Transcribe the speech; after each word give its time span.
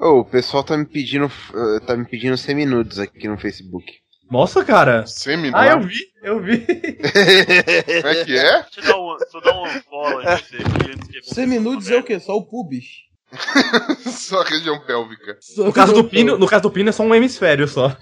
Ô, 0.00 0.20
o 0.20 0.24
pessoal 0.24 0.62
tá 0.64 0.76
me 0.76 0.84
pedindo. 0.86 1.26
eh, 1.26 1.80
tá 1.86 1.96
me 1.96 2.04
pedindo 2.04 2.36
seminudos 2.36 2.98
aqui 2.98 3.26
no 3.28 3.36
Facebook. 3.38 3.92
Nossa, 4.30 4.64
cara. 4.64 5.06
Semi 5.06 5.50
Ah, 5.54 5.68
eu 5.68 5.80
vi, 5.80 5.98
eu 6.22 6.40
vi. 6.40 6.58
Como 6.66 8.08
é 8.08 8.24
que 8.24 8.36
é? 8.38 8.62
Deixa 8.62 8.80
eu 8.80 8.84
dar 8.84 8.98
um, 8.98 9.16
deixa 9.16 9.36
eu 9.38 9.40
dar 9.40 9.62
um 9.62 9.66
follow 9.82 10.22
Seminudes 11.22 11.90
é 11.90 11.96
o 11.96 12.02
quê? 12.02 12.20
Só 12.20 12.36
o 12.36 12.44
pubis. 12.44 12.84
Só 14.06 14.40
a 14.40 14.44
região 14.44 14.78
pélvica. 14.86 15.38
No 15.58 15.72
caso 15.72 15.92
do 15.92 16.04
Pino, 16.04 16.38
no 16.38 16.46
caso 16.46 16.62
do 16.62 16.70
Pino 16.70 16.88
é 16.88 16.92
só 16.92 17.02
um 17.02 17.14
hemisfério 17.14 17.68
só. 17.68 17.94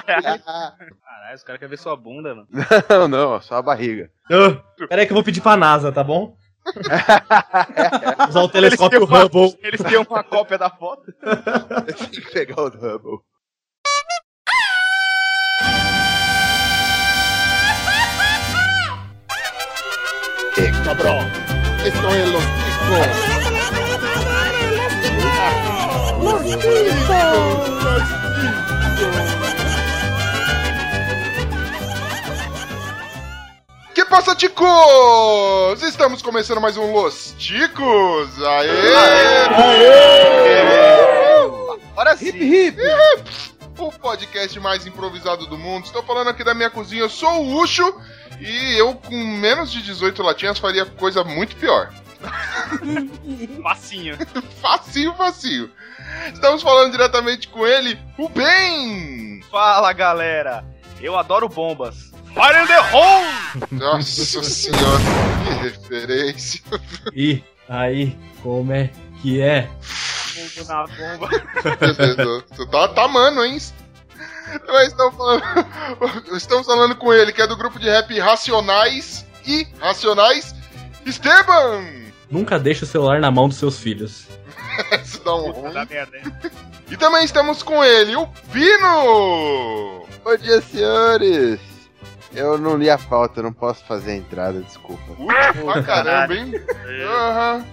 Caralho, 0.00 1.34
os 1.34 1.42
caras 1.42 1.58
querem 1.58 1.68
ver 1.68 1.78
sua 1.78 1.96
bunda, 1.96 2.34
mano. 2.34 2.48
Não, 2.88 3.08
não, 3.08 3.40
só 3.42 3.56
a 3.56 3.62
barriga. 3.62 4.10
Ah, 4.30 4.62
Pera 4.88 5.02
aí 5.02 5.06
que 5.06 5.12
eu 5.12 5.16
vou 5.16 5.24
pedir 5.24 5.42
pra 5.42 5.56
NASA, 5.56 5.92
tá 5.92 6.02
bom? 6.02 6.34
Usar 8.28 8.42
o 8.42 8.48
telescópio 8.48 8.98
Eles 8.98 9.08
têm 9.08 9.18
uma- 9.18 9.24
Hubble. 9.24 9.58
Eles 9.62 9.82
têm 9.82 9.96
uma 9.98 10.22
cópia 10.22 10.58
da 10.58 10.70
foto. 10.70 11.12
Tem 11.86 12.06
que 12.10 12.20
pegar 12.32 12.62
o 12.62 12.66
Hubble. 12.68 13.18
Cabrón. 20.84 21.26
Esto 21.84 22.14
es 22.14 22.28
los 22.32 22.42
chicos. 22.42 23.06
Que 28.96 29.59
passa, 34.10 34.34
ticos? 34.34 35.80
Estamos 35.84 36.20
começando 36.20 36.60
mais 36.60 36.76
um 36.76 36.92
Los 36.92 37.32
Ticos. 37.38 38.42
Aê! 38.42 38.94
Agora 41.92 42.16
sim. 42.16 42.26
Hip 42.26 42.44
hip. 42.44 42.80
O 43.78 43.92
podcast 43.92 44.58
mais 44.58 44.84
improvisado 44.84 45.46
do 45.46 45.56
mundo. 45.56 45.84
Estou 45.84 46.02
falando 46.02 46.28
aqui 46.28 46.42
da 46.42 46.52
minha 46.54 46.68
cozinha. 46.68 47.02
Eu 47.02 47.08
sou 47.08 47.44
o 47.44 47.62
Ucho 47.62 47.94
e 48.40 48.76
eu, 48.76 48.96
com 48.96 49.14
menos 49.14 49.70
de 49.70 49.80
18 49.80 50.20
latinhas, 50.24 50.58
faria 50.58 50.84
coisa 50.84 51.22
muito 51.22 51.54
pior. 51.54 51.92
Facinho. 53.62 54.18
Facinho, 54.60 55.14
facinho. 55.14 55.70
Estamos 56.34 56.62
falando 56.62 56.90
diretamente 56.90 57.46
com 57.46 57.64
ele, 57.64 57.96
o 58.18 58.28
Ben! 58.28 59.40
Fala, 59.48 59.92
galera. 59.92 60.64
Eu 61.00 61.16
adoro 61.16 61.48
bombas. 61.48 62.09
Fire 62.34 62.62
in 62.62 62.66
the 62.66 62.80
hole! 62.92 63.26
Nossa 63.72 64.42
senhora, 64.42 64.98
que 65.44 65.50
referência. 65.64 66.62
E 67.14 67.42
aí, 67.68 68.16
como 68.42 68.72
é 68.72 68.90
que 69.20 69.40
é? 69.40 69.68
Fogo 69.80 70.68
na 70.68 70.86
bomba. 70.86 71.28
Você 72.48 72.66
tá, 72.66 72.88
tá 72.88 73.08
mano, 73.08 73.44
hein? 73.44 73.58
Também 74.66 74.86
estamos 74.86 75.14
falando, 75.16 75.42
estamos 76.36 76.66
falando 76.66 76.96
com 76.96 77.12
ele, 77.12 77.32
que 77.32 77.42
é 77.42 77.46
do 77.46 77.56
grupo 77.56 77.78
de 77.78 77.88
rap 77.88 78.18
Racionais 78.18 79.24
e 79.46 79.66
Racionais, 79.78 80.54
Esteban! 81.06 81.84
Nunca 82.30 82.58
deixe 82.58 82.84
o 82.84 82.86
celular 82.86 83.20
na 83.20 83.30
mão 83.30 83.48
dos 83.48 83.58
seus 83.58 83.78
filhos. 83.78 84.26
Isso 85.04 85.22
dá 85.24 85.34
um 85.34 85.50
ruim. 85.50 85.72
Dá 85.72 85.84
merda, 85.84 86.16
hein? 86.16 86.24
E 86.90 86.96
também 86.96 87.24
estamos 87.24 87.62
com 87.62 87.84
ele, 87.84 88.16
o 88.16 88.26
Pino! 88.52 90.06
Bom 90.24 90.36
dia, 90.36 90.60
senhores! 90.60 91.69
Eu 92.32 92.56
não 92.58 92.76
li 92.76 92.88
a 92.88 92.96
pauta, 92.98 93.42
não 93.42 93.52
posso 93.52 93.84
fazer 93.84 94.12
a 94.12 94.16
entrada, 94.16 94.60
desculpa. 94.60 95.02
Último 95.18 95.72
pra 95.72 95.82
caramba, 95.82 96.34
hein? 96.34 96.52
Aham. 97.04 97.66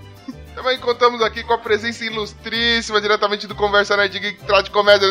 Também 0.56 0.80
contamos 0.80 1.22
aqui 1.22 1.44
com 1.44 1.54
a 1.54 1.58
presença 1.60 2.04
ilustríssima, 2.04 3.00
diretamente 3.00 3.46
do 3.46 3.54
Conversa 3.54 3.96
Nerd 3.96 4.20
Geek, 4.20 4.44
Trate 4.44 4.64
de 4.64 4.72
Comédia, 4.72 5.08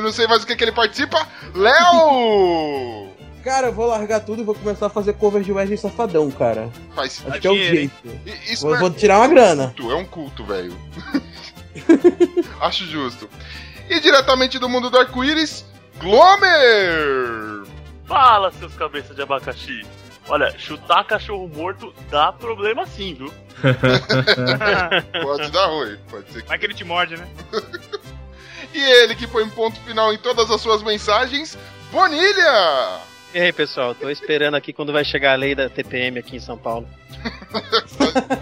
não 0.00 0.12
sei 0.12 0.28
mais 0.28 0.44
o 0.44 0.46
que, 0.46 0.54
que 0.54 0.62
ele 0.62 0.70
participa, 0.70 1.26
Léo! 1.52 3.08
Cara, 3.42 3.68
eu 3.68 3.72
vou 3.72 3.86
largar 3.86 4.20
tudo 4.20 4.42
e 4.42 4.44
vou 4.44 4.56
começar 4.56 4.86
a 4.86 4.90
fazer 4.90 5.12
covers 5.14 5.46
de 5.46 5.52
Wesley 5.52 5.78
Safadão, 5.78 6.28
cara. 6.32 6.68
Faz 6.96 7.22
Acho 7.28 7.40
que 7.40 7.46
é 7.46 7.50
o 7.52 7.56
jeito. 7.56 7.94
Isso 8.50 8.66
Vou, 8.66 8.74
é 8.74 8.78
vou 8.80 8.90
tirar 8.90 9.18
uma 9.18 9.28
grana. 9.28 9.66
culto, 9.76 9.92
é 9.92 9.94
um 9.94 10.04
culto, 10.04 10.44
velho. 10.44 10.76
Acho 12.60 12.84
justo. 12.86 13.30
E 13.88 14.00
diretamente 14.00 14.58
do 14.58 14.68
mundo 14.68 14.90
do 14.90 14.98
arco-íris, 14.98 15.64
Glomer! 16.00 17.62
Fala, 18.06 18.52
seus 18.52 18.74
cabeças 18.74 19.16
de 19.16 19.22
abacaxi. 19.22 19.84
Olha, 20.28 20.56
chutar 20.58 21.04
cachorro 21.04 21.48
morto 21.48 21.94
dá 22.10 22.32
problema 22.32 22.86
sim, 22.86 23.14
viu? 23.14 23.32
Pode 25.22 25.50
dar 25.50 25.66
ruim, 25.66 25.96
pode 26.10 26.30
ser 26.30 26.42
que 26.42 26.48
Vai 26.48 26.58
que 26.58 26.66
ele 26.66 26.74
te 26.74 26.84
morde, 26.84 27.16
né? 27.16 27.26
E 28.74 28.78
ele 28.78 29.14
que 29.14 29.26
põe 29.26 29.42
um 29.42 29.48
ponto 29.48 29.80
final 29.80 30.12
em 30.12 30.18
todas 30.18 30.50
as 30.50 30.60
suas 30.60 30.82
mensagens, 30.82 31.56
Bonilha! 31.90 33.00
E 33.36 33.38
aí, 33.38 33.52
pessoal, 33.52 33.94
tô 33.94 34.08
esperando 34.08 34.54
aqui 34.54 34.72
quando 34.72 34.94
vai 34.94 35.04
chegar 35.04 35.34
a 35.34 35.36
lei 35.36 35.54
da 35.54 35.68
TPM 35.68 36.18
aqui 36.18 36.36
em 36.36 36.40
São 36.40 36.56
Paulo. 36.56 36.88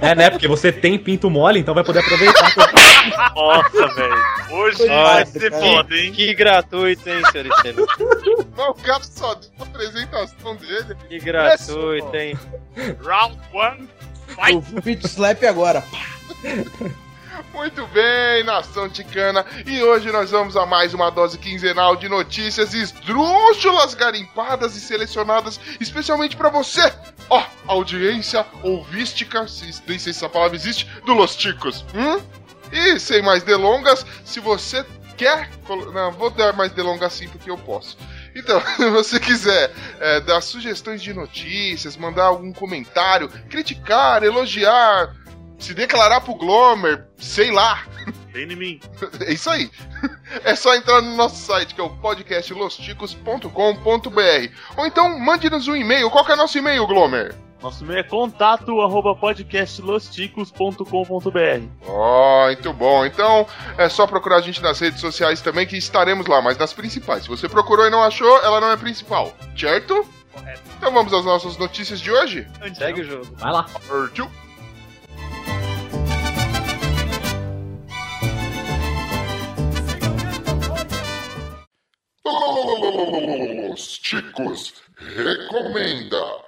É, 0.00 0.15
né? 0.15 0.31
Porque 0.31 0.47
você 0.47 0.71
tem 0.71 0.97
pinto 0.97 1.28
mole, 1.28 1.59
então 1.59 1.75
vai 1.75 1.82
poder 1.82 1.99
aproveitar. 1.99 2.55
Nossa, 3.34 3.88
velho. 3.88 4.22
Hoje 4.53 4.87
vai 4.87 5.27
ser 5.27 5.50
foda, 5.50 5.97
hein? 5.97 6.12
Que 6.12 6.32
gratuito, 6.32 7.10
hein, 7.10 7.22
senhor? 7.32 7.49
Mas 8.56 8.69
o 8.69 8.75
cara 8.75 9.03
só 9.03 9.34
deu 9.34 9.50
a 9.59 9.62
apresentação 9.65 10.55
dele. 10.55 10.97
Que 11.09 11.19
gratuito, 11.19 12.15
hein? 12.15 12.38
Round 13.03 13.37
one. 13.53 13.88
Vai. 14.37 14.55
O 14.55 14.62
Pit 14.81 15.05
Slap 15.09 15.43
agora. 15.43 15.82
Muito 17.53 17.87
bem, 17.89 18.45
nação 18.45 18.89
ticana. 18.89 19.45
E 19.67 19.83
hoje 19.83 20.11
nós 20.11 20.31
vamos 20.31 20.56
a 20.56 20.67
mais 20.67 20.95
uma 20.95 21.11
dose 21.11 21.39
quinzenal 21.39 21.97
de 21.97 22.09
notícias 22.09 22.75
esdrúxulas, 22.75 23.95
garimpadas 23.95 24.77
e 24.77 24.81
selecionadas 24.81 25.59
especialmente 25.81 26.37
pra 26.37 26.49
você, 26.49 26.93
ó, 27.28 27.43
audiência 27.67 28.44
ouvística, 28.62 29.47
se, 29.49 29.65
nem 29.87 29.99
sei 29.99 30.12
se 30.12 30.19
essa 30.19 30.28
palavra 30.28 30.56
existe, 30.56 30.87
do 31.05 31.15
Los 31.15 31.37
Ticos. 31.37 31.84
Hum? 31.94 32.21
E 32.73 32.99
sem 32.99 33.23
mais 33.23 33.43
delongas, 33.43 34.05
se 34.25 34.41
você 34.41 34.84
quer. 35.17 35.49
Não, 35.93 36.12
vou 36.12 36.31
dar 36.31 36.53
mais 36.53 36.73
delongas 36.73 37.12
sim 37.12 37.28
porque 37.28 37.50
eu 37.50 37.59
posso. 37.59 37.97
Então, 38.34 38.61
se 38.77 38.91
você 38.91 39.21
quiser 39.21 39.73
é, 40.00 40.21
dar 40.21 40.41
sugestões 40.41 41.03
de 41.03 41.12
notícias, 41.15 41.97
mandar 41.97 42.25
algum 42.25 42.53
comentário, 42.53 43.28
criticar, 43.49 44.23
elogiar, 44.23 45.15
se 45.65 45.75
declarar 45.75 46.21
pro 46.21 46.35
Glomer, 46.35 47.07
sei 47.17 47.51
lá. 47.51 47.85
Vem 48.33 48.53
em 48.53 48.57
mim. 48.57 48.81
É 49.21 49.33
isso 49.33 49.49
aí. 49.49 49.71
É 50.45 50.55
só 50.55 50.75
entrar 50.75 51.01
no 51.01 51.17
nosso 51.17 51.37
site, 51.37 51.75
que 51.75 51.81
é 51.81 51.85
o 51.85 51.89
podcastlosticos.com.br. 51.89 53.49
Ou 54.77 54.87
então 54.87 55.19
mande-nos 55.19 55.67
um 55.67 55.75
e-mail. 55.75 56.11
Qual 56.11 56.23
que 56.25 56.33
é 56.33 56.37
nosso 56.37 56.59
e-mail, 56.59 56.87
Glomer? 56.87 57.35
Nosso 57.63 57.83
e-mail 57.83 58.01
é 58.01 58.03
contato 58.03 58.79
arroba 58.83 59.17
podcastlosticos.com.br. 59.17 61.69
Ó, 61.87 62.47
muito 62.47 62.73
bom. 62.75 63.07
Então 63.07 63.47
é 63.79 63.89
só 63.89 64.07
procurar 64.07 64.37
a 64.37 64.43
gente 64.43 64.61
nas 64.61 64.79
redes 64.79 65.01
sociais 65.01 65.41
também, 65.41 65.67
que 65.67 65.79
estaremos 65.79 66.27
lá, 66.27 66.43
mas 66.43 66.59
nas 66.59 66.75
principais. 66.75 67.23
Se 67.23 67.29
você 67.29 67.49
procurou 67.49 67.87
e 67.87 67.91
não 67.91 68.03
achou, 68.03 68.37
ela 68.43 68.61
não 68.61 68.71
é 68.71 68.77
principal, 68.77 69.33
certo? 69.57 70.07
Correto. 70.31 70.61
Então 70.77 70.93
vamos 70.93 71.15
às 71.15 71.25
nossas 71.25 71.57
notícias 71.57 72.01
de 72.01 72.11
hoje? 72.11 72.47
Segue 72.77 73.01
o 73.01 73.05
jogo. 73.05 73.27
Vai 73.37 73.53
lá. 73.53 73.65
Partiu. 73.89 74.31
Os 83.73 84.01
Chicos 84.03 84.75
recomenda. 84.97 86.44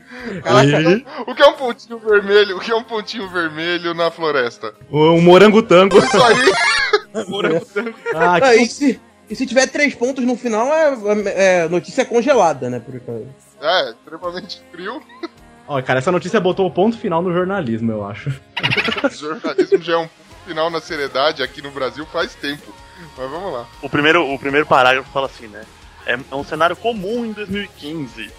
Aí, 0.43 1.03
O 1.27 1.33
que 1.33 1.41
é 1.41 1.47
um 1.47 1.53
pontinho 1.53 1.97
vermelho? 1.99 2.57
O 2.57 2.59
que 2.59 2.71
é 2.71 2.75
um 2.75 2.83
pontinho 2.83 3.27
vermelho 3.29 3.93
na 3.95 4.11
floresta? 4.11 4.73
um 4.91 5.19
morangotango. 5.21 5.97
Isso 5.97 6.23
aí. 6.23 7.25
Morango 7.29 7.65
tango. 7.65 7.93
Ah, 8.13 8.41
que 8.41 8.55
e, 8.61 8.65
se, 8.67 8.99
e 9.29 9.35
se 9.35 9.45
tiver 9.45 9.67
três 9.67 9.95
pontos 9.95 10.23
no 10.23 10.35
final, 10.37 10.67
é, 10.67 11.63
é 11.63 11.69
notícia 11.69 12.05
congelada, 12.05 12.69
né? 12.69 12.79
Por 12.79 12.99
causa. 12.99 13.25
É, 13.61 13.89
extremamente 13.91 14.61
frio. 14.71 15.01
Ó, 15.67 15.81
cara, 15.81 15.99
essa 15.99 16.11
notícia 16.11 16.39
botou 16.39 16.67
o 16.67 16.71
ponto 16.71 16.97
final 16.97 17.21
no 17.21 17.33
jornalismo, 17.33 17.91
eu 17.91 18.05
acho. 18.05 18.29
O 19.03 19.09
jornalismo 19.09 19.81
já 19.81 19.93
é 19.93 19.97
um 19.97 20.09
final 20.45 20.69
na 20.69 20.79
seriedade 20.79 21.41
aqui 21.41 21.61
no 21.61 21.71
Brasil 21.71 22.05
faz 22.05 22.35
tempo. 22.35 22.71
Mas 23.17 23.29
vamos 23.29 23.51
lá. 23.51 23.65
O 23.81 23.89
primeiro, 23.89 24.31
o 24.31 24.37
primeiro 24.37 24.65
parágrafo 24.65 25.09
fala 25.11 25.25
assim, 25.25 25.47
né? 25.47 25.63
É, 26.05 26.13
é 26.13 26.35
um 26.35 26.43
cenário 26.43 26.75
comum 26.75 27.25
em 27.25 27.31
2015. 27.31 28.31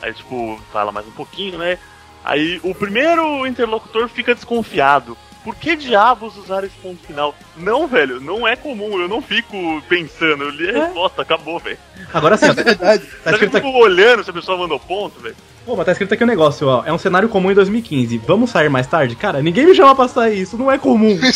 Aí, 0.00 0.14
tipo, 0.14 0.58
fala 0.72 0.90
mais 0.90 1.06
um 1.06 1.12
pouquinho, 1.12 1.58
né? 1.58 1.78
Aí 2.24 2.60
o 2.62 2.74
primeiro 2.74 3.46
interlocutor 3.46 4.08
fica 4.08 4.34
desconfiado. 4.34 5.16
Por 5.42 5.54
que 5.54 5.74
diabos 5.74 6.36
usar 6.36 6.64
esse 6.64 6.76
ponto 6.82 7.04
final? 7.06 7.34
Não, 7.56 7.86
velho, 7.86 8.20
não 8.20 8.46
é 8.46 8.56
comum, 8.56 9.00
eu 9.00 9.08
não 9.08 9.22
fico 9.22 9.56
pensando, 9.88 10.44
eu 10.44 10.50
li 10.50 10.68
a 10.70 10.84
resposta, 10.84 11.22
acabou, 11.22 11.58
velho. 11.58 11.78
Agora 12.12 12.36
sim, 12.36 12.46
tá 12.54 12.62
Verdade. 12.62 13.04
Tá 13.24 13.30
escrito 13.32 13.56
aqui. 13.56 13.66
tipo 13.66 13.78
olhando 13.78 14.22
se 14.22 14.28
a 14.30 14.32
pessoa 14.34 14.58
mandou 14.58 14.78
ponto, 14.78 15.18
velho. 15.20 15.36
Pô, 15.64 15.76
mas 15.76 15.86
tá 15.86 15.92
escrito 15.92 16.12
aqui 16.14 16.24
um 16.24 16.26
negócio, 16.26 16.66
ó. 16.68 16.82
É 16.84 16.92
um 16.92 16.98
cenário 16.98 17.28
comum 17.28 17.50
em 17.50 17.54
2015. 17.54 18.18
Vamos 18.18 18.50
sair 18.50 18.68
mais 18.68 18.86
tarde? 18.86 19.14
Cara, 19.16 19.40
ninguém 19.42 19.66
me 19.66 19.74
chama 19.74 19.94
pra 19.94 20.08
sair, 20.08 20.40
isso 20.42 20.56
não 20.58 20.70
é 20.70 20.76
comum. 20.78 21.18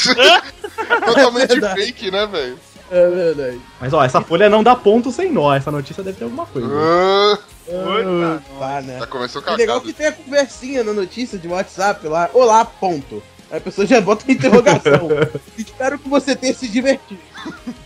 É 0.87 1.01
totalmente 1.01 1.49
verdade. 1.49 1.81
fake, 1.81 2.11
né, 2.11 2.27
velho? 2.27 2.59
É 2.91 3.09
verdade. 3.09 3.61
Mas 3.81 3.93
ó, 3.95 4.05
essa 4.05 4.21
folha 4.21 4.51
não 4.51 4.63
dá 4.63 4.75
ponto 4.77 5.11
sem 5.11 5.33
nó. 5.33 5.55
Essa 5.55 5.71
notícia 5.71 6.03
deve 6.03 6.19
ter 6.19 6.25
alguma 6.25 6.45
coisa. 6.45 6.69
Ah, 6.71 7.39
Ah, 7.71 8.39
tá, 8.59 8.81
né? 8.83 8.99
já 8.99 9.07
começou 9.07 9.41
E 9.41 9.51
legal 9.57 9.81
cagado. 9.81 9.81
que 9.87 9.93
tem 9.95 10.07
a 10.09 10.13
conversinha 10.13 10.85
na 10.85 10.93
notícia 10.93 11.39
de 11.39 11.49
WhatsApp 11.49 12.07
lá. 12.07 12.29
Olá, 12.35 12.65
ponto. 12.67 13.23
Aí 13.55 13.59
a 13.59 13.61
pessoa 13.61 13.87
já 13.87 14.01
bota 14.01 14.31
interrogação. 14.31 15.09
Espero 15.57 15.97
que 15.97 16.09
você 16.09 16.35
tenha 16.35 16.53
se 16.53 16.67
divertido. 16.67 17.21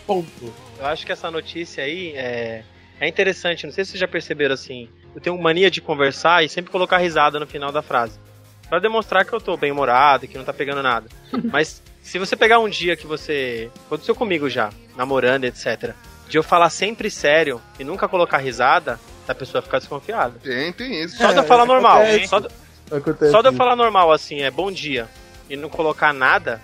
Ponto. 0.06 0.54
Eu 0.78 0.86
acho 0.86 1.04
que 1.04 1.12
essa 1.12 1.30
notícia 1.30 1.84
aí 1.84 2.14
é, 2.16 2.62
é 2.98 3.06
interessante. 3.06 3.66
Não 3.66 3.72
sei 3.72 3.84
se 3.84 3.90
vocês 3.90 4.00
já 4.00 4.08
perceberam 4.08 4.54
assim. 4.54 4.88
Eu 5.14 5.20
tenho 5.20 5.36
mania 5.38 5.70
de 5.70 5.82
conversar 5.82 6.42
e 6.42 6.48
sempre 6.48 6.70
colocar 6.72 6.96
risada 6.96 7.38
no 7.38 7.46
final 7.46 7.70
da 7.70 7.82
frase. 7.82 8.18
Pra 8.66 8.78
demonstrar 8.78 9.26
que 9.26 9.32
eu 9.34 9.40
tô 9.42 9.58
bem 9.58 9.70
humorado 9.70 10.24
e 10.24 10.28
que 10.28 10.38
não 10.38 10.44
tá 10.44 10.54
pegando 10.54 10.82
nada. 10.82 11.06
Mas 11.52 11.82
se 12.02 12.18
você 12.18 12.34
pegar 12.34 12.60
um 12.60 12.68
dia 12.68 12.96
que 12.96 13.06
você. 13.06 13.70
Aconteceu 13.86 14.14
comigo 14.14 14.48
já, 14.48 14.70
namorando, 14.96 15.44
etc. 15.44 15.92
De 16.30 16.38
eu 16.38 16.42
falar 16.42 16.70
sempre 16.70 17.10
sério 17.10 17.60
e 17.78 17.84
nunca 17.84 18.08
colocar 18.08 18.38
risada, 18.38 18.98
a 19.28 19.34
pessoa 19.34 19.60
fica 19.60 19.78
desconfiada. 19.78 20.38
Tem, 20.42 20.72
tem 20.72 21.02
isso. 21.02 21.18
Só 21.18 21.30
de 21.32 21.36
eu 21.38 21.42
É, 21.42 21.46
falar 21.46 21.66
normal. 21.66 21.98
acontece. 21.98 22.26
Só 22.28 22.38
de, 22.40 22.48
Acontece. 22.90 23.30
só 23.32 23.42
de 23.42 23.48
eu 23.48 23.52
falar 23.52 23.76
normal 23.76 24.10
assim, 24.12 24.40
é 24.40 24.50
bom 24.50 24.72
dia. 24.72 25.06
E 25.48 25.56
não 25.56 25.68
colocar 25.68 26.12
nada, 26.12 26.60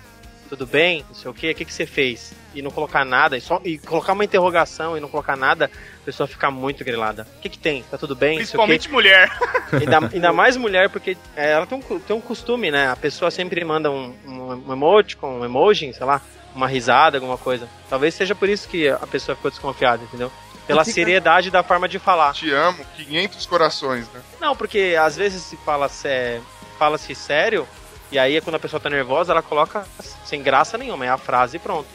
tudo 0.49 0.65
bem, 0.65 1.03
não 1.07 1.15
sei 1.15 1.31
o 1.31 1.33
que, 1.33 1.51
o 1.51 1.55
que, 1.55 1.65
que 1.65 1.73
você 1.73 1.85
fez? 1.85 2.33
E 2.53 2.61
não 2.61 2.71
colocar 2.71 3.03
nada, 3.03 3.35
e, 3.35 3.41
só, 3.41 3.59
e 3.63 3.77
colocar 3.79 4.13
uma 4.13 4.23
interrogação 4.23 4.95
e 4.97 4.99
não 4.99 5.09
colocar 5.09 5.35
nada, 5.35 5.69
a 6.01 6.05
pessoa 6.05 6.27
fica 6.27 6.49
muito 6.51 6.83
grilada. 6.85 7.27
O 7.37 7.41
que, 7.41 7.49
que 7.49 7.57
tem? 7.57 7.83
Tá 7.83 7.97
tudo 7.97 8.15
bem? 8.15 8.33
Quê. 8.33 8.37
Principalmente 8.37 8.89
mulher. 8.89 9.29
Ainda, 9.73 9.97
ainda 10.13 10.31
mais 10.31 10.55
mulher, 10.55 10.89
porque 10.89 11.17
é, 11.35 11.51
ela 11.51 11.65
tem 11.65 11.77
um, 11.77 11.99
tem 11.99 12.15
um 12.15 12.21
costume, 12.21 12.69
né? 12.71 12.87
A 12.89 12.95
pessoa 12.95 13.29
sempre 13.31 13.61
manda 13.65 13.89
um, 13.91 14.15
um, 14.25 14.63
um 14.67 14.71
emoticon, 14.71 15.39
um 15.39 15.43
emoji, 15.43 15.91
sei 15.91 16.05
lá, 16.05 16.21
uma 16.53 16.67
risada, 16.67 17.17
alguma 17.17 17.37
coisa. 17.37 17.67
Talvez 17.89 18.13
seja 18.13 18.33
por 18.35 18.47
isso 18.47 18.69
que 18.69 18.87
a 18.87 19.07
pessoa 19.07 19.35
ficou 19.35 19.51
desconfiada, 19.51 20.03
entendeu? 20.03 20.31
Pela 20.65 20.85
Fica- 20.85 20.93
seriedade 20.93 21.51
da 21.51 21.61
forma 21.61 21.89
de 21.89 21.99
falar. 21.99 22.33
Te 22.33 22.51
amo, 22.51 22.85
500 22.95 23.45
corações, 23.47 24.07
né? 24.13 24.21
Não, 24.39 24.55
porque 24.55 24.95
às 24.99 25.17
vezes 25.17 25.41
se 25.43 25.57
fala 25.57 25.89
sé... 25.89 26.39
fala-se 26.79 27.13
sério, 27.13 27.67
e 28.11 28.19
aí 28.19 28.39
quando 28.41 28.55
a 28.55 28.59
pessoa 28.59 28.79
tá 28.79 28.89
nervosa, 28.89 29.31
ela 29.33 29.41
coloca 29.41 29.85
sem 30.25 30.41
graça 30.41 30.77
nenhuma, 30.77 31.05
é 31.05 31.09
a 31.09 31.17
frase 31.17 31.57
e 31.57 31.59
pronto. 31.59 31.87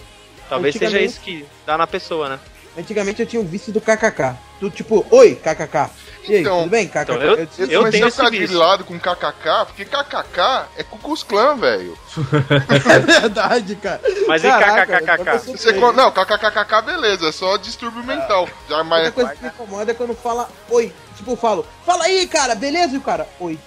Talvez 0.49 0.75
seja 0.75 1.01
isso 1.01 1.21
que 1.21 1.47
dá 1.65 1.79
na 1.79 1.87
pessoa, 1.87 2.29
né? 2.29 2.41
Antigamente 2.77 3.21
eu 3.21 3.27
tinha 3.27 3.41
um 3.43 3.47
vício 3.47 3.73
do 3.73 3.81
kkk. 3.81 4.35
Tu, 4.59 4.71
tipo, 4.71 5.05
oi, 5.11 5.35
kkk. 5.37 5.91
E 6.29 6.35
aí, 6.35 6.41
Então, 6.43 6.59
tudo 6.61 6.71
bem? 6.71 6.87
KKK. 6.87 7.03
então, 7.03 7.17
eu- 7.17 7.35
Eu, 7.37 7.39
Eu 7.39 7.47
comecei 7.79 7.91
tenho 7.91 8.05
a 8.05 8.09
esse 8.09 8.17
ficar 8.17 8.31
vício. 8.31 8.47
grilado 8.49 8.85
com 8.85 8.99
kkk, 8.99 9.67
porque 9.67 9.85
kkk 9.85 10.67
é 10.77 10.83
Cucus 10.85 11.23
Clã, 11.23 11.57
velho. 11.57 11.97
É 12.71 12.99
verdade, 13.21 13.75
cara. 13.77 14.01
Mas 14.29 14.43
Caraca, 14.43 14.93
e 14.99 15.01
kkkk? 15.01 15.29
eu 15.31 15.41
tô 15.41 15.53
Você, 15.57 15.73
não, 15.73 16.13
kkkk, 16.13 16.83
beleza, 16.85 17.29
é 17.29 17.33
só 17.33 17.57
distúrbio 17.57 18.05
mental. 18.05 18.49
Já, 18.69 18.79
A 18.81 18.85
mas, 18.85 19.11
coisa 19.11 19.35
que 19.35 19.43
me 19.43 19.49
incomoda 19.49 19.91
é 19.91 19.95
quando 19.95 20.15
fala 20.15 20.49
oi. 20.69 20.93
Tipo, 21.17 21.33
eu 21.33 21.37
falo, 21.37 21.67
fala 21.85 22.05
aí, 22.05 22.27
cara, 22.27 22.55
beleza? 22.55 22.95
E 22.95 22.99
o 22.99 23.03
cara, 23.03 23.27
oi. 23.41 23.59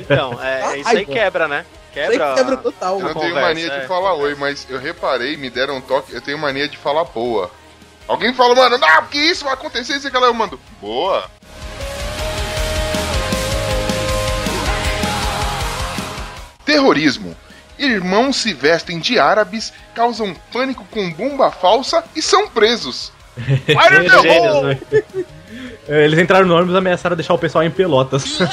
Então, 0.00 0.38
é, 0.42 0.78
isso 0.78 0.88
aí 0.88 1.06
quebra, 1.06 1.48
né? 1.48 1.64
Quebra. 1.94 2.34
quebra 2.34 2.56
total. 2.56 2.98
eu 2.98 3.06
não 3.06 3.14
tenho 3.14 3.28
conversa, 3.28 3.48
mania 3.48 3.72
é. 3.72 3.80
de 3.80 3.86
falar 3.86 4.14
oi, 4.14 4.34
mas 4.34 4.66
eu 4.68 4.80
reparei, 4.80 5.36
me 5.36 5.48
deram 5.48 5.76
um 5.76 5.80
toque, 5.80 6.12
eu 6.12 6.20
tenho 6.20 6.36
mania 6.36 6.68
de 6.68 6.76
falar 6.76 7.04
boa. 7.04 7.48
Alguém 8.08 8.34
fala, 8.34 8.54
mano, 8.54 8.76
não, 8.76 9.02
porque 9.02 9.16
isso 9.16 9.44
vai 9.44 9.54
acontecer, 9.54 9.94
isso 9.94 10.06
e 10.06 10.08
aquela, 10.08 10.26
eu 10.26 10.34
mando, 10.34 10.60
boa. 10.80 11.30
Terrorismo. 16.64 17.36
Irmãos 17.78 18.36
se 18.36 18.52
vestem 18.52 18.98
de 18.98 19.18
árabes, 19.18 19.72
causam 19.94 20.34
pânico 20.52 20.84
com 20.90 21.12
bomba 21.12 21.50
falsa 21.50 22.04
e 22.14 22.20
são 22.20 22.48
presos. 22.48 23.12
Gênios, 24.22 24.62
né? 24.62 25.24
É, 25.88 26.04
Eles 26.04 26.18
entraram 26.18 26.46
no 26.46 26.54
ônibus 26.54 26.74
e 26.74 26.78
ameaçaram 26.78 27.16
deixar 27.16 27.34
o 27.34 27.38
pessoal 27.38 27.64
em 27.64 27.70
Pelotas. 27.70 28.24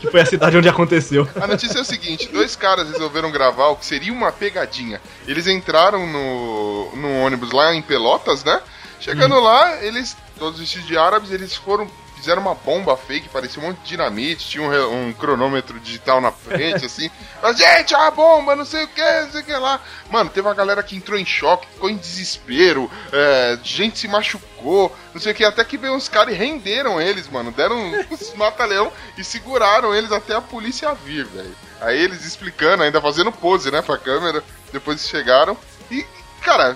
Que 0.00 0.10
foi 0.10 0.20
a 0.20 0.26
cidade 0.26 0.56
onde 0.56 0.68
aconteceu. 0.68 1.28
A 1.40 1.46
notícia 1.46 1.78
é 1.78 1.80
o 1.80 1.84
seguinte: 1.84 2.28
dois 2.32 2.56
caras 2.56 2.90
resolveram 2.90 3.30
gravar 3.30 3.68
o 3.68 3.76
que 3.76 3.86
seria 3.86 4.12
uma 4.12 4.32
pegadinha. 4.32 5.00
Eles 5.26 5.46
entraram 5.46 6.04
no, 6.06 6.96
no 6.96 7.20
ônibus 7.20 7.52
lá 7.52 7.72
em 7.74 7.80
Pelotas, 7.80 8.42
né? 8.42 8.60
Chegando 8.98 9.38
lá, 9.38 9.82
eles, 9.84 10.16
todos 10.38 10.58
vestidos 10.58 10.86
de 10.86 10.96
árabes, 10.96 11.30
eles 11.30 11.54
foram. 11.54 11.88
Fizeram 12.24 12.40
uma 12.40 12.54
bomba 12.54 12.96
fake, 12.96 13.28
parecia 13.28 13.62
um 13.62 13.66
monte 13.66 13.80
de 13.80 13.88
dinamite, 13.90 14.48
tinha 14.48 14.62
um, 14.62 15.08
um 15.08 15.12
cronômetro 15.12 15.78
digital 15.78 16.22
na 16.22 16.32
frente, 16.32 16.86
assim. 16.86 17.10
Gente, 17.54 17.94
a 17.94 18.10
bomba, 18.10 18.56
não 18.56 18.64
sei 18.64 18.84
o 18.84 18.88
que, 18.88 19.20
não 19.20 19.30
sei 19.30 19.42
o 19.42 19.44
que 19.44 19.52
lá. 19.52 19.78
Mano, 20.10 20.30
teve 20.30 20.48
uma 20.48 20.54
galera 20.54 20.82
que 20.82 20.96
entrou 20.96 21.18
em 21.18 21.26
choque, 21.26 21.66
ficou 21.66 21.90
em 21.90 21.98
desespero, 21.98 22.90
é, 23.12 23.58
gente 23.62 23.98
se 23.98 24.08
machucou, 24.08 24.96
não 25.12 25.20
sei 25.20 25.32
o 25.32 25.34
que, 25.34 25.44
até 25.44 25.62
que 25.64 25.76
veio 25.76 25.92
uns 25.92 26.08
caras 26.08 26.32
e 26.32 26.36
renderam 26.38 26.98
eles, 26.98 27.28
mano. 27.28 27.52
Deram 27.52 27.76
uns 28.10 28.32
mata-leão 28.36 28.90
e 29.18 29.22
seguraram 29.22 29.94
eles 29.94 30.10
até 30.10 30.34
a 30.34 30.40
polícia 30.40 30.94
vir, 30.94 31.26
velho. 31.26 31.54
Aí 31.78 32.00
eles 32.00 32.24
explicando, 32.24 32.84
ainda 32.84 33.02
fazendo 33.02 33.30
pose, 33.30 33.70
né, 33.70 33.82
pra 33.82 33.98
câmera, 33.98 34.42
depois 34.72 35.06
chegaram. 35.06 35.58
E, 35.90 36.06
cara, 36.40 36.74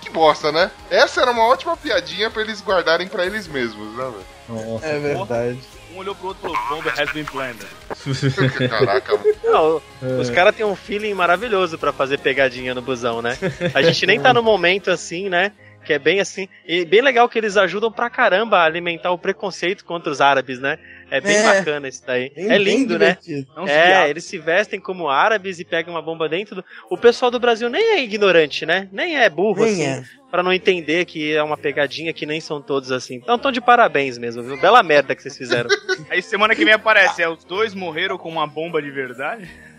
que 0.00 0.08
bosta, 0.08 0.52
né? 0.52 0.70
Essa 0.88 1.22
era 1.22 1.32
uma 1.32 1.42
ótima 1.42 1.76
piadinha 1.76 2.30
pra 2.30 2.42
eles 2.42 2.62
guardarem 2.62 3.08
pra 3.08 3.26
eles 3.26 3.48
mesmos, 3.48 3.92
né, 3.96 4.04
velho? 4.04 4.33
Nossa. 4.48 4.86
É 4.86 4.98
verdade. 4.98 5.58
Um 5.94 5.98
olhou 5.98 6.14
pro 6.14 6.28
outro 6.28 6.48
e 6.48 6.52
falou, 6.52 6.68
bomba 6.82 6.90
has 7.00 7.10
been 7.12 7.24
planted. 7.24 7.66
Caraca, 8.68 9.16
mano. 9.16 9.34
Não, 9.44 9.82
É. 10.02 10.20
os 10.20 10.28
caras 10.30 10.54
têm 10.54 10.66
um 10.66 10.74
feeling 10.76 11.14
maravilhoso 11.14 11.78
pra 11.78 11.92
fazer 11.92 12.18
pegadinha 12.18 12.74
no 12.74 12.82
busão, 12.82 13.22
né? 13.22 13.38
A 13.72 13.82
gente 13.82 14.04
nem 14.06 14.20
tá 14.20 14.32
no 14.34 14.42
momento 14.42 14.90
assim, 14.90 15.28
né? 15.28 15.52
Que 15.84 15.92
é 15.92 15.98
bem 15.98 16.18
assim. 16.18 16.48
E 16.66 16.84
bem 16.86 17.02
legal 17.02 17.28
que 17.28 17.38
eles 17.38 17.58
ajudam 17.58 17.92
pra 17.92 18.08
caramba 18.08 18.58
a 18.58 18.64
alimentar 18.64 19.10
o 19.10 19.18
preconceito 19.18 19.84
contra 19.84 20.10
os 20.10 20.18
árabes, 20.20 20.58
né? 20.58 20.78
É 21.10 21.20
bem 21.20 21.36
É. 21.36 21.42
bacana 21.42 21.86
isso 21.86 22.02
daí. 22.06 22.30
Bem- 22.34 22.50
é 22.50 22.56
lindo, 22.58 22.98
né? 22.98 23.18
Não 23.54 23.68
É, 23.68 24.08
eles 24.08 24.24
se 24.24 24.38
vestem 24.38 24.80
como 24.80 25.08
árabes 25.10 25.60
e 25.60 25.64
pegam 25.64 25.92
uma 25.92 26.00
bomba 26.00 26.26
dentro 26.26 26.54
do. 26.56 26.64
O 26.90 26.96
pessoal 26.96 27.30
do 27.30 27.38
Brasil 27.38 27.68
nem 27.68 27.82
é 27.98 28.02
ignorante, 28.02 28.64
né? 28.64 28.88
Nem 28.90 29.18
é 29.18 29.28
burro, 29.28 29.62
Nem 29.62 29.72
assim, 29.74 29.82
é. 29.84 30.04
Pra 30.34 30.42
não 30.42 30.52
entender 30.52 31.04
que 31.04 31.32
é 31.32 31.40
uma 31.44 31.56
pegadinha 31.56 32.12
que 32.12 32.26
nem 32.26 32.40
são 32.40 32.60
todos 32.60 32.90
assim. 32.90 33.14
Então, 33.14 33.38
tão 33.38 33.52
de 33.52 33.60
parabéns 33.60 34.18
mesmo, 34.18 34.42
viu? 34.42 34.60
Bela 34.60 34.82
merda 34.82 35.14
que 35.14 35.22
vocês 35.22 35.38
fizeram. 35.38 35.70
Aí 36.10 36.20
semana 36.20 36.56
que 36.56 36.64
vem 36.64 36.74
aparece, 36.74 37.22
é, 37.22 37.28
os 37.28 37.44
dois 37.44 37.72
morreram 37.72 38.18
com 38.18 38.30
uma 38.30 38.44
bomba 38.44 38.82
de 38.82 38.90
verdade? 38.90 39.48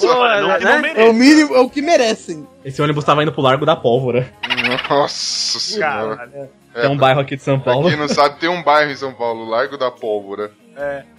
Pô, 0.00 0.06
não, 0.06 0.48
não 0.48 0.58
né? 0.58 0.78
merece. 0.80 1.00
É 1.00 1.08
o 1.08 1.12
mínimo, 1.12 1.54
é 1.54 1.60
o 1.60 1.70
que 1.70 1.80
merecem. 1.80 2.44
Esse 2.64 2.82
ônibus 2.82 3.04
tava 3.04 3.22
indo 3.22 3.32
pro 3.32 3.42
Largo 3.42 3.64
da 3.64 3.76
Pólvora, 3.76 4.28
Nossa 4.90 5.60
senhora. 5.60 6.16
Caralho. 6.16 6.50
é 6.74 6.88
um 6.88 6.96
bairro 6.96 7.20
aqui 7.20 7.36
de 7.36 7.42
São 7.42 7.60
Pra 7.60 7.74
Paulo. 7.74 7.88
quem 7.88 7.96
não 7.96 8.08
sabe, 8.08 8.40
tem 8.40 8.48
um 8.48 8.60
bairro 8.60 8.90
em 8.90 8.96
São 8.96 9.14
Paulo, 9.14 9.48
Largo 9.48 9.78
da 9.78 9.88
Pólvora. 9.88 10.50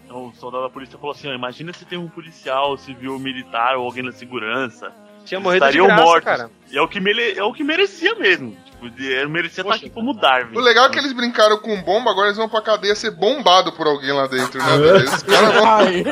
Então, 0.04 0.26
o 0.26 0.36
soldado 0.36 0.64
da 0.64 0.70
polícia 0.70 1.00
falou 1.00 1.14
assim: 1.16 1.30
ó, 1.30 1.34
imagina 1.34 1.72
se 1.72 1.86
tem 1.86 1.98
um 1.98 2.10
policial, 2.10 2.76
civil, 2.76 3.18
militar 3.18 3.78
ou 3.78 3.86
alguém 3.86 4.04
da 4.04 4.12
segurança. 4.12 4.92
Tinha 5.26 5.40
morrido 5.40 5.66
de 5.66 5.70
Estariam 5.72 5.88
graça, 5.88 6.04
mortos. 6.04 6.24
cara. 6.26 6.50
E 6.72 6.78
é 6.78 6.82
o 6.82 6.88
que, 6.88 7.00
mere- 7.00 7.38
é 7.38 7.44
o 7.44 7.52
que 7.54 7.64
merecia 7.64 8.16
mesmo. 8.16 8.56
Tipo, 8.66 8.90
de- 8.90 9.06
ele 9.12 9.28
merecia 9.28 9.62
estar 9.62 9.74
Poxa. 9.74 9.86
aqui 9.86 9.90
como 9.90 10.14
Darwin. 10.14 10.56
O 10.56 10.60
legal 10.62 10.86
é 10.86 10.90
que 10.90 11.00
eles 11.00 11.14
brincaram 11.14 11.58
com 11.58 11.82
bomba, 11.82 12.12
agora 12.12 12.28
eles 12.28 12.38
vão 12.38 12.48
pra 12.50 12.62
cadeia 12.62 12.96
ser 12.96 13.12
bombado 13.12 13.72
por 13.74 13.88
alguém 13.88 14.12
lá 14.12 14.28
dentro, 14.28 14.60
né? 14.62 14.98
Esses 15.04 15.24
caras 15.24 15.54
vão... 15.54 15.66
Ai, 15.66 16.04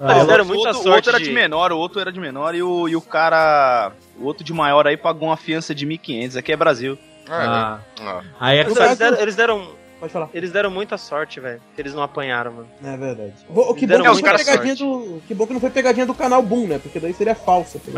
Ah, 0.00 0.14
Eles 0.16 0.26
deram 0.26 0.44
o 0.44 0.46
muita 0.46 0.68
outro, 0.68 0.80
o 0.80 0.82
sorte 0.82 0.96
outro 0.96 1.10
era 1.10 1.18
de- 1.18 1.24
de 1.24 1.32
menor, 1.32 1.72
o 1.72 1.78
outro 1.78 2.00
era 2.00 2.10
de 2.10 2.18
menor 2.18 2.54
e 2.54 2.62
o, 2.62 2.88
e 2.88 2.96
o 2.96 3.00
cara. 3.02 3.92
O 4.18 4.24
outro 4.24 4.42
de 4.42 4.52
maior 4.52 4.86
aí 4.86 4.96
pagou 4.96 5.28
uma 5.28 5.36
fiança 5.36 5.74
de 5.74 5.86
1.500. 5.86 6.36
Aqui 6.38 6.52
é 6.52 6.56
Brasil. 6.56 6.98
Ah, 7.28 7.78
ah, 8.00 8.02
ah. 8.02 8.22
aí 8.40 8.58
é 8.58 8.62
Eles 8.62 8.98
deram, 8.98 9.18
eles 9.20 9.36
deram, 9.36 9.72
Pode 10.00 10.12
falar. 10.12 10.30
eles 10.32 10.50
deram 10.50 10.70
muita 10.70 10.96
sorte, 10.96 11.38
velho. 11.38 11.60
Eles 11.76 11.92
não 11.92 12.02
apanharam, 12.02 12.52
mano. 12.52 12.68
É 12.82 12.96
verdade. 12.96 13.34
O, 13.48 13.74
que 13.74 13.86
bom 13.86 13.98
que 13.98 14.02
não 14.02 14.16
foi 14.16 14.32
pegadinha 14.32 14.74
do. 14.74 15.22
Que 15.28 15.34
bom 15.34 15.46
que 15.46 15.52
não 15.52 15.60
foi 15.60 15.70
pegadinha 15.70 16.06
do 16.06 16.14
canal 16.14 16.42
Boom, 16.42 16.66
né? 16.66 16.78
Porque 16.78 16.98
daí 16.98 17.12
seria 17.12 17.34
falsa. 17.34 17.78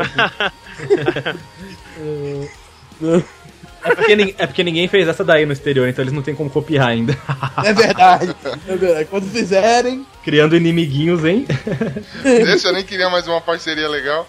É 3.83 3.95
porque, 3.95 4.35
é 4.37 4.47
porque 4.47 4.63
ninguém 4.63 4.87
fez 4.87 5.07
essa 5.07 5.25
daí 5.25 5.45
no 5.45 5.51
exterior, 5.51 5.87
então 5.89 6.01
eles 6.01 6.13
não 6.13 6.21
tem 6.21 6.33
como 6.33 6.49
copiar 6.49 6.87
ainda. 6.87 7.17
é 7.65 7.73
verdade. 7.73 8.33
É 8.67 8.75
verdade. 8.75 9.05
Quando 9.09 9.29
fizerem. 9.29 10.05
Criando 10.23 10.55
inimiguinhos, 10.55 11.25
hein? 11.25 11.45
Esse 12.23 12.65
eu 12.65 12.71
nem 12.71 12.83
queria 12.83 13.09
mais 13.09 13.27
uma 13.27 13.41
parceria 13.41 13.89
legal. 13.89 14.27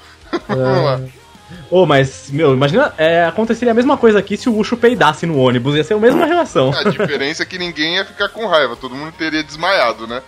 Vamos 0.49 0.85
lá. 0.85 1.01
Ô, 1.71 1.85
mas, 1.87 2.31
meu, 2.31 2.53
imagina, 2.55 2.95
é, 2.97 3.25
aconteceria 3.25 3.73
a 3.73 3.75
mesma 3.75 3.97
coisa 3.97 4.19
aqui 4.19 4.37
se 4.37 4.49
o 4.49 4.57
Ucho 4.57 4.77
peidasse 4.77 5.27
no 5.27 5.39
ônibus, 5.39 5.75
ia 5.77 5.85
ser 5.85 5.95
a 5.95 5.99
mesma 5.99 6.27
relação. 6.27 6.73
A 6.75 6.85
diferença 6.85 7.43
é 7.43 7.47
que 7.47 7.59
ninguém 7.59 7.97
ia 7.97 8.05
ficar 8.05 8.29
com 8.29 8.47
raiva, 8.47 8.77
todo 8.77 8.95
mundo 8.95 9.13
teria 9.13 9.43
desmaiado, 9.43 10.07
né? 10.07 10.23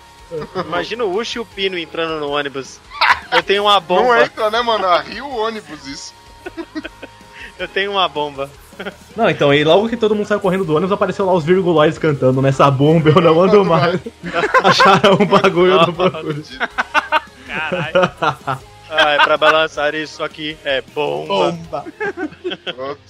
Imagina 0.67 1.05
o 1.05 1.17
Ucho 1.17 1.39
e 1.39 1.41
o 1.41 1.45
Pino 1.45 1.79
entrando 1.79 2.19
no 2.21 2.31
ônibus. 2.31 2.81
Eu 3.33 3.43
tenho 3.43 3.63
uma 3.65 3.75
Não 3.75 3.81
bomba. 3.81 4.23
entra, 4.23 4.51
né, 4.51 4.61
mano? 4.61 4.87
A 4.87 5.01
Rio 5.01 5.29
ônibus 5.29 5.87
isso. 5.87 6.15
Eu 7.59 7.67
tenho 7.67 7.93
uma 7.93 8.07
bomba. 8.07 8.51
Não, 9.17 9.31
então, 9.31 9.55
e 9.55 9.65
logo 9.65 9.89
que 9.89 9.97
todo 9.97 10.15
mundo 10.15 10.27
saiu 10.27 10.41
correndo 10.41 10.65
do 10.65 10.75
ônibus, 10.75 10.93
apareceu 10.93 11.25
lá 11.25 11.33
os 11.33 11.43
virguloides 11.45 11.97
cantando 11.99 12.43
nessa 12.43 12.71
bomba, 12.71 13.09
eu 13.09 13.23
não 13.23 13.41
ando 13.41 13.65
mais. 13.65 13.99
Acharam 14.63 15.17
um 15.19 15.25
bagulho 15.25 15.79
do 15.87 15.93
bagulho. 15.93 16.45
Caralho. 17.47 18.61
Ah, 18.99 19.11
é 19.13 19.19
pra 19.25 19.37
balançar 19.37 19.95
isso 19.95 20.23
aqui. 20.23 20.57
É 20.65 20.81
bomba. 20.81 21.53
Bomba. 21.53 21.85
Pronto. 22.75 23.01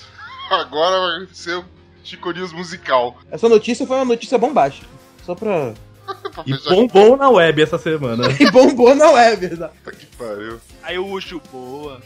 Agora 0.50 1.19
vai 1.19 1.28
ser 1.33 1.57
o 1.59 1.64
Chico 2.05 2.31
News 2.33 2.52
musical. 2.52 3.16
Essa 3.31 3.49
notícia 3.49 3.87
foi 3.87 3.97
uma 3.97 4.05
notícia 4.05 4.38
bombástica. 4.38 4.87
Só 5.25 5.35
pra. 5.35 5.75
E 6.47 6.57
bombou 6.69 7.16
na 7.16 7.28
web 7.31 7.61
essa 7.62 7.78
semana. 7.78 8.25
E 8.38 8.49
bombou 8.50 8.95
não 8.95 9.16
é 9.19 9.35
verdade. 9.35 9.73
que 9.99 10.07
pariu. 10.16 10.61
Aí 10.83 10.99
o 10.99 11.07
Ucho, 11.11 11.40
boa. 11.50 12.00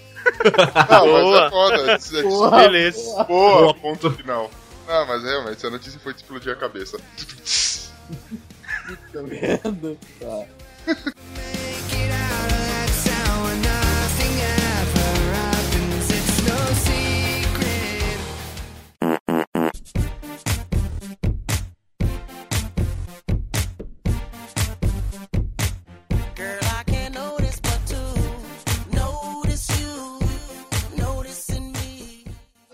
Mas 0.88 1.00
Boa. 1.02 1.46
é 1.46 1.50
foda. 1.50 1.96
Isso 1.96 2.16
é- 2.18 2.22
Porra. 2.22 2.58
Beleza. 2.62 3.24
Boa, 3.24 3.74
ponto 3.74 4.10
final. 4.12 4.50
Ah, 4.88 5.04
mas 5.06 5.22
realmente, 5.22 5.56
essa 5.56 5.70
notícia 5.70 6.00
foi 6.00 6.12
de 6.14 6.20
explodir 6.20 6.52
a 6.52 6.56
cabeça. 6.56 6.98
Tá 9.12 9.20
vendo? 9.22 9.96
Tá. 10.18 10.46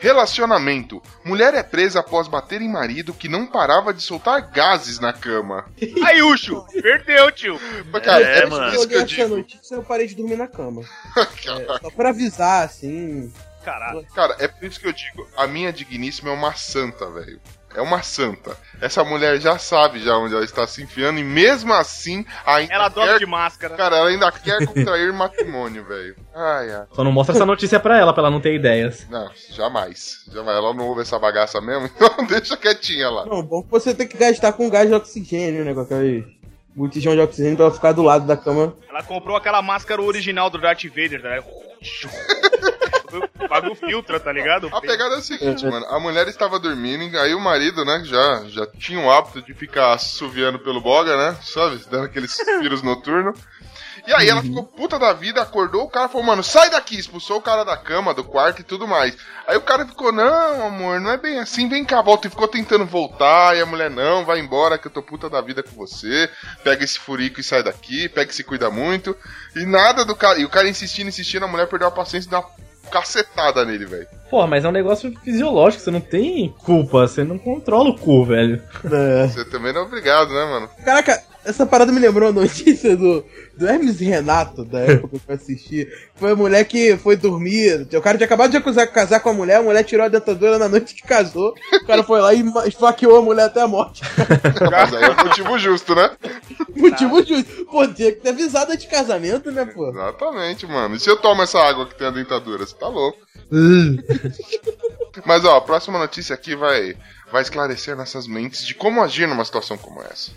Relacionamento. 0.06 1.02
Mulher 1.24 1.52
é 1.54 1.62
presa 1.62 1.98
após 2.00 2.28
bater 2.28 2.62
em 2.62 2.68
marido 2.70 3.12
que 3.12 3.28
não 3.28 3.46
parava 3.46 3.92
de 3.92 4.00
soltar 4.02 4.40
gases 4.50 5.00
na 5.00 5.12
cama. 5.12 5.66
Aí, 6.04 6.22
Ucho, 6.22 6.64
perdeu, 6.80 7.32
tio. 7.32 7.58
Mas, 7.90 8.04
cara, 8.04 8.24
É, 8.24 8.38
é, 8.38 8.46
mano. 8.46 8.74
isso 8.74 8.86
que 8.86 8.94
eu 8.94 9.02
essa 9.02 9.28
notícia 9.28 9.74
eu 9.74 9.82
parei 9.82 10.06
de 10.06 10.14
dormir 10.14 10.36
na 10.36 10.46
cama. 10.46 10.82
É, 11.46 11.78
só 11.80 11.90
pra 11.90 12.10
avisar, 12.10 12.64
assim. 12.64 13.32
Caralho. 13.64 14.06
Cara, 14.14 14.36
é 14.38 14.46
por 14.46 14.64
isso 14.64 14.78
que 14.78 14.86
eu 14.86 14.92
digo, 14.92 15.26
a 15.36 15.46
minha 15.46 15.72
digníssima 15.72 16.30
é 16.30 16.32
uma 16.32 16.54
santa, 16.54 17.10
velho. 17.10 17.40
É 17.76 17.82
uma 17.82 18.02
santa. 18.02 18.56
Essa 18.80 19.04
mulher 19.04 19.38
já 19.38 19.58
sabe 19.58 20.00
já 20.00 20.16
onde 20.16 20.34
ela 20.34 20.44
está 20.44 20.66
se 20.66 20.82
enfiando 20.82 21.18
e 21.18 21.24
mesmo 21.24 21.74
assim 21.74 22.24
ainda 22.46 22.72
Ela 22.72 22.88
dorme 22.88 23.12
quer... 23.12 23.18
de 23.18 23.26
máscara. 23.26 23.76
Cara, 23.76 23.96
ela 23.98 24.08
ainda 24.08 24.32
quer 24.32 24.64
contrair 24.66 25.12
matrimônio, 25.12 25.84
velho. 25.84 26.16
Ai, 26.34 26.70
ai. 26.70 26.86
Só 26.90 27.04
não 27.04 27.12
mostra 27.12 27.34
essa 27.36 27.44
notícia 27.44 27.78
pra 27.78 27.98
ela, 27.98 28.14
pra 28.14 28.22
ela 28.22 28.30
não 28.30 28.40
ter 28.40 28.54
ideias. 28.54 29.06
Não, 29.10 29.30
jamais. 29.50 30.24
Jamais. 30.32 30.56
Ela 30.56 30.72
não 30.72 30.86
ouve 30.88 31.02
essa 31.02 31.18
bagaça 31.18 31.60
mesmo, 31.60 31.90
então 31.96 32.26
deixa 32.26 32.56
quietinha 32.56 33.10
lá. 33.10 33.26
Não, 33.26 33.42
bom 33.42 33.62
que 33.62 33.70
você 33.70 33.94
tem 33.94 34.08
que 34.08 34.16
gastar 34.16 34.54
com 34.54 34.70
gás 34.70 34.88
de 34.88 34.94
oxigênio, 34.94 35.62
né? 35.62 35.74
Com 35.74 35.80
aquele 36.76 36.76
botijão 36.76 37.14
de 37.14 37.20
oxigênio 37.20 37.56
pra 37.56 37.66
ela 37.66 37.74
ficar 37.74 37.92
do 37.92 38.02
lado 38.02 38.26
da 38.26 38.36
cama. 38.36 38.76
Ela 38.88 39.02
comprou 39.02 39.36
aquela 39.36 39.62
máscara 39.62 40.02
original 40.02 40.50
do 40.50 40.58
Darth 40.58 40.84
Vader, 40.84 41.22
tá 41.22 41.28
ligado? 41.28 41.46
Paga 43.48 43.70
o 43.70 43.74
filtro, 43.74 44.18
tá 44.20 44.32
ligado? 44.32 44.68
A 44.72 44.80
pegada 44.80 45.14
é 45.14 45.18
a 45.18 45.22
seguinte, 45.22 45.64
mano. 45.64 45.86
A 45.86 45.98
mulher 45.98 46.28
estava 46.28 46.58
dormindo, 46.58 47.16
aí 47.18 47.34
o 47.34 47.40
marido, 47.40 47.84
né, 47.84 48.02
já, 48.04 48.44
já 48.48 48.66
tinha 48.66 49.00
o 49.00 49.10
hábito 49.10 49.40
de 49.40 49.54
ficar 49.54 49.94
assoviando 49.94 50.58
pelo 50.58 50.80
boga, 50.80 51.16
né? 51.16 51.38
Sabe? 51.42 51.80
Dando 51.88 52.06
aqueles 52.06 52.36
piros 52.60 52.82
noturnos. 52.82 53.38
E 54.06 54.14
aí 54.14 54.28
ela 54.28 54.40
ficou 54.40 54.62
puta 54.62 54.98
da 54.98 55.12
vida, 55.12 55.42
acordou, 55.42 55.84
o 55.84 55.90
cara 55.90 56.08
falou, 56.08 56.26
mano, 56.26 56.42
sai 56.42 56.70
daqui, 56.70 56.96
expulsou 56.96 57.38
o 57.38 57.42
cara 57.42 57.64
da 57.64 57.76
cama, 57.76 58.14
do 58.14 58.22
quarto 58.22 58.60
e 58.60 58.64
tudo 58.64 58.86
mais. 58.86 59.16
Aí 59.46 59.56
o 59.56 59.62
cara 59.62 59.84
ficou, 59.84 60.12
não, 60.12 60.66
amor, 60.66 61.00
não 61.00 61.10
é 61.10 61.16
bem 61.16 61.38
assim, 61.38 61.68
vem 61.68 61.84
cá, 61.84 62.00
volta. 62.02 62.26
E 62.26 62.30
ficou 62.30 62.46
tentando 62.46 62.86
voltar, 62.86 63.56
e 63.56 63.60
a 63.60 63.66
mulher, 63.66 63.90
não, 63.90 64.24
vai 64.24 64.38
embora 64.38 64.78
que 64.78 64.86
eu 64.86 64.92
tô 64.92 65.02
puta 65.02 65.28
da 65.28 65.40
vida 65.40 65.62
com 65.62 65.74
você. 65.74 66.30
Pega 66.62 66.84
esse 66.84 66.98
furico 66.98 67.40
e 67.40 67.44
sai 67.44 67.62
daqui, 67.62 68.08
pega 68.08 68.30
e 68.30 68.34
se 68.34 68.44
cuida 68.44 68.70
muito. 68.70 69.16
E 69.56 69.66
nada 69.66 70.04
do 70.04 70.14
cara. 70.14 70.38
E 70.38 70.44
o 70.44 70.48
cara 70.48 70.68
insistindo, 70.68 71.08
insistindo, 71.08 71.44
a 71.44 71.48
mulher 71.48 71.66
perdeu 71.66 71.88
a 71.88 71.90
paciência 71.90 72.28
e 72.28 72.30
deu 72.30 72.40
uma 72.40 72.66
cacetada 72.90 73.64
nele, 73.64 73.86
velho. 73.86 74.06
Porra, 74.30 74.46
mas 74.46 74.64
é 74.64 74.68
um 74.68 74.72
negócio 74.72 75.12
fisiológico, 75.24 75.82
você 75.82 75.90
não 75.90 76.00
tem 76.00 76.54
culpa, 76.64 77.06
você 77.06 77.24
não 77.24 77.38
controla 77.38 77.90
o 77.90 77.98
cu, 77.98 78.24
velho. 78.24 78.62
É. 78.84 79.26
Você 79.26 79.44
também 79.46 79.72
não 79.72 79.82
é 79.82 79.84
obrigado, 79.84 80.32
né, 80.32 80.44
mano? 80.44 80.70
Caraca, 80.84 81.22
essa 81.46 81.64
parada 81.64 81.92
me 81.92 82.00
lembrou 82.00 82.28
a 82.28 82.32
notícia 82.32 82.96
do, 82.96 83.24
do 83.56 83.66
Hermes 83.66 84.00
Renato, 84.00 84.64
da 84.64 84.80
época 84.80 85.18
que 85.18 85.30
eu 85.30 85.34
assisti. 85.34 85.88
Foi 86.16 86.32
a 86.32 86.36
mulher 86.36 86.64
que 86.64 86.96
foi 86.96 87.16
dormir. 87.16 87.86
O 87.92 88.02
cara 88.02 88.18
tinha 88.18 88.26
acabado 88.26 88.50
de 88.50 88.56
acusar, 88.56 88.90
casar 88.92 89.20
com 89.20 89.30
a 89.30 89.32
mulher, 89.32 89.56
a 89.56 89.62
mulher 89.62 89.84
tirou 89.84 90.04
a 90.04 90.08
dentadura 90.08 90.58
na 90.58 90.68
noite 90.68 90.94
que 90.94 91.02
casou. 91.02 91.54
O 91.72 91.86
cara 91.86 92.02
foi 92.02 92.20
lá 92.20 92.34
e 92.34 92.44
esfaqueou 92.66 93.18
a 93.18 93.22
mulher 93.22 93.44
até 93.44 93.62
a 93.62 93.68
morte. 93.68 94.02
Mas 94.70 94.92
aí 94.92 95.04
é 95.04 95.24
motivo 95.24 95.58
justo, 95.58 95.94
né? 95.94 96.10
Motivo 96.74 97.24
justo. 97.24 97.64
Pô, 97.66 97.86
tinha 97.86 98.12
que 98.12 98.20
ter 98.20 98.30
avisado 98.30 98.72
antes 98.72 98.84
de 98.84 98.90
casamento, 98.90 99.52
né, 99.52 99.64
pô? 99.64 99.88
Exatamente, 99.88 100.66
mano. 100.66 100.96
E 100.96 101.00
se 101.00 101.08
eu 101.08 101.16
tomo 101.16 101.42
essa 101.42 101.60
água 101.60 101.86
que 101.86 101.96
tem 101.96 102.08
a 102.08 102.10
dentadura? 102.10 102.66
Você 102.66 102.74
tá 102.74 102.88
louco. 102.88 103.18
Mas 105.24 105.44
ó, 105.44 105.56
a 105.56 105.60
próxima 105.60 105.98
notícia 105.98 106.34
aqui 106.34 106.56
vai, 106.56 106.96
vai 107.30 107.42
esclarecer 107.42 107.96
nossas 107.96 108.26
mentes 108.26 108.66
de 108.66 108.74
como 108.74 109.02
agir 109.02 109.28
numa 109.28 109.44
situação 109.44 109.78
como 109.78 110.02
essa. 110.02 110.32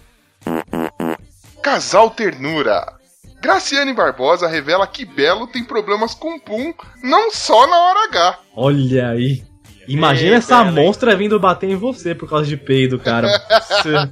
Casal 1.62 2.10
Ternura. 2.10 2.94
Graciane 3.42 3.94
Barbosa 3.94 4.48
revela 4.48 4.86
que 4.86 5.06
Belo 5.06 5.48
tem 5.48 5.64
problemas 5.64 6.14
com 6.14 6.40
Pum 6.40 6.74
não 7.02 7.32
só 7.32 7.68
na 7.68 7.78
hora 7.80 8.04
H. 8.10 8.40
Olha 8.56 9.10
aí. 9.10 9.44
Imagina 9.88 10.32
Ei, 10.32 10.38
essa 10.38 10.64
monstra 10.64 11.16
vindo 11.16 11.40
bater 11.40 11.70
em 11.70 11.76
você 11.76 12.14
por 12.14 12.30
causa 12.30 12.46
de 12.46 12.56
peido, 12.58 13.00
cara. 13.00 13.28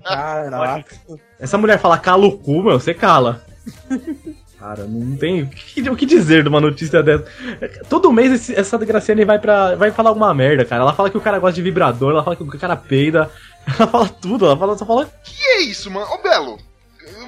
Caraca. 0.04 0.96
Essa 1.39 1.58
mulher 1.58 1.77
fala 1.77 1.98
cala 2.00 2.25
o 2.25 2.38
cu, 2.38 2.63
meu, 2.63 2.80
você 2.80 2.94
cala. 2.94 3.46
Cara, 4.58 4.86
não 4.86 5.16
tem 5.18 5.44
o 5.44 5.48
que, 5.50 5.88
o 5.88 5.96
que 5.96 6.06
dizer 6.06 6.42
de 6.42 6.50
uma 6.50 6.60
notícia 6.60 7.04
dessa. 7.04 7.25
Todo 7.89 8.12
mês 8.12 8.32
esse- 8.32 8.56
essa 8.56 8.75
Graciane 8.80 9.24
vai 9.24 9.38
para 9.38 9.75
vai 9.75 9.92
falar 9.92 10.10
alguma 10.10 10.34
merda, 10.34 10.66
cara. 10.66 10.82
Ela 10.82 10.94
fala 10.94 11.12
que 11.12 11.18
o 11.18 11.22
cara 11.22 11.38
gosta 11.38 11.54
de 11.56 11.62
vibrador, 11.62 12.12
ela 12.12 12.24
fala 12.24 12.36
que 12.36 12.44
o 12.44 12.48
cara 12.60 12.75
peida. 12.75 13.30
Ela 13.68 13.86
fala 13.88 14.08
tudo, 14.10 14.46
ela 14.46 14.58
fala, 14.58 14.77
só 14.77 14.86
fala. 14.86 15.06
Que 15.24 15.44
é 15.44 15.62
isso, 15.63 15.92
mano? 15.92 16.08
Ô, 16.12 16.18
Belo, 16.24 16.58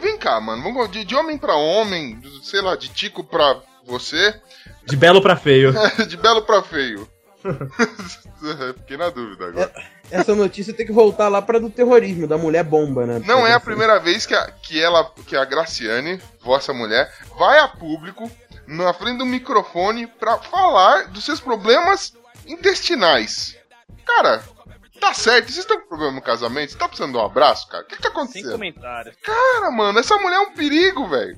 vem 0.01 0.17
cá, 0.17 0.39
mano. 0.39 0.63
Vamos 0.63 0.91
de, 0.91 1.03
de 1.03 1.15
homem 1.15 1.37
pra 1.37 1.55
homem, 1.55 2.19
sei 2.43 2.61
lá, 2.61 2.75
de 2.75 2.89
tico 2.89 3.23
pra 3.23 3.59
você, 3.85 4.39
De 4.85 4.95
belo 4.95 5.21
pra 5.21 5.35
feio. 5.35 5.73
de 6.07 6.17
belo 6.17 6.41
pra 6.43 6.61
feio. 6.61 7.07
Fiquei 8.77 8.97
na 8.97 9.09
dúvida 9.09 9.47
agora. 9.47 9.71
Essa 10.11 10.35
notícia 10.35 10.73
tem 10.73 10.85
que 10.85 10.91
voltar 10.91 11.27
lá 11.27 11.41
pra 11.41 11.59
do 11.59 11.69
terrorismo, 11.69 12.27
da 12.27 12.37
mulher 12.37 12.63
bomba, 12.63 13.05
né? 13.05 13.21
Não 13.25 13.45
é 13.45 13.53
a 13.53 13.59
primeira 13.59 13.99
vez 13.99 14.25
que 14.25 14.33
a, 14.33 14.51
que 14.51 14.81
ela, 14.81 15.09
que 15.25 15.35
a 15.35 15.45
Graciane, 15.45 16.19
vossa 16.41 16.73
mulher, 16.73 17.11
vai 17.37 17.59
a 17.59 17.67
público 17.67 18.29
na 18.67 18.93
frente 18.93 19.19
do 19.19 19.25
microfone 19.25 20.07
pra 20.07 20.37
falar 20.37 21.07
dos 21.07 21.23
seus 21.23 21.39
problemas 21.39 22.13
intestinais. 22.47 23.55
Cara, 24.05 24.43
tá 24.99 25.13
certo. 25.13 25.45
Vocês 25.45 25.59
estão 25.59 25.79
com 25.81 25.87
problema 25.87 26.13
no 26.13 26.21
casamento? 26.21 26.71
Você 26.71 26.77
tá 26.77 26.87
precisando 26.87 27.11
de 27.13 27.17
um 27.17 27.25
abraço, 27.25 27.67
cara? 27.67 27.83
O 27.83 27.87
que, 27.87 27.95
que 27.95 28.01
tá 28.01 28.09
Sem 28.09 28.17
acontecendo? 28.17 28.51
comentários. 28.51 29.15
Cara, 29.23 29.71
mano, 29.71 29.99
essa 29.99 30.17
mulher 30.17 30.35
é 30.37 30.39
um 30.41 30.51
perigo, 30.51 31.07
velho. 31.07 31.37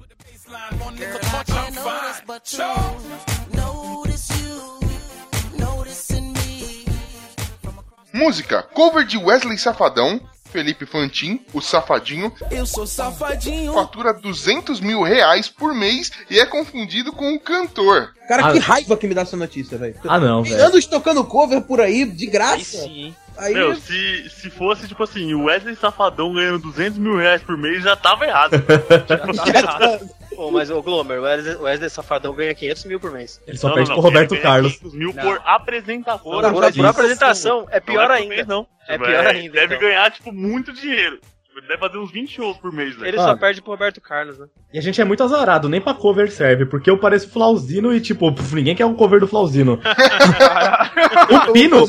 Música, 8.13 8.61
cover 8.61 9.05
de 9.05 9.17
Wesley 9.17 9.57
Safadão, 9.57 10.19
Felipe 10.51 10.85
Fantin, 10.85 11.39
o 11.53 11.61
Safadinho, 11.61 12.31
Eu 12.51 12.65
sou 12.65 12.85
safadinho. 12.85 13.73
fatura 13.73 14.13
200 14.13 14.81
mil 14.81 15.01
reais 15.01 15.47
por 15.47 15.73
mês 15.73 16.11
e 16.29 16.37
é 16.37 16.45
confundido 16.45 17.13
com 17.13 17.33
o 17.33 17.39
cantor. 17.39 18.13
Cara, 18.27 18.47
Ah, 18.47 18.51
que 18.51 18.59
raiva 18.59 18.97
que 18.97 19.07
me 19.07 19.13
dá 19.13 19.21
essa 19.21 19.37
notícia, 19.37 19.77
velho. 19.77 19.95
Ah, 20.05 20.19
não, 20.19 20.43
velho. 20.43 20.61
anos 20.65 20.85
tocando 20.85 21.23
cover 21.23 21.61
por 21.61 21.79
aí, 21.79 22.03
de 22.03 22.25
Aí 22.25 22.31
graça. 22.31 22.63
sim, 22.83 23.05
hein? 23.05 23.15
Aí, 23.41 23.53
Meu, 23.53 23.75
se, 23.75 24.29
se 24.29 24.49
fosse, 24.49 24.87
tipo 24.87 25.03
assim, 25.03 25.33
o 25.33 25.45
Wesley 25.45 25.75
Safadão 25.75 26.33
ganhando 26.33 26.59
200 26.59 26.97
mil 26.99 27.17
reais 27.17 27.41
por 27.41 27.57
mês, 27.57 27.83
já 27.83 27.95
tava 27.95 28.25
errado. 28.25 28.51
Já 29.07 29.07
tá 29.07 29.49
errado. 29.87 30.09
Pô, 30.35 30.49
mas 30.51 30.69
o 30.69 30.81
Glomer, 30.81 31.19
o 31.19 31.23
Wesley, 31.63 31.89
Safadão 31.89 32.33
ganha 32.33 32.53
500 32.55 32.85
mil 32.85 32.99
por 32.99 33.11
mês. 33.11 33.41
Ele 33.47 33.57
só 33.57 33.67
Não, 33.67 33.75
perde 33.75 33.89
não, 33.89 33.95
pro 33.97 34.03
não, 34.03 34.09
Roberto 34.09 34.37
Carlos. 34.41 34.73
500 34.77 34.93
mil 34.97 35.13
Não. 35.13 35.23
por 35.23 35.41
apresentação. 35.45 36.19
Por 36.31 36.41
Não, 36.43 36.53
Por, 36.53 36.85
apresentação, 36.85 37.67
é 37.69 37.79
pior 37.79 38.07
não 38.07 38.15
é 38.15 38.17
por 38.17 38.21
ainda. 38.23 38.35
mês, 38.35 38.47
não. 38.47 38.67
É 38.87 38.93
Tipo, 38.93 39.05
pior 39.05 39.25
ainda, 39.27 39.53
Deve 39.53 39.75
então. 39.75 39.87
ganhar, 39.87 40.11
tipo, 40.11 40.31
muito 40.31 40.71
dinheiro. 40.73 41.19
Ele 41.53 41.67
deve 41.67 41.79
fazer 41.79 41.97
uns 41.97 42.09
20 42.11 42.33
shows 42.33 42.57
por 42.57 42.71
mês, 42.71 42.95
velho. 42.95 43.07
Ele 43.07 43.19
Ah. 43.19 43.23
só 43.23 43.35
perde 43.35 43.61
pro 43.61 43.71
Roberto 43.71 43.99
Carlos, 43.99 44.39
né? 44.39 44.47
E 44.73 44.79
a 44.79 44.81
gente 44.81 45.01
é 45.01 45.03
muito 45.03 45.21
azarado, 45.21 45.67
nem 45.67 45.81
pra 45.81 45.93
cover 45.93 46.31
serve, 46.31 46.65
porque 46.65 46.89
eu 46.89 46.97
pareço 46.97 47.29
Flauzino 47.29 47.93
e, 47.93 47.99
tipo, 47.99 48.33
ninguém 48.53 48.73
quer 48.73 48.85
um 48.85 48.95
cover 48.95 49.19
do 49.19 49.27
Flauzino. 49.27 49.77
o 51.49 51.51
Pino, 51.51 51.85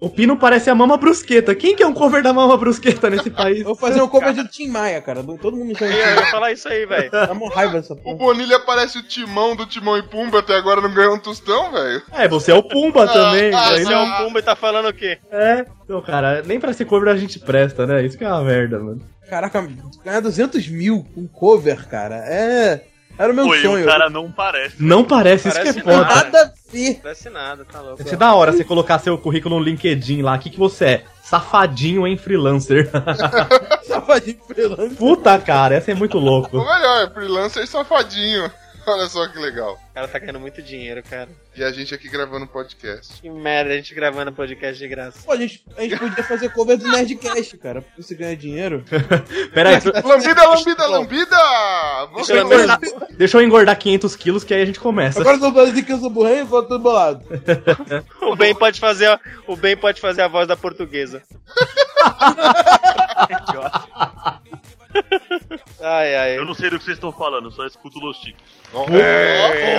o 0.00 0.08
Pino 0.08 0.36
parece 0.36 0.70
a 0.70 0.74
Mama 0.74 0.96
Brusqueta. 0.96 1.54
Quem 1.54 1.74
quer 1.74 1.86
um 1.86 1.92
cover 1.92 2.22
da 2.22 2.32
Mama 2.32 2.56
Brusqueta 2.56 3.10
nesse 3.10 3.30
país? 3.30 3.62
vou 3.64 3.74
fazer 3.74 4.00
um 4.00 4.08
cover 4.08 4.32
do 4.34 4.46
Tim 4.46 4.68
Maia, 4.68 5.00
cara. 5.02 5.22
Todo 5.22 5.56
mundo 5.56 5.64
me 5.66 5.74
chama 5.76 5.90
de 5.90 5.96
Tim 5.98 6.04
Maia. 6.14 6.26
falar 6.30 6.52
isso 6.52 6.68
aí, 6.68 6.86
velho. 6.86 7.10
Dá 7.10 7.32
uma 7.32 7.48
raiva 7.52 7.72
dessa 7.74 7.94
O 7.94 7.96
porra. 7.96 8.16
Bonilha 8.16 8.60
parece 8.60 8.98
o 8.98 9.02
timão 9.02 9.56
do 9.56 9.66
Timão 9.66 9.98
e 9.98 10.02
Pumba, 10.02 10.38
até 10.38 10.56
agora 10.56 10.80
não 10.80 10.92
ganhou 10.92 11.14
um 11.14 11.18
tostão, 11.18 11.72
velho. 11.72 12.02
É, 12.12 12.28
você 12.28 12.50
é 12.52 12.54
o 12.54 12.62
Pumba 12.62 13.06
também. 13.08 13.52
ah, 13.52 13.68
aí 13.70 13.84
Você 13.84 13.90
não- 13.92 13.92
é 13.92 13.98
um 14.22 14.24
Pumba 14.26 14.38
e 14.38 14.42
tá 14.42 14.54
falando 14.54 14.88
o 14.88 14.94
quê? 14.94 15.18
É, 15.32 15.64
então, 15.84 16.00
cara, 16.02 16.42
nem 16.46 16.60
pra 16.60 16.72
ser 16.72 16.84
cover 16.84 17.12
a 17.12 17.16
gente 17.16 17.38
presta, 17.40 17.86
né? 17.86 18.04
Isso 18.04 18.16
que 18.16 18.24
é 18.24 18.28
uma 18.28 18.42
merda, 18.44 18.78
mano. 18.78 19.00
Caraca, 19.28 19.66
ganhar 20.04 20.20
200 20.20 20.68
mil 20.68 21.04
com 21.14 21.26
cover, 21.28 21.86
cara. 21.88 22.16
É. 22.26 22.82
Era 23.18 23.32
o 23.32 23.34
meu 23.34 23.52
e 23.54 23.62
sonho. 23.62 23.82
o 23.84 23.86
cara 23.86 24.08
não 24.08 24.30
parece. 24.30 24.76
Não 24.78 25.04
parece, 25.04 25.48
isso 25.48 25.56
Parece 25.56 25.72
que 25.74 25.80
é 25.80 25.82
foda. 25.82 25.96
nada. 26.08 26.14
Nada 26.24 26.42
a 26.42 26.72
ver. 26.72 26.88
Não 26.88 26.94
parece 27.00 27.30
nada, 27.30 27.64
tá 27.64 27.80
louco. 27.80 27.96
Deve 27.98 28.10
ser 28.10 28.16
da 28.16 28.34
hora 28.34 28.52
você 28.52 28.62
colocar 28.64 28.98
seu 29.00 29.18
currículo 29.18 29.58
no 29.58 29.64
LinkedIn 29.64 30.22
lá. 30.22 30.36
O 30.36 30.38
que, 30.38 30.50
que 30.50 30.58
você 30.58 30.84
é? 30.84 31.04
Safadinho 31.22 32.06
em 32.06 32.16
freelancer. 32.16 32.88
Safadinho 33.84 34.38
freelance. 34.46 34.94
Puta, 34.94 35.38
cara, 35.38 35.74
essa 35.74 35.90
é 35.90 35.94
muito 35.94 36.16
Ou 36.18 36.24
louco. 36.24 36.56
melhor, 36.58 37.02
é 37.04 37.10
freelancer 37.10 37.66
safadinho. 37.66 38.50
Olha 38.92 39.08
só 39.08 39.26
que 39.28 39.38
legal. 39.38 39.74
O 39.90 39.94
cara 39.94 40.08
tá 40.08 40.18
ganhando 40.18 40.40
muito 40.40 40.62
dinheiro, 40.62 41.02
cara. 41.02 41.28
E 41.54 41.62
a 41.62 41.70
gente 41.72 41.94
aqui 41.94 42.08
gravando 42.08 42.46
podcast. 42.46 43.20
Que 43.20 43.28
merda, 43.28 43.72
a 43.72 43.76
gente 43.76 43.94
gravando 43.94 44.32
podcast 44.32 44.78
de 44.78 44.88
graça. 44.88 45.18
Pô, 45.24 45.32
a 45.32 45.36
gente, 45.36 45.64
a 45.76 45.82
gente 45.82 45.96
podia 45.98 46.22
fazer 46.24 46.48
cover 46.50 46.76
do 46.78 46.88
Nerdcast, 46.90 47.56
cara. 47.58 47.82
Pra 47.82 47.90
você 48.02 48.14
ganhar 48.14 48.36
dinheiro. 48.36 48.84
Pera 49.52 49.70
aí, 49.70 49.76
Lambida, 50.04 50.48
lambida, 50.48 50.86
lambida! 50.86 51.36
deixa 52.16 52.32
eu, 52.34 52.42
engordar, 52.44 52.80
deixa 53.16 53.36
eu 53.38 53.42
engordar 53.42 53.78
500 53.78 54.16
quilos 54.16 54.44
que 54.44 54.54
aí 54.54 54.62
a 54.62 54.66
gente 54.66 54.78
começa. 54.80 55.20
Agora 55.20 55.36
eu 55.36 55.40
tô 55.40 55.52
falando 55.52 55.72
assim 55.72 55.82
que 55.82 55.92
eu 55.92 55.98
sou 55.98 56.10
burrão 56.10 56.36
e 56.38 56.42
vou 56.44 56.62
todo 56.62 56.78
bolado. 56.80 57.24
O 58.22 58.36
Ben 58.36 58.54
pode 58.54 58.78
fazer, 58.78 59.06
a- 59.06 59.20
o 59.46 59.56
Ben 59.56 59.76
pode 59.76 60.00
fazer 60.00 60.22
a 60.22 60.28
voz 60.28 60.46
da 60.46 60.56
portuguesa. 60.56 61.22
Ai, 65.80 66.16
ai. 66.16 66.38
Eu 66.38 66.44
não 66.44 66.54
sei 66.54 66.70
do 66.70 66.78
que 66.78 66.84
vocês 66.84 66.96
estão 66.96 67.12
falando, 67.12 67.50
só 67.50 67.66
escuto 67.66 67.98
Los 67.98 68.16
Chicos. 68.18 68.42
É, 68.90 69.76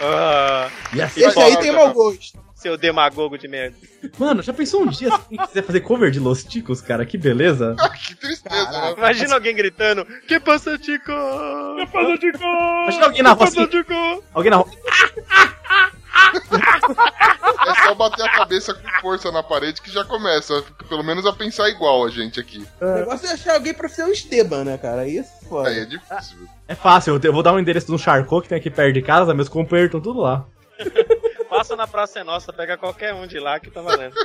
Ah, 0.00 0.68
Esse 0.94 1.40
aí 1.40 1.56
tem 1.58 1.72
mau 1.72 1.92
gosto. 1.92 2.38
seu 2.54 2.76
demagogo 2.76 3.36
de 3.36 3.48
merda. 3.48 3.76
Mano, 4.18 4.42
já 4.42 4.52
pensou 4.52 4.82
um 4.82 4.86
dia 4.86 5.10
se 5.10 5.36
quiser 5.36 5.62
fazer 5.62 5.80
cover 5.80 6.10
de 6.10 6.20
Los 6.20 6.44
Ticos, 6.44 6.80
cara? 6.80 7.04
Que 7.04 7.18
beleza. 7.18 7.76
que 8.06 8.14
tristeza, 8.14 8.70
né? 8.70 8.94
Imagina 8.96 9.34
alguém 9.34 9.54
gritando: 9.54 10.04
Que 10.26 10.38
passa, 10.40 10.78
Tico? 10.78 11.12
Que 11.76 11.86
passa, 11.92 12.18
Tico? 12.18 12.38
Imagina 12.38 13.04
alguém 13.06 13.22
na 13.22 13.32
rua 13.32 13.44
assim, 13.48 13.66
Tico? 13.66 14.24
alguém 14.32 14.50
na 14.50 14.56
rua. 14.58 14.70
É 17.66 17.74
só 17.86 17.94
bater 17.94 18.24
a 18.24 18.32
cabeça 18.32 18.74
com 18.74 18.88
força 19.00 19.30
na 19.30 19.42
parede 19.42 19.80
que 19.80 19.90
já 19.90 20.04
começa, 20.04 20.62
pelo 20.88 21.02
menos 21.02 21.24
a 21.26 21.32
pensar 21.32 21.68
igual 21.68 22.04
a 22.04 22.10
gente 22.10 22.40
aqui. 22.40 22.66
O 22.80 22.86
negócio 22.86 23.26
é 23.28 23.32
achar 23.32 23.54
alguém 23.54 23.72
pra 23.72 23.88
ser 23.88 24.04
o 24.04 24.12
Esteban, 24.12 24.64
né, 24.64 24.78
cara? 24.78 25.06
Isso 25.06 25.30
é 25.42 25.48
foda. 25.48 25.68
Aí 25.68 25.80
é 25.80 25.84
difícil. 25.84 26.38
viu? 26.38 26.48
É 26.68 26.74
fácil, 26.74 27.20
eu 27.22 27.32
vou 27.32 27.42
dar 27.42 27.52
um 27.52 27.58
endereço 27.58 27.86
de 27.86 27.92
um 27.92 27.98
Charcot 27.98 28.42
que 28.42 28.48
tem 28.48 28.58
aqui 28.58 28.70
perto 28.70 28.92
de 28.92 29.02
casa, 29.02 29.34
meus 29.34 29.48
companheiros 29.48 29.94
estão 29.94 30.00
tudo 30.00 30.20
lá. 30.20 30.44
Passa 31.48 31.76
na 31.76 31.86
Praça 31.86 32.20
é 32.20 32.24
Nossa, 32.24 32.52
pega 32.52 32.78
qualquer 32.78 33.12
um 33.14 33.26
de 33.26 33.38
lá 33.38 33.60
que 33.60 33.70
tá 33.70 33.82
valendo. 33.82 34.14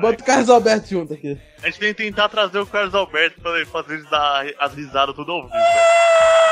Bota 0.00 0.22
o 0.22 0.26
Carlos 0.26 0.48
Alberto 0.48 0.88
junto 0.88 1.12
aqui. 1.12 1.38
A 1.62 1.66
gente 1.66 1.78
tem 1.78 1.94
que 1.94 2.02
tentar 2.02 2.28
trazer 2.28 2.58
o 2.58 2.66
Carlos 2.66 2.94
Alberto 2.94 3.40
pra 3.40 3.56
ele 3.56 3.66
fazer 3.66 3.94
eles 3.94 4.08
dar 4.08 4.46
as 4.58 4.74
risadas 4.74 5.14
tudo 5.14 5.32
ao 5.32 5.42
vivo. 5.42 5.52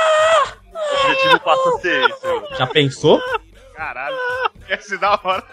O 0.80 1.06
objetivo 1.10 1.40
passa 1.40 1.68
a 1.68 1.78
ser 1.80 2.10
esse. 2.10 2.56
Já 2.58 2.66
pensou? 2.66 3.20
Caralho. 3.74 4.16
Ia 4.68 4.80
ser 4.80 4.98
da 4.98 5.18
hora. 5.22 5.44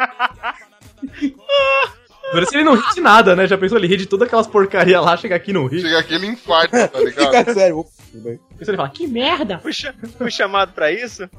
Por 2.31 2.43
isso 2.43 2.55
ele 2.55 2.63
não 2.63 2.75
ri 2.75 2.81
de 2.93 3.01
nada, 3.01 3.35
né? 3.35 3.47
Já 3.47 3.57
pensou? 3.57 3.77
Ele 3.77 3.87
ri 3.87 3.97
de 3.97 4.05
todas 4.05 4.27
aquelas 4.27 4.47
porcaria 4.47 4.99
lá, 4.99 5.15
chega 5.15 5.35
aqui 5.35 5.51
e 5.51 5.53
não 5.53 5.65
ri. 5.65 5.79
Chega 5.81 5.99
aquele 5.99 6.27
infarto, 6.27 6.71
tá 6.71 6.99
ligado? 6.99 7.25
Fica 7.37 7.53
sério. 7.53 7.85
Isso 8.59 8.69
ele 8.71 8.77
fala, 8.77 8.89
que 8.89 9.07
merda! 9.07 9.59
Fui, 9.59 9.71
cha- 9.71 9.93
fui 10.17 10.31
chamado 10.31 10.73
pra 10.73 10.91
isso? 10.91 11.29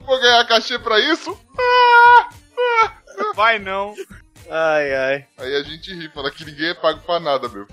Vou 0.00 0.20
ganhar 0.20 0.46
cachê 0.46 0.78
pra 0.78 0.98
isso? 1.00 1.36
Vai 3.34 3.58
não. 3.58 3.94
Ai, 4.50 4.94
ai. 4.94 5.26
Aí 5.38 5.56
a 5.56 5.62
gente 5.62 5.92
ri, 5.94 6.08
fala 6.10 6.30
que 6.30 6.44
ninguém 6.44 6.68
é 6.70 6.74
pago 6.74 7.00
pra 7.00 7.18
nada, 7.20 7.48
meu. 7.48 7.66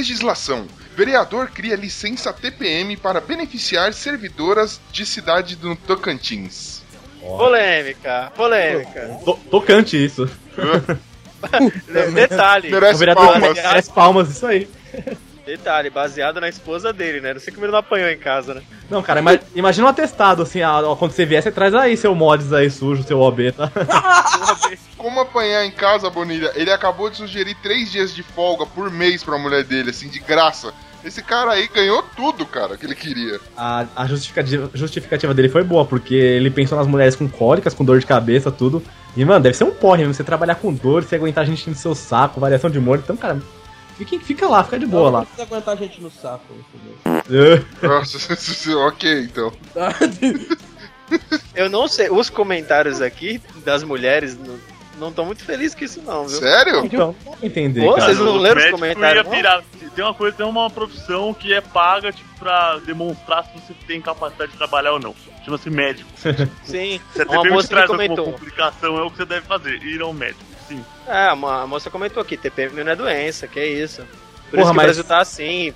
Legislação. 0.00 0.66
Vereador 0.94 1.48
cria 1.50 1.74
licença 1.74 2.30
TPM 2.30 2.98
para 2.98 3.18
beneficiar 3.18 3.94
servidoras 3.94 4.78
de 4.92 5.06
cidade 5.06 5.56
do 5.56 5.74
Tocantins. 5.74 6.82
Polêmica, 7.20 8.30
polêmica. 8.36 9.18
To- 9.24 9.38
tocante 9.50 9.96
isso. 10.02 10.28
Detalhe, 12.14 12.68
O 12.68 12.72
Merece 12.72 12.98
vereador 12.98 13.26
palmas. 13.26 13.56
merece 13.56 13.90
palmas, 13.92 14.30
isso 14.30 14.46
aí. 14.46 14.68
Detalhe, 15.46 15.88
baseado 15.88 16.40
na 16.40 16.48
esposa 16.48 16.92
dele, 16.92 17.20
né? 17.20 17.32
Não 17.32 17.40
sei 17.40 17.52
como 17.52 17.64
ele 17.64 17.72
não 17.72 17.78
apanhou 17.78 18.10
em 18.10 18.18
casa, 18.18 18.52
né? 18.54 18.62
Não, 18.90 19.00
cara, 19.02 19.20
ima- 19.20 19.38
imagina 19.54 19.86
um 19.86 19.90
atestado, 19.90 20.42
assim, 20.42 20.60
ah, 20.60 20.80
ó, 20.82 20.96
quando 20.96 21.12
você 21.12 21.24
vier, 21.24 21.40
você 21.42 21.52
traz 21.52 21.72
aí 21.74 21.96
seu 21.96 22.14
mods 22.14 22.52
aí 22.52 22.68
sujo, 22.68 23.04
seu 23.04 23.20
OB, 23.20 23.52
tá? 23.52 23.70
Como 24.98 25.20
apanhar 25.20 25.64
em 25.64 25.70
casa, 25.70 26.10
Bonilha? 26.10 26.50
Ele 26.56 26.70
acabou 26.70 27.08
de 27.08 27.16
sugerir 27.18 27.54
três 27.62 27.90
dias 27.92 28.12
de 28.14 28.22
folga 28.22 28.66
por 28.66 28.90
mês 28.90 29.22
pra 29.22 29.38
mulher 29.38 29.62
dele, 29.62 29.90
assim, 29.90 30.08
de 30.08 30.18
graça. 30.18 30.72
Esse 31.04 31.22
cara 31.22 31.52
aí 31.52 31.68
ganhou 31.72 32.02
tudo, 32.16 32.44
cara, 32.44 32.76
que 32.76 32.84
ele 32.84 32.94
queria. 32.96 33.38
A, 33.56 33.86
a 33.94 34.06
justificativa, 34.06 34.68
justificativa 34.74 35.32
dele 35.32 35.48
foi 35.48 35.62
boa, 35.62 35.84
porque 35.84 36.14
ele 36.14 36.50
pensou 36.50 36.76
nas 36.76 36.88
mulheres 36.88 37.14
com 37.14 37.28
cólicas, 37.28 37.72
com 37.72 37.84
dor 37.84 38.00
de 38.00 38.06
cabeça, 38.06 38.50
tudo. 38.50 38.82
E, 39.16 39.24
mano, 39.24 39.40
deve 39.40 39.56
ser 39.56 39.62
um 39.64 39.70
porre 39.70 39.98
mesmo, 39.98 40.14
você 40.14 40.24
trabalhar 40.24 40.56
com 40.56 40.74
dor, 40.74 41.04
você 41.04 41.14
aguentar 41.14 41.44
a 41.44 41.46
gente 41.46 41.68
no 41.70 41.76
seu 41.76 41.94
saco, 41.94 42.40
variação 42.40 42.68
de 42.68 42.78
humor. 42.78 42.98
Então, 42.98 43.16
cara, 43.16 43.38
fica, 43.96 44.18
fica 44.24 44.48
lá, 44.48 44.62
fica 44.64 44.78
de 44.78 44.86
boa 44.86 45.04
Não 45.10 45.18
lá. 45.18 45.20
precisa 45.22 45.42
aguentar 45.42 45.74
a 45.74 45.76
gente 45.76 46.00
no 46.00 46.10
saco. 46.10 46.44
entendeu? 46.52 46.96
É. 47.82 47.86
Nossa, 47.86 48.78
ok, 48.86 49.20
então. 49.22 49.52
Eu 51.54 51.70
não 51.70 51.86
sei, 51.88 52.10
os 52.10 52.28
comentários 52.28 53.00
aqui 53.00 53.40
das 53.64 53.82
mulheres 53.82 54.36
não- 54.36 54.58
não 54.98 55.08
estão 55.10 55.24
muito 55.24 55.44
felizes 55.44 55.74
com 55.74 55.84
isso, 55.84 56.02
não, 56.02 56.26
viu? 56.26 56.38
Sério? 56.38 56.84
Então, 56.84 57.14
não 57.24 57.36
entender, 57.42 57.82
Pô, 57.84 57.94
cara. 57.94 58.06
vocês 58.06 58.18
não 58.18 58.36
leram 58.36 58.64
os 58.64 58.70
comentários, 58.70 59.24
não? 59.24 59.62
Tem 59.94 60.04
uma 60.04 60.14
coisa, 60.14 60.36
tem 60.36 60.46
uma 60.46 60.68
profissão 60.70 61.32
que 61.34 61.52
é 61.54 61.60
paga, 61.60 62.12
tipo, 62.12 62.28
pra 62.38 62.78
demonstrar 62.78 63.44
se 63.44 63.50
você 63.54 63.74
tem 63.86 64.00
capacidade 64.00 64.52
de 64.52 64.58
trabalhar 64.58 64.92
ou 64.92 65.00
não. 65.00 65.14
Chama-se 65.44 65.70
médico. 65.70 66.08
Sim, 66.64 67.00
a 67.18 67.32
uma 67.32 67.44
moça 67.44 67.68
que 67.82 67.86
comentou. 67.86 68.24
complicação, 68.32 68.98
é 68.98 69.02
o 69.02 69.10
que 69.10 69.16
você 69.18 69.24
deve 69.24 69.46
fazer, 69.46 69.82
ir 69.82 70.00
ao 70.02 70.12
médico. 70.12 70.44
Sim. 70.68 70.84
É, 71.06 71.32
uma- 71.32 71.62
a 71.62 71.66
moça 71.66 71.90
comentou 71.90 72.20
aqui, 72.22 72.36
TPM 72.36 72.82
não 72.84 72.92
é 72.92 72.96
doença, 72.96 73.46
que 73.46 73.58
é 73.60 73.66
isso. 73.66 74.02
Por 74.50 74.58
Porra, 74.58 74.62
isso 74.62 74.70
que 74.70 74.76
mas- 74.76 74.84
o 74.84 74.86
Brasil 74.86 75.04
tá 75.04 75.18
assim, 75.20 75.72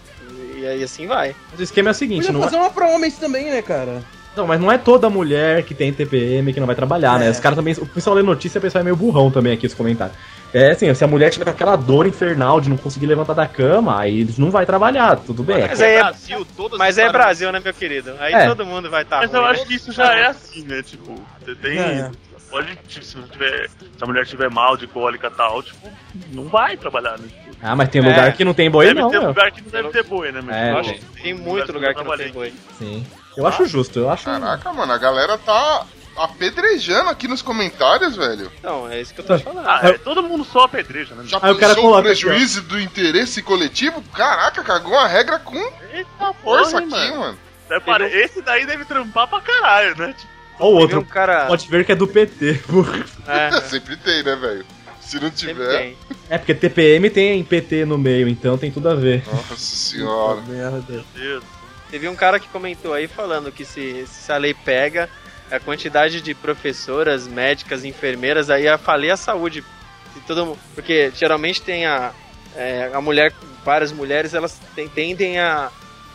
e 0.57 0.66
aí 0.66 0.83
assim 0.83 1.07
vai. 1.07 1.35
Mas 1.50 1.61
o 1.61 1.62
esquema 1.62 1.90
é 1.90 1.92
o 1.92 1.94
seguinte, 1.94 2.18
Podia 2.26 2.33
não 2.33 2.40
é, 2.40 2.44
fazer 2.44 2.57
uma 2.57 2.70
pra 2.70 2.87
homens 2.88 3.16
também, 3.18 3.50
né, 3.50 3.62
cara? 3.62 4.03
não, 4.37 4.46
mas 4.46 4.61
não 4.61 4.70
é 4.70 4.79
toda 4.79 5.11
mulher 5.11 5.64
que 5.64 5.74
tem 5.74 5.92
TPM 5.92 6.53
que 6.53 6.61
não 6.61 6.66
vai 6.66 6.76
trabalhar, 6.76 7.18
né? 7.18 7.26
É. 7.26 7.31
Os 7.31 7.40
caras 7.40 7.57
também. 7.57 7.74
O 7.74 7.85
pessoal 7.87 8.14
lê 8.16 8.22
notícia, 8.22 8.59
o 8.59 8.62
pessoal 8.62 8.81
é 8.81 8.85
meio 8.85 8.94
burrão 8.96 9.29
também 9.31 9.53
aqui, 9.53 9.66
os 9.66 9.74
comentários. 9.74 10.16
É 10.55 10.70
assim, 10.70 10.92
se 10.94 11.05
a 11.05 11.07
mulher 11.07 11.31
tiver 11.31 11.44
com 11.44 11.50
aquela 11.50 11.76
dor 11.76 12.07
infernal 12.07 12.61
de 12.61 12.68
não 12.70 12.76
conseguir 12.76 13.07
levantar 13.07 13.35
da 13.35 13.46
cama, 13.46 14.00
aí 14.00 14.20
eles 14.20 14.38
não 14.38 14.50
vai 14.50 14.64
trabalhar, 14.66 15.16
tudo 15.16 15.42
bem. 15.42 15.61
Mas 15.66 15.81
aí 15.81 15.94
é, 15.94 15.98
Brasil, 16.00 16.46
todas 16.57 16.79
mas 16.79 16.98
as 16.98 17.05
é 17.07 17.12
Brasil, 17.12 17.53
né, 17.53 17.61
meu 17.62 17.74
querido? 17.74 18.14
Aí 18.20 18.33
É. 18.33 18.46
todo 18.46 18.64
mundo 18.64 18.88
vai 18.88 19.03
estar 19.03 19.18
Mas 19.18 19.33
eu 19.35 19.44
acho 19.44 19.64
que 19.66 19.74
isso 19.74 19.92
já 19.92 20.12
é 20.16 20.26
assim, 20.26 20.62
né? 20.64 20.83
Tipo, 20.83 21.14
você 21.44 21.55
tem. 21.57 21.79
É. 21.79 22.11
Pode, 22.51 22.77
tipo, 22.89 23.05
se, 23.05 23.17
você 23.17 23.29
tiver, 23.31 23.69
se 23.69 24.03
a 24.03 24.07
mulher 24.07 24.27
tiver 24.27 24.51
mal 24.51 24.77
de 24.77 24.87
cólica 24.87 25.29
e 25.29 25.31
tal, 25.31 25.63
tipo, 25.63 25.89
não 26.33 26.45
vai 26.49 26.77
trabalhar, 26.77 27.17
né? 27.19 27.29
Tipo, 27.29 27.57
Ah, 27.63 27.77
mas 27.77 27.89
tem 27.91 28.03
É. 28.03 28.09
lugar 28.09 28.33
que 28.33 28.45
não 28.45 28.53
tem 28.55 28.71
boi, 28.71 28.87
deve 28.87 29.01
não, 29.01 29.11
ter 29.11 29.19
meu. 29.21 29.29
lugar 29.29 29.51
que 29.53 29.61
não 29.63 29.71
deve 29.71 29.89
ter 29.91 30.03
boi, 30.05 30.33
né? 30.33 30.41
Mas 30.45 30.57
É, 30.57 30.73
eu 30.73 30.79
acho 30.79 30.95
que 30.95 31.05
tem 31.23 31.35
muito 31.35 31.73
lugar 31.73 31.95
que 31.95 32.03
não 32.03 32.17
tem 32.17 32.33
boi. 32.33 32.53
Sim. 32.79 33.07
Eu 33.37 33.47
acho 33.47 33.65
justo, 33.67 33.99
eu 34.01 34.11
acho. 34.11 34.25
Caraca, 34.25 34.73
mano, 34.73 34.93
a 34.93 34.99
galera 34.99 35.39
tá 35.39 35.87
apedrejando 36.17 37.09
aqui 37.11 37.29
nos 37.29 37.41
comentários, 37.43 38.17
velho. 38.17 38.51
Então, 38.59 38.89
é 38.91 39.01
isso 39.01 39.15
que 39.15 39.21
eu 39.21 39.25
tô 39.27 39.39
falando. 39.39 39.67
Ah, 39.69 39.81
é, 39.85 39.93
todo 39.99 40.23
mundo 40.23 40.45
só 40.45 40.65
apedreja, 40.65 41.15
né? 41.15 41.23
Já 41.27 41.39
Aí 41.41 41.53
o 41.53 41.59
cara 41.59 41.75
pensou 41.75 41.91
o 41.91 41.93
coloca 41.93 42.11
aqui, 42.11 42.23
prejuízo 42.25 42.63
do 42.63 42.81
interesse 42.81 43.43
coletivo? 43.43 44.03
Caraca, 44.15 44.63
cagou 44.63 44.99
a 44.99 45.07
regra 45.07 45.39
com 45.39 45.57
Eita 45.93 46.33
força 46.43 46.83
porra, 46.83 47.03
aqui, 47.05 47.17
mano. 47.17 47.39
mano. 47.87 48.05
Esse 48.07 48.43
daí 48.43 48.67
deve 48.67 48.85
trampar 48.85 49.29
pra 49.29 49.41
caralho, 49.41 49.97
né? 49.97 50.13
Tipo, 50.19 50.39
Ou 50.61 50.75
outro, 50.75 51.01
um 51.01 51.05
cara. 51.05 51.46
pode 51.46 51.68
ver 51.68 51.85
que 51.85 51.92
é 51.92 51.96
do 51.96 52.07
PT. 52.07 52.61
É, 53.27 53.61
Sempre 53.68 53.96
tem, 53.96 54.23
né, 54.23 54.37
velho? 54.37 54.64
Se 55.01 55.18
não 55.18 55.31
tiver. 55.31 55.94
é 56.29 56.38
porque 56.38 56.55
TPM 56.55 57.11
tem 57.11 57.42
PT 57.42 57.85
no 57.85 57.99
meio, 57.99 58.29
então 58.29 58.57
tem 58.57 58.70
tudo 58.70 58.88
a 58.90 58.94
ver. 58.94 59.25
Nossa 59.27 59.57
senhora. 59.57 60.40
Merda. 60.42 60.85
meu 60.88 61.05
Deus. 61.14 61.44
Teve 61.90 62.07
um 62.09 62.14
cara 62.14 62.38
que 62.38 62.46
comentou 62.49 62.94
aí 62.94 63.09
falando 63.09 63.51
que 63.51 63.64
se, 63.64 64.07
se 64.07 64.31
a 64.31 64.37
lei 64.37 64.55
pega 64.55 65.09
a 65.51 65.59
quantidade 65.59 66.20
de 66.23 66.33
professoras, 66.35 67.27
médicas, 67.27 67.85
enfermeiras, 67.85 68.49
aí 68.51 68.64
ia 68.64 68.79
falir 68.79 69.11
a 69.11 69.16
saúde. 69.16 69.64
Se 70.14 70.20
todo 70.20 70.46
mundo, 70.46 70.59
porque 70.77 71.11
geralmente 71.16 71.61
tem 71.61 71.87
a, 71.87 72.12
é, 72.55 72.90
a 72.94 73.01
mulher, 73.01 73.33
várias 73.64 73.90
mulheres, 73.90 74.33
elas 74.35 74.61
ten- 74.77 74.87
tendem 74.88 75.40
a, 75.40 75.70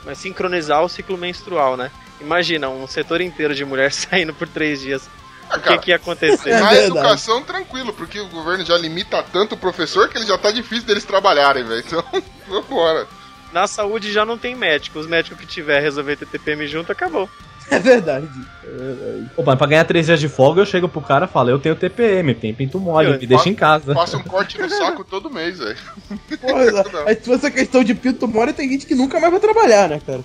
a 0.07 0.15
sincronizar 0.15 0.81
o 0.81 0.87
ciclo 0.87 1.17
menstrual, 1.17 1.75
né? 1.75 1.91
Imagina, 2.21 2.69
um 2.69 2.87
setor 2.87 3.21
inteiro 3.21 3.53
de 3.53 3.65
mulher 3.65 3.91
saindo 3.93 4.33
por 4.33 4.47
três 4.47 4.81
dias. 4.81 5.09
Ah, 5.49 5.57
O 5.57 5.61
que, 5.61 5.77
que 5.77 5.89
ia 5.91 5.97
acontecer? 5.97 6.49
É 6.49 6.59
na 6.59 6.69
verdade. 6.69 6.85
educação, 6.97 7.43
tranquilo, 7.43 7.93
porque 7.93 8.19
o 8.19 8.27
governo 8.27 8.65
já 8.65 8.77
limita 8.77 9.21
tanto 9.23 9.53
o 9.55 9.57
professor 9.57 10.09
que 10.09 10.17
ele 10.17 10.25
já 10.25 10.37
tá 10.37 10.49
difícil 10.51 10.85
deles 10.87 11.03
trabalharem, 11.05 11.63
velho. 11.63 11.83
Então, 11.85 12.03
vambora. 12.47 13.07
Na 13.53 13.67
saúde 13.67 14.11
já 14.11 14.25
não 14.25 14.37
tem 14.37 14.55
médico. 14.55 14.97
Os 14.99 15.05
médicos 15.07 15.39
que 15.39 15.45
tiver 15.45 15.79
resolver 15.81 16.15
ter 16.17 16.25
TPM 16.27 16.67
junto, 16.67 16.91
acabou. 16.91 17.29
É 17.69 17.79
verdade. 17.79 18.27
É 18.63 18.69
verdade. 18.69 19.31
Opa, 19.37 19.55
pra 19.55 19.67
ganhar 19.67 19.85
três 19.85 20.05
dias 20.05 20.19
de 20.19 20.29
folga, 20.29 20.61
eu 20.61 20.65
chego 20.65 20.87
pro 20.87 21.01
cara 21.01 21.25
e 21.25 21.27
falo, 21.27 21.49
eu 21.49 21.59
tenho 21.59 21.75
TPM, 21.75 22.33
tem 22.35 22.53
pinto 22.53 22.79
mole, 22.79 23.09
Eu 23.11 23.19
me 23.19 23.25
deixa 23.25 23.49
em 23.49 23.55
casa. 23.55 23.93
Passa 23.93 24.17
um 24.17 24.23
corte 24.23 24.59
no 24.59 24.69
saco 24.69 25.03
todo 25.03 25.29
mês, 25.29 25.59
velho. 25.59 25.77
Porra, 26.41 27.05
aí 27.07 27.15
se 27.15 27.21
fosse 27.21 27.45
a 27.45 27.51
questão 27.51 27.83
de 27.83 27.95
pinto 27.95 28.27
mole, 28.27 28.53
tem 28.53 28.69
gente 28.69 28.85
que 28.85 28.95
nunca 28.95 29.19
mais 29.19 29.31
vai 29.31 29.39
trabalhar, 29.39 29.89
né, 29.89 30.01
cara? 30.05 30.21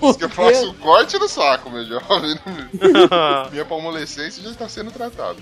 Não, 0.00 0.12
que 0.14 0.24
eu 0.24 0.30
faço 0.30 0.70
um 0.70 0.74
corte 0.74 1.18
no 1.18 1.28
saco, 1.28 1.70
meu 1.70 1.84
jovem. 1.84 2.38
Minha 3.52 3.64
palmolescência 3.64 4.42
já 4.42 4.50
está 4.50 4.68
sendo 4.68 4.90
tratada. 4.90 5.36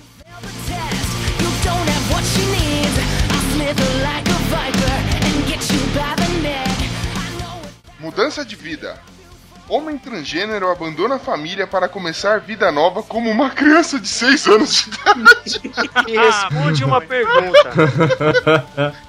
Mudança 7.98 8.44
de 8.44 8.56
vida. 8.56 9.00
Homem 9.68 9.96
transgênero 9.96 10.70
abandona 10.70 11.14
a 11.14 11.18
família 11.18 11.66
para 11.66 11.88
começar 11.88 12.38
vida 12.38 12.70
nova 12.70 13.02
como 13.02 13.30
uma 13.30 13.48
criança 13.48 13.98
de 13.98 14.08
6 14.08 14.46
anos 14.46 14.74
de 14.74 14.90
idade. 14.90 15.72
Me 16.04 16.16
responde 16.18 16.84
uma 16.84 17.00
pergunta. 17.00 17.72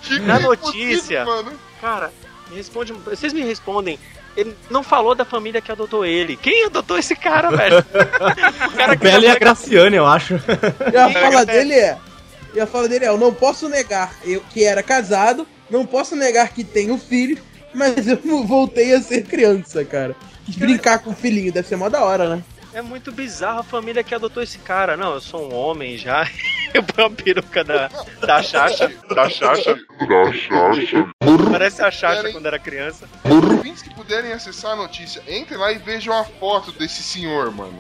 Que 0.01 0.19
Na 0.19 0.37
que 0.37 0.43
notícia. 0.43 1.25
possível? 1.25 1.53
Cara, 1.81 2.11
me 2.49 2.55
responde. 2.55 2.93
Vocês 2.93 3.33
me 3.33 3.41
respondem. 3.41 3.99
Ele 4.37 4.55
não 4.69 4.81
falou 4.83 5.13
da 5.13 5.25
família 5.25 5.61
que 5.61 5.71
adotou 5.71 6.05
ele. 6.05 6.37
Quem 6.37 6.65
adotou 6.65 6.97
esse 6.97 7.15
cara, 7.15 7.51
velho? 7.51 7.83
O 8.67 8.77
cara 8.77 8.93
A 8.93 8.95
Bela 8.95 9.25
e 9.25 9.27
a 9.29 9.35
Graciane, 9.37 9.95
eu 9.95 10.05
acho. 10.05 10.35
E 10.91 10.97
a 10.97 11.09
fala 11.09 11.45
dele 11.45 11.73
é. 11.73 11.97
E 12.53 12.59
a 12.59 12.67
fala 12.67 12.87
dele 12.87 13.05
é, 13.05 13.09
eu 13.09 13.17
não 13.17 13.33
posso 13.33 13.67
negar 13.67 14.13
eu 14.23 14.41
que 14.49 14.63
era 14.63 14.81
casado, 14.81 15.45
não 15.69 15.85
posso 15.85 16.15
negar 16.15 16.49
que 16.49 16.63
tenho 16.63 16.97
filho, 16.97 17.37
mas 17.73 18.07
eu 18.07 18.17
voltei 18.45 18.93
a 18.93 19.01
ser 19.01 19.23
criança, 19.25 19.83
cara. 19.83 20.15
Brincar 20.57 20.99
com 20.99 21.11
o 21.11 21.15
filhinho 21.15 21.51
deve 21.51 21.67
ser 21.67 21.75
mó 21.75 21.89
da 21.89 22.03
hora, 22.03 22.35
né? 22.35 22.43
É 22.73 22.81
muito 22.81 23.11
bizarro 23.11 23.59
a 23.59 23.63
família 23.63 24.03
que 24.03 24.13
adotou 24.13 24.43
esse 24.43 24.57
cara. 24.59 24.97
Não, 24.97 25.13
eu 25.13 25.21
sou 25.21 25.49
um 25.51 25.55
homem 25.55 25.97
já. 25.97 26.27
Eu 26.75 26.83
ponho 26.83 27.07
a 27.07 27.09
peruca 27.09 27.63
da, 27.63 27.87
da 28.19 28.43
Xaxa. 28.43 28.91
Da 29.15 29.29
Xaxa. 29.29 29.77
Parece 31.49 31.81
a 31.81 31.89
Xaxa 31.89 32.15
Querem- 32.17 32.33
quando 32.33 32.47
era 32.47 32.59
criança. 32.59 33.07
Ouvintes 33.23 33.81
que 33.81 33.93
puderem 33.95 34.33
acessar 34.33 34.73
a 34.73 34.75
notícia, 34.75 35.23
entrem 35.25 35.57
lá 35.57 35.71
e 35.71 35.77
vejam 35.77 36.13
a 36.13 36.25
foto 36.25 36.73
desse 36.73 37.01
senhor, 37.01 37.49
mano. 37.49 37.79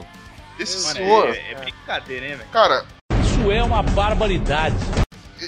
Esse 0.57 0.81
Mano, 0.83 0.95
senhor, 0.95 1.27
é, 1.27 1.51
é 1.51 1.55
brincadeira, 1.55 2.25
hein, 2.25 2.35
velho? 2.37 2.49
cara, 2.53 2.85
Isso 3.21 3.51
é 3.51 3.61
uma 3.61 3.83
barbaridade. 3.83 4.77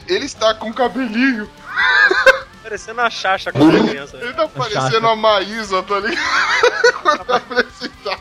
ele 0.10 0.26
está 0.26 0.54
com 0.54 0.74
cabelinho. 0.74 1.50
Parecendo 2.68 3.00
a 3.00 3.10
Xaxa 3.10 3.50
quando 3.50 3.78
era 3.78 3.88
criança. 3.88 4.18
Ele 4.18 4.34
tá 4.34 4.46
parecendo 4.46 5.08
a 5.08 5.16
Maísa, 5.16 5.82
tá 5.84 6.00
ligado? 6.02 6.94
Quando 7.02 7.34
apresentar. 7.34 8.20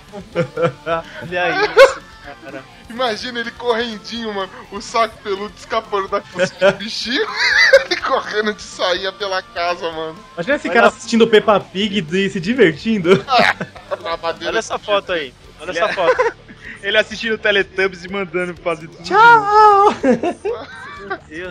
Olha 1.23 1.67
isso, 1.67 2.01
cara. 2.45 2.65
Imagina 2.89 3.41
ele 3.41 3.51
correndinho, 3.51 4.33
mano. 4.33 4.49
O 4.71 4.81
saco 4.81 5.19
peludo 5.19 5.53
escapando 5.59 6.07
da 6.07 6.21
cozinha 6.21 6.71
do 6.71 6.79
bichinho. 6.79 7.27
ele 7.87 7.97
correndo 7.97 8.55
de 8.55 8.63
saia 8.63 9.11
pela 9.11 9.43
casa, 9.43 9.91
mano. 9.91 10.17
Imagina 10.35 10.55
esse 10.55 10.71
cara 10.71 10.87
assistindo 10.87 11.23
o 11.23 11.27
Peppa 11.27 11.59
Pig 11.59 12.07
e 12.09 12.31
se 12.31 12.39
divertindo. 12.39 13.25
Olha 14.47 14.59
essa 14.61 14.79
foto 14.79 15.11
aí. 15.11 15.35
Olha 15.59 15.73
essa 15.73 15.89
foto. 15.89 16.37
Ele 16.87 16.97
assistindo 16.99 17.37
Teletubbies 17.37 18.05
e 18.05 18.09
mandando 18.09 18.55
fazer 18.63 18.87
tudo. 18.87 19.03
Tchau! 19.03 19.93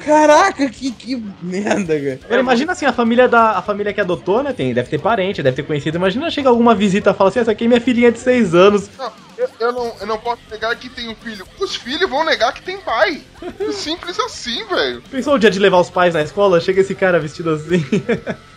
Caraca, 0.06 0.69
que, 0.69 0.91
que 0.91 1.21
merda, 1.41 2.00
cara. 2.00 2.19
Agora 2.24 2.39
imagina 2.39 2.71
assim, 2.71 2.86
a 2.86 2.93
família 2.93 3.28
da 3.28 3.52
a 3.52 3.62
família 3.62 3.93
que 3.93 4.00
adotou, 4.00 4.41
né? 4.41 4.54
Tem, 4.54 4.74
deve 4.74 4.89
ter 4.89 4.98
parente, 4.98 5.43
deve 5.43 5.58
ter 5.58 5.63
conhecido. 5.63 5.98
Imagina 5.98 6.32
chega 6.32 6.48
alguma 6.48 6.74
visita 6.74 7.12
e 7.12 7.13
fala 7.13 7.30
assim, 7.30 7.39
essa 7.39 7.52
aqui 7.52 7.65
é 7.65 7.67
minha 7.67 7.82
filhinha 7.82 8.13
de 8.13 8.19
6 8.19 8.56
anos. 8.56 8.89
Não, 8.98 9.12
eu, 9.38 9.50
eu 9.60 9.74
não, 9.74 9.93
eu 10.00 10.08
não 10.08 10.17
posso 10.17 10.41
negar 10.50 10.74
que 10.78 10.88
tem 10.88 11.10
um 11.10 11.15
filho. 11.15 11.45
Os 11.60 11.76
filhos 11.76 12.10
vão 12.10 12.24
negar 12.24 12.54
que 12.54 12.62
tem 12.62 12.78
pai. 12.78 13.21
Simples 13.74 14.17
assim, 14.17 14.65
velho. 14.65 15.02
Pensou 15.12 15.36
o 15.36 15.39
dia 15.39 15.52
de 15.52 15.60
levar 15.60 15.82
os 15.82 15.89
pais 15.89 16.13
na 16.13 16.21
escola? 16.21 16.62
Chega 16.62 16.80
esse 16.80 16.95
cara 16.95 17.19
vestido 17.19 17.50
assim. 17.50 17.84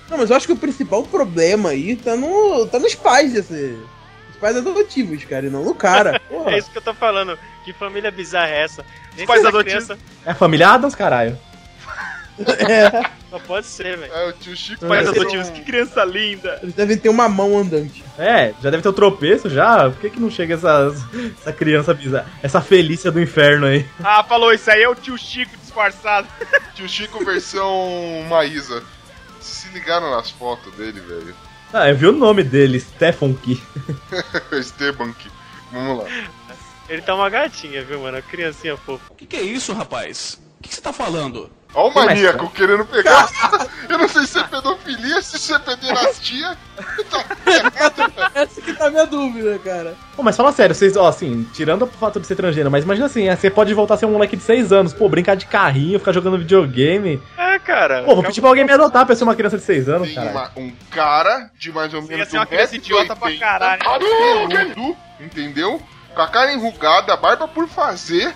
Não, 0.08 0.16
mas 0.16 0.30
eu 0.30 0.36
acho 0.36 0.46
que 0.46 0.52
o 0.52 0.56
principal 0.56 1.02
problema 1.02 1.70
aí 1.70 1.96
tá, 1.96 2.14
no, 2.14 2.66
tá 2.66 2.78
nos 2.78 2.94
pais 2.94 3.32
desse. 3.32 3.76
Pais 4.40 4.56
adotivos, 4.56 5.24
cara, 5.24 5.46
e 5.46 5.50
não 5.50 5.64
no 5.64 5.74
cara. 5.74 6.20
Porra. 6.28 6.52
É 6.54 6.58
isso 6.58 6.70
que 6.70 6.78
eu 6.78 6.82
tô 6.82 6.94
falando. 6.94 7.38
Que 7.64 7.72
família 7.72 8.10
bizarra 8.10 8.48
é 8.50 8.62
essa? 8.62 8.84
Nem 9.16 9.26
pais 9.26 9.40
essa 9.40 9.48
adotivos. 9.48 9.84
criança 9.86 9.98
É 10.24 10.32
família 10.34 10.68
Adams, 10.70 10.94
caralho. 10.94 11.38
É, 12.38 13.10
Só 13.30 13.38
pode 13.40 13.66
ser, 13.66 13.98
velho. 13.98 14.12
É, 14.12 14.28
o 14.28 14.32
tio 14.32 14.56
Chico 14.56 14.86
Pais 14.86 15.06
adotivos, 15.08 15.48
um- 15.48 15.52
que 15.52 15.60
criança 15.62 16.02
linda. 16.04 16.58
eles 16.62 16.74
devem 16.74 16.96
ter 16.96 17.08
uma 17.08 17.28
mão 17.28 17.58
andante. 17.58 18.02
É, 18.16 18.54
já 18.62 18.70
deve 18.70 18.82
ter 18.82 18.88
o 18.88 18.92
tropeço 18.92 19.50
já. 19.50 19.90
Por 19.90 19.98
que, 20.00 20.10
que 20.10 20.20
não 20.20 20.30
chega 20.30 20.54
essa, 20.54 20.94
essa 21.38 21.52
criança 21.52 21.92
bizarra? 21.92 22.26
Essa 22.42 22.60
Felícia 22.62 23.10
do 23.10 23.20
inferno 23.20 23.66
aí. 23.66 23.84
Ah, 24.02 24.22
falou, 24.24 24.52
isso 24.52 24.70
aí 24.70 24.82
é 24.82 24.88
o 24.88 24.94
tio 24.94 25.18
Chico 25.18 25.54
disfarçado. 25.58 26.26
Tio 26.74 26.88
Chico 26.88 27.22
versão 27.24 28.24
Maísa. 28.28 28.82
Se 29.40 29.68
ligaram 29.70 30.10
nas 30.10 30.30
fotos 30.30 30.72
dele, 30.74 31.00
velho? 31.00 31.34
Ah, 31.72 31.88
eu 31.88 31.96
vi 31.96 32.06
o 32.06 32.12
nome 32.12 32.42
dele, 32.42 32.80
Stefan 32.80 33.34
Key. 33.34 33.60
Esteban 34.52 35.10
aqui. 35.10 35.30
Vamos 35.70 35.98
lá. 35.98 36.10
Ele 36.88 37.02
tá 37.02 37.14
uma 37.14 37.28
gatinha, 37.28 37.84
viu, 37.84 38.00
mano? 38.00 38.16
Uma 38.16 38.22
criancinha 38.22 38.76
fofa. 38.76 39.12
O 39.12 39.14
que, 39.14 39.26
que 39.26 39.36
é 39.36 39.42
isso, 39.42 39.74
rapaz? 39.74 40.40
O 40.58 40.62
que, 40.62 40.70
que 40.70 40.74
você 40.74 40.80
tá 40.80 40.92
falando? 40.92 41.50
Ó 41.74 41.88
o 41.88 41.94
maníaco 41.94 42.50
querendo 42.50 42.84
pegar. 42.84 43.28
Eu 43.88 43.98
não 43.98 44.08
sei 44.08 44.26
se 44.26 44.38
é 44.38 44.42
pedofilia, 44.44 45.22
se 45.22 45.36
isso 45.36 45.54
é 45.54 45.58
pederastia. 45.58 46.56
Essa 48.34 48.60
que 48.60 48.72
tá 48.74 48.86
a 48.86 48.90
minha 48.90 49.06
dúvida, 49.06 49.58
cara. 49.58 49.94
Pô, 50.14 50.22
mas 50.22 50.36
fala 50.36 50.52
sério, 50.52 50.74
vocês, 50.74 50.96
ó, 50.96 51.08
assim, 51.08 51.46
tirando 51.54 51.82
o 51.82 51.86
fato 51.86 52.20
de 52.20 52.26
ser 52.26 52.36
transgênero, 52.36 52.70
mas 52.70 52.84
imagina 52.84 53.06
assim, 53.06 53.28
é, 53.28 53.36
você 53.36 53.48
pode 53.50 53.72
voltar 53.72 53.94
a 53.94 53.96
ser 53.96 54.06
um 54.06 54.12
moleque 54.12 54.36
de 54.36 54.42
6 54.42 54.72
anos, 54.72 54.92
pô, 54.92 55.08
brincar 55.08 55.36
de 55.36 55.46
carrinho, 55.46 55.98
ficar 55.98 56.12
jogando 56.12 56.38
videogame. 56.38 57.20
É, 57.36 57.58
cara. 57.58 58.02
Pô, 58.02 58.14
vou 58.14 58.24
pedir 58.24 58.40
pra 58.40 58.50
alguém 58.50 58.64
me 58.64 58.72
adotar 58.72 59.04
pra 59.06 59.14
eu 59.14 59.16
ser 59.16 59.24
uma 59.24 59.34
criança 59.34 59.56
de 59.56 59.64
6 59.64 59.88
anos, 59.88 60.12
cara. 60.12 60.50
um 60.56 60.72
cara 60.90 61.50
de 61.58 61.72
mais 61.72 61.92
ou 61.94 62.02
menos. 62.02 62.28
ser 62.28 62.36
uma 62.36 62.46
criança 62.46 62.74
1,80 62.74 62.76
idiota 62.76 63.16
pra 63.16 63.38
caralho. 63.38 63.82
cabeludo, 63.82 64.96
entendeu? 65.20 65.80
Com 66.14 66.22
a 66.22 66.28
cara 66.28 66.52
enrugada, 66.52 67.12
a 67.12 67.16
barba 67.16 67.46
por 67.48 67.68
fazer, 67.68 68.34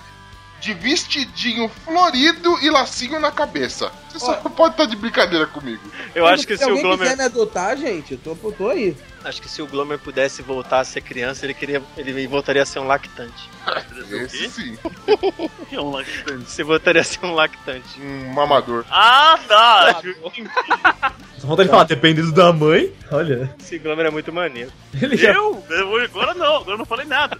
de 0.63 0.73
vestidinho 0.73 1.67
florido 1.83 2.57
e 2.61 2.69
lacinho 2.69 3.19
na 3.19 3.29
cabeça. 3.29 3.91
Você 4.09 4.19
só 4.19 4.33
pode 4.35 4.75
estar 4.75 4.85
de 4.85 4.95
brincadeira 4.95 5.45
comigo. 5.45 5.81
Eu 6.15 6.25
acho 6.25 6.47
que 6.47 6.55
se 6.55 6.63
se 6.63 6.69
o 6.69 6.69
alguém 6.69 6.83
quiser 6.83 6.97
Glomer. 6.97 7.17
me 7.17 7.23
adotar, 7.25 7.75
gente, 7.75 8.13
eu 8.13 8.17
tô, 8.17 8.37
eu 8.47 8.51
tô 8.53 8.69
aí. 8.69 8.95
Acho 9.25 9.41
que 9.41 9.49
se 9.49 9.61
o 9.61 9.67
Glomer 9.67 9.99
pudesse 9.99 10.41
voltar 10.41 10.79
a 10.79 10.83
ser 10.85 11.01
criança, 11.01 11.45
ele 11.45 11.53
queria. 11.53 11.83
Ele 11.97 12.25
voltaria 12.27 12.61
a 12.63 12.65
ser 12.65 12.79
um 12.79 12.87
lactante. 12.87 13.49
Esse 14.23 14.49
sim. 14.49 14.77
É 15.69 15.81
um 15.81 15.91
lactante. 15.91 16.49
Você 16.49 16.63
voltaria 16.63 17.01
a 17.01 17.03
ser 17.03 17.25
um 17.25 17.33
lactante. 17.33 17.99
Um 18.01 18.33
mamador. 18.33 18.85
Ah, 18.89 19.37
tá! 19.45 20.01
Só 21.39 21.47
falta 21.47 21.61
ele 21.61 21.69
falar, 21.71 21.83
dependendo 21.83 22.31
da 22.31 22.53
mãe, 22.53 22.93
olha. 23.11 23.53
Esse 23.59 23.77
Glomer 23.79 24.05
é 24.05 24.11
muito 24.11 24.31
maneiro. 24.31 24.71
Ele. 24.93 25.15
Eu? 25.25 25.61
eu? 25.69 25.97
Agora 26.05 26.33
não, 26.33 26.55
agora 26.55 26.71
eu 26.71 26.77
não 26.77 26.85
falei 26.85 27.05
nada. 27.05 27.37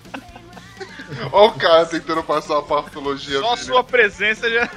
Olha 1.32 1.48
o 1.50 1.54
cara 1.54 1.86
tentando 1.86 2.24
passar 2.24 2.58
a 2.60 2.62
patologia 2.62 3.40
Só 3.40 3.52
a 3.52 3.56
dele. 3.56 3.66
sua 3.68 3.84
presença 3.84 4.50
já. 4.50 4.70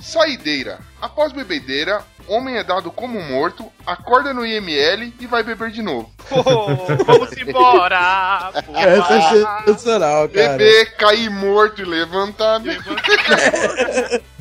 Saideira. 0.00 0.80
Após 1.00 1.32
bebedeira, 1.32 2.02
homem 2.30 2.56
é 2.56 2.64
dado 2.64 2.90
como 2.92 3.20
morto, 3.20 3.64
acorda 3.84 4.32
no 4.32 4.46
IML 4.46 5.12
e 5.18 5.26
vai 5.26 5.42
beber 5.42 5.70
de 5.70 5.82
novo. 5.82 6.10
Oh, 6.30 6.76
vamos 7.04 7.36
embora! 7.36 8.52
Essa 8.72 9.14
é 9.14 9.66
sensacional, 9.66 10.28
cara. 10.28 10.56
Beber, 10.56 10.96
cair 10.96 11.28
morto 11.28 11.82
e 11.82 11.84
levantar. 11.84 12.60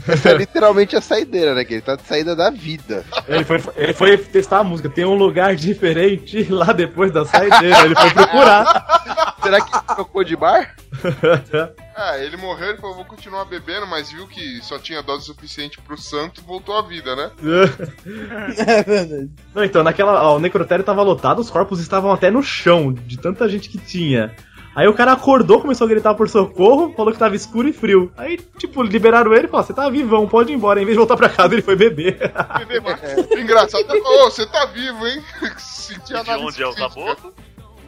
Essa 0.08 0.30
é 0.30 0.34
literalmente 0.34 0.96
a 0.96 1.02
saideira, 1.02 1.56
né? 1.56 1.66
Que 1.66 1.76
ele 1.76 1.82
tá 1.82 1.96
de 1.96 2.04
saída 2.04 2.36
da 2.36 2.52
vida. 2.52 3.04
Ele 3.28 3.44
foi, 3.44 3.62
ele 3.76 3.94
foi 3.94 4.18
testar 4.18 4.60
a 4.60 4.64
música. 4.64 4.90
Tem 4.90 5.06
um 5.06 5.16
lugar 5.16 5.56
diferente 5.56 6.44
lá 6.50 6.72
depois 6.72 7.12
da 7.12 7.26
saideira. 7.26 7.86
Ele 7.86 7.96
foi 7.96 8.12
procurar. 8.12 9.29
Será 9.42 9.62
que 9.62 9.76
ele 9.76 9.84
trocou 9.96 10.24
de 10.24 10.36
bar? 10.36 10.76
Ah, 12.02 12.18
ele 12.18 12.38
morreu, 12.38 12.70
ele 12.70 12.78
falou, 12.78 12.96
vou 12.96 13.04
continuar 13.04 13.44
bebendo, 13.44 13.86
mas 13.86 14.10
viu 14.10 14.26
que 14.26 14.62
só 14.62 14.80
tinha 14.80 15.04
dose 15.04 15.26
suficiente 15.26 15.82
pro 15.82 15.98
santo 15.98 16.40
e 16.40 16.44
voltou 16.46 16.78
à 16.78 16.82
vida, 16.82 17.14
né? 17.14 17.30
É 18.58 18.84
verdade. 18.84 19.30
Não, 19.54 19.66
então, 19.66 19.84
naquela. 19.84 20.24
Ó, 20.24 20.38
o 20.38 20.40
necrotério 20.40 20.86
tava 20.86 21.02
lotado, 21.04 21.40
os 21.40 21.50
corpos 21.50 21.82
estavam 21.82 22.10
até 22.14 22.32
no 22.32 22.42
chão, 22.42 22.94
de 22.94 23.18
tanta 23.18 23.50
gente 23.50 23.68
que 23.68 23.78
tinha. 23.78 24.34
Aí 24.74 24.88
o 24.88 24.94
cara 24.94 25.12
acordou, 25.12 25.60
começou 25.60 25.86
a 25.86 25.90
gritar 25.90 26.14
por 26.14 26.30
socorro, 26.30 26.94
falou 26.96 27.12
que 27.12 27.20
tava 27.20 27.36
escuro 27.36 27.68
e 27.68 27.74
frio. 27.74 28.14
Aí, 28.16 28.38
tipo, 28.58 28.82
liberaram 28.82 29.34
ele 29.34 29.48
e 29.48 29.50
falaram: 29.50 29.68
Você 29.68 29.74
tá 29.74 29.90
vivão, 29.90 30.26
pode 30.26 30.54
ir 30.54 30.56
embora. 30.56 30.82
Em 30.82 30.86
vez 30.86 30.96
de 30.96 31.00
voltar 31.00 31.18
pra 31.18 31.28
casa, 31.28 31.54
ele 31.54 31.62
foi 31.62 31.76
beber. 31.76 32.18
Beber 32.60 32.82
mais. 32.82 33.02
Engraçado, 33.32 33.84
ele 33.90 34.00
falou, 34.04 34.28
"Ô, 34.28 34.32
você 34.32 34.46
tá 34.46 34.66
vivo, 34.68 35.06
hein? 35.06 35.22
Senti 35.58 36.16
a 36.16 36.24
De 36.24 36.30
onde 36.32 36.64
é 36.64 36.68
o 36.68 36.74
crítica. 36.74 37.34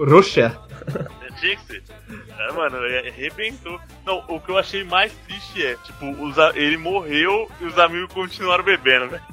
Roxa. 0.06 0.58
Ser. 1.42 1.82
É, 2.38 2.52
mano, 2.52 2.86
é- 2.86 3.08
arrebentou. 3.10 3.80
Não, 4.06 4.24
o 4.28 4.40
que 4.40 4.50
eu 4.50 4.60
achei 4.60 4.84
mais 4.84 5.12
triste 5.26 5.66
é, 5.66 5.76
tipo, 5.78 6.06
os 6.24 6.36
ele 6.54 6.78
morreu 6.78 7.50
e 7.60 7.66
os 7.66 7.80
amigos 7.80 8.14
continuaram 8.14 8.64
bebendo, 8.64 9.10
velho. 9.10 9.24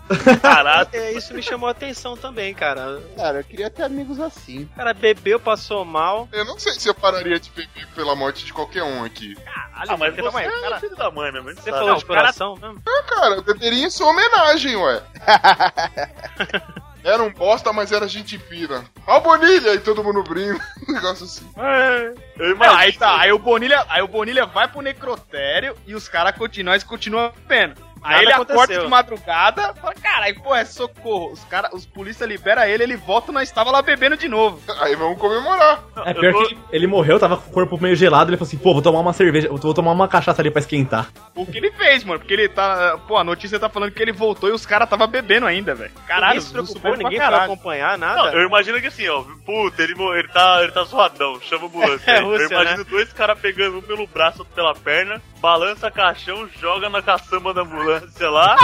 Caralho. 0.40 0.88
É, 0.92 1.12
isso 1.12 1.34
me 1.34 1.42
chamou 1.42 1.68
a 1.68 1.72
atenção 1.72 2.16
também, 2.16 2.54
cara. 2.54 3.02
Cara, 3.14 3.40
eu 3.40 3.44
queria 3.44 3.68
ter 3.68 3.82
amigos 3.82 4.18
assim. 4.20 4.62
O 4.64 4.76
cara 4.76 4.94
bebeu, 4.94 5.38
passou 5.38 5.84
mal. 5.84 6.28
Eu 6.32 6.46
não 6.46 6.58
sei 6.58 6.72
se 6.74 6.88
eu 6.88 6.94
pararia 6.94 7.38
de 7.38 7.50
beber 7.50 7.86
pela 7.94 8.16
morte 8.16 8.46
de 8.46 8.54
qualquer 8.54 8.82
um 8.82 9.04
aqui. 9.04 9.36
Ah, 9.46 9.96
mas 9.98 10.14
você 10.16 10.38
aí, 10.38 10.46
é 10.46 10.60
cara. 10.60 10.80
filho 10.80 10.96
da 10.96 11.10
mãe, 11.10 11.30
meu. 11.30 11.42
Você 11.42 11.70
falou 11.70 11.94
de 11.96 12.04
coração 12.06 12.56
mesmo? 12.56 12.82
Ah, 12.86 13.02
cara, 13.06 13.34
eu 13.34 13.42
beberia 13.42 13.84
em 13.84 13.90
sua 13.90 14.08
homenagem, 14.08 14.76
ué. 14.76 15.02
Era 17.08 17.22
um 17.22 17.32
bosta, 17.32 17.72
mas 17.72 17.90
era 17.90 18.06
gente 18.06 18.38
fina. 18.38 18.84
Ó 19.06 19.16
o 19.16 19.20
Bonilha! 19.20 19.74
E 19.74 19.80
todo 19.80 20.04
mundo 20.04 20.22
brinca. 20.22 20.62
Um 20.88 20.92
negócio 20.92 21.24
assim. 21.26 21.46
É, 21.56 22.54
Não, 22.54 22.74
aí 22.74 22.92
tá, 22.92 23.20
aí 23.20 23.30
o 23.30 23.38
Bonilha, 23.38 23.84
aí 23.90 24.00
o 24.00 24.08
Bonilha 24.08 24.46
vai 24.46 24.66
pro 24.66 24.80
necrotério 24.80 25.74
e 25.86 25.94
os 25.94 26.08
caras 26.08 26.34
continuam, 26.34 26.72
eles 26.74 26.84
continuam 26.84 27.30
bebendo. 27.46 27.74
Aí 28.02 28.10
Nada 28.12 28.22
ele 28.22 28.32
acorda 28.32 28.54
aconteceu. 28.54 28.82
de 28.84 28.88
madrugada, 28.90 29.74
fala, 29.74 29.94
caralho, 29.94 30.40
pô, 30.42 30.54
é 30.54 30.64
socorro. 30.64 31.32
Os 31.32 31.44
cara, 31.44 31.70
os 31.74 31.84
polícia 31.86 32.24
libera 32.24 32.68
ele, 32.68 32.82
ele 32.82 32.96
volta 32.96 33.30
e 33.30 33.34
nós 33.34 33.48
estava 33.48 33.70
lá 33.70 33.82
bebendo 33.82 34.16
de 34.16 34.28
novo. 34.28 34.60
Aí 34.80 34.94
vamos 34.94 35.18
comemorar. 35.18 35.80
É 36.04 36.14
pior 36.14 36.32
que 36.32 36.52
ele, 36.54 36.58
ele 36.72 36.86
morreu, 36.86 37.18
tava 37.18 37.36
com 37.36 37.50
o 37.50 37.52
corpo 37.52 37.78
meio 37.80 37.96
gelado. 37.96 38.30
Ele 38.30 38.36
falou 38.36 38.46
assim: 38.48 38.58
Pô, 38.58 38.72
vou 38.72 38.82
tomar 38.82 39.00
uma 39.00 39.12
cerveja, 39.12 39.48
vou 39.48 39.74
tomar 39.74 39.92
uma 39.92 40.08
cachaça 40.08 40.40
ali 40.42 40.50
pra 40.50 40.60
esquentar. 40.60 41.08
O 41.34 41.44
que 41.46 41.58
ele 41.58 41.70
fez, 41.72 42.04
mano? 42.04 42.18
Porque 42.20 42.32
ele 42.34 42.48
tá. 42.48 42.98
Pô, 43.06 43.16
a 43.16 43.24
notícia 43.24 43.58
tá 43.58 43.68
falando 43.68 43.92
que 43.92 44.02
ele 44.02 44.12
voltou 44.12 44.48
e 44.48 44.52
os 44.52 44.64
caras 44.66 44.88
tava 44.88 45.06
bebendo 45.06 45.46
ainda, 45.46 45.74
velho. 45.74 45.90
Caralho, 46.06 46.34
ninguém 46.34 46.40
se 46.46 46.52
preocupou, 46.52 46.80
pra 46.80 46.96
ninguém 46.96 47.18
caralho. 47.18 47.44
acompanhar, 47.44 47.98
Não, 47.98 48.06
nada. 48.06 48.32
eu 48.32 48.46
imagino 48.46 48.80
que 48.80 48.86
assim, 48.86 49.08
ó, 49.08 49.22
puta, 49.44 49.82
ele, 49.82 49.94
ele, 50.14 50.28
tá, 50.28 50.62
ele 50.62 50.72
tá 50.72 50.84
zoadão, 50.84 51.40
chama 51.40 51.64
a 51.64 51.66
ambulância. 51.68 52.10
É. 52.10 52.20
Rússia, 52.20 52.42
eu 52.54 52.60
imagino 52.62 52.84
dois 52.84 53.12
caras 53.12 53.38
pegando 53.38 53.78
um 53.78 53.82
pelo 53.82 54.06
braço, 54.06 54.40
outro 54.40 54.54
pela 54.54 54.74
perna, 54.74 55.20
balança 55.40 55.90
caixão, 55.90 56.48
joga 56.60 56.88
na 56.88 57.02
caçamba 57.02 57.52
da 57.54 57.62
ambulância 57.62 57.87
lá, 58.20 58.56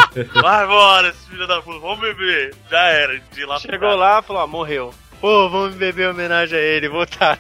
vai 0.43 0.65
embora, 0.65 1.09
esse 1.09 1.29
filho 1.29 1.47
da 1.47 1.61
puta, 1.63 1.79
vamos 1.81 2.01
beber. 2.01 2.55
Já 2.71 2.83
era, 2.89 3.21
de 3.33 3.45
lá 3.45 3.59
Chegou 3.59 3.95
lá 3.97 4.21
e 4.21 4.23
falou, 4.23 4.43
ó, 4.43 4.47
morreu. 4.47 4.95
Pô, 5.21 5.49
vamos 5.49 5.75
beber 5.75 6.07
em 6.07 6.11
homenagem 6.11 6.59
a 6.59 6.63
ele, 6.63 6.89
voltar. 6.89 7.39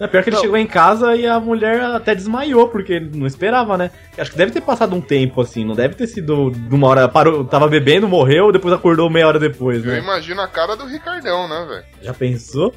É 0.00 0.06
pior 0.06 0.22
que 0.22 0.30
ele 0.30 0.36
chegou 0.38 0.56
em 0.56 0.66
casa 0.66 1.14
e 1.16 1.26
a 1.26 1.38
mulher 1.38 1.80
até 1.82 2.14
desmaiou, 2.14 2.68
porque 2.68 2.98
não 3.00 3.26
esperava, 3.26 3.76
né? 3.76 3.90
Acho 4.16 4.30
que 4.30 4.36
deve 4.36 4.52
ter 4.52 4.60
passado 4.60 4.94
um 4.94 5.00
tempo 5.00 5.40
assim, 5.40 5.64
não 5.64 5.74
deve 5.74 5.94
ter 5.94 6.06
sido 6.06 6.50
de 6.50 6.74
uma 6.74 6.88
hora. 6.88 7.08
Parou, 7.08 7.44
tava 7.44 7.68
bebendo, 7.68 8.08
morreu, 8.08 8.52
depois 8.52 8.72
acordou 8.72 9.10
meia 9.10 9.28
hora 9.28 9.38
depois, 9.38 9.84
Eu 9.84 9.92
né? 9.92 9.98
imagino 9.98 10.40
a 10.40 10.48
cara 10.48 10.76
do 10.76 10.86
Ricardão, 10.86 11.48
né, 11.48 11.66
velho? 11.68 11.84
Já 12.02 12.14
pensou? 12.14 12.74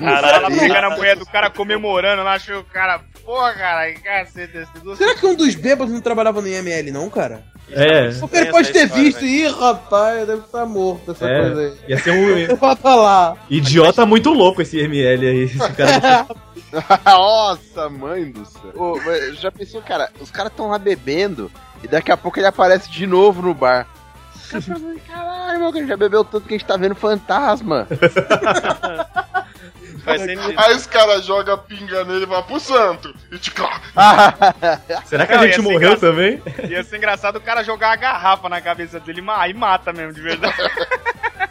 Ela 0.00 0.50
pegando 0.50 0.86
a 0.86 0.90
mulher 0.96 1.16
do 1.16 1.26
cara 1.26 1.50
comemorando 1.50 2.22
lá, 2.22 2.34
achou 2.34 2.60
o 2.60 2.64
cara. 2.64 3.00
Porra, 3.24 3.52
cara, 3.54 3.92
que 3.92 4.00
cacete 4.00 4.56
esse 4.58 4.84
doce. 4.84 4.98
Será 4.98 5.14
que 5.14 5.26
um 5.26 5.34
dos 5.34 5.54
bêbados 5.54 5.92
não 5.92 6.00
trabalhava 6.00 6.40
no 6.40 6.48
IML, 6.48 6.90
não, 6.92 7.08
cara? 7.10 7.42
É. 7.70 8.10
Porque 8.18 8.36
ele 8.38 8.50
pode 8.50 8.72
ter 8.72 8.86
visto, 8.88 9.22
ih, 9.24 9.46
rapaz, 9.48 10.26
deve 10.26 10.40
estar 10.40 10.64
morto 10.64 11.10
essa 11.12 11.28
É, 11.28 11.40
coisa 11.42 11.60
aí. 11.60 11.74
ia 11.88 11.98
ser 11.98 12.10
um 12.12 12.56
Bota 12.56 12.94
lá. 12.94 13.36
idiota 13.50 14.06
muito 14.06 14.32
louco 14.32 14.62
esse 14.62 14.78
ML 14.80 15.26
aí. 15.26 15.42
Esse 15.44 15.58
cara. 15.74 16.26
Nossa, 17.04 17.88
mãe 17.90 18.30
do 18.30 18.44
céu. 18.46 18.72
Ô, 18.74 18.98
já 19.34 19.50
pensou, 19.52 19.82
cara, 19.82 20.10
os 20.20 20.30
caras 20.30 20.52
tão 20.56 20.68
lá 20.68 20.78
bebendo 20.78 21.50
e 21.82 21.88
daqui 21.88 22.10
a 22.10 22.16
pouco 22.16 22.38
ele 22.38 22.46
aparece 22.46 22.90
de 22.90 23.06
novo 23.06 23.42
no 23.42 23.52
bar. 23.54 23.86
Os 24.34 24.46
caras 24.50 24.64
falam, 24.66 24.96
Caralho, 25.06 25.58
meu, 25.60 25.70
que 25.72 25.78
a 25.78 25.80
gente 25.82 25.90
já 25.90 25.96
bebeu 25.96 26.24
tanto 26.24 26.46
que 26.48 26.54
a 26.54 26.58
gente 26.58 26.66
tá 26.66 26.76
vendo 26.78 26.94
fantasma. 26.94 27.86
Faz 30.08 30.22
sentido. 30.22 30.54
Aí 30.56 30.74
os 30.74 30.86
caras 30.86 31.24
jogam 31.24 31.58
pinga 31.58 32.04
nele 32.04 32.22
e 32.22 32.26
vai 32.26 32.42
pro 32.42 32.58
santo. 32.60 33.14
E 33.30 33.38
te 33.38 33.52
Será 35.06 35.26
que 35.26 35.32
a 35.32 35.46
gente 35.46 35.60
morreu 35.60 35.92
engraçado. 35.94 36.00
também? 36.00 36.42
Ia 36.68 36.82
ser 36.84 36.96
engraçado 36.96 37.36
o 37.36 37.40
cara 37.40 37.62
jogar 37.62 37.92
a 37.92 37.96
garrafa 37.96 38.48
na 38.48 38.60
cabeça 38.60 38.98
dele 39.00 39.20
ma- 39.20 39.40
aí 39.40 39.52
mata 39.54 39.92
mesmo, 39.92 40.12
de 40.12 40.20
verdade. 40.20 40.56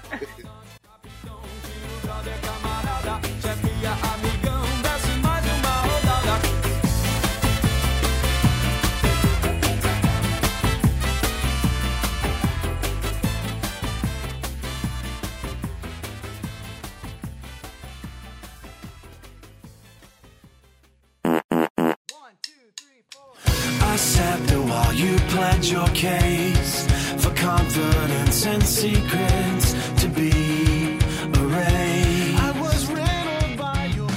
your 25.72 25.88
case 25.90 26.88
for 27.18 27.34
confidence 27.36 28.46
and 28.46 28.64
secrets 28.64 29.74
to 30.02 30.08
be 30.10 30.98
erased. 31.40 32.40
I 32.40 32.52
was 32.60 32.86
riddled 32.88 33.58
by 33.58 33.86
your 33.96 34.10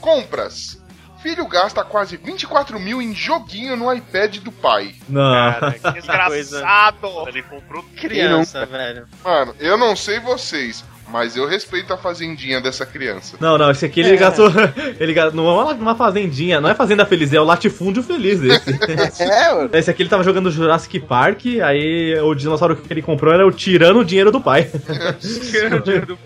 Compras. 0.00 0.78
Filho 1.22 1.46
gasta 1.46 1.84
quase 1.84 2.16
24 2.16 2.80
mil 2.80 3.00
em 3.00 3.14
joguinho 3.14 3.76
no 3.76 3.92
iPad 3.92 4.38
do 4.38 4.50
pai. 4.50 4.96
Não. 5.08 5.70
Que 5.72 5.92
desgraçado! 5.92 7.28
Ele 7.28 7.42
comprou 7.44 7.84
Criança, 7.96 8.66
velho. 8.66 9.06
Mano, 9.22 9.54
eu 9.60 9.78
não 9.78 9.94
sei 9.94 10.18
vocês, 10.18 10.84
mas 11.12 11.36
eu 11.36 11.46
respeito 11.46 11.92
a 11.92 11.96
fazendinha 11.98 12.60
dessa 12.60 12.86
criança. 12.86 13.36
Não, 13.38 13.58
não, 13.58 13.70
esse 13.70 13.84
aqui 13.84 14.00
ele 14.00 14.16
gastou. 14.16 14.50
Ele 14.98 15.12
gastou. 15.12 15.34
Não 15.34 15.48
é 15.48 15.52
uma- 15.64 15.72
uma 15.74 15.94
fazendinha, 15.94 16.60
não 16.60 16.68
é 16.70 16.74
fazenda 16.74 17.04
feliz, 17.04 17.32
é 17.32 17.40
o 17.40 17.44
latifúndio 17.44 18.02
feliz 18.02 18.40
esse. 18.42 18.72
É, 19.22 19.54
mano. 19.54 19.70
esse 19.72 19.90
aqui 19.90 20.02
ele 20.02 20.08
tava 20.08 20.22
jogando 20.24 20.50
Jurassic 20.50 20.98
Park, 21.00 21.44
aí 21.64 22.18
o 22.20 22.34
dinossauro 22.34 22.76
que 22.76 22.92
ele 22.92 23.02
comprou 23.02 23.32
era 23.34 23.46
o 23.46 23.52
tirando 23.52 23.98
o 24.00 24.04
dinheiro 24.04 24.30
do 24.32 24.40
pai. 24.40 24.64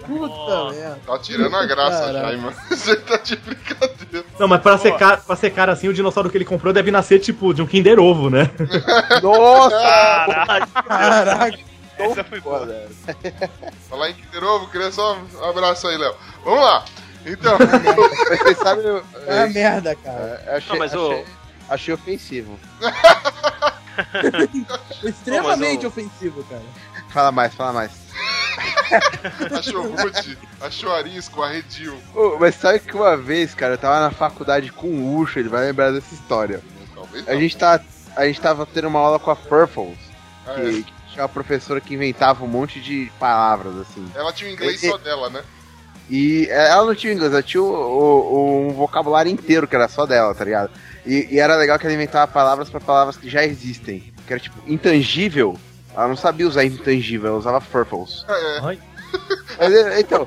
Puta 0.07 0.73
merda. 0.73 0.99
Tá 1.07 1.19
tirando 1.19 1.55
a 1.57 1.67
graça 1.67 2.07
Caraca. 2.07 2.27
já, 2.27 2.33
hein, 2.33 2.39
mano. 2.41 2.57
Você 2.71 2.97
tá 2.97 3.17
de 3.19 3.37
brincadeira. 3.37 4.25
Não, 4.39 4.49
mas 4.49 4.61
pra 4.61 4.79
ser, 4.79 4.93
cara, 4.97 5.17
pra 5.19 5.37
ser 5.37 5.51
cara 5.51 5.73
assim, 5.73 5.89
o 5.89 5.95
dinossauro 5.95 6.31
que 6.31 6.37
ele 6.37 6.45
comprou 6.45 6.73
deve 6.73 6.91
nascer 6.91 7.19
tipo 7.19 7.53
de 7.53 7.63
um 7.63 7.67
Kinder 7.67 7.99
Ovo, 7.99 8.31
né? 8.31 8.51
Nossa! 9.23 9.77
Caralho, 9.77 10.67
Caraca. 10.89 11.59
Essa 11.99 12.25
foi 12.25 12.41
boa. 12.41 12.61
Foda. 12.61 12.89
Falar 13.89 14.11
em 14.11 14.15
Kinder 14.15 14.45
Ovo, 14.45 14.69
queria 14.71 14.91
só 14.93 15.17
um 15.17 15.45
abraço 15.45 15.87
aí, 15.89 15.97
Léo. 15.97 16.15
Vamos 16.45 16.61
lá. 16.65 16.85
Então, 17.25 17.57
sabem. 18.63 18.85
eu- 18.87 19.05
É 19.27 19.35
uma 19.45 19.49
merda, 19.49 19.95
cara. 19.97 20.45
eu 20.47 20.57
achei, 20.57 20.73
Não, 20.73 20.79
mas 20.79 20.95
o- 20.95 21.11
achei, 21.11 21.25
achei 21.69 21.95
ofensivo. 21.95 22.59
Extremamente 25.03 25.25
Não, 25.29 25.43
mas 25.43 25.85
ofensivo, 25.85 26.45
cara. 26.45 26.63
Fala 27.11 27.33
mais, 27.33 27.55
fala 27.55 27.73
mais. 27.73 27.91
achou 29.59 29.83
rude, 29.91 30.39
achou 30.61 30.95
arisco, 30.95 31.43
arredio. 31.43 31.99
Ô, 32.15 32.37
mas 32.39 32.55
sabe 32.57 32.81
que 32.81 32.95
uma 32.95 33.17
vez, 33.17 33.55
cara, 33.55 33.75
eu 33.75 33.79
tava 33.79 34.01
na 34.01 34.11
faculdade 34.11 34.71
com 34.73 34.87
o 34.89 35.17
Ucho, 35.19 35.39
ele 35.39 35.49
vai 35.49 35.67
lembrar 35.67 35.93
dessa 35.93 36.15
história. 36.15 36.63
Talvez 36.95 37.29
A 37.29 37.33
não. 37.35 37.41
gente, 37.41 37.57
tá, 37.57 37.81
a 38.15 38.27
gente 38.27 38.41
tava 38.41 38.67
tendo 38.67 38.89
uma 38.89 39.01
aula 39.01 39.19
com 39.19 39.31
a 39.31 39.37
Purples, 39.37 39.99
Ah, 40.47 40.55
que, 40.55 40.61
é. 40.61 40.83
que 40.83 40.93
tinha 41.17 41.23
uma 41.25 41.29
professora 41.31 41.81
que 41.81 41.95
inventava 41.95 42.45
um 42.45 42.49
monte 42.49 42.79
de 42.79 43.11
palavras, 43.19 43.75
assim. 43.79 44.07
Ela 44.15 44.33
tinha 44.35 44.51
o 44.51 44.53
inglês 44.53 44.83
E- 44.83 44.91
só 44.91 44.99
dela, 44.99 45.31
né? 45.31 45.43
E 46.11 46.47
ela 46.51 46.85
não 46.87 46.95
tinha 46.95 47.13
inglês, 47.13 47.33
ela 47.33 47.43
tinha 47.43 47.63
o- 47.63 47.67
o- 47.67 48.69
um 48.69 48.73
vocabulário 48.75 49.33
inteiro 49.33 49.67
que 49.67 49.75
era 49.75 49.89
só 49.89 50.05
dela, 50.07 50.35
tá 50.35 50.45
ligado? 50.45 50.71
E, 51.07 51.27
e 51.35 51.41
era 51.41 51.57
legal 51.57 51.79
que 51.79 51.87
ela 51.87 51.95
inventava 51.95 52.31
palavras 52.31 52.69
pra 52.69 52.79
palavras 52.81 53.17
que 53.17 53.29
já 53.31 53.45
existem. 53.45 54.13
Que 54.27 54.33
era 54.33 54.41
tipo, 54.41 54.57
intangível. 54.67 55.59
Ela 55.95 56.09
não 56.09 56.17
sabia 56.17 56.47
usar 56.47 56.65
intangível, 56.65 57.29
ela 57.31 57.39
usava 57.39 57.61
purples. 57.61 58.25
É. 58.29 58.61
Mas, 59.59 59.73
é, 59.75 60.01
então, 60.01 60.27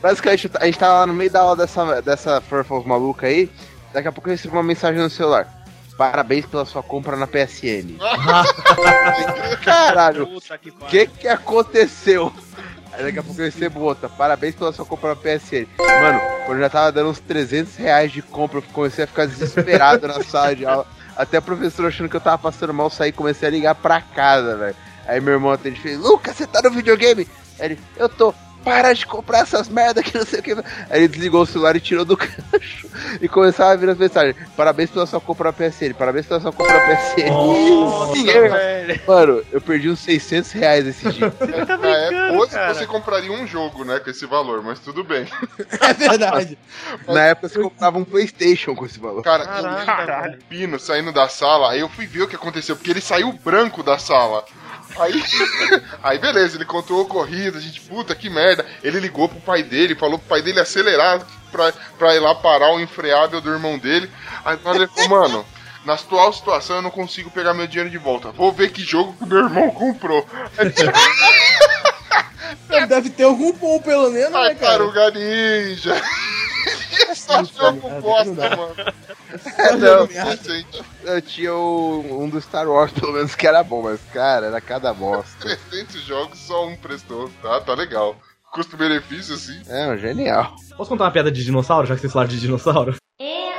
basicamente, 0.00 0.48
a 0.60 0.64
gente 0.66 0.78
tava 0.78 1.00
lá 1.00 1.06
no 1.06 1.12
meio 1.14 1.30
da 1.30 1.40
aula 1.40 1.56
dessa, 1.56 2.00
dessa 2.00 2.40
purples 2.40 2.86
maluca 2.86 3.26
aí. 3.26 3.50
Daqui 3.92 4.06
a 4.06 4.12
pouco 4.12 4.28
eu 4.28 4.32
recebo 4.32 4.54
uma 4.56 4.62
mensagem 4.62 5.00
no 5.02 5.10
celular. 5.10 5.59
Parabéns 6.00 6.46
pela 6.46 6.64
sua 6.64 6.82
compra 6.82 7.14
na 7.14 7.26
PSN. 7.26 7.98
Caralho, 9.62 10.34
o 10.34 10.86
que 10.86 11.06
que 11.06 11.28
aconteceu? 11.28 12.32
Aí 12.90 13.04
daqui 13.04 13.18
a 13.18 13.22
pouco 13.22 13.38
eu 13.38 13.44
recebo 13.44 13.80
outra. 13.80 14.08
Parabéns 14.08 14.54
pela 14.54 14.72
sua 14.72 14.86
compra 14.86 15.10
na 15.10 15.16
PSN. 15.16 15.66
Mano, 15.78 16.18
quando 16.46 16.56
eu 16.56 16.60
já 16.60 16.70
tava 16.70 16.90
dando 16.90 17.10
uns 17.10 17.20
300 17.20 17.76
reais 17.76 18.10
de 18.10 18.22
compra, 18.22 18.60
eu 18.60 18.62
comecei 18.72 19.04
a 19.04 19.06
ficar 19.06 19.26
desesperado 19.26 20.08
na 20.08 20.22
sala 20.24 20.56
de 20.56 20.64
aula. 20.64 20.86
Até 21.14 21.36
a 21.36 21.42
professora 21.42 21.88
achando 21.88 22.08
que 22.08 22.16
eu 22.16 22.20
tava 22.22 22.38
passando 22.38 22.72
mal, 22.72 22.88
saí 22.88 23.10
e 23.10 23.12
comecei 23.12 23.48
a 23.48 23.52
ligar 23.52 23.74
pra 23.74 24.00
casa, 24.00 24.56
velho. 24.56 24.76
Aí 25.06 25.20
meu 25.20 25.34
irmão 25.34 25.50
atende 25.50 25.78
e 25.80 25.82
fez, 25.82 25.98
Lucas, 25.98 26.34
você 26.34 26.46
tá 26.46 26.62
no 26.62 26.70
videogame? 26.70 27.28
Aí 27.58 27.72
ele, 27.72 27.78
eu 27.98 28.08
tô. 28.08 28.34
Para 28.64 28.92
de 28.92 29.06
comprar 29.06 29.40
essas 29.40 29.68
merda 29.68 30.02
que 30.02 30.16
não 30.16 30.24
sei 30.24 30.40
o 30.40 30.42
que. 30.42 30.52
Aí 30.52 31.00
ele 31.00 31.08
desligou 31.08 31.42
o 31.42 31.46
celular 31.46 31.76
e 31.76 31.80
tirou 31.80 32.04
do 32.04 32.16
gancho. 32.18 32.88
E 33.20 33.28
começava 33.28 33.72
a 33.72 33.76
vir 33.76 33.88
as 33.88 33.96
mensagens. 33.96 34.36
Parabéns 34.56 34.90
pela 34.90 35.06
sua 35.06 35.20
compra 35.20 35.52
PSN. 35.52 35.94
Parabéns 35.96 36.26
pela 36.26 36.40
sua 36.40 36.52
compra 36.52 36.80
PSN. 36.80 37.30
Nossa, 37.30 38.12
Sim, 38.12 38.26
velho. 38.26 39.00
Mano, 39.06 39.42
eu 39.50 39.60
perdi 39.60 39.88
uns 39.88 40.00
600 40.00 40.52
reais 40.52 40.86
esse 40.86 41.10
dia. 41.10 41.32
na 41.78 41.88
época, 41.88 42.32
hoje 42.32 42.74
você 42.74 42.86
compraria 42.86 43.32
um 43.32 43.46
jogo, 43.46 43.84
né, 43.84 43.98
com 43.98 44.10
esse 44.10 44.26
valor, 44.26 44.62
mas 44.62 44.78
tudo 44.80 45.02
bem. 45.04 45.26
É 45.80 45.92
verdade. 45.94 46.58
Na 47.06 47.22
época 47.26 47.48
você 47.48 47.60
comprava 47.60 47.98
um 47.98 48.04
Playstation 48.04 48.74
com 48.74 48.84
esse 48.84 48.98
valor. 48.98 49.22
Cara, 49.22 49.44
Caraca, 49.44 50.26
eu 50.26 50.32
vi 50.32 50.36
o 50.36 50.44
Pino 50.44 50.78
saindo 50.78 51.12
da 51.12 51.28
sala, 51.28 51.70
aí 51.70 51.80
eu 51.80 51.88
fui 51.88 52.06
ver 52.06 52.22
o 52.22 52.28
que 52.28 52.36
aconteceu, 52.36 52.76
porque 52.76 52.90
ele 52.90 53.00
saiu 53.00 53.32
branco 53.32 53.82
da 53.82 53.98
sala. 53.98 54.44
Aí, 54.98 55.22
aí 56.02 56.18
beleza, 56.18 56.56
ele 56.56 56.64
contou 56.64 56.98
o 56.98 57.02
ocorrido, 57.02 57.58
a 57.58 57.60
gente, 57.60 57.80
puta 57.80 58.14
que 58.14 58.28
merda. 58.28 58.66
Ele 58.82 59.00
ligou 59.00 59.28
pro 59.28 59.40
pai 59.40 59.62
dele, 59.62 59.94
falou 59.94 60.18
pro 60.18 60.28
pai 60.28 60.42
dele 60.42 60.60
acelerar 60.60 61.20
pra, 61.50 61.72
pra 61.98 62.14
ir 62.14 62.20
lá 62.20 62.34
parar 62.34 62.72
o 62.72 62.80
enfreável 62.80 63.40
do 63.40 63.50
irmão 63.50 63.78
dele. 63.78 64.10
Aí 64.44 64.58
ele 64.74 64.86
falou, 64.88 65.08
mano, 65.08 65.46
na 65.84 65.94
atual 65.94 66.32
situação 66.32 66.76
eu 66.76 66.82
não 66.82 66.90
consigo 66.90 67.30
pegar 67.30 67.54
meu 67.54 67.66
dinheiro 67.66 67.90
de 67.90 67.98
volta. 67.98 68.30
Vou 68.32 68.52
ver 68.52 68.70
que 68.72 68.82
jogo 68.82 69.12
que 69.14 69.26
meu 69.26 69.38
irmão 69.44 69.70
comprou. 69.70 70.26
Deve 72.88 73.10
ter 73.10 73.24
algum 73.24 73.52
bom, 73.52 73.80
pelo 73.80 74.10
menos, 74.10 74.32
né, 74.32 74.54
cara? 74.54 74.56
Tartaruga 74.78 75.10
Ninja. 75.12 75.94
Esse 77.10 77.26
jogo 77.56 77.80
cara, 77.88 78.00
bosta, 78.00 78.56
mano. 78.56 78.74
não, 79.78 80.06
Recente. 80.06 80.82
eu 81.04 81.22
tinha 81.22 81.54
o- 81.54 82.22
um 82.22 82.28
do 82.28 82.40
Star 82.40 82.68
Wars, 82.68 82.92
pelo 82.98 83.12
menos, 83.12 83.34
que 83.34 83.46
era 83.46 83.62
bom, 83.64 83.82
mas, 83.82 84.00
cara, 84.12 84.46
era 84.46 84.60
cada 84.60 84.92
bosta. 84.92 85.56
300 85.70 86.02
jogos, 86.02 86.38
só 86.38 86.66
um 86.66 86.76
prestou. 86.76 87.30
Tá, 87.42 87.60
tá 87.60 87.74
legal. 87.74 88.16
Custo-benefício, 88.52 89.34
assim. 89.34 89.60
É, 89.68 89.88
um 89.88 89.96
genial. 89.98 90.54
Posso 90.76 90.90
contar 90.90 91.04
uma 91.04 91.10
piada 91.12 91.30
de 91.30 91.44
dinossauro, 91.44 91.86
já 91.86 91.94
que 91.94 92.00
vocês 92.00 92.12
falaram 92.12 92.30
de 92.30 92.40
dinossauro? 92.40 92.96
É, 93.20 93.52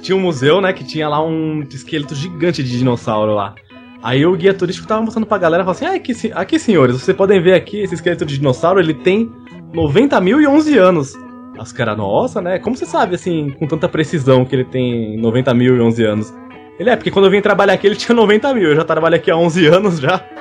tinha 0.00 0.16
um 0.16 0.20
museu, 0.20 0.60
né, 0.60 0.72
que 0.72 0.84
tinha 0.84 1.08
lá 1.08 1.24
um 1.24 1.62
esqueleto 1.70 2.14
gigante 2.14 2.62
de 2.62 2.78
dinossauro 2.78 3.34
lá. 3.34 3.54
Aí 4.02 4.26
o 4.26 4.34
guia 4.36 4.52
turístico 4.52 4.88
tava 4.88 5.00
mostrando 5.02 5.26
pra 5.26 5.38
galera, 5.38 5.62
falou 5.62 5.76
assim, 5.76 5.86
ah, 5.86 5.94
aqui, 5.94 6.12
aqui 6.34 6.58
senhores, 6.58 7.00
vocês 7.00 7.16
podem 7.16 7.40
ver 7.40 7.54
aqui, 7.54 7.80
esse 7.80 7.94
esqueleto 7.94 8.24
de 8.26 8.36
dinossauro, 8.36 8.80
ele 8.80 8.94
tem 8.94 9.30
90 9.72 10.20
mil 10.20 10.40
e 10.40 10.46
11 10.46 10.76
anos. 10.76 11.12
As 11.58 11.72
caras, 11.72 11.96
nossa, 11.96 12.40
né, 12.40 12.58
como 12.58 12.76
você 12.76 12.84
sabe, 12.84 13.14
assim, 13.14 13.50
com 13.50 13.66
tanta 13.66 13.88
precisão 13.88 14.44
que 14.44 14.56
ele 14.56 14.64
tem 14.64 15.16
90 15.18 15.54
mil 15.54 15.76
e 15.76 15.80
11 15.80 16.04
anos? 16.04 16.34
Ele 16.78 16.90
é, 16.90 16.96
porque 16.96 17.10
quando 17.10 17.26
eu 17.26 17.30
vim 17.30 17.40
trabalhar 17.40 17.74
aqui 17.74 17.86
ele 17.86 17.94
tinha 17.94 18.16
90 18.16 18.54
mil, 18.54 18.70
eu 18.70 18.76
já 18.76 18.84
trabalho 18.84 19.14
aqui 19.14 19.30
há 19.30 19.36
11 19.36 19.66
anos 19.66 20.00
já. 20.00 20.20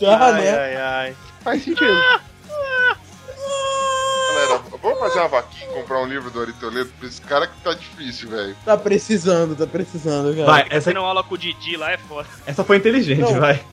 Tá, 0.00 0.18
Ai, 0.18 0.42
né? 0.42 0.50
ai, 0.50 0.76
ai. 0.76 1.14
Faz 1.44 1.62
sentido. 1.62 1.96
Vamos 4.82 4.98
fazer 4.98 5.20
uma 5.20 5.28
vaquinha 5.28 5.70
e 5.70 5.74
comprar 5.74 6.00
um 6.00 6.06
livro 6.06 6.28
do 6.30 6.40
Ari 6.40 6.52
Toledo 6.54 6.90
pra 6.98 7.06
esse 7.08 7.20
cara 7.20 7.46
que 7.46 7.60
tá 7.62 7.72
difícil, 7.72 8.28
velho. 8.30 8.56
Tá 8.64 8.76
precisando, 8.76 9.54
tá 9.54 9.66
precisando, 9.66 10.34
cara. 10.34 10.46
Vai, 10.46 10.62
Essa 10.62 10.74
essa, 10.90 10.92
não 10.92 11.04
aula 11.04 11.22
com 11.22 11.34
o 11.36 11.38
Didi 11.38 11.76
lá 11.76 11.92
é 11.92 11.98
foda. 11.98 12.28
essa 12.44 12.64
foi 12.64 12.78
inteligente, 12.78 13.20
Não. 13.20 13.38
vai. 13.38 13.64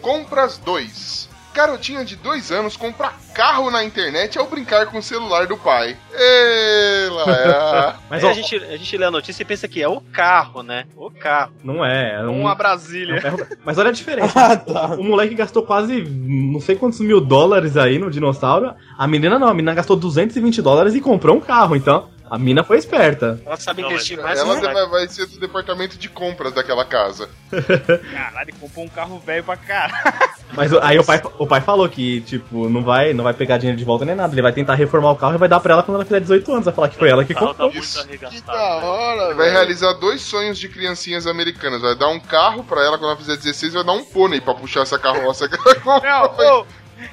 Compras 0.00 0.58
2. 0.58 1.28
Garotinha 1.54 2.04
de 2.04 2.16
2 2.16 2.50
anos 2.50 2.76
compra 2.76 3.12
carro 3.34 3.70
na 3.70 3.84
internet 3.84 4.38
ao 4.38 4.46
brincar 4.46 4.86
com 4.86 4.98
o 4.98 5.02
celular 5.02 5.46
do 5.46 5.56
pai. 5.56 5.96
Ela 6.12 7.98
Mas 8.08 8.22
Aí 8.22 8.28
ó, 8.28 8.32
a, 8.32 8.34
gente, 8.34 8.56
a 8.56 8.76
gente 8.76 8.96
lê 8.96 9.04
a 9.04 9.10
notícia 9.10 9.42
e 9.42 9.46
pensa 9.46 9.68
que 9.68 9.82
é 9.82 9.88
o 9.88 10.00
carro, 10.00 10.62
né? 10.62 10.84
O 10.96 11.10
carro. 11.10 11.52
não 11.62 11.84
é, 11.84 12.16
é 12.20 12.22
um... 12.24 12.42
Uma 12.42 12.54
Brasília. 12.54 13.22
Mas 13.64 13.78
olha 13.78 13.90
a 13.90 13.92
diferença. 13.92 14.32
Ah, 14.42 14.56
tá. 14.56 14.86
O 14.98 15.04
moleque 15.04 15.34
gastou 15.34 15.62
quase 15.62 16.02
não 16.02 16.58
sei 16.58 16.74
quantos 16.74 16.98
mil 17.00 17.20
dólares 17.20 17.76
aí 17.76 17.98
no 17.98 18.10
dinossauro. 18.10 18.74
A 18.98 19.06
menina 19.06 19.38
não, 19.38 19.46
a 19.46 19.54
menina 19.54 19.74
gastou 19.74 19.96
220 19.96 20.60
dólares 20.60 20.94
e 20.94 21.00
comprou 21.00 21.36
um 21.36 21.40
carro. 21.40 21.76
Então, 21.76 22.08
a 22.32 22.38
mina 22.38 22.64
foi 22.64 22.78
esperta. 22.78 23.38
Ela 23.44 23.58
sabe 23.58 23.82
investir 23.82 24.18
mais 24.18 24.38
Ela 24.40 24.58
vai, 24.58 24.88
vai 24.88 25.06
ser 25.06 25.26
do 25.26 25.38
departamento 25.38 25.98
de 25.98 26.08
compras 26.08 26.54
daquela 26.54 26.82
casa. 26.82 27.28
Caralho, 27.52 28.48
ele 28.48 28.52
comprou 28.58 28.86
um 28.86 28.88
carro 28.88 29.18
velho 29.18 29.44
pra 29.44 29.54
caralho. 29.54 30.14
Mas 30.54 30.72
aí 30.72 30.98
o 30.98 31.04
pai, 31.04 31.20
o 31.38 31.46
pai 31.46 31.60
falou 31.60 31.86
que, 31.90 32.22
tipo, 32.22 32.70
não 32.70 32.82
vai, 32.82 33.12
não 33.12 33.22
vai 33.22 33.34
pegar 33.34 33.58
dinheiro 33.58 33.78
de 33.78 33.84
volta 33.84 34.06
nem 34.06 34.14
nada. 34.14 34.32
Ele 34.32 34.40
vai 34.40 34.52
tentar 34.52 34.76
reformar 34.76 35.10
o 35.10 35.16
carro 35.16 35.34
e 35.34 35.38
vai 35.38 35.46
dar 35.48 35.60
pra 35.60 35.74
ela 35.74 35.82
quando 35.82 35.96
ela 35.96 36.06
fizer 36.06 36.20
18 36.20 36.52
anos. 36.52 36.64
Vai 36.64 36.72
falar 36.74 36.88
que 36.88 36.96
foi 36.96 37.10
ela 37.10 37.22
que 37.22 37.34
tá 37.34 37.40
comprou. 37.40 37.70
muito 37.70 37.84
Isso, 37.84 38.08
que. 38.08 38.16
Da 38.16 38.76
hora, 38.76 39.26
Vai 39.34 39.48
velho. 39.48 39.52
realizar 39.52 39.92
dois 39.94 40.22
sonhos 40.22 40.58
de 40.58 40.70
criancinhas 40.70 41.26
americanas. 41.26 41.82
Vai 41.82 41.94
dar 41.94 42.08
um 42.08 42.18
carro 42.18 42.64
pra 42.64 42.82
ela 42.82 42.96
quando 42.96 43.10
ela 43.10 43.16
fizer 43.18 43.36
16 43.36 43.74
vai 43.74 43.84
dar 43.84 43.92
um 43.92 44.04
pônei 44.04 44.40
pra 44.40 44.54
puxar 44.54 44.80
essa 44.80 44.98
carroça 44.98 45.46
que 45.50 45.54
ela 45.54 45.74
comprou. 45.74 46.02
Não, 46.02 46.66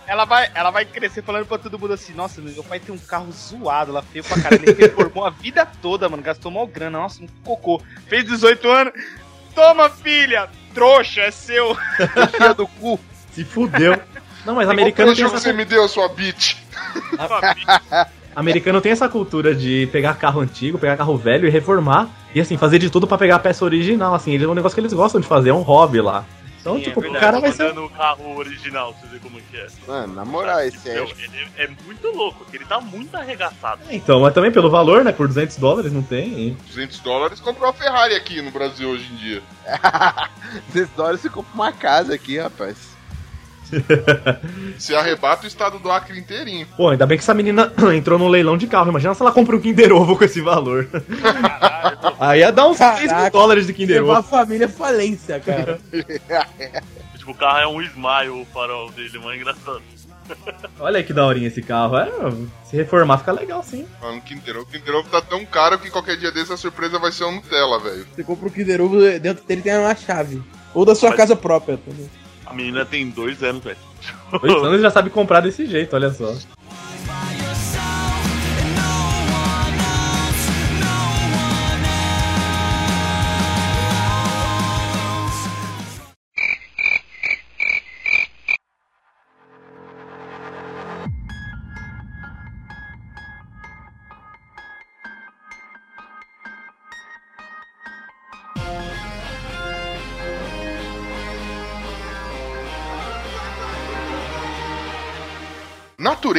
ela 0.08 0.26
vai, 0.26 0.50
ela 0.54 0.70
vai 0.72 0.86
crescer 0.86 1.22
falando 1.24 1.46
pra 1.46 1.58
todo 1.58 1.78
mundo 1.80 1.94
assim, 1.94 2.14
nossa, 2.14 2.42
meu 2.42 2.64
pai 2.64 2.80
tem 2.80 2.94
um 2.94 2.98
carro 2.98 3.32
zoado 3.32 3.92
lá, 3.92 4.02
feio 4.02 4.24
pra 4.24 4.42
caralho. 4.42 4.64
Ele 4.70 4.82
reformou 4.82 5.26
a 5.26 5.30
vida 5.30 5.68
toda, 5.82 6.08
mano, 6.10 6.22
gastou 6.24 6.52
mal 6.52 6.68
grana, 6.68 7.00
nossa, 7.00 7.24
um 7.24 7.28
cocô. 7.44 7.82
Fez 8.08 8.24
18 8.26 8.68
anos, 8.70 8.94
toma 9.56 9.90
filha, 9.90 10.48
trouxa, 10.74 11.22
é 11.22 11.32
seu. 11.32 11.76
Filha 12.32 12.54
do 12.54 12.68
cu. 12.68 13.00
Se 13.32 13.44
fudeu. 13.44 14.00
Não, 14.46 14.56
mas 14.56 14.70
americano 14.70 15.14
tem, 15.16 15.26
essa, 15.26 15.38
você 15.40 15.54
me 15.54 15.66
deu, 15.66 15.88
sua 15.88 16.08
bitch? 16.10 16.56
americano 18.36 18.80
tem 18.82 18.92
essa 18.92 19.10
cultura 19.10 19.54
de 19.54 19.88
pegar 19.92 20.16
carro 20.16 20.42
antigo, 20.42 20.78
pegar 20.78 20.98
carro 20.98 21.18
velho 21.18 21.48
e 21.48 21.52
reformar. 21.52 22.08
E 22.34 22.40
assim, 22.40 22.58
fazer 22.58 22.80
de 22.80 22.90
tudo 22.90 23.08
pra 23.08 23.18
pegar 23.18 23.36
a 23.38 23.40
peça 23.40 23.66
original. 23.66 24.14
Assim, 24.14 24.32
ele- 24.34 24.46
é 24.46 24.48
um 24.48 24.54
negócio 24.54 24.76
que 24.76 24.82
eles 24.82 24.94
gostam 24.94 25.20
de 25.20 25.28
fazer, 25.28 25.50
é 25.50 25.54
um 25.54 25.62
hobby 25.62 26.00
lá. 26.02 26.26
Então, 26.60 26.76
Sim, 26.76 26.84
tipo, 26.84 27.00
é 27.00 27.00
o 27.00 27.02
verdade, 27.04 27.26
cara 27.26 27.40
vai 27.40 27.52
ser. 27.52 27.64
mandando 27.64 27.86
o 27.86 27.90
carro 27.90 28.38
original, 28.38 28.94
pra 28.94 29.02
você 29.02 29.08
ver 29.08 29.20
como 29.22 29.42
que 29.42 29.58
é. 29.58 29.68
Mano, 29.88 30.14
na 30.14 30.26
moral, 30.26 30.60
esse 30.62 30.90
é. 30.90 30.98
ele 30.98 31.48
é 31.58 31.68
muito 31.86 32.08
louco, 32.10 32.46
ele 32.52 32.66
tá 32.66 32.82
muito 32.82 33.16
arregaçado. 33.16 33.82
Então, 33.90 34.20
mas 34.20 34.34
também 34.34 34.52
pelo 34.52 34.70
valor, 34.70 35.04
né? 35.04 35.12
Por 35.12 35.28
200 35.28 35.56
dólares 35.58 35.94
não 35.94 36.04
tem. 36.04 36.58
200 36.68 37.00
dólares 37.00 37.40
comprou 37.40 37.68
uma 37.68 37.74
Ferrari 37.74 38.14
aqui 38.14 38.42
no 38.42 38.52
Brasil 38.52 38.90
hoje 38.90 39.12
em 39.12 39.16
dia. 39.16 39.44
200 40.74 40.96
dólares 40.96 41.22
você 41.22 41.30
compra 41.30 41.54
uma 41.54 41.72
casa 41.72 42.14
aqui, 42.14 42.38
rapaz. 42.38 42.99
Você 44.78 44.96
arrebata 44.96 45.44
o 45.46 45.48
estado 45.48 45.80
do 45.80 45.92
Acre 45.92 46.20
inteirinho. 46.20 46.68
Pô, 46.78 46.90
ainda 46.90 47.06
bem 47.06 47.18
que 47.18 47.24
essa 47.24 47.34
menina 47.34 47.72
entrou 47.96 48.18
num 48.20 48.28
leilão 48.28 48.58
de 48.58 48.68
carro. 48.68 48.90
Imagina 48.90 49.14
se 49.14 49.22
ela 49.22 49.32
compra 49.32 49.56
um 49.56 49.60
Kinder 49.62 49.92
Ovo 49.94 50.18
com 50.18 50.24
esse 50.24 50.42
valor. 50.42 50.88
Aí 52.20 52.40
ia 52.40 52.52
dar 52.52 52.68
uns 52.68 52.78
3 52.78 53.00
mil 53.00 53.08
Caraca, 53.10 53.30
dólares 53.32 53.68
de 53.68 53.74
Kinder 53.74 53.98
Levou 53.98 54.14
a 54.16 54.20
Ovo. 54.20 54.28
família 54.30 54.68
falência, 54.70 55.40
cara. 55.40 55.80
Tipo, 57.18 57.32
o 57.32 57.36
carro 57.36 57.58
é 57.60 57.68
um 57.68 57.82
smile, 57.82 58.30
o 58.30 58.46
farol 58.54 58.90
dele, 58.92 59.20
mas 59.24 59.34
é 59.34 59.36
engraçado. 59.36 59.82
Olha 60.80 60.98
aí 60.98 61.04
que 61.04 61.12
daorinha 61.12 61.48
esse 61.48 61.62
carro. 61.62 61.98
É, 61.98 62.10
se 62.64 62.76
reformar 62.78 63.18
fica 63.18 63.32
legal 63.32 63.64
sim. 63.64 63.86
Mano, 64.02 64.18
o 64.20 64.22
Kinder 64.22 64.56
Ovo, 64.58 64.64
o 64.64 64.72
Kinder 64.72 64.96
Ovo 64.96 65.10
tá 65.10 65.22
tão 65.22 65.44
caro 65.46 65.78
que 65.80 65.90
qualquer 65.90 66.18
dia 66.18 66.32
desse 66.32 66.54
a 66.54 66.58
surpresa 66.58 66.98
vai 67.00 67.12
ser 67.12 67.26
um 67.26 67.32
Nutella, 67.36 67.80
velho. 67.80 68.06
Você 68.16 68.24
compra 68.24 68.48
o 68.48 68.52
Kinder 68.52 68.80
Ovo, 68.82 69.00
dentro 69.20 69.44
dele 69.44 69.62
tem 69.62 69.78
uma 69.78 69.96
chave. 69.96 70.42
Ou 70.74 70.86
da 70.86 70.94
sua 70.96 71.10
Mas- 71.10 71.18
casa 71.18 71.36
própria 71.36 71.78
também. 71.78 72.10
A 72.50 72.54
menina 72.54 72.84
tem 72.84 73.10
dois 73.10 73.44
anos, 73.44 73.64
velho. 73.64 73.78
Dois 74.42 74.64
anos 74.64 74.82
já 74.82 74.90
sabe 74.90 75.10
comprar 75.10 75.40
desse 75.42 75.66
jeito, 75.68 75.96
olha 75.96 76.12
só. 76.12 76.34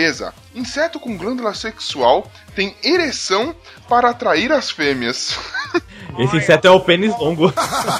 Natureza. 0.00 0.32
Inseto 0.54 0.98
com 0.98 1.16
glândula 1.16 1.54
sexual 1.54 2.30
tem 2.54 2.74
ereção 2.82 3.54
para 3.88 4.10
atrair 4.10 4.50
as 4.50 4.70
fêmeas. 4.70 5.38
Esse 6.18 6.36
inseto 6.36 6.66
é 6.66 6.70
o 6.70 6.80
pênis 6.80 7.16
longo. 7.18 7.52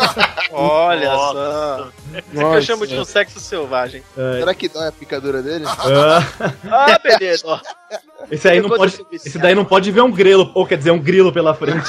Olha 0.51 1.15
só. 1.15 1.89
É 2.13 2.23
que 2.23 2.39
eu 2.39 2.63
chamo 2.63 2.87
de 2.87 2.99
um 2.99 3.05
sexo 3.05 3.39
selvagem. 3.39 4.03
Será 4.15 4.53
que 4.53 4.69
dói 4.69 4.89
a 4.89 4.93
picadura 4.93 5.43
dele? 5.43 5.65
Ah, 5.67 6.23
Ah, 6.71 6.99
beleza. 6.99 7.47
ó. 7.47 7.61
esse 8.31 8.49
aí 8.49 8.61
não 8.61 8.69
pode. 8.69 9.07
Esse 9.13 9.39
daí 9.39 9.55
não 9.55 9.65
pode 9.65 9.93
ver 9.93 10.01
um 10.01 10.11
grelo, 10.11 10.51
ou 10.55 10.67
quer 10.67 10.77
dizer, 10.79 10.91
um 10.91 10.99
grilo 10.99 11.33
pela 11.33 11.55
frente. 11.55 11.89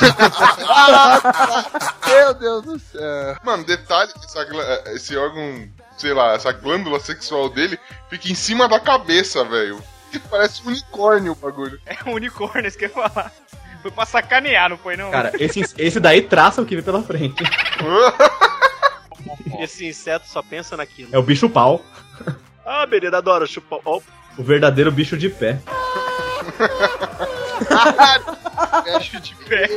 Meu 2.07 2.34
Deus 2.36 2.64
do 2.64 2.80
céu. 2.80 3.36
Mano, 3.43 3.64
detalhe 3.64 4.12
esse 4.93 5.18
órgão, 5.18 5.68
sei 5.97 6.14
lá, 6.14 6.34
essa 6.34 6.51
glândula 6.51 6.99
sexual 6.99 7.49
dele 7.49 7.80
fica 8.09 8.30
em 8.32 8.36
cima 8.36 8.68
da 8.70 8.80
cabeça, 8.80 9.43
velho. 9.43 9.82
Parece 10.20 10.62
um 10.64 10.68
unicórnio 10.68 11.32
o 11.32 11.36
bagulho. 11.36 11.80
É 11.86 11.97
um 12.09 12.14
unicórnio, 12.14 12.68
isso 12.68 12.78
que 12.78 12.86
eu 12.86 12.89
ia 12.89 12.93
falar. 12.95 13.32
Foi 13.82 13.91
pra 13.91 14.05
sacanear, 14.05 14.70
não 14.70 14.78
foi 14.78 14.95
não? 14.95 15.09
Cara, 15.12 15.32
esse, 15.39 15.62
esse 15.78 15.99
daí 15.99 16.22
traça 16.22 16.62
o 16.62 16.66
que 16.66 16.76
vem 16.76 16.84
pela 16.84 17.01
frente. 17.01 17.43
Esse 19.59 19.88
inseto 19.88 20.28
só 20.28 20.41
pensa 20.41 20.76
naquilo. 20.76 21.09
É 21.12 21.18
o 21.18 21.24
bicho 21.24 21.47
pau. 21.47 21.84
Ah, 22.66 22.86
beleza, 22.86 23.18
adoro 23.18 23.45
chupar. 23.45 23.80
Ó, 23.86 23.99
O 24.38 24.43
verdadeiro 24.43 24.91
bicho 24.91 25.18
de 25.18 25.30
pé. 25.30 25.59
Fecho 28.84 29.20
de 29.20 29.36
pé. 29.47 29.68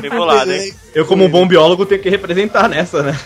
bem 0.00 0.10
bolado, 0.10 0.52
hein? 0.52 0.74
Eu, 0.94 1.06
como 1.06 1.24
um 1.24 1.28
bom 1.28 1.46
biólogo, 1.46 1.84
tenho 1.84 2.00
que 2.02 2.08
representar 2.08 2.68
nessa, 2.68 3.02
né? 3.02 3.12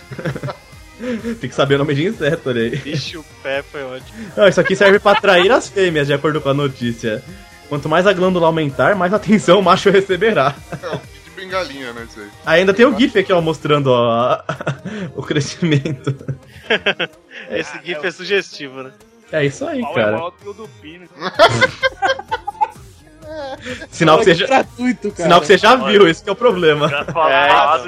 Tem 1.41 1.49
que 1.49 1.55
saber 1.55 1.77
o 1.77 1.79
nome 1.79 1.95
de 1.95 2.07
inseto, 2.07 2.49
olha 2.49 2.63
aí. 2.63 2.77
Bicho 2.77 3.25
pé 3.43 3.63
foi 3.63 3.83
ótimo. 3.85 4.19
Não, 4.37 4.49
isso 4.49 4.61
aqui 4.61 4.75
serve 4.75 4.99
pra 4.99 5.13
atrair 5.13 5.51
as 5.53 5.69
fêmeas, 5.69 6.07
de 6.07 6.13
acordo 6.13 6.41
com 6.41 6.49
a 6.49 6.55
notícia. 6.55 7.23
Quanto 7.69 7.89
mais 7.89 8.07
a 8.07 8.13
glândula 8.13 8.47
aumentar, 8.47 8.95
mais 8.97 9.13
atenção 9.13 9.61
o 9.61 9.63
macho 9.63 9.91
receberá. 9.91 10.55
É 10.83 10.89
o 10.89 10.99
kit 10.99 11.25
de 11.25 11.31
bengalinha, 11.31 11.93
né, 11.93 12.07
isso 12.09 12.21
aí. 12.21 12.29
Ainda 12.47 12.73
tem 12.75 12.87
o 12.87 12.99
GIF 12.99 13.19
aqui, 13.19 13.33
ó, 13.33 13.41
mostrando 13.41 13.89
ó, 13.89 14.39
o 15.15 15.23
crescimento. 15.23 16.17
Esse 17.51 17.79
GIF 17.85 18.05
é 18.05 18.11
sugestivo, 18.11 18.83
né? 18.83 18.93
É 19.31 19.45
isso 19.45 19.67
aí, 19.67 19.83
Pau 19.83 19.93
é 19.93 19.95
cara. 19.95 20.31
que 20.41 20.49
o 20.49 20.53
do 20.55 20.69
pino. 20.81 21.07
Sinal 23.91 24.19
que 24.19 24.25
você 24.25 24.35
já, 24.35 24.47
gratuito, 24.47 25.11
cara. 25.11 25.23
sinal 25.23 25.41
que 25.41 25.47
você 25.47 25.59
já 25.59 25.77
viu, 25.77 26.09
esse 26.09 26.23
que 26.23 26.29
é 26.29 26.33
o 26.33 26.37
problema. 26.37 26.89
Já 26.89 27.05
falar 27.05 27.31
É, 27.31 27.51
ah, 27.51 27.79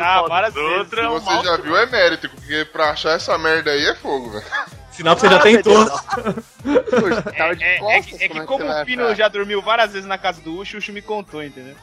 Se 0.51 1.01
é 1.01 1.09
um 1.09 1.20
você 1.20 1.44
já 1.44 1.57
viu, 1.57 1.76
é 1.76 1.86
mérito, 1.86 2.28
porque 2.28 2.64
pra 2.66 2.90
achar 2.90 3.12
essa 3.12 3.36
merda 3.38 3.70
aí 3.70 3.86
é 3.86 3.94
fogo, 3.94 4.30
velho. 4.30 4.44
Sinal 4.90 5.14
que 5.14 5.22
você 5.22 5.28
já 5.28 5.38
tentou. 5.38 5.82
É, 5.82 7.76
é 7.76 7.78
costas, 7.78 8.18
que, 8.18 8.24
é 8.24 8.28
que 8.28 8.40
como 8.42 8.66
vai 8.66 8.82
o 8.82 8.86
Pino 8.86 9.14
já 9.14 9.28
dormiu 9.28 9.62
várias 9.62 9.92
vezes 9.92 10.07
na 10.07 10.18
casa 10.18 10.42
do 10.42 10.59
Ucho, 10.59 10.76
o 10.76 10.78
Ucho 10.78 10.92
me 10.92 11.01
contou, 11.01 11.42
entendeu? 11.42 11.74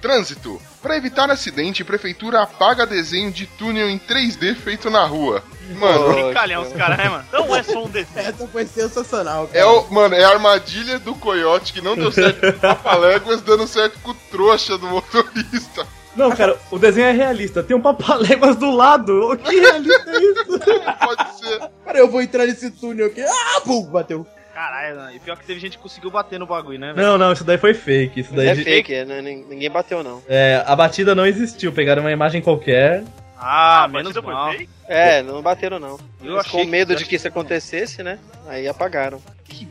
Trânsito. 0.00 0.60
Pra 0.84 0.98
evitar 0.98 1.30
acidente, 1.30 1.82
prefeitura 1.82 2.42
apaga 2.42 2.84
desenho 2.84 3.32
de 3.32 3.46
túnel 3.46 3.88
em 3.88 3.98
3D 3.98 4.54
feito 4.54 4.90
na 4.90 5.06
rua. 5.06 5.42
Mano, 5.78 6.12
Brincalhão 6.12 6.60
os 6.60 6.74
caras, 6.74 6.98
né, 6.98 7.08
mano? 7.08 7.24
Não 7.32 7.56
é 7.56 7.62
só 7.62 7.84
um 7.84 7.88
desenho. 7.88 8.28
Essa 8.28 8.46
foi 8.46 8.66
sensacional, 8.66 9.46
cara. 9.46 9.58
é 9.58 9.64
o, 9.64 9.90
mano, 9.90 10.14
é 10.14 10.22
a 10.22 10.28
armadilha 10.28 10.98
do 10.98 11.14
coiote 11.14 11.72
que 11.72 11.80
não 11.80 11.96
deu 11.96 12.12
certo 12.12 12.38
com 12.38 12.48
o 12.48 12.60
Papaléguas, 12.60 13.40
dando 13.40 13.66
certo 13.66 13.98
com 14.00 14.10
o 14.10 14.14
trouxa 14.30 14.76
do 14.76 14.86
motorista. 14.86 15.86
Não, 16.14 16.30
cara, 16.30 16.60
o 16.70 16.78
desenho 16.78 17.06
é 17.06 17.12
realista. 17.12 17.62
Tem 17.62 17.74
um 17.74 17.80
papaléguas 17.80 18.56
do 18.56 18.70
lado. 18.70 19.32
O 19.32 19.38
que 19.38 19.58
realista 19.58 20.10
é 20.10 20.18
isso? 20.18 20.44
Pode 21.00 21.38
ser. 21.38 21.60
Cara, 21.82 21.98
eu 21.98 22.10
vou 22.10 22.20
entrar 22.20 22.44
nesse 22.44 22.70
túnel 22.70 23.06
aqui. 23.06 23.22
Ah, 23.22 23.62
pum, 23.64 23.86
bateu. 23.86 24.26
Caralho, 24.54 25.16
e 25.16 25.18
pior 25.18 25.36
que 25.36 25.44
teve 25.44 25.58
gente 25.58 25.76
que 25.76 25.82
conseguiu 25.82 26.10
bater 26.10 26.38
no 26.38 26.46
bagulho, 26.46 26.78
né, 26.78 26.92
velho? 26.92 27.06
Não, 27.06 27.18
não, 27.18 27.32
isso 27.32 27.42
daí 27.42 27.58
foi 27.58 27.74
fake. 27.74 28.20
Isso 28.20 28.32
daí 28.32 28.48
É 28.48 28.54
de- 28.54 28.62
fake, 28.62 28.94
é, 28.94 29.04
né? 29.04 29.20
Nin- 29.20 29.44
ninguém 29.48 29.68
bateu, 29.68 30.02
não. 30.04 30.22
É, 30.28 30.62
a 30.64 30.76
batida 30.76 31.12
não 31.14 31.26
existiu. 31.26 31.72
Pegaram 31.72 32.02
uma 32.02 32.12
imagem 32.12 32.40
qualquer. 32.40 33.02
Ah, 33.36 33.82
a 33.84 33.88
menos 33.88 34.12
batida 34.12 34.22
foi 34.22 34.32
mal. 34.32 34.52
fake? 34.52 34.68
É, 34.86 35.22
não 35.22 35.42
bateram, 35.42 35.80
não. 35.80 35.98
Eu 36.22 36.34
Eles 36.34 36.40
achei 36.40 36.52
com 36.60 36.64
que- 36.64 36.70
medo 36.70 36.92
eu 36.92 36.96
de 36.96 37.04
que 37.04 37.16
isso 37.16 37.26
acontecesse, 37.26 38.02
né? 38.02 38.18
Aí 38.46 38.68
apagaram. 38.68 39.20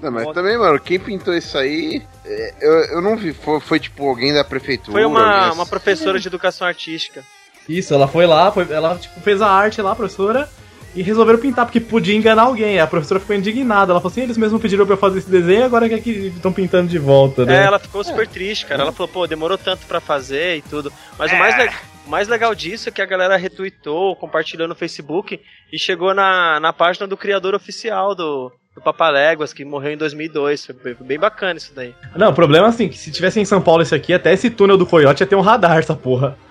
Não, 0.02 0.12
mas 0.12 0.28
também, 0.34 0.58
mano, 0.58 0.80
quem 0.80 1.00
pintou 1.00 1.34
isso 1.34 1.58
aí, 1.58 2.02
é, 2.26 2.54
eu, 2.62 2.74
eu 2.96 3.02
não 3.02 3.16
vi. 3.16 3.32
Foi, 3.34 3.60
foi, 3.62 3.80
tipo 3.80 4.08
alguém 4.08 4.34
da 4.34 4.44
prefeitura. 4.44 4.92
Foi 4.92 5.06
uma, 5.06 5.36
alguém 5.38 5.52
uma 5.54 5.66
professora 5.66 6.20
de 6.20 6.28
educação 6.28 6.68
artística. 6.68 7.24
Isso, 7.70 7.94
ela 7.94 8.08
foi 8.08 8.26
lá, 8.26 8.52
foi- 8.52 8.70
ela 8.70 8.98
tipo, 8.98 9.20
fez 9.22 9.42
a 9.42 9.48
arte 9.50 9.82
lá, 9.82 9.96
professora, 9.96 10.50
e 10.96 11.02
resolveram 11.02 11.40
pintar, 11.40 11.66
porque 11.66 11.80
podia 11.80 12.16
enganar 12.16 12.44
alguém. 12.44 12.80
A 12.80 12.88
professora 12.88 13.20
ficou 13.20 13.36
indignada. 13.36 13.92
Ela 13.92 14.00
falou 14.00 14.12
assim: 14.12 14.22
eles 14.22 14.38
mesmos 14.38 14.62
pediram 14.62 14.86
pra 14.86 14.94
eu 14.94 15.00
fazer 15.00 15.20
esse 15.20 15.30
desenho, 15.30 15.66
agora 15.66 15.88
que 15.90 16.10
estão 16.36 16.52
pintando 16.54 16.88
de 16.88 17.00
volta, 17.00 17.46
né? 17.46 17.64
É, 17.64 17.66
ela 17.66 17.80
ficou 17.80 18.04
super 18.04 18.28
triste, 18.28 18.66
cara. 18.66 18.84
Ela 18.84 18.92
falou, 18.92 19.08
pô, 19.08 19.26
demorou 19.28 19.58
tanto 19.58 19.86
pra 19.88 20.00
fazer 20.00 20.58
e 20.58 20.62
tudo. 20.62 20.92
Mas 21.18 21.32
o, 21.32 21.36
mais 21.36 21.58
le- 21.58 21.72
o 22.06 22.10
mais 22.10 22.28
legal 22.28 22.54
disso 22.54 22.90
é 22.90 22.92
que 22.92 23.02
a 23.02 23.06
galera 23.06 23.36
retweetou, 23.38 24.16
compartilhou 24.16 24.68
no 24.68 24.76
Facebook 24.76 25.40
e 25.72 25.80
chegou 25.80 26.14
na, 26.14 26.60
na 26.60 26.72
página 26.74 27.08
do 27.08 27.18
criador 27.18 27.56
oficial 27.56 28.14
do, 28.14 28.52
do 28.76 28.82
Papaléguas, 28.82 29.54
que 29.54 29.64
morreu 29.66 29.94
em 29.94 29.98
2002. 29.98 30.66
Foi 30.66 30.76
bem, 30.76 30.96
foi 30.96 31.08
bem 31.08 31.18
bacana 31.20 31.58
isso 31.58 31.72
daí. 31.76 31.96
Não, 32.16 32.30
o 32.30 32.34
problema 32.36 32.68
é 32.68 32.70
assim, 32.70 32.88
que 32.90 32.98
se 32.98 33.12
tivesse 33.12 33.40
em 33.40 33.46
São 33.46 33.62
Paulo 33.62 33.82
isso 33.82 33.96
aqui, 33.96 34.14
até 34.14 34.32
esse 34.34 34.50
túnel 34.50 34.78
do 34.78 34.86
Coyote 34.86 35.24
ia 35.24 35.28
ter 35.28 35.36
um 35.36 35.42
radar, 35.42 35.78
essa 35.78 35.96
porra. 35.96 36.38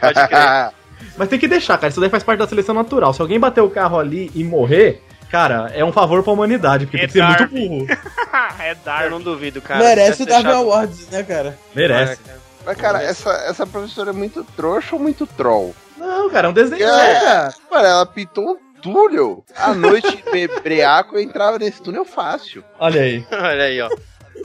Pode 0.00 0.28
crer. 0.28 0.70
Mas 1.16 1.28
tem 1.28 1.38
que 1.38 1.48
deixar, 1.48 1.76
cara, 1.78 1.88
isso 1.88 2.00
daí 2.00 2.10
faz 2.10 2.22
parte 2.22 2.38
da 2.38 2.46
seleção 2.46 2.74
natural. 2.74 3.12
Se 3.12 3.20
alguém 3.22 3.38
bater 3.40 3.60
o 3.60 3.70
carro 3.70 3.98
ali 3.98 4.30
e 4.34 4.44
morrer, 4.44 5.02
cara, 5.30 5.70
é 5.74 5.84
um 5.84 5.92
favor 5.92 6.22
pra 6.22 6.32
humanidade, 6.32 6.86
porque 6.86 6.96
É 6.98 7.00
tem 7.00 7.08
que 7.08 7.12
ser 7.12 7.24
muito 7.24 7.48
burro. 7.48 7.86
é 8.60 8.72
Eu 8.72 8.76
Darwin. 8.84 9.10
não 9.10 9.20
duvido, 9.20 9.60
cara. 9.60 9.82
Merece 9.82 10.22
o 10.22 10.26
Darwin 10.26 10.50
Awards, 10.52 11.08
né, 11.10 11.22
cara? 11.22 11.56
Merece. 11.74 12.12
É, 12.12 12.16
cara. 12.16 12.38
Mas, 12.66 12.76
cara, 12.76 13.02
essa, 13.02 13.30
essa 13.48 13.66
professora 13.66 14.10
é 14.10 14.12
muito 14.12 14.42
trouxa 14.56 14.96
ou 14.96 15.00
muito 15.00 15.26
troll? 15.26 15.74
Não, 15.96 16.28
cara, 16.28 16.48
é 16.48 16.50
um 16.50 16.52
desenho. 16.52 16.82
É, 16.84 17.48
mano, 17.70 17.86
ela 17.86 18.04
pintou 18.06 18.44
um 18.50 18.58
túnel. 18.82 19.44
À 19.56 19.72
noite, 19.72 20.22
breaco, 20.62 21.16
eu 21.16 21.20
entrava 21.22 21.58
nesse 21.58 21.80
túnel 21.80 22.04
fácil. 22.04 22.62
Olha 22.78 23.00
aí. 23.00 23.24
Olha 23.32 23.64
aí, 23.64 23.80
ó. 23.80 23.88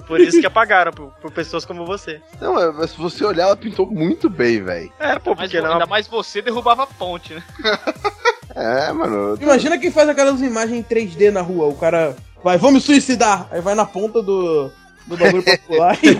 Por 0.08 0.20
isso 0.20 0.39
que 0.39 0.46
apagaram, 0.46 0.92
por, 0.92 1.12
por 1.22 1.32
pessoas 1.32 1.66
como 1.66 1.86
você. 1.86 2.22
Não, 2.39 2.60
é, 2.60 2.72
mas 2.72 2.92
se 2.92 2.98
você 2.98 3.24
olhar, 3.24 3.44
ela 3.44 3.56
pintou 3.58 3.86
muito 3.89 4.30
bem, 4.30 4.64
velho. 4.64 4.92
É, 5.00 5.18
pô, 5.20 5.32
Mas, 5.36 5.52
porque 5.52 5.62
não. 5.62 5.74
ainda 5.74 5.86
mais 5.86 6.08
você 6.08 6.42
derrubava 6.42 6.84
a 6.84 6.88
ponte, 6.88 7.34
né? 7.34 7.44
É, 8.54 8.92
mano. 8.92 9.38
Imagina 9.42 9.78
quem 9.78 9.92
faz 9.92 10.10
aquelas 10.10 10.42
imagens 10.42 10.78
em 10.78 10.84
3D 10.84 11.32
na 11.32 11.42
rua. 11.42 11.68
O 11.68 11.76
cara 11.76 12.16
vai, 12.44 12.58
vou 12.58 12.72
me 12.72 12.82
suicidar. 12.82 13.48
Aí 13.50 13.62
vai 13.62 13.76
na 13.76 13.86
ponta 13.86 14.22
do, 14.22 14.70
do 15.08 15.18
bagulho 15.18 15.44
pra 15.44 15.58
pular 15.58 15.98
e 16.04 16.20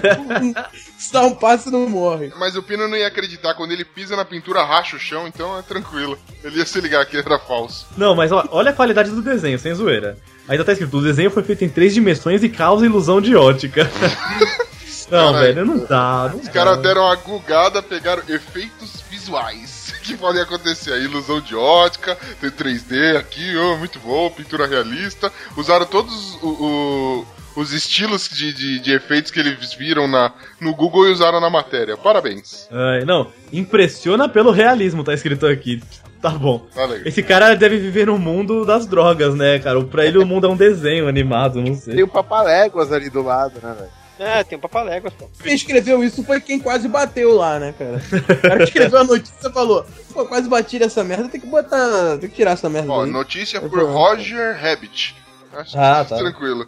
se 0.98 1.12
dá 1.12 1.24
um 1.24 1.36
passo 1.36 1.70
e 1.70 1.72
não 1.72 1.90
morre. 1.90 2.32
Mas 2.38 2.56
o 2.56 2.64
Pino 2.64 2.88
não 2.88 2.96
ia 2.96 3.08
acreditar. 3.08 3.54
Quando 3.56 3.72
ele 3.72 3.84
pisa 3.84 4.16
na 4.16 4.26
pintura, 4.26 4.64
racha 4.64 4.96
o 4.96 5.00
chão, 5.00 5.28
então 5.28 5.58
é 5.58 5.62
tranquilo. 5.62 6.18
Ele 6.44 6.58
ia 6.58 6.66
se 6.66 6.80
ligar 6.80 7.06
que 7.06 7.18
era 7.18 7.40
falso. 7.40 7.88
Não, 7.98 8.16
mas 8.16 8.32
ó, 8.32 8.48
olha 8.52 8.72
a 8.72 8.74
qualidade 8.74 9.10
do 9.12 9.22
desenho, 9.22 9.60
sem 9.60 9.74
zoeira. 9.74 10.18
Ainda 10.52 10.66
tá 10.66 10.74
escrito, 10.74 10.98
o 10.98 11.02
desenho 11.02 11.32
foi 11.32 11.44
feito 11.44 11.64
em 11.64 11.70
três 11.70 11.94
dimensões 11.94 12.44
e 12.44 12.50
causa 12.50 12.86
ilusão 12.86 13.22
de 13.22 13.36
ótica. 13.36 13.90
não, 15.10 15.32
Caralho. 15.34 15.40
velho, 15.56 15.66
não 15.66 15.86
dá. 15.86 16.30
Não 16.34 16.40
Os 16.42 16.48
caras 16.50 16.78
deram 16.82 17.04
uma 17.04 17.16
gugada, 17.16 17.82
pegaram 17.82 18.22
efeitos 18.28 19.02
visuais 19.10 19.94
que 20.04 20.18
podem 20.18 20.42
acontecer. 20.42 20.92
A 20.92 20.98
ilusão 20.98 21.40
de 21.40 21.56
ótica, 21.56 22.18
tem 22.42 22.50
3D 22.52 23.18
aqui, 23.18 23.56
oh, 23.56 23.78
muito 23.78 23.98
bom, 24.00 24.30
pintura 24.30 24.68
realista. 24.68 25.32
Usaram 25.56 25.86
todos 25.86 26.36
o- 26.42 26.48
o- 27.24 27.26
os 27.56 27.74
estilos 27.74 28.30
de, 28.30 28.54
de- 28.54 28.80
de 28.80 28.94
efeitos 28.94 29.32
que 29.32 29.40
eles 29.40 29.74
viram 29.74 30.08
na, 30.08 30.32
no 30.60 30.74
Google 30.76 31.08
e 31.08 31.12
usaram 31.12 31.40
na 31.42 31.50
matéria. 31.50 31.98
Parabéns. 31.98 32.68
Ai, 32.72 33.04
não, 33.06 33.28
impressiona 33.52 34.28
pelo 34.30 34.52
realismo, 34.52 35.04
tá 35.04 35.14
escrito 35.14 35.46
aqui. 35.46 35.82
Tá 36.22 36.30
bom. 36.30 36.68
Valeu. 36.76 37.02
Esse 37.06 37.24
cara 37.24 37.56
deve 37.56 37.78
viver 37.78 38.06
no 38.06 38.18
mundo 38.20 38.64
das 38.64 38.86
drogas, 38.86 39.34
né, 39.34 39.58
cara? 39.58 39.82
Pra 39.84 40.06
ele 40.06 40.20
o 40.20 40.26
mundo 40.26 40.46
é 40.46 40.50
um 40.50 40.56
desenho 40.56 41.08
animado, 41.08 41.60
não 41.62 41.74
sei. 41.74 41.96
Tem 41.96 42.04
o 42.04 42.08
Papaléguas 42.08 42.92
ali 42.92 43.10
do 43.10 43.24
lado, 43.24 43.56
né, 43.62 43.74
velho? 43.78 43.90
É, 44.20 44.44
tem 44.44 44.56
um 44.56 44.62
papaléguas, 44.62 45.12
pô. 45.16 45.28
Quem 45.42 45.56
escreveu 45.56 46.04
isso 46.04 46.24
foi 46.24 46.40
quem 46.40 46.60
quase 46.60 46.88
bateu 46.88 47.34
lá, 47.34 47.58
né, 47.58 47.74
cara? 47.76 48.00
O 48.38 48.42
cara 48.42 48.64
escreveu 48.66 49.00
a 49.00 49.04
notícia 49.04 49.50
falou: 49.50 49.84
pô, 50.14 50.26
quase 50.28 50.48
bati 50.48 50.78
nessa 50.78 51.04
merda, 51.04 51.28
tem 51.28 51.42
que 51.42 51.48
botar. 51.48 52.20
Tem 52.20 52.30
que 52.30 52.36
tirar 52.36 52.52
essa 52.52 52.70
merda. 52.70 52.92
Ó, 52.92 53.02
daí. 53.02 53.12
notícia 53.12 53.60
por 53.60 53.84
Roger 53.84 54.56
Rabbit. 54.62 55.16
Acho 55.54 55.76
Ah, 55.76 56.04
que 56.04 56.10
tá. 56.12 56.18
tranquilo. 56.20 56.68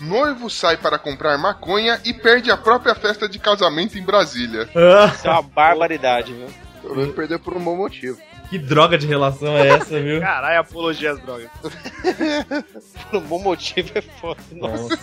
Noivo 0.00 0.50
sai 0.50 0.76
para 0.76 0.98
comprar 0.98 1.36
maconha 1.38 2.00
e 2.04 2.12
perde 2.12 2.50
a 2.50 2.56
própria 2.56 2.94
festa 2.94 3.28
de 3.28 3.38
casamento 3.38 3.96
em 3.98 4.02
Brasília. 4.02 4.68
Ah, 4.76 5.12
Isso 5.14 5.26
é 5.26 5.30
uma 5.30 5.42
barbaridade, 5.42 6.32
viu? 6.32 6.48
Pelo 6.82 6.96
menos 6.96 7.14
perdeu 7.14 7.38
por 7.40 7.56
um 7.56 7.60
bom 7.60 7.76
motivo. 7.76 8.18
que 8.50 8.58
droga 8.58 8.96
de 8.98 9.06
relação 9.06 9.56
é 9.56 9.68
essa, 9.68 10.00
viu? 10.00 10.20
Caralho, 10.20 10.60
apologia 10.60 11.12
às 11.12 11.20
drogas. 11.20 11.48
Por 13.10 13.18
um 13.18 13.20
bom 13.22 13.38
motivo 13.40 13.90
é 13.94 14.00
foda. 14.02 14.40
Nossa. 14.52 14.98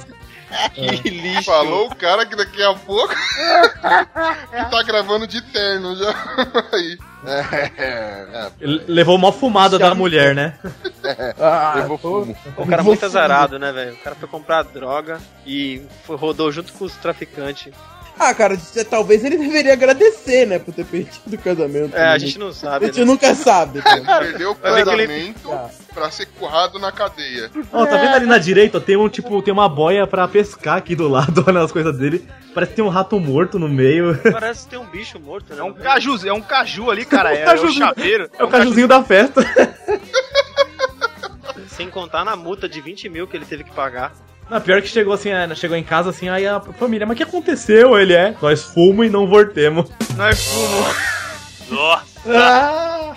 Que 0.73 1.09
lixo. 1.09 1.43
Falou 1.45 1.87
o 1.87 1.95
cara 1.95 2.25
que 2.25 2.35
daqui 2.35 2.61
a 2.63 2.73
pouco 2.73 3.13
tá 4.71 4.83
gravando 4.85 5.27
de 5.27 5.41
terno 5.41 5.95
já. 5.95 6.13
Aí. 6.73 6.97
É, 7.25 7.71
é, 7.77 8.51
Ele 8.59 8.83
levou 8.87 9.15
uma 9.15 9.31
fumada 9.31 9.79
da 9.79 9.95
mulher, 9.95 10.35
né? 10.35 10.55
Ah, 11.39 11.73
levou 11.77 11.97
fumo. 11.97 12.35
O 12.57 12.67
cara 12.67 12.81
é 12.81 12.85
muito 12.85 13.05
azarado, 13.05 13.57
né, 13.57 13.71
velho? 13.71 13.93
O 13.93 13.97
cara 13.97 14.15
foi 14.15 14.27
comprar 14.27 14.63
droga 14.63 15.19
e 15.45 15.81
foi- 16.05 16.17
rodou 16.17 16.51
junto 16.51 16.73
com 16.73 16.83
os 16.83 16.93
traficantes. 16.97 17.73
Ah, 18.19 18.33
cara, 18.33 18.53
isso- 18.53 18.85
talvez 18.85 19.23
ele 19.25 19.37
deveria 19.37 19.73
agradecer, 19.73 20.45
né, 20.45 20.59
por 20.59 20.73
ter 20.73 20.85
perdido 20.85 21.33
o 21.33 21.37
casamento. 21.37 21.95
É, 21.95 22.09
a 22.09 22.11
né? 22.13 22.19
gente 22.19 22.37
não 22.39 22.49
A 22.49 22.53
sabe. 22.53 22.85
gente 22.85 22.99
Né? 22.99 23.05
nunca 23.05 23.33
sabe. 23.35 23.79
Né? 23.79 23.83
Perdeu 24.19 24.51
o 24.51 24.55
que 24.55 24.67
ele- 24.67 24.85
casamento 24.85 25.49
pra 25.93 26.09
ser 26.11 26.25
currado 26.27 26.77
na 26.79 26.91
cadeia. 26.91 27.49
Ó, 27.71 27.85
tá 27.85 27.97
vendo 27.97 28.15
ali 28.15 28.25
na 28.25 28.37
direita? 28.37 28.77
ó, 28.77 28.81
Tem 28.81 28.95
um 28.95 29.09
tipo, 29.09 29.41
tem 29.41 29.51
uma 29.53 29.67
boia 29.67 30.05
pra 30.07 30.27
pescar 30.27 30.77
aqui 30.77 30.95
do 30.95 31.07
lado, 31.07 31.43
olha 31.47 31.61
as 31.61 31.71
coisas 31.71 31.97
dele. 31.97 32.27
Parece 32.53 32.69
que 32.71 32.75
tem 32.75 32.85
um 32.85 32.89
rato 32.89 33.19
morto 33.19 33.57
no 33.57 33.67
meio. 33.67 34.17
Parece 34.31 34.65
que 34.65 34.69
tem 34.71 34.79
um 34.79 34.85
bicho 34.85 35.19
morto, 35.19 35.53
né? 35.53 35.59
É 35.59 35.63
um 35.63 35.73
caju, 35.73 36.27
é 36.27 36.33
um 36.33 36.41
caju 36.41 36.91
ali, 36.91 37.05
cara. 37.05 37.33
É, 37.35 37.43
é 37.49 37.53
o 37.55 37.71
chaveiro. 37.71 38.29
É 38.37 38.43
o 38.43 38.47
cajuzinho 38.47 38.87
da 38.87 39.03
festa. 39.03 39.41
Sem 41.67 41.89
contar 41.89 42.23
na 42.23 42.35
multa 42.35 42.69
de 42.69 42.79
20 42.79 43.09
mil 43.09 43.27
que 43.27 43.35
ele 43.35 43.45
teve 43.45 43.63
que 43.63 43.71
pagar. 43.71 44.13
Na 44.53 44.61
pior 44.61 44.83
que 44.83 44.87
chegou 44.87 45.15
assim, 45.15 45.29
é, 45.29 45.55
chegou 45.55 45.75
em 45.75 45.83
casa 45.83 46.11
assim, 46.11 46.29
aí 46.29 46.45
a 46.45 46.61
família, 46.61 47.07
mas 47.07 47.15
o 47.15 47.17
que 47.17 47.23
aconteceu? 47.23 47.97
Ele 47.97 48.13
é, 48.13 48.35
nós 48.39 48.61
fumo 48.61 49.03
e 49.03 49.09
não 49.09 49.25
voltemos. 49.25 49.89
Nós 50.15 50.43
fumo. 50.43 50.85
Nossa, 51.71 52.05
Ah! 52.27 53.15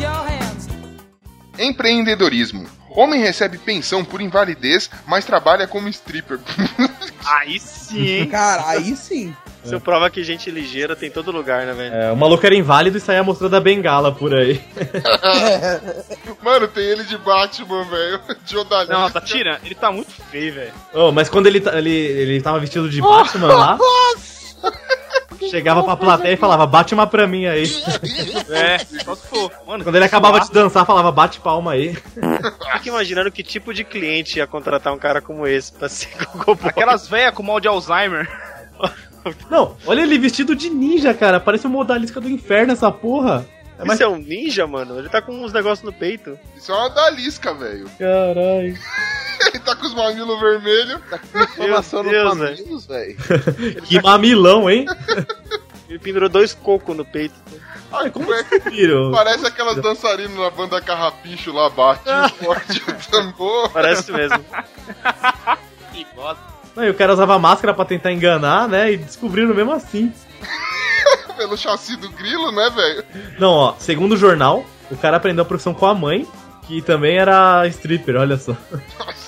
Your 0.00 0.26
hands. 0.26 0.68
Empreendedorismo. 1.56 2.66
Homem 2.90 3.20
recebe 3.20 3.58
pensão 3.58 4.04
por 4.04 4.20
invalidez, 4.20 4.90
mas 5.06 5.24
trabalha 5.24 5.68
como 5.68 5.88
stripper. 5.88 6.40
Aí 7.24 7.60
sim, 7.60 8.08
hein? 8.08 8.26
Cara, 8.28 8.70
aí 8.70 8.96
sim. 8.96 9.36
Isso 9.64 9.80
prova 9.80 10.08
que 10.08 10.22
gente 10.24 10.50
ligeira 10.50 10.94
tem 10.96 11.08
em 11.08 11.12
todo 11.12 11.30
lugar, 11.30 11.66
né, 11.66 11.72
velho? 11.72 11.94
É, 11.94 12.12
o 12.12 12.16
maluco 12.16 12.44
era 12.46 12.54
inválido 12.54 12.96
e 12.96 13.00
saía 13.00 13.22
mostrando 13.22 13.54
a 13.56 13.60
bengala 13.60 14.12
por 14.12 14.32
aí. 14.34 14.60
Mano, 16.42 16.68
tem 16.68 16.84
ele 16.84 17.04
de 17.04 17.18
Batman, 17.18 17.84
velho. 17.84 18.20
De 18.46 18.56
odalisca. 18.56 18.94
Não, 18.98 19.10
tá 19.10 19.20
tirando. 19.20 19.58
Ele 19.64 19.74
tá 19.74 19.90
muito 19.92 20.10
feio, 20.30 20.54
velho. 20.54 20.72
Oh, 20.94 21.12
mas 21.12 21.28
quando 21.28 21.46
ele, 21.46 21.60
ta- 21.60 21.76
ele, 21.76 21.90
ele 21.90 22.40
tava 22.40 22.58
vestido 22.60 22.88
de 22.88 23.00
Batman 23.00 23.48
lá, 23.54 23.78
chegava 25.50 25.82
pra 25.82 25.96
plateia 25.96 26.32
e 26.34 26.36
falava, 26.36 26.66
bate 26.66 26.94
uma 26.94 27.06
pra 27.06 27.26
mim 27.26 27.46
aí. 27.46 27.64
É, 28.50 28.78
só 28.78 29.14
se 29.14 29.26
for. 29.26 29.50
Mano, 29.66 29.84
Quando 29.84 29.96
ele 29.96 30.04
acabava 30.04 30.40
de 30.40 30.50
dançar, 30.50 30.86
falava, 30.86 31.10
bate 31.12 31.40
palma 31.40 31.72
aí. 31.72 31.94
Fica 31.94 32.88
imaginando 32.88 33.30
que 33.30 33.42
tipo 33.42 33.74
de 33.74 33.84
cliente 33.84 34.38
ia 34.38 34.46
contratar 34.46 34.92
um 34.92 34.98
cara 34.98 35.20
como 35.20 35.46
esse 35.46 35.72
pra 35.72 35.88
ser. 35.88 36.08
Aquelas 36.64 37.06
velhas 37.08 37.34
com 37.34 37.42
mal 37.42 37.60
de 37.60 37.68
Alzheimer. 37.68 38.28
Não, 39.50 39.76
olha 39.86 40.02
ele 40.02 40.18
vestido 40.18 40.54
de 40.54 40.70
ninja, 40.70 41.14
cara. 41.14 41.40
Parece 41.40 41.66
um 41.66 41.70
modalisca 41.70 42.20
do 42.20 42.28
inferno 42.28 42.72
essa 42.72 42.90
porra. 42.90 43.46
É 43.78 43.84
mais... 43.84 44.00
Isso 44.00 44.08
é 44.08 44.08
um 44.08 44.18
ninja, 44.18 44.66
mano? 44.66 44.98
Ele 44.98 45.08
tá 45.08 45.22
com 45.22 45.32
uns 45.32 45.52
negócios 45.52 45.84
no 45.84 45.92
peito. 45.92 46.38
Isso 46.56 46.72
é 46.72 46.74
uma 46.74 46.86
odalisca, 46.86 47.54
velho. 47.54 47.88
Caralho. 47.98 48.76
Ele 49.40 49.58
tá 49.60 49.76
com 49.76 49.86
os 49.86 49.94
mamilos 49.94 50.40
vermelhos. 50.40 51.00
Inflamação 51.32 52.02
no 52.02 52.10
Deus, 52.10 52.36
mamilos, 52.36 52.86
velho. 52.86 53.16
Que 53.86 54.02
mamilão, 54.02 54.68
hein? 54.68 54.84
Ele 55.88 55.98
pendurou 56.00 56.28
dois 56.28 56.52
cocos 56.52 56.96
no 56.96 57.04
peito. 57.04 57.36
Ai, 57.92 58.10
como 58.10 58.26
Piro? 58.64 59.12
Parece 59.12 59.46
aquelas 59.46 59.76
dançarinas 59.76 60.36
na 60.36 60.50
banda 60.50 60.80
Carrapicho 60.80 61.52
lá, 61.52 61.70
bate 61.70 62.02
o 62.10 62.44
forte 62.44 62.82
o 62.82 63.10
tambor. 63.10 63.70
Parece 63.70 64.12
mesmo. 64.12 64.44
Que 65.92 66.04
bosta. 66.14 66.57
Não, 66.78 66.84
e 66.86 66.90
o 66.90 66.94
cara 66.94 67.12
usava 67.12 67.36
máscara 67.40 67.74
pra 67.74 67.84
tentar 67.84 68.12
enganar, 68.12 68.68
né? 68.68 68.92
E 68.92 68.96
descobriram 68.98 69.52
mesmo 69.52 69.72
assim. 69.72 70.12
Pelo 71.36 71.56
chassi 71.56 71.96
do 71.96 72.08
grilo, 72.10 72.52
né, 72.52 72.70
velho? 72.70 73.04
Não, 73.36 73.50
ó, 73.50 73.74
segundo 73.80 74.12
o 74.12 74.16
jornal, 74.16 74.64
o 74.88 74.96
cara 74.96 75.16
aprendeu 75.16 75.42
a 75.42 75.44
profissão 75.44 75.74
com 75.74 75.86
a 75.86 75.94
mãe, 75.94 76.24
que 76.68 76.80
também 76.80 77.16
era 77.18 77.66
stripper, 77.66 78.14
olha 78.16 78.36
só. 78.36 78.56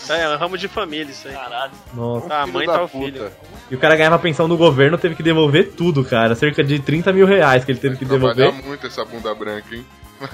É, 0.08 0.22
é 0.22 0.28
um 0.28 0.36
ramo 0.38 0.56
de 0.56 0.68
família 0.68 1.10
isso 1.10 1.26
aí. 1.26 1.34
caralho. 1.34 1.72
Nossa. 1.92 2.28
Tá, 2.28 2.40
a 2.42 2.44
Filho 2.44 2.54
mãe 2.54 2.66
tá 2.66 2.82
o 2.84 2.88
filho. 2.88 3.30
E 3.68 3.74
o 3.74 3.78
cara 3.78 3.96
ganhava 3.96 4.18
pensão 4.18 4.48
do 4.48 4.56
governo, 4.56 4.96
teve 4.98 5.16
que 5.16 5.22
devolver 5.22 5.72
tudo, 5.72 6.04
cara. 6.04 6.34
Cerca 6.36 6.62
de 6.62 6.78
30 6.78 7.12
mil 7.12 7.26
reais 7.26 7.64
que 7.64 7.72
ele 7.72 7.78
teve 7.80 7.96
que 7.96 8.04
Trabalhar 8.06 8.34
devolver. 8.34 8.64
muito 8.64 8.86
essa 8.86 9.04
bunda 9.04 9.34
branca, 9.34 9.74
hein? 9.74 9.84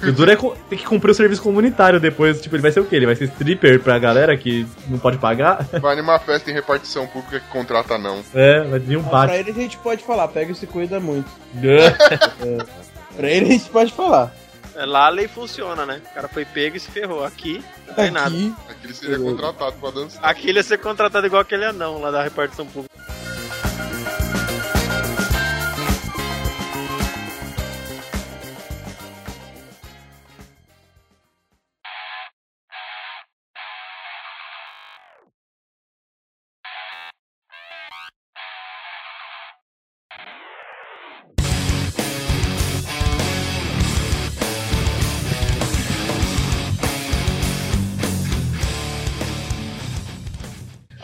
E 0.03 0.09
o 0.09 0.13
duro 0.13 0.31
é 0.33 0.37
ter 0.69 0.77
que 0.77 0.85
cumprir 0.85 1.11
o 1.13 1.15
serviço 1.15 1.41
comunitário 1.43 2.01
depois. 2.01 2.41
Tipo, 2.41 2.57
ele 2.57 2.63
vai 2.63 2.73
ser 2.73 2.81
o 2.81 2.85
quê? 2.85 2.97
Ele 2.97 3.07
vai 3.07 3.15
ser 3.15 3.25
stripper 3.27 3.81
pra 3.81 3.99
galera 3.99 4.37
que 4.37 4.67
não 4.89 4.99
pode 4.99 5.17
pagar? 5.19 5.65
Vai 5.81 5.93
animar 5.93 6.19
festa 6.21 6.51
em 6.51 6.55
repartição 6.55 7.07
pública 7.07 7.39
que 7.41 7.49
contrata 7.49 7.97
não. 7.97 8.23
É, 8.35 8.65
vai 8.65 8.79
vir 8.81 8.97
um 8.97 9.03
Pra 9.03 9.27
bate. 9.27 9.35
ele 9.35 9.51
a 9.51 9.55
gente 9.55 9.79
pode 9.79 10.03
falar, 10.03 10.27
pega 10.29 10.51
e 10.51 10.55
se 10.55 10.67
cuida 10.67 10.99
muito. 10.99 11.29
É. 11.63 13.17
Pra 13.17 13.31
ele 13.31 13.47
a 13.47 13.51
gente 13.53 13.71
pode 13.71 13.93
falar. 13.93 14.35
É, 14.75 14.85
Lá 14.85 15.07
a 15.07 15.09
lei 15.09 15.27
funciona, 15.29 15.87
né? 15.87 16.01
O 16.11 16.15
cara 16.15 16.29
foi 16.29 16.45
pego 16.45 16.77
e 16.77 16.81
se 16.81 16.91
ferrou. 16.91 17.25
Aqui, 17.25 17.63
não 17.87 17.95
tem 17.95 18.11
nada. 18.11 18.29
Aqui, 18.29 18.55
Aquele 18.69 18.93
seria 18.95 19.19
contratado 19.19 19.77
pra 19.81 19.91
dançar. 19.91 20.23
Aqui 20.25 20.49
ele 20.51 20.59
ia 20.59 20.63
ser 20.63 20.79
contratado 20.79 21.27
igual 21.27 21.41
aquele 21.43 21.65
anão 21.65 22.01
lá 22.01 22.11
da 22.11 22.23
repartição 22.23 22.67
pública. 22.67 22.95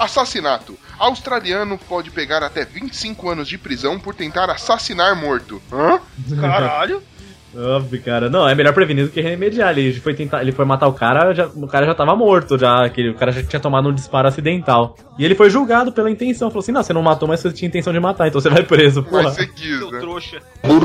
Assassinato. 0.02 0.76
Australiano 0.98 1.78
pode 1.78 2.10
pegar 2.10 2.42
até 2.42 2.64
25 2.64 3.30
anos 3.30 3.46
de 3.46 3.56
prisão 3.56 4.00
por 4.00 4.14
tentar 4.14 4.50
assassinar 4.50 5.14
morto. 5.14 5.62
Hã? 5.72 6.00
Caralho. 6.40 7.02
Óbvio, 7.56 8.02
cara. 8.02 8.30
Não, 8.30 8.48
é 8.48 8.54
melhor 8.54 8.72
prevenir 8.72 9.04
do 9.04 9.10
que 9.10 9.20
remediar. 9.20 9.76
Ele 9.76 9.92
foi 10.00 10.14
tentar, 10.14 10.40
ele 10.42 10.52
foi 10.52 10.64
matar 10.64 10.86
o 10.88 10.92
cara, 10.92 11.34
já- 11.34 11.46
o 11.46 11.66
cara 11.66 11.84
já 11.86 11.94
tava 11.94 12.16
morto, 12.16 12.58
já, 12.58 12.88
que 12.88 13.10
o 13.10 13.14
cara 13.14 13.30
já 13.30 13.42
tinha 13.42 13.60
tomado 13.60 13.88
um 13.88 13.94
disparo 13.94 14.26
acidental. 14.28 14.96
E 15.18 15.24
ele 15.24 15.34
foi 15.34 15.50
julgado 15.50 15.92
pela 15.92 16.10
intenção. 16.10 16.50
Falou 16.50 16.60
assim: 16.62 16.72
não, 16.72 16.82
você 16.82 16.92
não 16.92 17.02
matou, 17.02 17.28
mas 17.28 17.40
você 17.40 17.52
tinha 17.52 17.68
intenção 17.68 17.92
de 17.92 18.00
matar, 18.00 18.26
então 18.28 18.40
você 18.40 18.48
vai 18.48 18.62
preso, 18.62 19.02
porra. 19.02 19.24
Mas 19.24 19.34
você 19.34 19.46
quis, 19.46 19.78
Seu 19.78 19.90
né? 19.90 20.00
trouxa. 20.00 20.38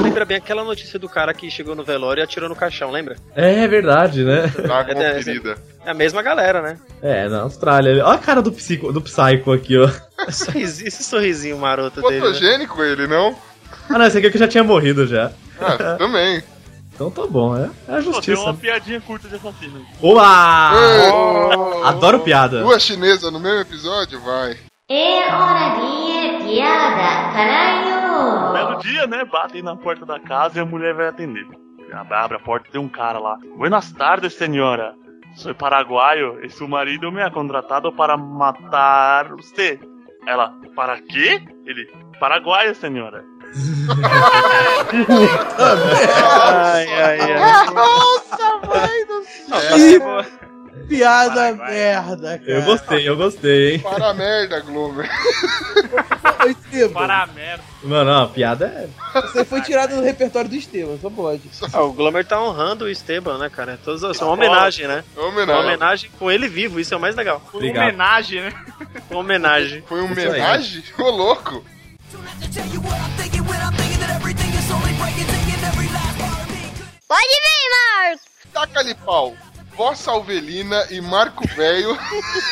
Lembra 0.04 0.26
bem 0.26 0.38
aquela 0.38 0.64
notícia 0.64 1.00
do 1.00 1.08
cara 1.08 1.34
que 1.34 1.50
chegou 1.50 1.76
no 1.76 1.84
velório 1.84 2.22
e 2.22 2.24
atirou 2.24 2.50
no 2.50 2.56
caixão, 2.56 2.92
lembra? 2.92 3.16
É 3.36 3.68
verdade, 3.68 4.24
né? 4.24 4.52
Dá 4.68 4.82
uma 4.82 4.88
É, 4.98 5.20
é. 5.20 5.56
É 5.86 5.92
a 5.92 5.94
mesma 5.94 6.22
galera, 6.22 6.62
né? 6.62 6.78
É, 7.02 7.30
na 7.30 7.42
Austrália. 7.44 8.04
Olha 8.04 8.16
a 8.16 8.18
cara 8.18 8.42
do, 8.42 8.52
psico, 8.52 8.92
do 8.92 9.00
Psycho 9.02 9.54
aqui, 9.54 9.78
ó. 9.78 9.90
Sorrisinho, 10.30 10.88
esse 10.90 11.04
sorrisinho 11.04 11.58
maroto 11.58 12.02
dele. 12.02 12.16
Né? 12.16 12.20
Fotogênico 12.20 12.84
ele, 12.84 13.08
não? 13.08 13.34
Ah, 13.90 13.98
não, 13.98 14.06
esse 14.06 14.18
aqui 14.18 14.28
é 14.28 14.30
que 14.30 14.38
já 14.38 14.48
tinha 14.50 14.64
morrido 14.66 15.08
já. 15.08 15.32
Ah, 15.62 15.96
também. 15.98 16.44
Então 16.98 17.12
tá 17.12 17.28
bom, 17.28 17.56
é, 17.56 17.62
é 17.62 17.66
a 17.66 17.68
Pô, 17.68 17.92
tem 17.92 18.02
justiça. 18.02 18.42
uma 18.42 18.56
piadinha 18.56 19.00
curta 19.00 19.30
de 19.30 19.36
assassino. 19.36 19.86
Olá! 20.02 20.72
Ei, 20.74 21.84
Adoro 21.86 22.22
piada. 22.22 22.64
Duas 22.64 22.82
chinesas 22.82 23.32
no 23.32 23.40
mesmo 23.40 23.60
episódio? 23.60 24.20
Vai. 24.20 24.58
É 24.90 25.32
hora 25.32 25.76
de 25.76 26.44
piada, 26.44 27.34
caralho! 27.34 28.52
Belo 28.52 28.80
dia, 28.80 29.06
né? 29.06 29.24
Batem 29.26 29.62
na 29.62 29.76
porta 29.76 30.08
da 30.08 30.20
casa 30.20 30.58
e 30.58 30.62
a 30.64 30.66
mulher 30.66 30.96
vai 30.96 31.08
atender. 31.08 31.46
Abre 31.94 32.38
a 32.38 32.40
porta 32.40 32.68
e 32.68 32.72
tem 32.72 32.82
um 32.82 32.90
cara 32.90 33.20
lá. 33.20 33.38
Buenas 33.56 33.92
tardes, 33.92 34.34
senhora. 34.34 34.96
Sou 35.36 35.54
paraguaio 35.54 36.44
e 36.44 36.50
seu 36.50 36.68
marido 36.68 37.12
me 37.12 37.22
ha 37.22 37.30
contratado 37.30 37.94
para 37.94 38.18
matar 38.18 39.28
você. 39.36 39.80
Ela, 40.26 40.52
para 40.76 41.00
quê? 41.00 41.44
Ele, 41.64 41.86
paraguaio, 42.20 42.74
senhora. 42.74 43.24
Ai, 46.40 46.88
ai, 46.88 47.20
ai. 47.22 47.66
Nossa, 47.74 48.68
mãe 48.68 49.06
do 49.06 49.56
É. 49.56 49.60
céu! 50.00 50.48
Piada 50.88 51.52
merda, 51.54 52.38
cara. 52.40 52.50
Eu 52.50 52.62
gostei, 52.62 53.10
eu 53.10 53.18
gostei, 53.18 53.74
hein? 53.74 53.80
Para 53.80 54.10
a 54.10 54.14
merda, 54.14 54.62
Glomer. 54.62 55.10
Ô, 56.46 56.48
Esteban, 56.48 56.94
Para 56.94 57.24
a 57.24 57.28
merda. 57.28 57.64
Mano, 57.84 58.10
não, 58.12 58.24
a 58.24 58.28
piada 58.28 58.66
é. 58.68 58.88
Você 59.22 59.44
foi 59.44 59.62
tirado 59.62 59.96
do 59.98 60.02
repertório 60.02 60.50
do 60.50 60.56
Esteban, 60.56 60.98
só 61.02 61.10
pode. 61.10 61.42
Ah, 61.74 61.82
o 61.82 61.92
Glomer 61.92 62.26
tá 62.26 62.42
honrando 62.42 62.86
o 62.86 62.90
Esteban, 62.90 63.38
né, 63.38 63.50
cara? 63.50 63.78
Todos, 63.84 64.02
isso 64.02 64.24
é 64.24 64.26
uma 64.26 64.34
homenagem, 64.34 64.88
né? 64.88 65.04
É 65.16 65.20
Uma 65.20 65.28
homenagem. 65.30 65.62
homenagem 65.66 66.10
com 66.18 66.32
ele 66.32 66.48
vivo, 66.48 66.80
isso 66.80 66.94
é 66.94 66.98
o 66.98 67.02
mais 67.02 67.16
legal. 67.18 67.42
Obrigado. 67.52 67.84
Homenagem, 67.90 68.42
né? 68.42 68.54
Uma 69.10 69.20
homenagem. 69.20 69.84
Foi 69.90 70.00
um 70.02 70.06
aí. 70.06 70.12
homenagem? 70.12 70.84
Ô, 70.98 71.10
louco. 71.10 71.66
Pode 77.08 77.28
vir, 77.28 77.70
Marcos! 77.72 78.22
Taca-lhe 78.54 78.96
pau. 78.96 79.36
Vossa 79.76 80.12
Alvelina 80.12 80.88
e 80.90 81.00
Marco 81.02 81.48
Velho 81.50 81.98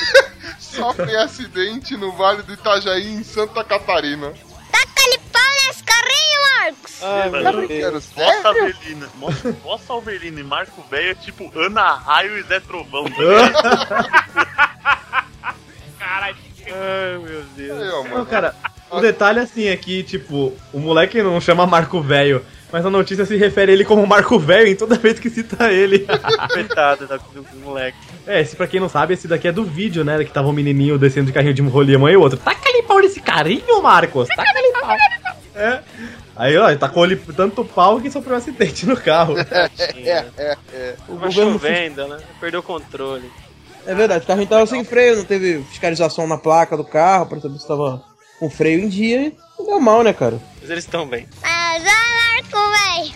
sofrem 0.60 1.16
acidente 1.16 1.97
no 1.97 2.12
Vale 2.12 2.43
do 2.43 2.53
Itajaí, 2.53 3.08
em 3.14 3.24
Santa 3.24 3.64
Catarina. 3.64 4.32
Taca-lhe 4.72 5.18
pau 5.32 5.41
nesse 5.68 5.84
carrinho, 5.84 6.41
Marcos! 6.60 7.03
Ai, 7.03 7.30
Mas, 7.30 7.56
meu 7.56 7.68
Deus. 7.68 8.06
Vossa. 8.14 8.53
Mo- 9.16 9.53
Vossa 9.64 9.93
Alvelina 9.93 10.39
e 10.39 10.43
Marco 10.43 10.84
Velho 10.89 11.12
é 11.12 11.16
tipo 11.16 11.51
Ana 11.58 11.95
Raio 11.95 12.38
e 12.38 12.43
Zé 12.43 12.60
Trovão. 12.60 13.06
tá? 13.06 14.06
Caralho. 15.97 16.38
Ai, 16.68 17.18
meu 17.18 17.43
Deus. 17.56 17.82
Aí, 17.82 17.89
ó, 18.20 18.26
cara, 18.26 18.56
o 18.98 19.02
detalhe 19.02 19.39
assim 19.39 19.68
é 19.68 19.76
que, 19.78 20.04
tipo, 20.04 20.54
o 20.74 20.80
moleque 20.80 21.22
não 21.22 21.39
chama 21.41 21.66
Marco 21.66 22.02
Velho, 22.02 22.43
mas 22.72 22.86
a 22.86 22.89
notícia 22.89 23.26
se 23.26 23.36
refere 23.38 23.72
a 23.72 23.74
ele 23.74 23.86
como 23.86 24.06
Marco 24.06 24.38
Velho 24.39 24.68
em 24.68 24.76
toda 24.76 24.96
vez 24.96 25.20
que 25.20 25.30
cita 25.30 25.72
ele. 25.72 26.06
Coitado 26.54 27.08
da- 27.08 27.18
do, 27.18 27.41
do 27.41 27.60
moleque. 27.64 27.98
é, 28.28 28.41
esse 28.41 28.56
pra 28.56 28.68
quem 28.68 28.80
não 28.80 28.89
sabe, 28.89 29.14
esse 29.14 29.28
daqui 29.28 29.48
é 29.48 29.52
do 29.52 29.64
vídeo, 29.64 30.04
né? 30.04 30.24
Que 30.24 30.32
tava 30.32 30.48
um 30.48 30.54
menininho 30.54 30.98
descendo 30.98 31.28
de 31.28 31.34
carrinho 31.34 31.54
de 31.54 31.62
rolimã 31.62 32.12
e 32.12 32.18
o 32.18 32.22
outro. 32.22 32.38
Taca-lhe 32.39 32.84
pau 32.84 33.00
nesse 33.00 33.20
carinho, 33.22 33.82
Marcos! 33.82 34.28
Taca-lhe 34.30 34.72
pau! 34.82 34.96
É. 35.56 35.80
Aí, 36.36 36.58
ó, 36.58 36.76
tacou-lhe 36.76 37.16
tanto 37.16 37.64
pau 37.64 38.02
que 38.02 38.12
sofreu 38.12 38.36
um 38.36 38.38
acidente 38.38 38.86
no 38.86 38.98
carro. 38.98 39.36
Tinha. 39.93 40.26
O 41.08 41.14
Tava 41.16 41.28
governo 41.28 41.52
chovendo, 41.54 42.08
né? 42.10 42.18
Perdeu 42.41 42.60
o 42.60 42.64
controle. 42.64 43.32
É 43.88 43.93
verdade, 43.96 44.24
o 44.26 44.28
carrinho 44.28 44.48
tava 44.48 44.66
sem 44.66 44.84
freio, 44.84 45.16
não 45.18 45.24
teve 45.24 45.64
fiscalização 45.70 46.28
na 46.28 46.38
placa 46.38 46.76
do 46.76 46.84
carro 46.84 47.28
pra 47.28 47.39
saber 47.39 47.58
se 47.60 47.68
tava 47.68 48.04
com 48.40 48.50
freio 48.50 48.84
em 48.84 48.90
dia 48.90 49.32
não 49.58 49.66
deu 49.66 49.80
mal, 49.80 50.04
né, 50.04 50.14
cara? 50.14 50.40
Mas 50.62 50.70
eles 50.70 50.84
estão 50.84 51.08
bem. 51.08 51.28
Mas 51.42 51.84
vai, 51.84 52.42
Marco, 52.44 52.72
véi! 52.72 53.14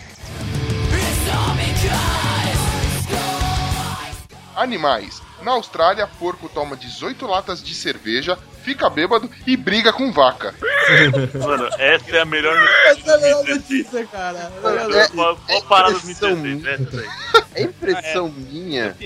Animais. 4.55 5.21
Na 5.41 5.51
Austrália, 5.51 6.05
porco 6.05 6.49
toma 6.49 6.75
18 6.75 7.25
latas 7.25 7.63
de 7.63 7.73
cerveja, 7.73 8.37
fica 8.61 8.89
bêbado 8.89 9.29
e 9.47 9.55
briga 9.55 9.93
com 9.93 10.11
vaca. 10.11 10.53
Mano, 11.39 11.69
essa 11.77 12.17
é 12.17 12.21
a 12.21 12.25
melhor 12.25 12.57
Essa 12.87 13.11
é 13.11 13.13
a 13.13 13.17
melhor 13.19 13.45
notícia. 13.45 13.55
notícia, 13.55 14.05
cara. 14.07 14.51
Qual 15.15 15.37
qual 15.37 15.61
parada 15.63 15.93
dos 15.93 16.03
impressão 16.03 16.35
2016? 16.35 16.91
Essa 16.91 17.01
aí. 17.01 17.43
É 17.55 17.61
impressão 17.63 18.29
minha. 18.29 18.97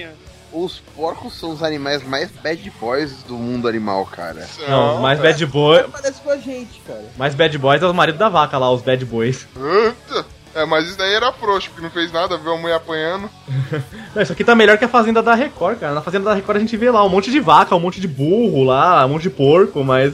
Os 0.54 0.80
porcos 0.96 1.34
são 1.34 1.52
os 1.52 1.64
animais 1.64 2.04
mais 2.04 2.30
bad 2.30 2.72
boys 2.80 3.24
do 3.24 3.34
mundo 3.34 3.68
animal, 3.68 4.06
cara. 4.06 4.48
Não, 4.68 5.02
mais 5.02 5.20
bad 5.20 5.44
boy. 5.48 5.84
Parece 5.92 6.22
com 6.22 6.30
a 6.30 6.38
gente, 6.38 6.80
cara. 6.86 7.04
Mais 7.18 7.34
bad 7.34 7.58
boys 7.58 7.82
é 7.82 7.88
o 7.88 7.94
marido 7.94 8.20
da 8.20 8.30
vaca 8.30 8.58
lá, 8.58 8.72
os 8.72 8.84
bad 8.84 9.04
boys. 9.04 9.48
Eita. 9.56 10.26
É, 10.56 10.66
mas 10.66 10.88
isso 10.88 10.98
daí 10.98 11.12
era 11.16 11.32
frouxo, 11.34 11.70
porque 11.70 11.82
não 11.82 11.90
fez 11.90 12.12
nada, 12.12 12.38
viu 12.38 12.54
a 12.54 12.58
mulher 12.58 12.76
apanhando. 12.76 13.28
Não, 14.14 14.22
isso 14.22 14.32
aqui 14.32 14.44
tá 14.44 14.54
melhor 14.54 14.78
que 14.78 14.86
a 14.86 14.88
fazenda 14.88 15.20
da 15.24 15.34
Record, 15.34 15.80
cara. 15.80 15.96
Na 15.96 16.02
fazenda 16.02 16.26
da 16.26 16.36
Record 16.36 16.58
a 16.58 16.60
gente 16.60 16.78
vê 16.78 16.92
lá 16.92 17.04
um 17.04 17.10
monte 17.10 17.32
de 17.32 17.40
vaca, 17.40 17.76
um 17.76 17.80
monte 17.80 18.00
de 18.00 18.08
burro 18.08 18.64
lá, 18.64 19.04
um 19.04 19.10
monte 19.10 19.24
de 19.24 19.30
porco, 19.32 19.84
mas. 19.84 20.14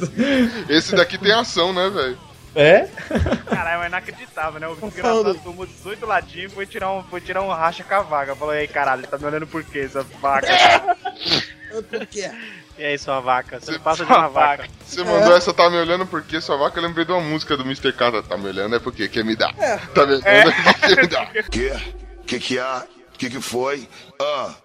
Esse 0.69 0.95
daqui 0.95 1.17
tem 1.17 1.33
ação, 1.33 1.73
né, 1.73 1.89
velho? 1.89 2.17
É? 2.61 2.89
Caralho, 3.49 3.83
é 3.83 3.87
inacreditável, 3.87 4.59
né? 4.59 4.67
O 4.67 4.75
desgraçado 4.75 5.33
tomou 5.35 5.65
18 5.65 6.05
ladinhos 6.05 6.51
e 6.51 6.55
foi 6.55 6.65
tirar 6.65 6.91
um, 6.91 7.03
foi 7.03 7.21
tirar 7.21 7.41
um 7.41 7.47
racha 7.49 7.83
com 7.85 7.93
a 7.95 8.01
vaga. 8.01 8.35
Falou, 8.35 8.53
e 8.53 8.59
aí, 8.59 8.67
caralho, 8.67 9.07
tá 9.07 9.17
me 9.17 9.23
olhando 9.25 9.47
por 9.47 9.63
quê, 9.63 9.79
essa 9.79 10.03
vaca? 10.03 10.47
Por 11.89 12.05
quê? 12.07 12.31
E 12.79 12.83
aí, 12.83 12.97
sua 12.97 13.19
vaca? 13.19 13.59
Você 13.59 13.73
Você- 13.73 13.79
passa 13.79 14.03
de 14.03 14.11
uma 14.11 14.27
vaca. 14.27 14.67
Você 14.83 15.03
mandou 15.03 15.37
essa, 15.37 15.53
tá 15.53 15.69
me 15.69 15.77
olhando 15.77 16.03
porque 16.07 16.41
sua 16.41 16.57
vaca, 16.57 16.79
eu 16.79 16.83
lembrei 16.83 17.05
de 17.05 17.11
uma 17.11 17.21
música 17.21 17.55
do 17.55 17.61
Mr. 17.63 17.93
Kata. 17.93 18.23
Tá 18.23 18.35
me 18.37 18.47
olhando 18.47 18.75
é 18.75 18.79
porque 18.79 19.07
quer 19.07 19.23
me 19.23 19.35
dar. 19.35 19.53
Tá 19.93 20.05
me 20.05 20.13
olhando 20.15 20.25
é 20.27 20.51
porque 20.51 20.95
quer 20.95 21.01
me 21.03 21.07
dar. 21.07 21.31
Que? 21.43 21.71
Que 22.25 22.39
que 22.39 22.57
há? 22.59 22.83
Que 23.19 23.29
que 23.29 23.39
foi? 23.39 23.87
Ah, 24.19 24.55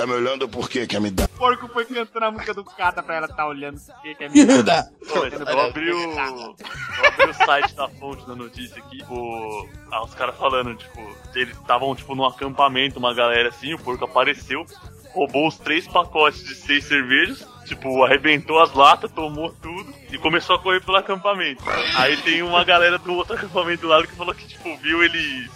tá 0.00 0.06
me 0.06 0.14
olhando 0.14 0.48
por 0.48 0.68
quê? 0.68 0.86
Quer 0.86 1.00
me 1.00 1.10
dar? 1.10 1.24
O 1.24 1.28
porco 1.28 1.68
foi 1.68 1.84
cantando 1.84 2.24
a 2.24 2.30
música 2.30 2.54
do 2.54 2.64
Cata 2.64 3.02
pra 3.02 3.16
ela 3.16 3.28
tá 3.28 3.46
olhando 3.46 3.78
por 3.78 4.02
quê, 4.02 4.14
quer 4.14 4.30
me 4.30 4.62
dar. 4.62 4.84
Pô, 5.06 5.26
Eu 5.26 5.60
abri, 5.60 5.92
o, 5.92 6.12
eu 6.12 7.06
abri 7.06 7.30
o 7.30 7.34
site 7.34 7.74
da 7.74 7.88
fonte 7.88 8.26
da 8.26 8.34
notícia 8.34 8.78
aqui, 8.78 9.02
o, 9.10 9.68
ah, 9.90 10.04
os 10.04 10.14
caras 10.14 10.36
falando, 10.36 10.74
tipo, 10.74 11.00
eles 11.34 11.56
estavam 11.56 11.94
tipo 11.94 12.14
num 12.14 12.24
acampamento, 12.24 12.98
uma 12.98 13.12
galera 13.12 13.50
assim, 13.50 13.74
o 13.74 13.78
porco 13.78 14.04
apareceu, 14.04 14.64
roubou 15.12 15.46
os 15.48 15.58
três 15.58 15.86
pacotes 15.86 16.42
de 16.44 16.54
seis 16.54 16.84
cervejas, 16.84 17.46
tipo, 17.66 18.02
arrebentou 18.02 18.58
as 18.58 18.72
latas, 18.72 19.12
tomou 19.12 19.52
tudo 19.60 19.92
e 20.10 20.16
começou 20.16 20.56
a 20.56 20.58
correr 20.58 20.80
pelo 20.80 20.96
acampamento. 20.96 21.62
Aí 21.96 22.16
tem 22.18 22.42
uma 22.42 22.64
galera 22.64 22.96
do 22.98 23.12
outro 23.12 23.34
acampamento 23.34 23.82
do 23.82 23.88
lado 23.88 24.08
que 24.08 24.16
falou 24.16 24.34
que, 24.34 24.46
tipo, 24.46 24.76
viu 24.78 25.02
ele. 25.04 25.50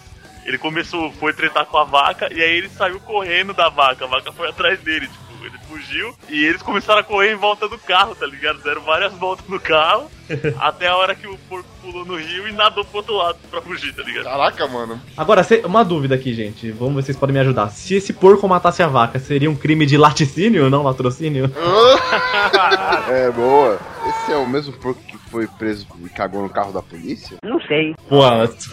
Ele 0.45 0.57
começou, 0.57 1.11
foi 1.13 1.33
tretar 1.33 1.65
com 1.65 1.77
a 1.77 1.83
vaca 1.83 2.31
e 2.33 2.41
aí 2.41 2.57
ele 2.57 2.69
saiu 2.69 2.99
correndo 2.99 3.53
da 3.53 3.67
vaca, 3.69 4.05
a 4.05 4.07
vaca 4.07 4.31
foi 4.31 4.49
atrás 4.49 4.79
dele, 4.79 5.07
tipo. 5.07 5.25
Ele 5.45 5.59
fugiu 5.69 6.15
e 6.27 6.43
eles 6.43 6.63
começaram 6.63 7.01
a 7.01 7.03
correr 7.03 7.31
em 7.31 7.35
volta 7.35 7.67
do 7.69 7.77
carro, 7.77 8.15
tá 8.15 8.25
ligado? 8.25 8.63
Deram 8.63 8.81
várias 8.81 9.13
voltas 9.13 9.47
no 9.47 9.59
carro 9.59 10.09
até 10.59 10.87
a 10.87 10.95
hora 10.95 11.13
que 11.13 11.27
o 11.27 11.37
porco 11.47 11.69
pulou 11.83 12.03
no 12.03 12.15
rio 12.15 12.47
e 12.47 12.51
nadou 12.51 12.83
pro 12.83 12.97
outro 12.97 13.13
lado 13.15 13.37
pra 13.51 13.61
fugir, 13.61 13.93
tá 13.93 14.01
ligado? 14.01 14.23
Caraca, 14.23 14.67
mano. 14.67 14.99
Agora, 15.15 15.43
se- 15.43 15.61
uma 15.63 15.85
dúvida 15.85 16.15
aqui, 16.15 16.33
gente. 16.33 16.71
Vamos 16.71 16.95
ver 16.95 17.01
se 17.01 17.05
vocês 17.07 17.17
podem 17.17 17.35
me 17.35 17.39
ajudar. 17.41 17.69
Se 17.69 17.93
esse 17.93 18.11
porco 18.11 18.47
matasse 18.47 18.81
a 18.81 18.87
vaca, 18.87 19.19
seria 19.19 19.47
um 19.51 19.55
crime 19.55 19.85
de 19.85 19.97
laticínio, 19.97 20.67
não 20.67 20.81
latrocínio? 20.81 21.51
É, 23.09 23.29
boa. 23.31 23.79
Esse 24.07 24.31
é 24.31 24.37
o 24.37 24.47
mesmo 24.47 24.73
porco 24.73 24.99
que 25.07 25.14
foi 25.35 25.47
preso 25.47 25.85
e 25.99 26.07
cagou 26.07 26.43
no 26.43 26.49
carro 26.49 26.71
da 26.71 26.81
polícia? 26.81 27.35
Não 27.43 27.59
sei. 27.59 27.93
Pô, 28.07 28.21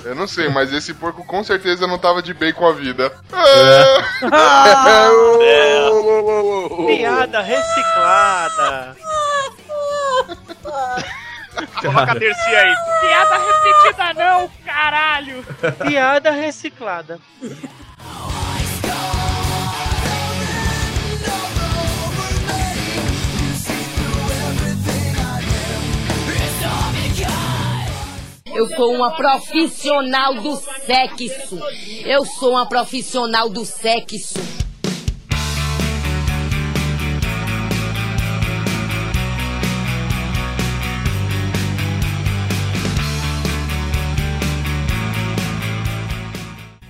Eu 0.04 0.14
não 0.14 0.28
sei, 0.28 0.48
mas 0.48 0.72
esse 0.72 0.94
porco 0.94 1.26
com 1.26 1.42
certeza 1.42 1.88
não 1.88 1.98
tava 1.98 2.22
de 2.22 2.32
bem 2.32 2.52
com 2.52 2.64
a 2.64 2.72
vida. 2.72 3.12
Piada 6.86 7.40
reciclada. 7.40 8.96
Coloca 11.80 12.12
a 12.12 12.14
aí. 12.14 12.74
Piada 13.00 13.38
repetida 13.38 14.14
não, 14.14 14.48
caralho. 14.64 15.44
Piada 15.84 16.30
reciclada. 16.30 17.18
Eu 28.54 28.68
sou 28.68 28.94
uma 28.94 29.10
profissional 29.16 30.34
do 30.34 30.56
sexo. 30.56 31.58
Eu 32.04 32.24
sou 32.24 32.50
uma 32.50 32.66
profissional 32.66 33.48
do 33.48 33.64
sexo. 33.64 34.34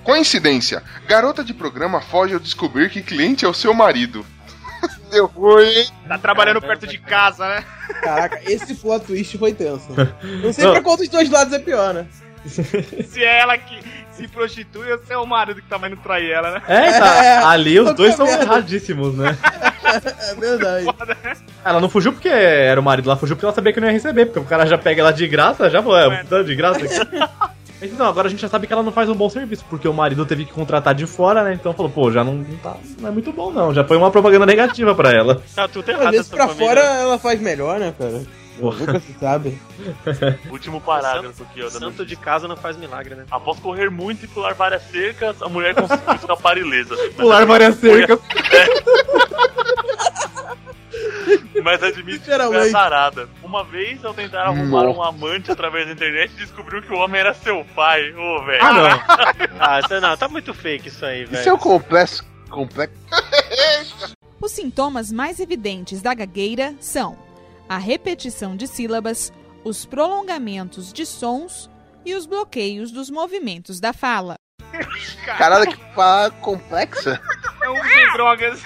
Coincidência. 0.02 0.82
Garota 1.06 1.44
de 1.44 1.54
programa 1.54 2.00
foge 2.00 2.34
ao 2.34 2.40
descobrir 2.40 2.90
que 2.90 3.02
cliente 3.02 3.44
é 3.44 3.48
o 3.48 3.54
seu 3.54 3.72
marido. 3.72 4.26
Deu 5.12 5.26
ruim. 5.26 5.84
Tá 6.08 6.18
trabalhando 6.18 6.60
perto 6.60 6.86
de 6.86 6.96
casa, 6.96 7.46
né? 7.46 7.64
Caraca, 8.00 8.40
esse 8.50 8.74
plot 8.74 9.04
twist 9.04 9.36
foi 9.36 9.52
tenso. 9.52 9.88
Não 10.42 10.52
sei 10.52 10.70
pra 10.70 10.80
qual 10.80 10.96
dos 10.96 11.08
dois 11.08 11.28
lados 11.28 11.52
é 11.52 11.58
pior, 11.58 11.92
né? 11.92 12.06
Se 12.46 13.22
é 13.22 13.40
ela 13.40 13.56
que 13.56 13.78
se 14.10 14.26
prostitui 14.26 14.90
ou 14.90 14.98
se 14.98 15.12
é 15.12 15.18
o 15.18 15.26
marido 15.26 15.60
que 15.60 15.68
tá 15.68 15.76
indo 15.86 15.96
trair 15.98 16.30
ela, 16.30 16.52
né? 16.52 16.62
É, 16.66 16.98
tá. 16.98 17.48
ali 17.50 17.78
os 17.78 17.94
dois 17.94 18.14
são 18.14 18.26
erradíssimos, 18.26 19.14
né? 19.14 19.36
É 19.92 20.34
verdade. 20.34 20.86
Ela 21.62 21.78
não 21.78 21.90
fugiu 21.90 22.14
porque 22.14 22.28
era 22.28 22.80
o 22.80 22.82
marido, 22.82 23.10
ela 23.10 23.18
fugiu 23.18 23.36
porque 23.36 23.44
ela 23.44 23.54
sabia 23.54 23.74
que 23.74 23.80
não 23.80 23.88
ia 23.88 23.92
receber, 23.92 24.24
porque 24.24 24.38
o 24.38 24.44
cara 24.44 24.64
já 24.64 24.78
pega 24.78 25.02
ela 25.02 25.12
de 25.12 25.28
graça, 25.28 25.68
já 25.68 25.82
foi, 25.82 26.00
é, 26.00 26.24
tá 26.24 26.42
de 26.42 26.54
graça 26.54 26.80
então, 27.82 28.06
agora 28.06 28.28
a 28.28 28.30
gente 28.30 28.40
já 28.40 28.48
sabe 28.48 28.66
que 28.66 28.72
ela 28.72 28.82
não 28.82 28.92
faz 28.92 29.08
um 29.08 29.14
bom 29.14 29.28
serviço, 29.28 29.64
porque 29.68 29.88
o 29.88 29.92
marido 29.94 30.24
teve 30.26 30.44
que 30.44 30.52
contratar 30.52 30.94
de 30.94 31.06
fora, 31.06 31.42
né? 31.44 31.54
Então 31.54 31.72
falou, 31.72 31.90
pô, 31.90 32.10
já 32.10 32.22
não, 32.22 32.34
não 32.34 32.56
tá, 32.58 32.76
não 33.00 33.08
é 33.08 33.12
muito 33.12 33.32
bom 33.32 33.50
não, 33.52 33.74
já 33.74 33.84
foi 33.84 33.96
uma 33.96 34.10
propaganda 34.10 34.46
negativa 34.46 34.94
pra 34.94 35.10
ela. 35.12 35.42
Tá 35.54 35.68
tudo 35.68 35.90
Às 35.90 35.96
errado 35.96 36.10
vezes 36.12 36.26
essa 36.26 36.36
pra 36.36 36.48
família. 36.48 36.66
fora 36.68 36.80
ela 36.80 37.18
faz 37.18 37.40
melhor, 37.40 37.78
né, 37.78 37.94
cara? 37.98 38.22
Porra. 38.58 38.78
Nunca 38.78 39.00
se 39.00 39.12
sabe. 39.18 39.58
Último 40.50 40.80
parágrafo 40.80 41.42
aqui, 41.42 41.62
ó. 41.62 41.68
Santo 41.70 41.84
notícia. 41.84 42.06
de 42.06 42.16
casa 42.16 42.46
não 42.46 42.56
faz 42.56 42.76
milagre, 42.76 43.14
né? 43.14 43.24
Após 43.30 43.58
correr 43.58 43.90
muito 43.90 44.24
e 44.24 44.28
pular 44.28 44.54
várias 44.54 44.82
cercas, 44.90 45.40
a 45.42 45.48
mulher 45.48 45.74
conseguiu 45.74 46.14
escapar 46.14 46.58
ilesa. 46.58 46.96
Pular 47.16 47.44
várias 47.46 47.76
cercas. 47.76 48.18
Mas 51.62 51.82
admite 51.82 52.20
que 52.20 52.36
foi 52.36 52.56
azarada. 52.56 53.28
Uma 53.42 53.64
vez, 53.64 54.04
ao 54.04 54.14
tentar 54.14 54.44
arrumar 54.44 54.84
um 54.84 55.02
amante 55.02 55.50
através 55.50 55.86
da 55.86 55.92
internet, 55.92 56.32
descobriu 56.34 56.82
que 56.82 56.92
o 56.92 56.96
homem 56.96 57.20
era 57.20 57.34
seu 57.34 57.64
pai. 57.74 58.12
Ô, 58.12 58.44
velho. 58.44 58.64
Ah, 58.64 58.72
não. 58.72 59.52
Ah, 59.64 59.78
isso 59.78 60.00
não, 60.00 60.16
tá 60.16 60.28
muito 60.28 60.52
fake 60.52 60.88
isso 60.88 61.04
aí, 61.06 61.24
velho. 61.24 61.38
Isso 61.38 61.48
é 61.48 61.52
o 61.52 61.58
complexo. 61.58 62.24
complexo. 62.50 62.96
Os 64.40 64.50
sintomas 64.50 65.12
mais 65.12 65.38
evidentes 65.38 66.02
da 66.02 66.12
gagueira 66.12 66.74
são 66.80 67.16
a 67.68 67.78
repetição 67.78 68.56
de 68.56 68.66
sílabas, 68.66 69.32
os 69.64 69.86
prolongamentos 69.86 70.92
de 70.92 71.06
sons 71.06 71.70
e 72.04 72.14
os 72.14 72.26
bloqueios 72.26 72.90
dos 72.90 73.08
movimentos 73.08 73.78
da 73.78 73.92
fala. 73.92 74.34
Caralho, 75.24 75.66
que 75.70 75.76
pá 75.94 76.30
complexa. 76.40 77.20
É 77.62 77.70
um 77.70 77.82
sem 77.84 78.12
drogas. 78.12 78.60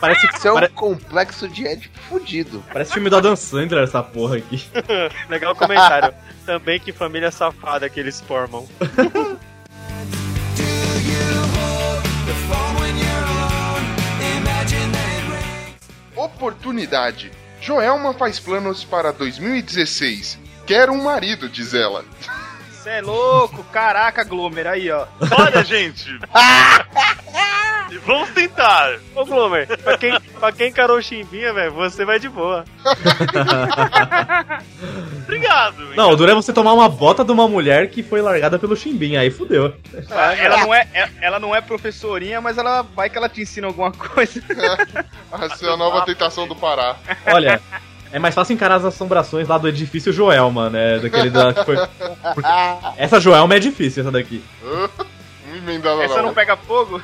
Parece, 0.00 0.26
Isso 0.26 0.48
é 0.48 0.50
um 0.50 0.54
pare- 0.54 0.68
complexo 0.70 1.48
de 1.48 1.66
ético 1.66 1.98
fudido. 2.08 2.64
parece 2.72 2.92
filme 2.94 3.08
do 3.10 3.16
Adam 3.16 3.36
Sandler 3.36 3.84
essa 3.84 4.02
porra 4.02 4.36
aqui. 4.38 4.64
Legal 5.28 5.54
comentário. 5.54 6.12
Também 6.46 6.80
que 6.80 6.92
família 6.92 7.30
safada 7.30 7.88
que 7.88 8.00
eles 8.00 8.20
formam. 8.20 8.66
Oportunidade. 16.16 17.30
Joelma 17.60 18.12
faz 18.14 18.38
planos 18.38 18.84
para 18.84 19.12
2016. 19.12 20.38
Quero 20.66 20.92
um 20.92 21.02
marido, 21.02 21.48
diz 21.48 21.74
ela. 21.74 22.04
Você 22.82 22.90
é 22.90 23.00
louco, 23.00 23.62
caraca, 23.72 24.24
Glomer, 24.24 24.66
aí, 24.66 24.90
ó. 24.90 25.06
Olha, 25.38 25.62
gente. 25.62 26.10
e 27.92 27.98
vamos 28.04 28.30
tentar. 28.30 28.98
Ô, 29.14 29.24
Glomer, 29.24 29.68
pra 29.78 29.96
quem, 29.96 30.20
pra 30.20 30.50
quem 30.50 30.70
encarou 30.70 30.98
o 30.98 31.02
Chimbinha, 31.02 31.54
velho, 31.54 31.70
você 31.70 32.04
vai 32.04 32.18
de 32.18 32.28
boa. 32.28 32.64
Obrigado. 35.22 35.94
Não, 35.94 36.10
o 36.10 36.16
duro 36.16 36.32
é 36.32 36.34
você 36.34 36.52
tomar 36.52 36.72
uma 36.72 36.88
bota 36.88 37.24
de 37.24 37.30
uma 37.30 37.46
mulher 37.46 37.88
que 37.88 38.02
foi 38.02 38.20
largada 38.20 38.58
pelo 38.58 38.76
Chimbinha, 38.76 39.20
aí 39.20 39.30
fudeu. 39.30 39.76
Ela 40.10 40.56
não, 40.56 40.74
é, 40.74 40.88
é- 40.92 41.10
ela 41.20 41.38
não 41.38 41.54
é 41.54 41.60
professorinha, 41.60 42.40
mas 42.40 42.58
ela 42.58 42.82
vai 42.82 43.08
que 43.08 43.16
ela 43.16 43.28
te 43.28 43.42
ensina 43.42 43.68
alguma 43.68 43.92
coisa. 43.92 44.42
Essa 45.40 45.66
é 45.66 45.72
a 45.72 45.76
nova 45.76 46.04
tentação 46.04 46.48
do 46.48 46.56
Pará. 46.56 46.96
Olha, 47.32 47.60
é 48.12 48.18
mais 48.18 48.34
fácil 48.34 48.52
encarar 48.54 48.76
as 48.76 48.84
assombrações 48.84 49.48
lá 49.48 49.58
do 49.58 49.68
edifício 49.68 50.12
Joelma, 50.12 50.68
né? 50.70 50.98
Daquele 50.98 51.30
da. 51.30 51.52
que 51.54 51.64
foi- 51.64 51.76
porque 52.34 52.50
essa 52.96 53.18
Joelma 53.20 53.54
é 53.54 53.58
difícil, 53.58 54.02
essa 54.02 54.12
daqui. 54.12 54.42
Não 55.48 55.56
emendava 55.58 56.02
Essa 56.02 56.22
não 56.22 56.32
pega 56.32 56.56
fogo? 56.56 57.00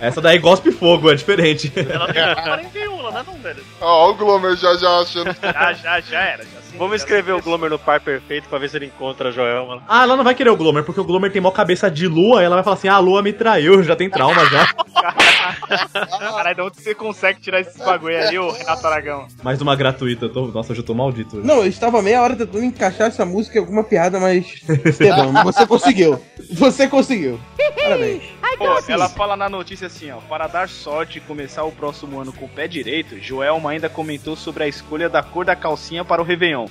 Essa 0.00 0.20
daí 0.20 0.38
gospe 0.38 0.72
fogo, 0.72 1.08
é 1.10 1.14
diferente. 1.14 1.72
Ela 1.76 2.12
tem 2.12 2.22
41, 2.42 2.98
ela 2.98 3.10
não 3.12 3.20
é 3.20 3.24
não, 3.24 3.34
velho. 3.34 3.62
Ó, 3.80 4.10
o 4.10 4.14
Glomer 4.14 4.56
já 4.56 4.74
já 4.76 4.88
achando. 5.00 5.36
Já, 5.40 5.72
já, 5.74 6.00
já 6.00 6.18
era. 6.20 6.42
Já, 6.42 6.60
sim, 6.68 6.76
Vamos 6.78 6.92
já 6.92 7.04
escrever 7.04 7.32
o. 7.34 7.40
Glomer 7.42 7.70
no 7.70 7.78
par 7.78 8.00
perfeito 8.00 8.48
pra 8.48 8.58
ver 8.58 8.70
se 8.70 8.76
ele 8.76 8.86
encontra 8.86 9.28
a 9.28 9.32
Joelma. 9.32 9.82
Ah, 9.86 10.02
ela 10.02 10.16
não 10.16 10.24
vai 10.24 10.34
querer 10.34 10.50
o 10.50 10.56
Glomer, 10.56 10.82
porque 10.82 11.00
o 11.00 11.04
Glomer 11.04 11.30
tem 11.30 11.40
mó 11.40 11.52
cabeça 11.52 11.88
de 11.88 12.08
lua, 12.08 12.42
e 12.42 12.44
ela 12.46 12.56
vai 12.56 12.64
falar 12.64 12.74
assim: 12.74 12.88
ah, 12.88 12.94
a 12.94 12.98
lua 12.98 13.22
me 13.22 13.32
traiu, 13.32 13.80
já 13.84 13.94
tem 13.94 14.10
trauma 14.10 14.44
já. 14.46 14.66
Caralho, 16.48 16.54
de 16.54 16.62
onde 16.62 16.80
você 16.82 16.94
consegue 16.94 17.40
tirar 17.40 17.60
esses 17.60 17.76
bagulho 17.76 18.16
aí, 18.16 18.38
ô 18.38 18.50
Renato 18.50 18.86
Aragão? 18.86 19.26
Mais 19.42 19.60
uma 19.60 19.74
gratuita, 19.76 20.26
eu 20.26 20.32
tô... 20.32 20.46
nossa, 20.48 20.72
hoje 20.72 20.80
eu 20.80 20.84
tô 20.86 20.94
maldito. 20.94 21.38
hoje. 21.38 21.46
Não, 21.46 21.56
eu 21.56 21.66
estava 21.66 22.00
meia 22.00 22.22
hora 22.22 22.34
tentando 22.36 22.64
encaixar 22.64 23.08
essa 23.08 23.24
música 23.24 23.58
em 23.58 23.60
alguma 23.60 23.84
piada, 23.84 24.18
mas. 24.18 24.62
Perdão, 24.96 25.32
você 25.44 25.66
conseguiu. 25.66 26.20
Você 26.52 26.88
conseguiu. 26.88 27.38
Parabéns. 27.76 28.22
Pô, 28.58 28.66
ela 28.88 29.08
fala 29.08 29.36
na 29.36 29.48
notícia 29.48 29.86
assim, 29.86 30.10
ó. 30.10 30.16
Para 30.28 30.46
dar 30.46 30.68
sorte 30.68 31.18
e 31.18 31.20
começar 31.20 31.64
o 31.64 31.72
próximo 31.72 32.20
ano 32.20 32.32
com 32.32 32.46
o 32.46 32.48
pé 32.48 32.66
direito, 32.66 33.18
Joelma 33.20 33.70
ainda 33.70 33.88
comentou 33.88 34.34
sobre 34.34 34.64
a 34.64 34.68
escolha 34.68 35.08
da 35.08 35.22
cor 35.22 35.44
da 35.44 35.54
calcinha 35.54 36.04
para 36.04 36.20
o 36.20 36.24
Réveillon. 36.24 36.66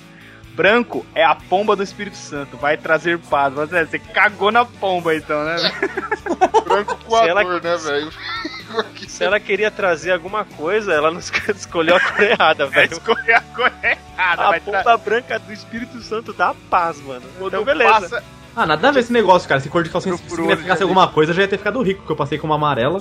Branco 0.54 1.06
é 1.14 1.24
a 1.24 1.36
pomba 1.36 1.76
do 1.76 1.84
Espírito 1.84 2.18
Santo, 2.18 2.58
vai 2.58 2.76
trazer 2.78 3.20
paz. 3.20 3.54
Mas, 3.54 3.72
é, 3.72 3.86
Você 3.86 4.00
cagou 4.00 4.52
na 4.52 4.66
pomba 4.66 5.16
então, 5.16 5.46
né? 5.46 5.56
Branco 6.66 6.98
com 7.06 7.16
Se 7.16 7.28
ela- 7.30 7.42
a 7.42 7.60
né, 7.60 7.78
velho? 7.78 8.12
Se 9.08 9.24
ela 9.24 9.40
queria 9.40 9.72
trazer 9.72 10.12
alguma 10.12 10.44
coisa, 10.46 10.94
ela 10.94 11.12
não 11.12 11.20
escolheu 11.56 11.96
a 11.96 12.00
cor 12.00 12.22
errada, 12.24 12.66
velho. 12.68 12.94
Escolher 12.94 13.34
a 13.34 13.42
cor 13.42 13.72
errada. 13.84 14.56
A 14.58 14.60
ponta 14.60 14.98
branca 14.98 15.40
do 15.40 15.52
Espírito 15.54 16.02
Santo 16.02 16.34
dá 16.34 16.54
paz, 16.70 17.00
mano. 17.02 17.24
Quando 17.38 17.54
Então, 17.54 17.64
beleza. 17.66 17.92
passa- 17.92 18.24
Ah, 18.58 18.66
nada 18.66 18.88
a 18.88 18.92
ver 18.92 19.02
esse 19.02 19.14
negócio, 19.14 19.48
cara. 19.48 19.62
Se 19.62 19.70
cor 19.70 19.84
de 19.84 19.90
calcinha 19.92 20.18
significasse 20.18 20.82
alguma 20.82 21.08
coisa, 21.08 21.32
eu 21.32 21.36
já 21.36 21.44
ia 21.44 21.48
ter 21.48 21.60
ficado 21.60 21.80
rico, 21.84 22.00
porque 22.00 22.14
eu 22.14 22.16
passei 22.16 22.40
com 22.40 22.48
uma 22.48 22.56
amarela. 22.56 23.00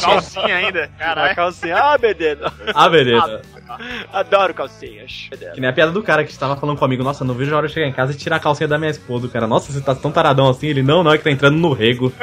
calcinha 0.00 0.56
ainda. 0.56 0.90
Caralho. 0.98 1.36
calcinha, 1.36 1.76
ah, 1.76 1.98
bedendo. 1.98 2.50
Ah, 2.74 2.88
beleza. 2.88 3.42
Adoro 4.10 4.54
calcinhas. 4.54 5.28
Que 5.54 5.60
nem 5.60 5.68
a 5.68 5.74
piada 5.74 5.92
do 5.92 6.02
cara 6.02 6.24
que 6.24 6.30
estava 6.30 6.56
falando 6.56 6.78
comigo, 6.78 7.04
nossa, 7.04 7.22
não 7.22 7.34
vejo 7.34 7.52
a 7.54 7.58
hora 7.58 7.68
de 7.68 7.74
chegar 7.74 7.86
em 7.86 7.92
casa 7.92 8.12
e 8.12 8.16
tirar 8.16 8.36
a 8.36 8.40
calcinha 8.40 8.66
da 8.66 8.78
minha 8.78 8.90
esposa. 8.90 9.26
O 9.26 9.30
cara, 9.30 9.46
nossa, 9.46 9.70
você 9.70 9.82
tá 9.82 9.94
tão 9.94 10.10
taradão 10.10 10.48
assim? 10.48 10.68
Ele, 10.68 10.82
não, 10.82 11.04
não, 11.04 11.12
é 11.12 11.18
que 11.18 11.24
tá 11.24 11.30
entrando 11.30 11.58
no 11.58 11.74
rego. 11.74 12.10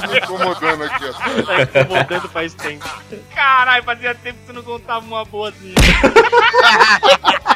Tá 0.00 0.06
me 0.06 0.18
incomodando 0.18 0.84
aqui, 0.84 1.04
ó. 1.04 1.12
Tá 1.44 1.80
incomodando 1.80 2.28
faz 2.30 2.54
tempo. 2.54 2.88
Caralho, 3.34 3.84
fazia 3.84 4.14
tempo 4.14 4.38
que 4.38 4.46
você 4.46 4.52
não 4.52 4.62
contava 4.62 5.04
uma 5.04 5.24
boazinha. 5.26 5.74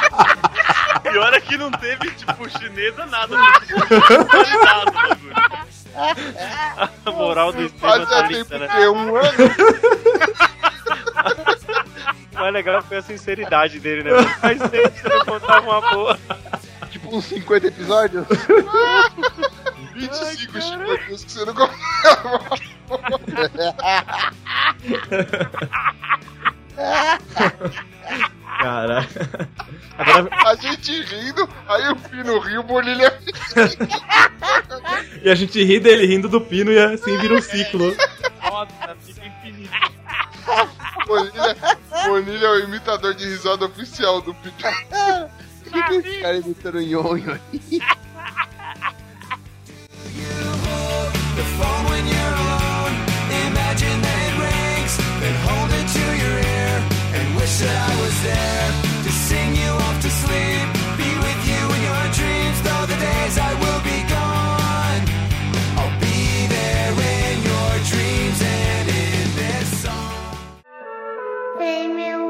Pior 1.15 1.33
é 1.33 1.41
que 1.41 1.57
não 1.57 1.71
teve, 1.71 2.11
tipo, 2.11 2.51
chinesa, 2.59 3.07
nada. 3.07 3.37
Bagulho. 3.37 3.87
A 6.77 6.91
moral 7.13 7.53
do 7.53 7.63
Estevam 7.63 8.05
tá 8.05 8.23
lista, 8.23 8.59
né? 8.59 8.89
um 8.89 9.15
ano. 9.15 9.29
O 12.33 12.35
mais 12.35 12.53
legal 12.53 12.83
foi 12.83 12.97
a 12.97 13.03
sinceridade 13.03 13.79
dele, 13.79 14.03
né? 14.03 14.11
Faz 14.41 14.59
tempo 14.59 14.91
que 14.91 15.03
você 15.03 15.09
não 15.09 15.25
contava 15.25 15.61
uma 15.61 15.81
boa. 15.93 16.19
Tipo 16.91 17.17
uns 17.17 17.27
50 17.27 17.69
episódios. 17.69 18.27
25 19.95 20.61
chicotinhos 20.61 21.25
que 21.25 21.31
você 21.31 21.45
não 21.45 21.55
comprava. 21.55 22.59
Caralho. 28.59 29.09
Agora, 29.99 30.29
A 30.47 30.55
gente 30.57 31.03
rindo, 31.03 31.49
aí 31.69 31.89
o 31.91 31.97
Pino 31.97 32.39
riu, 32.41 32.61
o 32.61 32.65
Bonilha. 32.65 33.17
e 35.23 35.31
a 35.31 35.35
gente 35.35 35.63
ri 35.63 35.79
dele 35.81 36.07
rindo 36.07 36.29
do 36.29 36.41
pino 36.41 36.73
e 36.73 36.79
assim 36.79 37.17
vira 37.19 37.35
um 37.35 37.41
ciclo. 37.43 37.95
Nossa, 38.43 38.97
fica 39.01 39.27
infinito. 39.27 39.71
Bonilha, 41.07 41.57
Bonilha 42.07 42.47
é 42.47 42.51
o 42.51 42.59
imitador 42.65 43.15
de 43.15 43.25
risada 43.25 43.67
oficial 43.67 44.21
do 44.21 44.35
Pino. 44.35 44.55
Esse 45.91 46.21
cara 46.21 46.37
imitando 46.37 46.79
o 46.79 46.83
nhonho 46.83 47.33
aí. 47.53 47.81
The 51.37 51.43
phone 51.59 51.91
when 51.91 52.07
you're 52.07 52.44
wish 57.45 57.59
that 57.59 57.77
I 57.77 57.95
was 58.01 58.17
there 58.25 58.69
to 59.05 59.13
sing 59.29 59.51
you 59.55 59.71
off 59.85 60.01
to 60.01 60.11
sleep, 60.23 60.67
be 60.97 61.11
with 61.25 61.41
you 61.51 61.63
in 61.77 61.81
your 61.91 62.07
dreams, 62.19 62.59
though 62.65 62.87
the 62.89 62.99
days 63.09 63.37
I 63.37 63.53
will 63.63 63.83
be 63.85 64.01
gone. 64.17 65.03
I'll 65.77 65.97
be 66.01 66.49
there 66.57 66.93
in 67.21 67.37
your 67.53 67.73
dreams 67.91 68.39
and 68.41 68.87
in 68.89 69.27
this 69.37 69.69
song. 69.85 70.39
Save. 71.59 72.24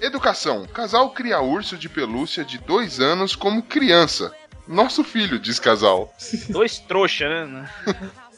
Educação. 0.00 0.66
Casal 0.66 1.10
cria 1.10 1.40
urso 1.40 1.76
de 1.76 1.88
pelúcia 1.88 2.44
de 2.44 2.58
dois 2.58 3.00
anos 3.00 3.36
como 3.36 3.62
criança. 3.62 4.32
Nosso 4.66 5.02
filho, 5.02 5.38
diz 5.38 5.58
casal. 5.58 6.14
Dois 6.48 6.78
trouxa, 6.78 7.44
né? 7.46 7.68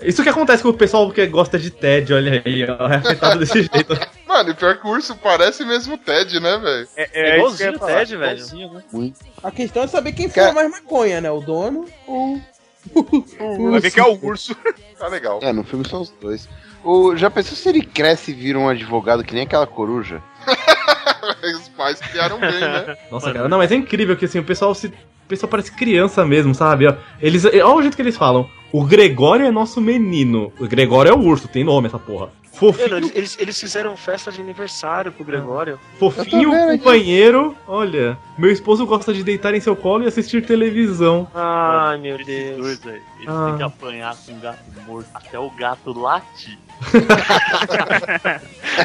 Isso 0.01 0.23
que 0.23 0.29
acontece 0.29 0.63
com 0.63 0.71
o 0.71 0.75
pessoal 0.75 1.11
que 1.11 1.27
gosta 1.27 1.59
de 1.59 1.71
TED, 1.71 2.13
olha 2.13 2.43
aí, 2.45 2.65
ó. 2.65 2.89
É 2.89 2.97
afetado 2.97 3.39
desse 3.39 3.63
jeito. 3.73 3.99
Mano, 4.27 4.51
e 4.51 4.55
pior 4.55 4.79
que 4.79 4.87
o 4.87 4.91
urso 4.91 5.15
parece 5.17 5.65
mesmo 5.65 5.99
TED, 5.99 6.41
né, 6.41 6.57
velho? 6.59 6.89
É, 6.97 7.03
é, 7.13 7.31
é 7.31 7.37
igualzinho 7.37 7.77
o 7.77 7.79
TED, 7.79 8.17
velho. 8.17 8.47
Né? 8.93 9.13
A 9.43 9.51
questão 9.51 9.83
é 9.83 9.87
saber 9.87 10.13
quem 10.13 10.29
fuma 10.29 10.53
mais 10.53 10.71
maconha, 10.71 11.21
né? 11.21 11.31
O 11.31 11.41
dono 11.41 11.87
ou. 12.07 12.41
o 12.95 13.81
que 13.93 14.01
é 14.01 14.05
o 14.05 14.19
urso. 14.25 14.57
tá 14.99 15.09
legal. 15.09 15.39
É, 15.43 15.53
no 15.53 15.63
filme 15.63 15.87
são 15.89 16.01
os 16.01 16.11
dois. 16.21 16.49
O, 16.85 17.17
já 17.17 17.31
pensou 17.31 17.57
se 17.57 17.69
ele 17.69 17.83
cresce 17.83 18.31
e 18.33 18.35
vira 18.35 18.59
um 18.59 18.69
advogado 18.69 19.23
que 19.23 19.35
nem 19.35 19.45
aquela 19.45 19.67
coruja? 19.67 20.23
Os 21.57 21.69
pais 21.69 22.01
criaram 22.01 22.39
bem, 22.39 22.61
né? 22.61 22.97
Nossa, 23.11 23.33
cara, 23.33 23.49
não, 23.49 23.59
mas 23.59 23.71
é 23.71 23.77
incrível 23.77 24.17
que 24.17 24.25
assim, 24.25 24.39
o 24.39 24.45
pessoal 24.45 24.75
se. 24.75 24.89
O 24.89 25.29
pessoal 25.29 25.49
parece 25.49 25.73
criança 25.73 26.25
mesmo, 26.27 26.55
sabe? 26.55 26.87
Ó, 26.87 26.95
Eles, 27.21 27.45
olha 27.45 27.67
o 27.67 27.81
jeito 27.83 27.95
que 27.97 28.03
eles 28.03 28.17
falam. 28.17 28.49
O 28.73 28.85
Gregório 28.85 29.47
é 29.47 29.51
nosso 29.51 29.81
menino. 29.81 30.53
O 30.59 30.67
Gregório 30.67 31.11
é 31.11 31.15
o 31.15 31.21
urso, 31.21 31.49
tem 31.49 31.65
nome 31.65 31.87
essa 31.87 31.99
porra. 31.99 32.31
Fofinho, 32.53 32.91
Mano, 32.91 33.11
eles, 33.15 33.37
eles, 33.41 33.59
fizeram 33.59 33.97
festa 33.97 34.31
de 34.31 34.41
aniversário 34.41 35.11
pro 35.11 35.25
Gregório. 35.25 35.81
fofinho 35.99 36.51
vendo 36.51 36.69
aqui. 36.71 36.79
companheiro. 36.79 37.57
Olha, 37.67 38.19
meu 38.37 38.51
esposo 38.51 38.87
gosta 38.87 39.13
de 39.13 39.25
deitar 39.25 39.55
em 39.55 39.61
seu 39.61 39.75
colo 39.75 40.05
e 40.05 40.07
assistir 40.07 40.45
televisão. 40.45 41.27
Ai, 41.35 41.97
meu 41.99 42.17
Esses 42.17 42.27
Deus. 42.27 42.57
dois, 42.59 42.85
velho, 42.85 43.03
eles 43.19 43.29
Ah. 43.29 43.47
têm 43.49 43.57
que 43.57 43.63
apanhar 43.63 44.15
com 44.17 44.33
um 44.33 44.41
gato 44.41 44.59
morto 44.87 45.09
até 45.15 45.39
o 45.39 45.51
gato 45.51 45.99
latir. 45.99 46.59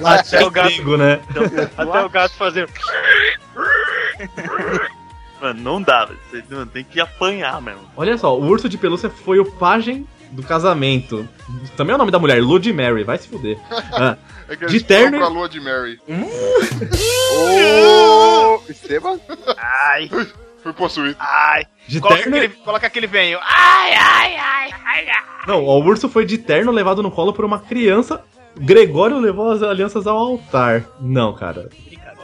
Até 0.03 0.45
o 0.45 0.51
gato- 0.51 0.67
Gringo, 0.69 0.97
né? 0.97 1.19
Até 1.77 2.03
o 2.05 2.09
gato 2.09 2.33
fazer. 2.35 2.69
Mano, 5.41 5.61
não 5.61 5.81
dá, 5.81 6.05
velho. 6.05 6.19
Você 6.31 6.65
tem 6.67 6.83
que 6.83 6.99
apanhar 6.99 7.61
mesmo. 7.61 7.81
Olha 7.95 8.17
só, 8.17 8.37
o 8.37 8.43
urso 8.45 8.67
de 8.67 8.77
pelúcia 8.77 9.09
foi 9.09 9.39
o 9.39 9.45
pajem 9.45 10.07
do 10.31 10.43
casamento. 10.43 11.27
Também 11.75 11.91
é 11.93 11.95
o 11.95 11.97
nome 11.97 12.11
da 12.11 12.19
mulher, 12.19 12.41
Lud 12.41 12.71
Mary, 12.73 13.03
vai 13.03 13.17
se 13.17 13.27
fuder. 13.27 13.57
Ah, 13.93 14.17
É 14.49 14.55
que 14.55 14.65
De 14.67 14.81
terno 14.81 15.17
pra 15.17 15.27
lua 15.27 15.49
de 15.49 15.59
Mary. 15.59 15.99
Ô, 17.33 18.61
Esteban? 18.69 19.19
Ai, 19.57 20.09
Foi 20.63 20.73
possuído. 20.73 21.15
ai. 21.19 21.65
de 21.87 21.99
Coloca 21.99 22.21
terno. 22.23 22.37
aquele, 22.37 22.53
coloca 22.55 22.87
aquele 22.87 23.07
venho. 23.07 23.39
Ai, 23.41 23.93
ai, 23.93 24.35
ai, 24.35 24.69
ai, 24.85 25.09
ai. 25.09 25.23
Não, 25.47 25.63
o 25.63 25.83
urso 25.83 26.09
foi 26.09 26.25
de 26.25 26.37
terno 26.37 26.71
levado 26.71 27.01
no 27.03 27.11
colo 27.11 27.33
por 27.33 27.45
uma 27.45 27.59
criança. 27.59 28.21
Gregório 28.59 29.19
levou 29.19 29.51
as 29.51 29.61
alianças 29.61 30.07
ao 30.07 30.17
altar. 30.17 30.83
Não, 30.99 31.33
cara. 31.33 31.69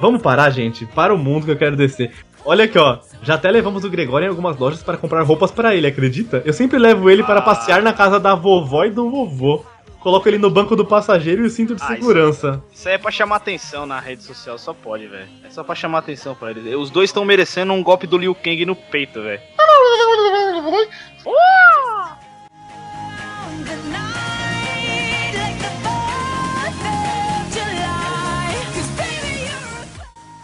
Vamos 0.02 0.22
parar, 0.22 0.50
gente. 0.50 0.86
Para 0.88 1.14
o 1.14 1.18
mundo 1.18 1.46
que 1.46 1.52
eu 1.52 1.58
quero 1.58 1.76
descer. 1.76 2.12
Olha 2.46 2.66
aqui, 2.66 2.78
ó. 2.78 3.00
Já 3.22 3.36
até 3.36 3.50
levamos 3.50 3.84
o 3.86 3.90
Gregório 3.90 4.26
em 4.26 4.30
algumas 4.30 4.58
lojas 4.58 4.84
para 4.84 4.98
comprar 4.98 5.22
roupas 5.24 5.50
para 5.52 5.74
ele, 5.76 5.88
acredita? 5.88 6.42
Eu 6.46 6.52
sempre 6.54 6.78
levo 6.78 7.10
ele 7.10 7.24
para 7.24 7.42
passear 7.42 7.82
na 7.82 7.94
casa 7.94 8.20
da 8.20 8.36
vovó 8.36 8.84
e 8.84 8.90
do 8.92 9.10
vovô. 9.10 9.64
Coloco 10.02 10.28
ele 10.28 10.38
no 10.38 10.50
banco 10.50 10.76
do 10.76 10.84
passageiro 10.86 11.44
e 11.44 11.46
o 11.46 11.50
cinto 11.50 11.74
de 11.76 11.82
Ah, 11.82 11.86
isso- 11.86 11.96
segurança. 12.02 12.62
Isso 12.74 12.90
aí 12.90 12.96
é 12.96 12.98
pra 12.98 13.10
chamar 13.10 13.38
atenção 13.38 13.86
na 13.86 14.02
rede 14.02 14.22
social, 14.24 14.58
só 14.58 14.74
pode, 14.74 15.08
velho. 15.08 15.30
É 15.46 15.50
só 15.50 15.64
pra 15.64 15.74
chamar 15.76 16.00
atenção 16.00 16.36
pra 16.36 16.52
eles. 16.52 16.76
Os 16.76 16.90
dois 16.90 17.10
estão 17.10 17.24
merecendo 17.24 17.72
um 17.72 17.82
golpe 17.82 18.06
do 18.06 18.18
Liu 18.18 18.36
Kang 18.36 18.66
no 18.66 18.76
peito, 18.76 19.22
velho. 19.22 19.40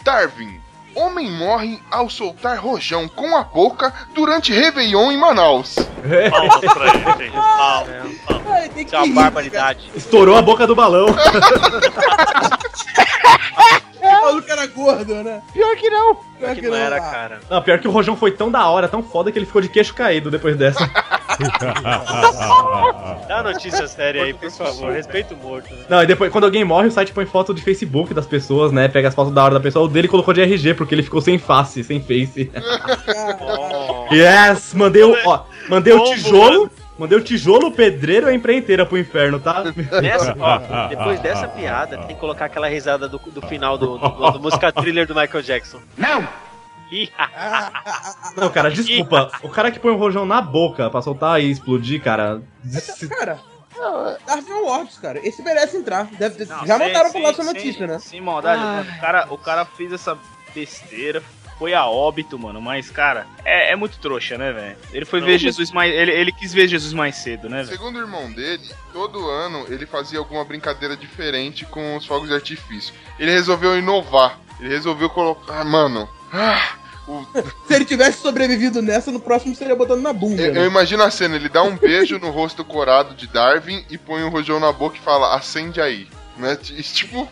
Darwin. 0.04 0.59
Homem 1.00 1.30
morre 1.30 1.80
ao 1.90 2.10
soltar 2.10 2.58
rojão 2.58 3.08
com 3.08 3.34
a 3.34 3.42
boca 3.42 3.90
durante 4.14 4.52
Réveillon 4.52 5.10
em 5.10 5.16
Manaus. 5.16 5.76
Isso 8.76 8.94
é 8.94 8.98
uma 8.98 9.22
barbaridade. 9.22 9.90
Estourou 9.96 10.36
a 10.36 10.42
boca 10.42 10.66
do 10.66 10.74
balão. 10.74 11.06
O 14.18 14.22
maluco 14.22 14.50
era 14.50 14.66
gordo, 14.66 15.14
né? 15.22 15.42
Pior 15.52 15.76
que 15.76 15.90
não. 15.90 16.14
Pior 16.38 16.54
Que 16.54 16.62
não 16.62 16.74
era, 16.74 16.98
cara. 17.00 17.40
Não, 17.50 17.60
pior 17.60 17.78
que 17.78 17.86
o 17.86 17.90
rojão 17.90 18.16
foi 18.16 18.30
tão 18.32 18.50
da 18.50 18.66
hora, 18.68 18.88
tão 18.88 19.02
foda 19.02 19.30
que 19.30 19.38
ele 19.38 19.44
ficou 19.46 19.60
de 19.60 19.68
queixo 19.68 19.92
caído 19.94 20.30
depois 20.30 20.56
dessa. 20.56 20.88
Dá 23.28 23.38
a 23.38 23.42
notícia 23.42 23.86
séria 23.86 24.24
aí, 24.24 24.32
por 24.32 24.50
favor. 24.50 24.90
Respeito 24.92 25.34
o 25.34 25.36
morto. 25.36 25.74
Né? 25.74 25.84
Não, 25.88 26.02
e 26.02 26.06
depois, 26.06 26.32
quando 26.32 26.44
alguém 26.44 26.64
morre, 26.64 26.88
o 26.88 26.90
site 26.90 27.12
põe 27.12 27.26
foto 27.26 27.52
de 27.52 27.62
Facebook 27.62 28.14
das 28.14 28.26
pessoas, 28.26 28.72
né? 28.72 28.88
Pega 28.88 29.08
as 29.08 29.14
fotos 29.14 29.32
da 29.32 29.44
hora 29.44 29.54
da 29.54 29.60
pessoa. 29.60 29.84
O 29.84 29.88
dele 29.88 30.08
colocou 30.08 30.32
de 30.32 30.40
RG, 30.40 30.74
porque 30.74 30.94
ele 30.94 31.02
ficou 31.02 31.20
sem 31.20 31.38
face, 31.38 31.84
sem 31.84 32.00
face. 32.00 32.50
Oh. 33.40 34.06
yes! 34.14 34.72
Mandei 34.74 35.02
o, 35.02 35.14
ó, 35.26 35.44
mandei 35.68 35.92
o 35.92 36.04
tijolo. 36.04 36.70
Mandei 37.00 37.16
o 37.18 37.22
tijolo, 37.24 37.72
pedreiro 37.72 38.26
e 38.26 38.30
a 38.30 38.34
empreiteira 38.34 38.84
pro 38.84 38.98
inferno, 38.98 39.40
tá? 39.40 39.64
Nessa, 40.02 40.36
ó, 40.38 40.86
depois 40.88 41.18
dessa 41.20 41.48
piada, 41.48 41.96
tem 41.98 42.14
que 42.14 42.20
colocar 42.20 42.44
aquela 42.44 42.68
risada 42.68 43.08
do, 43.08 43.18
do 43.18 43.40
final 43.46 43.78
do, 43.78 43.96
do, 43.96 44.30
do 44.32 44.40
música 44.40 44.70
thriller 44.70 45.06
do 45.06 45.14
Michael 45.14 45.42
Jackson. 45.42 45.80
Não! 45.96 46.28
Ih, 46.92 47.08
Não, 48.36 48.50
cara, 48.50 48.70
desculpa. 48.70 49.30
O 49.42 49.48
cara 49.48 49.70
que 49.70 49.78
põe 49.78 49.92
o 49.92 49.96
rojão 49.96 50.26
na 50.26 50.42
boca 50.42 50.90
pra 50.90 51.00
soltar 51.00 51.40
e 51.40 51.50
explodir, 51.50 52.02
cara. 52.02 52.42
se- 52.68 53.08
Cara, 53.08 53.38
Darwin 54.26 54.52
Awards, 54.52 54.98
cara. 54.98 55.26
Esse 55.26 55.40
merece 55.42 55.76
entrar. 55.78 56.06
Deve, 56.18 56.44
Não, 56.44 56.66
já 56.66 56.76
sem- 56.76 56.86
mandaram 56.86 57.10
pra 57.10 57.12
sem- 57.12 57.22
nossa 57.22 57.42
sem- 57.42 57.54
notícia, 57.54 57.86
né? 57.86 57.98
Sem 57.98 58.20
maldade, 58.20 58.60
mano. 58.62 58.90
O 58.90 59.00
cara, 59.00 59.26
o 59.30 59.38
cara 59.38 59.64
fez 59.64 59.92
essa 59.92 60.18
besteira, 60.54 61.22
foi 61.60 61.74
a 61.74 61.84
óbito, 61.84 62.38
mano. 62.38 62.58
Mas, 62.58 62.90
cara, 62.90 63.26
é, 63.44 63.72
é 63.72 63.76
muito 63.76 63.98
trouxa, 63.98 64.38
né, 64.38 64.50
velho? 64.50 64.76
Ele 64.94 65.04
foi 65.04 65.20
ver 65.20 65.36
Jesus 65.38 65.70
mais. 65.70 65.92
Ele, 65.94 66.10
ele 66.10 66.32
quis 66.32 66.54
ver 66.54 66.66
Jesus 66.66 66.94
mais 66.94 67.16
cedo, 67.16 67.50
né, 67.50 67.58
velho? 67.62 67.76
Segundo 67.76 67.96
o 67.96 68.00
irmão 68.00 68.32
dele, 68.32 68.66
todo 68.94 69.28
ano 69.28 69.66
ele 69.68 69.84
fazia 69.84 70.18
alguma 70.18 70.42
brincadeira 70.42 70.96
diferente 70.96 71.66
com 71.66 71.96
os 71.96 72.06
fogos 72.06 72.30
de 72.30 72.34
artifício. 72.34 72.94
Ele 73.18 73.30
resolveu 73.30 73.78
inovar. 73.78 74.40
Ele 74.58 74.70
resolveu 74.70 75.10
colocar. 75.10 75.60
Ah, 75.60 75.64
mano. 75.64 76.08
ah, 76.32 76.76
o- 77.06 77.26
Se 77.68 77.74
ele 77.74 77.84
tivesse 77.84 78.22
sobrevivido 78.22 78.80
nessa, 78.80 79.12
no 79.12 79.20
próximo 79.20 79.54
seria 79.54 79.76
botando 79.76 80.00
na 80.00 80.14
bunda. 80.14 80.40
eu, 80.40 80.54
eu 80.54 80.62
né? 80.62 80.66
imagino 80.66 81.02
a 81.02 81.10
cena: 81.10 81.36
ele 81.36 81.50
dá 81.50 81.62
um 81.62 81.76
beijo 81.76 82.18
no 82.18 82.30
rosto 82.30 82.64
corado 82.64 83.14
de 83.14 83.26
Darwin 83.26 83.84
e 83.90 83.98
põe 83.98 84.24
um 84.24 84.30
rojão 84.30 84.58
na 84.58 84.72
boca 84.72 84.96
e 84.96 85.00
fala: 85.00 85.36
acende 85.36 85.78
aí. 85.78 86.08
Né? 86.38 86.56
Tipo, 86.82 87.28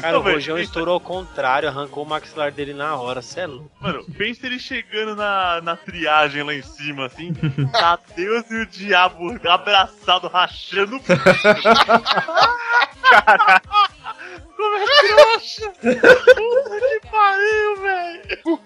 cara, 0.00 0.14
o 0.14 0.18
Não, 0.18 0.22
velho, 0.22 0.34
rojão 0.36 0.56
isso- 0.58 0.66
estourou 0.70 0.94
ao 0.94 1.00
contrário, 1.00 1.68
arrancou 1.68 2.04
o 2.04 2.08
maxilar 2.08 2.50
dele 2.52 2.72
na 2.74 2.96
hora, 2.96 3.20
cê 3.22 3.40
é 3.40 3.46
louco. 3.46 3.70
Mano, 3.80 4.04
pensa 4.16 4.46
ele 4.46 4.58
chegando 4.58 5.14
na, 5.16 5.60
na 5.60 5.76
triagem 5.76 6.42
lá 6.42 6.54
em 6.54 6.62
cima, 6.62 7.06
assim. 7.06 7.32
Tá 7.72 7.98
Deus 8.16 8.50
e 8.50 8.54
o 8.56 8.66
diabo 8.66 9.36
abraçado, 9.48 10.28
rachando 10.28 10.96
o 10.96 11.00
bico. 11.00 11.12
Como 14.56 14.76
é 14.76 14.84
trouxa! 14.86 15.70
Puta 15.72 16.80
que 16.80 17.00
pariu, 17.10 17.76
velho! 17.82 18.60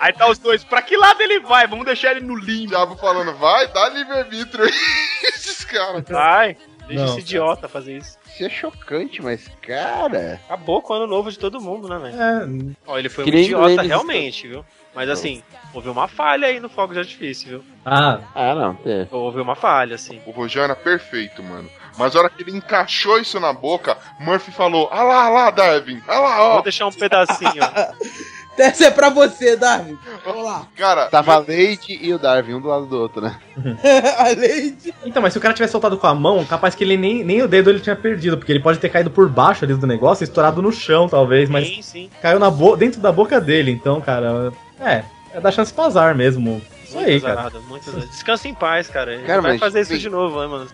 Aí 0.00 0.12
tá 0.12 0.28
os 0.28 0.38
dois, 0.38 0.64
pra 0.64 0.82
que 0.82 0.96
lado 0.96 1.20
ele 1.20 1.40
vai? 1.40 1.66
Vamos 1.66 1.84
deixar 1.84 2.12
ele 2.12 2.20
no 2.20 2.34
o 2.34 2.38
limbo. 2.38 2.68
diabo 2.68 2.96
falando: 2.96 3.34
vai, 3.34 3.68
dá 3.68 3.88
livre-arbítrio 3.90 4.64
aí. 4.64 4.72
Esses 5.28 5.64
caras. 5.64 6.04
Vai, 6.08 6.56
deixa 6.88 7.04
Não, 7.04 7.10
esse 7.12 7.20
idiota 7.20 7.68
fazer 7.68 7.98
isso. 7.98 8.18
Isso 8.36 8.44
é 8.44 8.50
chocante, 8.50 9.22
mas, 9.22 9.48
cara. 9.62 10.38
Acabou 10.44 10.82
com 10.82 10.92
o 10.92 10.96
ano 10.96 11.06
novo 11.06 11.30
de 11.32 11.38
todo 11.38 11.58
mundo, 11.58 11.88
né, 11.88 11.98
velho? 11.98 12.20
É, 12.22 12.74
Ó, 12.86 12.98
ele 12.98 13.08
foi 13.08 13.24
um 13.24 13.28
idiota 13.28 13.70
eles- 13.72 13.86
realmente, 13.88 14.46
viu? 14.46 14.62
Mas 14.94 15.08
assim, 15.08 15.42
houve 15.74 15.88
uma 15.88 16.06
falha 16.06 16.46
aí 16.48 16.60
no 16.60 16.68
fogo 16.68 16.92
de 16.92 16.98
artifício, 16.98 17.48
viu? 17.48 17.64
ah, 17.84 18.20
Ah, 18.34 18.54
não. 18.54 18.78
É. 18.84 19.06
Houve 19.10 19.40
uma 19.40 19.54
falha, 19.54 19.94
assim. 19.94 20.20
O 20.26 20.30
rojão 20.32 20.64
era 20.64 20.76
perfeito, 20.76 21.42
mano. 21.42 21.68
Mas 21.98 22.14
a 22.14 22.18
hora 22.18 22.28
que 22.30 22.42
ele 22.42 22.54
encaixou 22.54 23.18
isso 23.18 23.40
na 23.40 23.54
boca, 23.54 23.96
Murphy 24.20 24.50
falou: 24.52 24.86
Ah 24.92 25.02
lá, 25.02 25.24
ah 25.24 25.28
lá, 25.30 25.50
Darwin. 25.50 26.02
Ah 26.06 26.18
lá, 26.20 26.42
ó. 26.44 26.52
Vou 26.54 26.62
deixar 26.62 26.86
um 26.86 26.92
pedacinho. 26.92 27.62
Essa 28.58 28.86
é 28.86 28.90
pra 28.90 29.10
você, 29.10 29.56
Darwin. 29.56 29.98
Vamos 30.24 30.44
lá. 30.44 30.66
Cara, 30.76 31.06
Tava 31.06 31.34
a 31.34 31.38
Lady 31.38 31.98
e 32.00 32.12
o 32.14 32.18
Darwin, 32.18 32.54
um 32.54 32.60
do 32.60 32.68
lado 32.68 32.86
do 32.86 32.98
outro, 32.98 33.20
né? 33.20 33.36
a 34.18 34.24
Lady. 34.28 34.94
Então, 35.04 35.20
mas 35.20 35.32
se 35.32 35.38
o 35.38 35.42
cara 35.42 35.52
tivesse 35.54 35.72
soltado 35.72 35.98
com 35.98 36.06
a 36.06 36.14
mão, 36.14 36.44
capaz 36.44 36.74
que 36.74 36.82
ele 36.82 36.96
nem, 36.96 37.22
nem 37.22 37.42
o 37.42 37.48
dedo 37.48 37.68
ele 37.70 37.80
tinha 37.80 37.94
perdido, 37.96 38.38
porque 38.38 38.50
ele 38.52 38.60
pode 38.62 38.78
ter 38.78 38.88
caído 38.88 39.10
por 39.10 39.28
baixo 39.28 39.64
ali 39.64 39.74
do 39.74 39.86
negócio 39.86 40.22
e 40.22 40.26
estourado 40.26 40.62
no 40.62 40.72
chão, 40.72 41.08
talvez, 41.08 41.48
mas 41.50 41.66
Sim, 41.66 41.82
sim. 41.82 42.10
caiu 42.22 42.38
na 42.38 42.50
bo 42.50 42.76
dentro 42.76 43.00
da 43.00 43.12
boca 43.12 43.40
dele, 43.40 43.70
então, 43.70 44.00
cara, 44.00 44.52
é, 44.80 45.04
é 45.34 45.40
dar 45.40 45.52
chance 45.52 45.72
pra 45.72 45.84
azar 45.86 46.14
mesmo. 46.14 46.62
Isso 46.84 46.94
Muito 46.96 47.08
aí, 47.10 47.20
cara. 47.20 47.32
azarado, 47.34 47.62
muito 47.62 47.88
azarado. 47.90 48.10
Descansa 48.10 48.48
em 48.48 48.54
paz, 48.54 48.88
cara. 48.88 49.12
Ele 49.14 49.24
Cara, 49.24 49.42
vai 49.42 49.50
mas, 49.52 49.60
fazer 49.60 49.80
isso 49.80 49.90
bem- 49.90 50.00
de 50.00 50.08
novo, 50.08 50.40
né, 50.40 50.46
mano? 50.46 50.66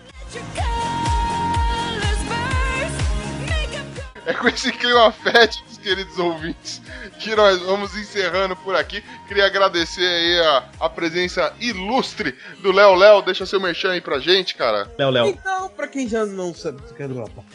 é 4.25 4.33
com 4.33 4.47
esse 4.47 4.71
clima 4.71 5.11
fétido 5.11 5.63
queridos 5.83 6.17
ouvintes, 6.17 6.81
que 7.19 7.35
nós 7.35 7.59
vamos 7.59 7.95
encerrando 7.97 8.55
por 8.55 8.75
aqui. 8.75 9.03
Queria 9.27 9.45
agradecer 9.45 10.05
aí 10.05 10.39
a, 10.39 10.85
a 10.85 10.89
presença 10.89 11.53
ilustre 11.59 12.33
do 12.61 12.71
Léo 12.71 12.95
Léo. 12.95 13.21
Deixa 13.21 13.45
seu 13.45 13.59
merchan 13.59 13.91
aí 13.91 14.01
pra 14.01 14.19
gente, 14.19 14.55
cara. 14.55 14.89
Léo 14.97 15.09
Léo. 15.09 15.27
Então, 15.27 15.69
pra 15.69 15.87
quem 15.87 16.07
já 16.07 16.25
não 16.25 16.53
sabe, 16.53 16.81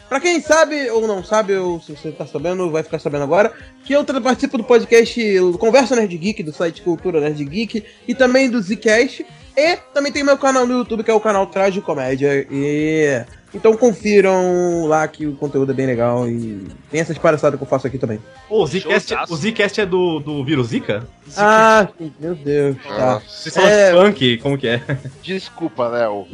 pra 0.07 0.19
quem 0.19 0.39
sabe 0.41 0.89
ou 0.91 1.07
não 1.07 1.23
sabe, 1.23 1.55
ou 1.55 1.81
se 1.81 1.91
você 1.91 2.11
tá 2.11 2.27
sabendo, 2.27 2.69
vai 2.69 2.83
ficar 2.83 2.99
sabendo 2.99 3.23
agora, 3.23 3.51
que 3.83 3.93
eu 3.93 4.05
participo 4.21 4.57
do 4.57 4.63
podcast 4.63 5.19
Conversa 5.59 5.95
Nerd 5.95 6.15
Geek, 6.15 6.43
do 6.43 6.53
site 6.53 6.81
Cultura 6.83 7.19
Nerd 7.19 7.43
Geek, 7.43 7.83
e 8.07 8.13
também 8.13 8.49
do 8.49 8.61
Zcast, 8.61 9.25
e 9.57 9.75
também 9.93 10.11
tem 10.11 10.23
meu 10.23 10.37
canal 10.37 10.67
no 10.67 10.77
YouTube, 10.77 11.03
que 11.03 11.11
é 11.11 11.13
o 11.13 11.19
canal 11.19 11.47
Traje 11.47 11.81
Comédia, 11.81 12.47
e... 12.51 13.25
Então 13.53 13.75
confiram 13.75 14.85
lá 14.85 15.07
que 15.07 15.25
o 15.25 15.35
conteúdo 15.35 15.71
é 15.71 15.75
bem 15.75 15.85
legal 15.87 16.27
e 16.29 16.67
tem 16.91 17.01
essas 17.01 17.17
palhaçadas 17.17 17.57
que 17.57 17.63
eu 17.63 17.67
faço 17.69 17.87
aqui 17.87 17.97
também. 17.97 18.19
Ô, 18.49 18.63
o 18.63 18.67
Zcast, 18.67 19.15
o 19.29 19.35
Zcast 19.35 19.81
é 19.81 19.85
do, 19.85 20.19
do 20.19 20.43
vírus 20.45 20.67
Zika? 20.67 21.07
Ah, 21.35 21.87
meu 22.19 22.35
Deus, 22.35 22.77
tá. 22.87 23.19
Vocês 23.27 23.55
falam 23.55 23.69
É, 23.69 23.91
de 23.91 23.97
funk, 23.97 24.37
como 24.37 24.57
que 24.57 24.67
é? 24.67 24.81
Desculpa, 25.23 25.87
Léo. 25.87 26.27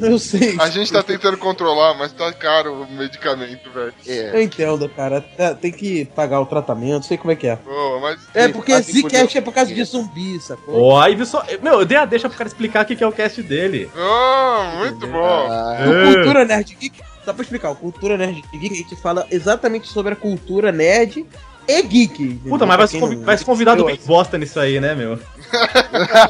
Eu 0.00 0.18
sei. 0.18 0.56
A 0.60 0.68
gente 0.70 0.92
tá 0.92 1.02
tentando 1.02 1.36
controlar, 1.38 1.94
mas 1.94 2.12
tá 2.12 2.32
caro 2.32 2.82
o 2.82 2.92
medicamento, 2.92 3.70
velho. 3.70 3.92
Eu 4.06 4.42
entendo, 4.42 4.88
cara. 4.88 5.20
Tá- 5.20 5.54
Tem 5.54 5.72
que 5.72 6.04
pagar 6.06 6.40
o 6.40 6.46
tratamento, 6.46 7.06
sei 7.06 7.16
como 7.18 7.32
é 7.32 7.36
que 7.36 7.46
é. 7.46 7.56
Pô, 7.56 7.98
mas. 8.00 8.18
É 8.34 8.48
porque 8.48 8.72
Assim, 8.72 8.92
Zcast 9.00 9.02
podia- 9.24 9.38
é 9.38 9.42
por 9.42 9.52
causa 9.54 9.74
de 9.74 9.84
zumbi, 9.84 10.40
sacou? 10.40 10.80
Ó, 10.80 11.00
aí 11.00 11.14
viu 11.14 11.26
só. 11.26 11.44
Meu, 11.62 11.80
eu 11.80 11.86
dei 11.86 11.96
a 11.98 12.04
deixa 12.04 12.28
pro 12.28 12.38
cara 12.38 12.48
explicar 12.48 12.84
o 12.84 12.86
que 12.86 12.96
que 12.96 13.04
é 13.04 13.06
o 13.06 13.12
cast 13.12 13.42
dele. 13.42 13.90
Oh, 13.96 14.76
muito 14.78 15.06
bom. 15.06 15.48
O 15.48 16.14
Cultura 16.14 16.44
Nerd 16.44 16.74
Geek, 16.80 17.00
só 17.24 17.32
pra 17.32 17.42
explicar, 17.42 17.70
o 17.70 17.76
Cultura 17.76 18.16
Nerd 18.16 18.42
Geek 18.52 18.72
a 18.72 18.76
gente 18.76 18.96
fala 18.96 19.26
exatamente 19.30 19.88
sobre 19.88 20.12
a 20.12 20.16
cultura 20.16 20.70
nerd 20.72 21.26
e 21.68 21.82
geek. 21.82 22.22
entendeu? 22.22 22.50
Puta, 22.50 22.64
mas 22.66 22.76
vai 22.78 22.86
se, 22.86 22.92
quem 22.92 23.00
convi- 23.00 23.16
não- 23.16 23.24
vai 23.24 23.38
se 23.38 23.44
convidado 23.44 23.82
Eu- 23.82 23.86
bem 23.86 24.00
bosta 24.06 24.38
nisso 24.38 24.58
aí, 24.58 24.80
né, 24.80 24.94
meu? 24.94 25.18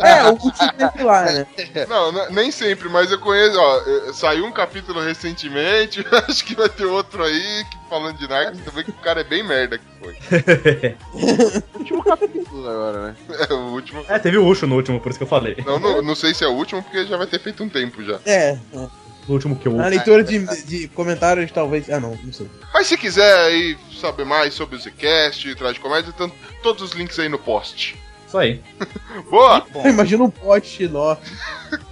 É, 0.02 0.28
o 0.28 0.36
Gucci 0.36 0.64
sempre 0.78 1.02
lá, 1.02 1.24
né? 1.24 1.46
Não, 1.88 2.12
nem 2.30 2.52
sempre, 2.52 2.88
mas 2.88 3.10
eu 3.10 3.18
conheço, 3.18 3.58
ó, 3.58 4.12
saiu 4.12 4.44
um 4.44 4.52
capítulo 4.52 5.00
recentemente, 5.00 6.04
acho 6.28 6.44
que 6.44 6.54
vai 6.54 6.68
ter 6.68 6.84
outro 6.84 7.24
aí, 7.24 7.64
que 7.68 7.76
falando 7.90 8.16
de 8.16 8.28
Narcos, 8.28 8.60
também 8.60 8.84
que 8.84 8.90
o 8.90 8.94
cara 8.94 9.20
é 9.22 9.24
bem 9.24 9.42
merda 9.42 9.78
que 9.78 9.84
foi. 10.00 10.16
Último 11.74 12.04
capítulo 12.04 12.68
agora, 12.68 13.02
né? 13.08 13.16
É 13.48 13.52
o 13.54 13.72
último. 13.72 14.04
É, 14.08 14.18
teve 14.20 14.38
o 14.38 14.46
Ucho 14.46 14.66
no 14.66 14.76
último, 14.76 15.00
por 15.00 15.10
isso 15.10 15.18
que 15.18 15.24
eu 15.24 15.28
falei. 15.28 15.56
Não, 15.66 15.78
não, 15.80 16.00
não 16.02 16.14
sei 16.14 16.32
se 16.34 16.44
é 16.44 16.48
o 16.48 16.52
último, 16.52 16.82
porque 16.82 17.04
já 17.06 17.16
vai 17.16 17.26
ter 17.26 17.40
feito 17.40 17.62
um 17.64 17.68
tempo 17.68 18.02
já. 18.04 18.18
É, 18.24 18.56
é. 18.72 18.86
No 19.28 19.34
último 19.34 19.56
que 19.56 19.68
eu 19.68 19.72
Na 19.72 19.86
leitura 19.88 20.24
de, 20.24 20.38
de 20.64 20.88
comentários, 20.88 21.52
talvez. 21.52 21.88
Ah, 21.90 22.00
não, 22.00 22.18
não 22.24 22.32
sei. 22.32 22.48
Mas 22.72 22.86
se 22.86 22.96
quiser 22.96 23.32
aí 23.46 23.76
saber 24.00 24.24
mais 24.24 24.54
sobre 24.54 24.76
o 24.76 24.80
Zcast, 24.80 25.54
Traz 25.54 25.74
de 25.74 25.80
Comédia, 25.80 26.10
estão 26.10 26.32
todos 26.62 26.82
os 26.82 26.92
links 26.92 27.18
aí 27.18 27.28
no 27.28 27.38
post. 27.38 27.94
Isso 28.26 28.36
aí. 28.38 28.60
Boa! 29.30 29.66
Imagina 29.86 30.24
um 30.24 30.30
post 30.30 30.86
nó. 30.88 31.16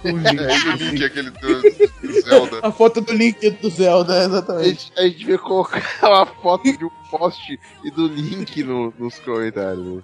É, 0.03 0.11
o 0.11 0.75
link 0.77 1.03
aquele 1.03 1.29
do, 1.31 1.61
do 1.61 2.21
Zelda. 2.21 2.59
A 2.63 2.71
foto 2.71 3.01
do 3.01 3.13
link 3.13 3.49
do 3.51 3.69
Zelda, 3.69 4.21
A 4.21 4.25
exatamente. 4.25 4.67
gente, 4.69 4.91
a 4.97 5.01
gente 5.03 5.17
devia 5.19 5.37
colocar 5.37 5.81
uma 6.01 6.25
foto 6.25 6.63
de 6.77 6.85
um 6.85 6.89
post 7.11 7.59
e 7.83 7.91
do 7.91 8.07
link 8.07 8.63
no- 8.63 8.93
nos 8.97 9.17
comentários. 9.19 10.03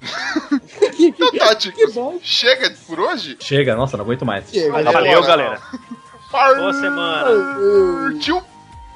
Então 0.99 1.31
tá, 1.33 1.57
chega 2.21 2.71
por 2.87 2.99
hoje? 2.99 3.37
Chega, 3.39 3.75
nossa, 3.75 3.97
não 3.97 4.03
aguento 4.05 4.25
mais. 4.25 4.49
Chega. 4.51 4.83
Valeu, 4.91 5.21
galera. 5.23 5.59
Boa 6.33 6.73
semana. 6.73 7.29
Tio. 8.19 8.43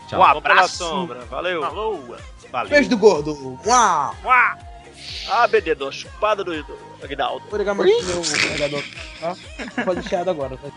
Tchau. 0.07 0.19
Um 0.19 0.23
abraço. 0.23 0.77
sombra. 0.77 1.19
Valeu. 1.25 1.61
Falou. 1.61 2.17
Valeu. 2.51 2.69
Beijo 2.69 2.89
do 2.89 2.97
gordo. 2.97 3.59
Uau! 3.65 4.15
Ah, 5.29 5.47
bebedo, 5.47 5.91
chupada 5.91 6.43
do, 6.43 6.63
do 6.63 6.77
Aguinaldo. 7.03 7.45
Vou 7.49 7.59
ligar 7.59 7.75
mais 7.75 8.05
meu 8.05 8.21
carregador. 8.23 8.83
Tá? 9.19 9.35
Pode 9.85 10.07
chiado 10.07 10.29
agora. 10.31 10.57
Tá? 10.57 10.69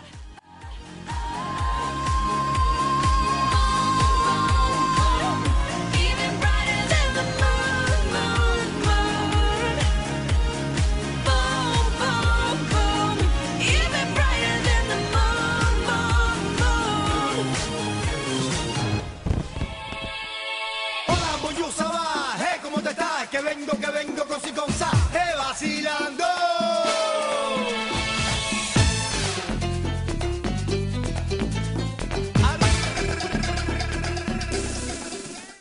Vacilando. 25.61 26.23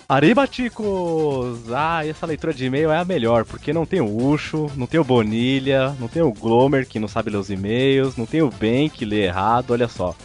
Arriba, 0.08 0.44
ticos! 0.48 1.72
Ah, 1.72 2.04
essa 2.04 2.26
leitura 2.26 2.52
de 2.52 2.64
e-mail 2.64 2.90
é 2.90 2.98
a 2.98 3.04
melhor, 3.04 3.44
porque 3.44 3.72
não 3.72 3.86
tem 3.86 4.00
o 4.00 4.26
Ucho, 4.26 4.68
não 4.74 4.84
tem 4.84 4.98
o 4.98 5.04
Bonilha, 5.04 5.94
não 6.00 6.08
tem 6.08 6.20
o 6.20 6.32
Glomer, 6.32 6.84
que 6.88 6.98
não 6.98 7.06
sabe 7.06 7.30
ler 7.30 7.36
os 7.36 7.48
e-mails, 7.48 8.16
não 8.16 8.26
tem 8.26 8.42
o 8.42 8.50
Ben, 8.50 8.88
que 8.88 9.04
lê 9.04 9.26
errado, 9.26 9.70
olha 9.70 9.86
só. 9.86 10.16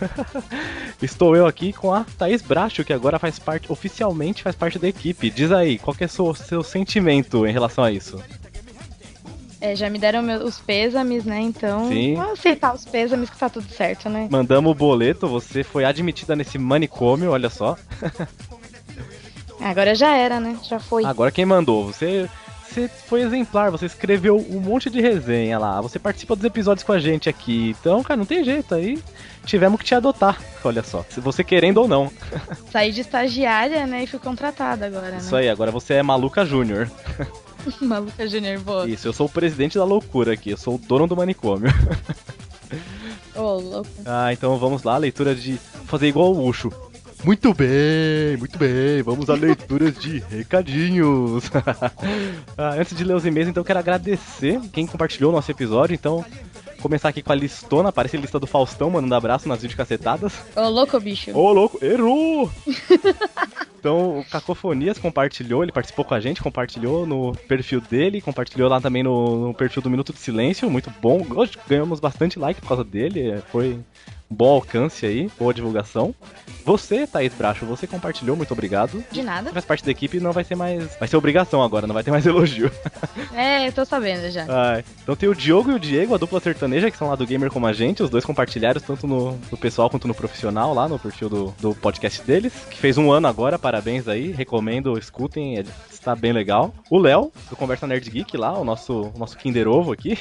Estou 1.02 1.34
eu 1.34 1.48
aqui 1.48 1.72
com 1.72 1.92
a 1.92 2.04
Thaís 2.16 2.42
Bracho, 2.42 2.84
que 2.84 2.92
agora 2.92 3.18
faz 3.18 3.40
parte, 3.40 3.72
oficialmente 3.72 4.42
faz 4.42 4.54
parte 4.54 4.78
da 4.78 4.86
equipe. 4.86 5.30
Diz 5.30 5.50
aí, 5.50 5.80
qual 5.80 5.96
é 5.98 6.04
o 6.04 6.08
seu, 6.08 6.34
seu 6.34 6.62
sentimento 6.62 7.44
em 7.44 7.52
relação 7.52 7.82
a 7.82 7.90
isso? 7.90 8.22
É, 9.64 9.74
já 9.74 9.88
me 9.88 9.98
deram 9.98 10.22
meu- 10.22 10.44
os 10.44 10.58
pêsames, 10.60 11.24
né? 11.24 11.40
Então, 11.40 11.88
Sim. 11.88 12.16
vou 12.16 12.32
aceitar 12.32 12.74
os 12.74 12.84
pêsames 12.84 13.30
que 13.30 13.38
tá 13.38 13.48
tudo 13.48 13.66
certo, 13.70 14.10
né? 14.10 14.28
Mandamos 14.30 14.70
o 14.70 14.74
boleto, 14.74 15.26
você 15.26 15.64
foi 15.64 15.86
admitida 15.86 16.36
nesse 16.36 16.58
manicômio, 16.58 17.30
olha 17.30 17.48
só. 17.48 17.74
Agora 19.58 19.94
já 19.94 20.14
era, 20.14 20.38
né? 20.38 20.58
Já 20.68 20.78
foi. 20.78 21.06
Agora 21.06 21.30
quem 21.30 21.46
mandou? 21.46 21.86
Você, 21.86 22.28
você 22.62 22.88
foi 22.88 23.22
exemplar, 23.22 23.70
você 23.70 23.86
escreveu 23.86 24.36
um 24.36 24.60
monte 24.60 24.90
de 24.90 25.00
resenha 25.00 25.58
lá, 25.58 25.80
você 25.80 25.98
participa 25.98 26.36
dos 26.36 26.44
episódios 26.44 26.84
com 26.84 26.92
a 26.92 26.98
gente 26.98 27.30
aqui. 27.30 27.74
Então, 27.80 28.02
cara, 28.02 28.18
não 28.18 28.26
tem 28.26 28.44
jeito 28.44 28.74
aí. 28.74 29.02
Tivemos 29.46 29.80
que 29.80 29.86
te 29.86 29.94
adotar, 29.94 30.42
olha 30.62 30.82
só. 30.82 31.02
Se 31.08 31.20
você 31.20 31.42
querendo 31.42 31.78
ou 31.78 31.88
não. 31.88 32.12
Saí 32.70 32.92
de 32.92 33.00
estagiária, 33.00 33.86
né? 33.86 34.04
E 34.04 34.06
fui 34.06 34.18
contratada 34.18 34.84
agora, 34.84 35.12
né? 35.12 35.18
Isso 35.20 35.34
aí, 35.34 35.48
agora 35.48 35.70
você 35.70 35.94
é 35.94 36.02
Maluca 36.02 36.44
Júnior. 36.44 36.90
Maluca 37.80 38.26
Júnior, 38.26 38.60
boa. 38.60 38.88
Isso, 38.88 39.08
eu 39.08 39.12
sou 39.12 39.26
o 39.26 39.30
presidente 39.30 39.78
da 39.78 39.84
loucura 39.84 40.32
aqui, 40.32 40.50
eu 40.50 40.56
sou 40.56 40.76
o 40.76 40.78
dono 40.78 41.06
do 41.06 41.16
manicômio. 41.16 41.72
Ô, 43.34 43.58
louco. 43.58 43.88
ah, 44.06 44.32
então 44.32 44.56
vamos 44.58 44.82
lá, 44.82 44.96
leitura 44.96 45.34
de. 45.34 45.58
fazer 45.86 46.06
igual 46.08 46.32
o 46.32 46.46
Ucho. 46.46 46.70
Muito 47.24 47.54
bem, 47.54 48.36
muito 48.38 48.58
bem. 48.58 49.02
Vamos 49.02 49.30
a 49.30 49.34
leituras 49.34 49.96
de 49.98 50.18
recadinhos. 50.28 51.50
Ah, 52.56 52.74
antes 52.78 52.94
de 52.94 53.02
ler 53.02 53.16
os 53.16 53.24
e-mails, 53.24 53.48
então 53.48 53.62
eu 53.62 53.64
quero 53.64 53.78
agradecer 53.78 54.60
quem 54.72 54.86
compartilhou 54.86 55.32
o 55.32 55.34
nosso 55.34 55.50
episódio. 55.50 55.94
Então, 55.94 56.22
começar 56.84 57.08
aqui 57.08 57.22
com 57.22 57.32
a 57.32 57.34
listona, 57.34 57.90
parece 57.90 58.14
a 58.14 58.20
lista 58.20 58.38
do 58.38 58.46
Faustão, 58.46 58.90
mandando 58.90 59.14
abraço 59.14 59.48
nas 59.48 59.62
videocacetadas. 59.62 60.34
Ô, 60.54 60.68
louco, 60.68 61.00
bicho. 61.00 61.30
Ô, 61.34 61.50
louco, 61.50 61.82
errou! 61.82 62.50
Então, 63.84 64.20
o 64.20 64.24
Cacofonias 64.24 64.96
compartilhou, 64.96 65.62
ele 65.62 65.70
participou 65.70 66.06
com 66.06 66.14
a 66.14 66.20
gente, 66.20 66.42
compartilhou 66.42 67.06
no 67.06 67.32
perfil 67.46 67.82
dele, 67.82 68.22
compartilhou 68.22 68.66
lá 68.66 68.80
também 68.80 69.02
no, 69.02 69.48
no 69.48 69.52
perfil 69.52 69.82
do 69.82 69.90
Minuto 69.90 70.10
de 70.10 70.18
Silêncio, 70.18 70.70
muito 70.70 70.90
bom. 71.02 71.20
Ganhamos 71.68 72.00
bastante 72.00 72.38
like 72.38 72.62
por 72.62 72.68
causa 72.68 72.82
dele, 72.82 73.42
foi 73.52 73.78
bom 74.28 74.54
alcance 74.54 75.04
aí, 75.06 75.30
boa 75.38 75.52
divulgação. 75.54 76.14
Você, 76.64 77.06
Thaís 77.06 77.32
Bracho, 77.34 77.66
você 77.66 77.86
compartilhou, 77.86 78.36
muito 78.36 78.52
obrigado. 78.52 79.04
De 79.12 79.22
nada. 79.22 79.52
Faz 79.52 79.64
parte 79.64 79.84
da 79.84 79.90
equipe 79.90 80.18
não 80.18 80.32
vai 80.32 80.44
ser 80.44 80.54
mais. 80.54 80.96
Vai 80.96 81.06
ser 81.06 81.16
obrigação 81.16 81.62
agora, 81.62 81.86
não 81.86 81.94
vai 81.94 82.02
ter 82.02 82.10
mais 82.10 82.24
elogio. 82.26 82.70
É, 83.34 83.70
tô 83.70 83.84
sabendo 83.84 84.30
já. 84.30 84.46
Ai. 84.48 84.84
Então 85.02 85.14
tem 85.14 85.28
o 85.28 85.34
Diogo 85.34 85.70
e 85.70 85.74
o 85.74 85.78
Diego, 85.78 86.14
a 86.14 86.18
dupla 86.18 86.40
sertaneja, 86.40 86.90
que 86.90 86.96
são 86.96 87.08
lá 87.08 87.16
do 87.16 87.26
Gamer 87.26 87.50
como 87.50 87.66
a 87.66 87.72
gente. 87.72 88.02
Os 88.02 88.08
dois 88.10 88.24
compartilharam 88.24 88.80
tanto 88.80 89.06
no, 89.06 89.38
no 89.50 89.58
pessoal 89.58 89.90
quanto 89.90 90.08
no 90.08 90.14
profissional, 90.14 90.72
lá 90.72 90.88
no 90.88 90.98
perfil 90.98 91.28
do, 91.28 91.54
do 91.60 91.74
podcast 91.74 92.22
deles. 92.22 92.52
Que 92.70 92.78
fez 92.78 92.96
um 92.96 93.12
ano 93.12 93.28
agora, 93.28 93.58
parabéns 93.58 94.08
aí. 94.08 94.32
Recomendo, 94.32 94.98
escutem, 94.98 95.58
é- 95.58 95.64
está 95.92 96.16
bem 96.16 96.32
legal. 96.32 96.74
O 96.90 96.98
Léo, 96.98 97.30
do 97.50 97.56
Conversa 97.56 97.86
Nerd 97.86 98.08
Geek 98.10 98.36
lá, 98.36 98.58
o 98.58 98.64
nosso, 98.64 99.12
o 99.14 99.18
nosso 99.18 99.36
Kinder 99.36 99.68
Ovo 99.68 99.92
aqui. 99.92 100.18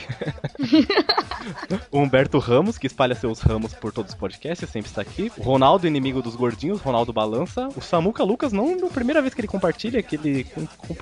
o 1.89 1.99
Humberto 1.99 2.37
Ramos, 2.37 2.77
que 2.77 2.87
espalha 2.87 3.15
seus 3.15 3.39
ramos 3.39 3.73
por 3.73 3.92
todos 3.93 4.11
os 4.13 4.17
podcasts, 4.17 4.69
sempre 4.69 4.89
está 4.89 5.01
aqui. 5.01 5.31
O 5.37 5.43
Ronaldo, 5.43 5.87
inimigo 5.87 6.21
dos 6.21 6.35
gordinhos, 6.35 6.81
Ronaldo 6.81 7.13
Balança. 7.13 7.69
O 7.75 7.81
Samuca 7.81 8.23
Lucas, 8.23 8.51
não 8.51 8.69
é 8.69 8.73
a 8.73 8.89
primeira 8.89 9.21
vez 9.21 9.33
que 9.33 9.41
ele 9.41 9.47
compartilha, 9.47 10.01
que 10.01 10.15
ele 10.15 10.45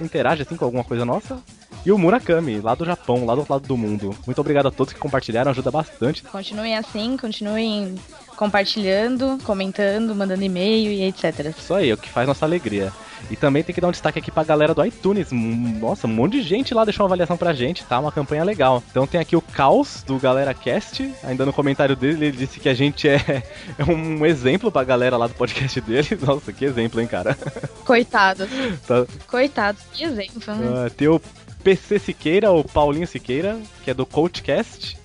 interage 0.01 0.43
assim 0.43 0.55
com 0.55 0.65
alguma 0.65 0.83
coisa 0.83 1.05
nossa. 1.05 1.39
E 1.85 1.91
o 1.91 1.97
Murakami, 1.97 2.59
lá 2.59 2.75
do 2.75 2.85
Japão, 2.85 3.25
lá 3.25 3.33
do 3.33 3.39
outro 3.39 3.53
lado 3.53 3.67
do 3.67 3.77
mundo. 3.77 4.15
Muito 4.25 4.39
obrigado 4.39 4.67
a 4.67 4.71
todos 4.71 4.93
que 4.93 4.99
compartilharam, 4.99 5.51
ajuda 5.51 5.71
bastante. 5.71 6.23
Continuem 6.23 6.77
assim, 6.77 7.17
continuem 7.17 7.95
compartilhando, 8.35 9.37
comentando, 9.43 10.13
mandando 10.13 10.43
e-mail 10.43 10.91
e 10.91 11.03
etc. 11.03 11.55
Isso 11.57 11.73
aí, 11.73 11.89
é 11.89 11.93
o 11.93 11.97
que 11.97 12.09
faz 12.09 12.27
nossa 12.27 12.45
alegria. 12.45 12.91
E 13.29 13.35
também 13.35 13.63
tem 13.63 13.73
que 13.73 13.79
dar 13.79 13.87
um 13.87 13.91
destaque 13.91 14.19
aqui 14.19 14.29
pra 14.31 14.43
galera 14.43 14.73
do 14.73 14.83
iTunes. 14.85 15.31
Hum, 15.31 15.77
Nossa, 15.79 16.05
um 16.07 16.09
monte 16.09 16.33
de 16.33 16.43
gente 16.43 16.73
lá 16.73 16.83
deixou 16.83 17.03
uma 17.03 17.07
avaliação 17.09 17.37
pra 17.37 17.53
gente, 17.53 17.83
tá? 17.85 17.99
Uma 17.99 18.11
campanha 18.11 18.43
legal. 18.43 18.83
Então 18.91 19.07
tem 19.07 19.21
aqui 19.21 19.35
o 19.35 19.41
Caos 19.41 20.03
do 20.05 20.17
Galera 20.19 20.53
Cast. 20.53 21.09
Ainda 21.23 21.45
no 21.45 21.53
comentário 21.53 21.95
dele, 21.95 22.25
ele 22.27 22.37
disse 22.37 22.59
que 22.59 22.67
a 22.67 22.73
gente 22.73 23.07
é, 23.07 23.17
é 23.77 23.83
um 23.89 24.25
exemplo 24.25 24.71
pra 24.71 24.83
galera 24.83 25.15
lá 25.17 25.27
do 25.27 25.33
podcast 25.33 25.79
dele. 25.81 26.09
Nossa, 26.21 26.51
que 26.51 26.65
exemplo, 26.65 26.99
hein, 26.99 27.07
cara? 27.07 27.37
Coitados. 27.85 28.49
Tá- 28.87 29.05
Coitados. 29.27 29.81
Que 29.93 30.03
exemplo, 30.03 30.55
né? 30.55 30.85
Ah, 30.85 30.89
tem 30.89 31.07
o 31.07 31.21
PC 31.63 31.99
Siqueira, 31.99 32.51
o 32.51 32.63
Paulinho 32.63 33.07
Siqueira, 33.07 33.57
que 33.83 33.91
é 33.91 33.93
do 33.93 34.05
Coachcast. 34.05 34.97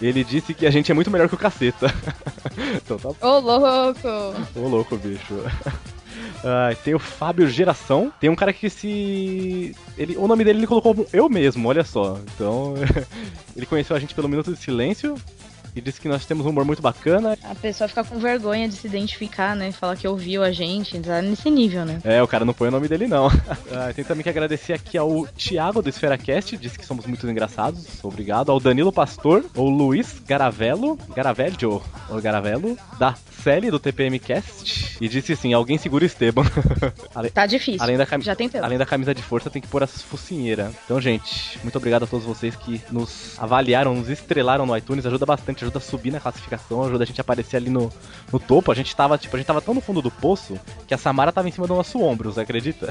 Ele 0.00 0.24
disse 0.24 0.52
que 0.52 0.66
a 0.66 0.70
gente 0.70 0.90
é 0.90 0.94
muito 0.94 1.10
melhor 1.12 1.28
que 1.28 1.34
o 1.36 1.38
caceta. 1.38 1.86
então 2.74 2.98
tá 2.98 3.08
Ô, 3.28 3.38
louco! 3.38 4.08
Ô, 4.56 4.66
louco, 4.68 4.96
bicho. 4.96 5.44
Ah, 6.44 6.74
tem 6.84 6.94
o 6.94 6.98
Fábio 6.98 7.48
Geração. 7.48 8.12
Tem 8.20 8.28
um 8.28 8.36
cara 8.36 8.52
que 8.52 8.68
se. 8.68 9.74
Ele, 9.96 10.16
o 10.16 10.26
nome 10.26 10.44
dele 10.44 10.60
ele 10.60 10.66
colocou 10.66 10.94
como 10.94 11.06
eu 11.12 11.28
mesmo, 11.28 11.68
olha 11.68 11.84
só. 11.84 12.18
Então. 12.34 12.74
ele 13.56 13.66
conheceu 13.66 13.94
a 13.94 13.98
gente 13.98 14.14
pelo 14.14 14.28
Minuto 14.28 14.52
de 14.52 14.58
Silêncio. 14.58 15.14
E 15.74 15.80
disse 15.80 16.00
que 16.00 16.08
nós 16.08 16.26
temos 16.26 16.44
um 16.46 16.50
humor 16.50 16.64
muito 16.64 16.82
bacana. 16.82 17.36
A 17.44 17.54
pessoa 17.54 17.88
fica 17.88 18.04
com 18.04 18.18
vergonha 18.18 18.68
de 18.68 18.74
se 18.74 18.86
identificar, 18.86 19.56
né? 19.56 19.72
Falar 19.72 19.96
que 19.96 20.06
ouviu 20.06 20.42
a 20.42 20.52
gente, 20.52 20.98
tá 21.00 21.22
nesse 21.22 21.50
nível, 21.50 21.84
né? 21.84 21.98
É, 22.04 22.22
o 22.22 22.28
cara 22.28 22.44
não 22.44 22.52
põe 22.52 22.68
o 22.68 22.70
nome 22.70 22.88
dele, 22.88 23.06
não. 23.06 23.28
Ah, 23.74 23.90
tem 23.94 24.04
também 24.04 24.22
que 24.22 24.28
agradecer 24.28 24.74
aqui 24.74 24.98
ao 24.98 25.26
Thiago 25.28 25.80
do 25.80 25.88
EsferaCast, 25.88 26.56
disse 26.58 26.78
que 26.78 26.84
somos 26.84 27.06
muito 27.06 27.26
engraçados. 27.28 27.86
Obrigado. 28.02 28.52
Ao 28.52 28.60
Danilo 28.60 28.92
Pastor, 28.92 29.44
ao 29.56 29.64
Luiz 29.64 30.20
Garavello, 30.26 30.98
Garavello, 31.16 31.82
ou 32.10 32.20
Garavello, 32.20 32.76
da 32.98 33.14
Sally 33.42 33.70
do 33.70 33.78
TPMcast. 33.78 34.98
E 35.00 35.08
disse 35.08 35.32
assim: 35.32 35.52
alguém 35.54 35.78
segura 35.78 36.04
o 36.04 36.06
Esteban. 36.06 36.42
Ale- 37.14 37.30
Tá 37.30 37.46
difícil. 37.46 37.82
Além 37.82 37.96
da, 37.96 38.04
cami- 38.04 38.24
Já 38.24 38.36
além 38.62 38.78
da 38.78 38.84
camisa 38.86 39.14
de 39.14 39.22
força, 39.22 39.48
tem 39.48 39.62
que 39.62 39.68
pôr 39.68 39.82
as 39.82 40.02
focinheiras. 40.02 40.72
Então, 40.84 41.00
gente, 41.00 41.58
muito 41.62 41.76
obrigado 41.76 42.02
a 42.04 42.06
todos 42.06 42.26
vocês 42.26 42.54
que 42.54 42.80
nos 42.90 43.34
avaliaram, 43.38 43.94
nos 43.94 44.08
estrelaram 44.10 44.66
no 44.66 44.76
iTunes. 44.76 45.06
Ajuda 45.06 45.24
bastante, 45.26 45.61
ajuda 45.62 45.78
a 45.78 45.80
subir 45.80 46.10
na 46.10 46.20
classificação, 46.20 46.84
ajuda 46.84 47.04
a 47.04 47.06
gente 47.06 47.20
a 47.20 47.22
aparecer 47.22 47.56
ali 47.56 47.70
no, 47.70 47.90
no 48.32 48.38
topo. 48.38 48.70
A 48.70 48.74
gente 48.74 48.94
tava, 48.94 49.16
tipo, 49.18 49.34
a 49.36 49.38
gente 49.38 49.46
tava 49.46 49.60
tão 49.60 49.74
no 49.74 49.80
fundo 49.80 50.02
do 50.02 50.10
poço 50.10 50.58
que 50.86 50.94
a 50.94 50.98
Samara 50.98 51.32
tava 51.32 51.48
em 51.48 51.52
cima 51.52 51.66
do 51.66 51.74
nosso 51.74 52.00
ombro, 52.00 52.32
você 52.32 52.40
acredita? 52.40 52.88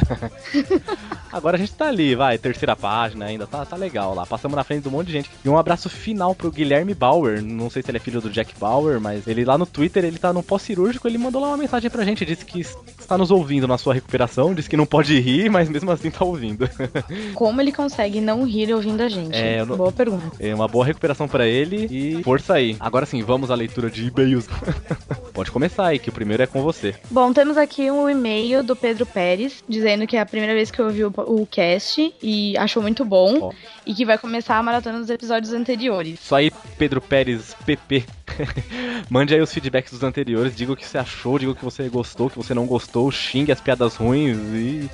Agora 1.32 1.56
a 1.56 1.60
gente 1.60 1.74
tá 1.74 1.88
ali, 1.88 2.14
vai, 2.14 2.38
terceira 2.38 2.76
página 2.76 3.26
ainda, 3.26 3.48
tá, 3.48 3.66
tá 3.66 3.76
legal 3.76 4.14
lá. 4.14 4.26
Passamos 4.26 4.56
na 4.56 4.64
frente 4.64 4.84
de 4.84 4.90
um 4.90 4.92
monte 4.92 5.08
de 5.08 5.14
gente. 5.14 5.30
E 5.44 5.50
um 5.50 5.58
abraço 5.58 5.90
final 5.90 6.36
pro 6.36 6.52
Guilherme 6.52 6.94
Bauer. 6.94 7.42
Não 7.42 7.70
sei 7.70 7.82
se 7.82 7.90
ele 7.90 7.98
é 7.98 8.02
filho 8.02 8.20
do 8.20 8.30
Jack 8.30 8.54
Bauer, 8.60 9.00
mas 9.00 9.28
ele 9.28 9.46
lá 9.46 9.58
no 9.58 9.66
Twitter, 9.66 10.04
ele 10.04 10.18
tá 10.18 10.34
no 10.34 10.44
pós-cirúrgico, 10.44 11.08
ele 11.08 11.18
mandou 11.18 11.42
lá 11.42 11.48
uma 11.50 11.58
mensagem 11.58 11.90
pra 11.90 12.04
gente, 12.04 12.26
disse 12.26 12.46
que 12.46 12.60
está 12.60 13.18
nos 13.18 13.32
ouvindo 13.32 13.68
na 13.68 13.78
sua 13.78 13.94
recuperação, 13.94 14.54
disse 14.54 14.70
que 14.70 14.78
não 14.78 14.86
pode 14.86 15.18
rir, 15.20 15.50
mas 15.50 15.70
mesmo 15.70 15.90
assim 15.92 16.12
tá 16.12 16.26
ouvindo. 16.26 16.70
Como 17.34 17.62
ele 17.62 17.72
consegue 17.72 18.20
não 18.20 18.44
rir 18.44 18.74
ouvindo 18.74 19.02
a 19.02 19.10
gente? 19.10 19.36
É, 19.36 19.64
Boa 19.64 19.92
pergunta. 19.92 20.32
É 20.40 20.54
uma 20.54 20.68
boa 20.68 20.86
recuperação 20.86 21.28
pra 21.28 21.48
ele 21.48 21.88
e 21.90 22.24
força 22.24 22.56
aí. 22.56 22.61
Agora 22.80 23.06
sim, 23.06 23.22
vamos 23.22 23.52
à 23.52 23.56
leitura 23.56 23.90
de 23.90 24.08
e-mails. 24.08 24.48
Pode 25.34 25.52
começar 25.52 25.88
aí, 25.88 26.00
que 26.00 26.10
o 26.10 26.14
primeiro 26.14 26.44
é 26.44 26.48
com 26.48 26.62
você. 26.62 26.96
Bom, 27.10 27.34
temos 27.34 27.58
aqui 27.58 27.90
um 27.90 28.10
e-mail 28.10 28.64
do 28.64 28.76
Pedro 28.76 29.06
Pérez, 29.06 29.64
dizendo 29.68 30.06
que 30.06 30.18
é 30.18 30.22
a 30.22 30.26
primeira 30.26 30.54
vez 30.54 30.70
que 30.70 30.82
ouviu 30.82 31.12
o, 31.16 31.42
o 31.42 31.48
cast 31.48 32.14
e 32.22 32.58
achou 32.58 32.82
muito 32.82 33.04
bom. 33.04 33.52
E 33.86 33.94
que 33.94 34.06
vai 34.06 34.18
começar 34.18 34.58
a 34.58 34.64
maratona 34.64 35.00
dos 35.00 35.10
episódios 35.10 35.54
anteriores. 35.54 36.20
Isso 36.24 36.36
aí, 36.36 36.52
Pedro 36.78 37.02
Pérez, 37.02 37.56
PP. 37.66 38.06
Mande 39.10 39.34
aí 39.34 39.42
os 39.42 39.52
feedbacks 39.54 39.92
dos 39.92 40.04
anteriores, 40.04 40.56
diga 40.56 40.72
o 40.72 40.76
que 40.76 40.88
você 40.88 40.98
achou, 40.98 41.38
diga 41.40 41.52
o 41.52 41.56
que 41.56 41.66
você 41.66 41.90
gostou, 41.90 42.28
o 42.28 42.30
que 42.30 42.38
você 42.38 42.54
não 42.54 42.66
gostou, 42.66 43.12
xingue 43.12 43.52
as 43.52 43.60
piadas 43.60 43.96
ruins 43.96 44.38
e 44.54 44.90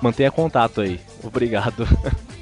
mantenha 0.00 0.30
contato 0.30 0.80
aí. 0.80 1.00
Obrigado. 1.22 1.86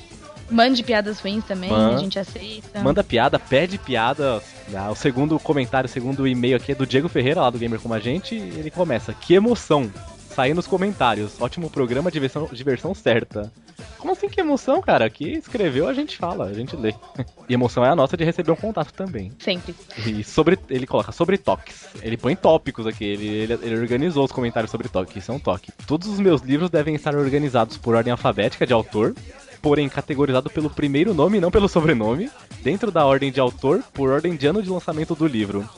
Mande 0.51 0.83
piadas 0.83 1.21
ruins 1.21 1.45
também, 1.45 1.71
Man- 1.71 1.95
a 1.95 1.99
gente 1.99 2.19
aceita. 2.19 2.81
Manda 2.81 3.05
piada, 3.05 3.39
pede 3.39 3.79
piada. 3.79 4.43
Ah, 4.75 4.91
o 4.91 4.95
segundo 4.95 5.39
comentário, 5.39 5.89
o 5.89 5.93
segundo 5.93 6.27
e-mail 6.27 6.57
aqui 6.57 6.73
é 6.73 6.75
do 6.75 6.87
Diego 6.87 7.09
Ferreira, 7.09 7.41
lá 7.43 7.51
do 7.51 7.59
Gamer 7.59 7.81
Como 7.81 7.95
a 7.95 8.01
Gente. 8.01 8.35
E 8.35 8.59
ele 8.59 8.71
começa: 8.71 9.13
Que 9.15 9.35
emoção! 9.35 9.91
Sair 10.35 10.55
nos 10.55 10.67
comentários. 10.67 11.41
Ótimo 11.41 11.69
programa, 11.69 12.09
diversão, 12.11 12.49
diversão 12.53 12.95
certa. 12.95 13.53
Como 13.99 14.13
assim 14.13 14.29
que 14.29 14.41
emoção, 14.41 14.81
cara? 14.81 15.11
Que 15.11 15.33
escreveu 15.33 15.89
a 15.89 15.93
gente 15.93 16.17
fala, 16.17 16.47
a 16.47 16.53
gente 16.55 16.77
lê. 16.77 16.95
E 17.49 17.55
emoção 17.55 17.85
é 17.85 17.89
a 17.89 17.97
nossa 17.97 18.17
de 18.17 18.23
receber 18.25 18.53
um 18.53 18.57
contato 18.57 18.93
também. 18.93 19.33
Sempre. 19.41 19.75
E 20.07 20.23
sobre. 20.23 20.57
Ele 20.71 20.87
coloca 20.87 21.11
sobre 21.11 21.37
toques. 21.37 21.89
Ele 22.01 22.17
põe 22.17 22.37
tópicos 22.37 22.87
aqui. 22.87 23.05
Ele, 23.05 23.27
ele, 23.27 23.53
ele 23.61 23.81
organizou 23.81 24.25
os 24.25 24.31
comentários 24.31 24.71
sobre 24.71 24.89
toque. 24.89 25.19
Isso 25.19 25.33
é 25.33 25.35
um 25.35 25.39
toque. 25.41 25.73
Todos 25.85 26.07
os 26.07 26.21
meus 26.21 26.43
livros 26.43 26.71
devem 26.71 26.95
estar 26.95 27.17
organizados 27.17 27.77
por 27.77 27.97
ordem 27.97 28.13
alfabética 28.13 28.65
de 28.65 28.73
autor. 28.73 29.15
Porém, 29.63 29.89
categorizado 29.89 30.49
pelo 30.49 30.71
primeiro 30.71 31.13
nome 31.13 31.39
e 31.39 31.41
não 31.41 31.51
pelo 31.51 31.69
sobrenome. 31.69 32.31
Dentro 32.63 32.91
da 32.91 33.05
ordem 33.05 33.31
de 33.31 33.41
autor, 33.41 33.83
por 33.93 34.11
ordem 34.11 34.37
de 34.37 34.47
ano 34.47 34.63
de 34.63 34.71
lançamento 34.71 35.15
do 35.15 35.27
livro. 35.27 35.69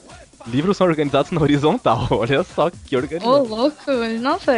Livros 0.46 0.76
são 0.76 0.86
organizados 0.86 1.30
na 1.30 1.40
horizontal. 1.40 2.06
Olha 2.10 2.42
só 2.42 2.70
que 2.70 2.96
Ô, 2.96 2.98
organização. 2.98 3.44
louco! 3.44 3.90
Nossa, 4.20 4.52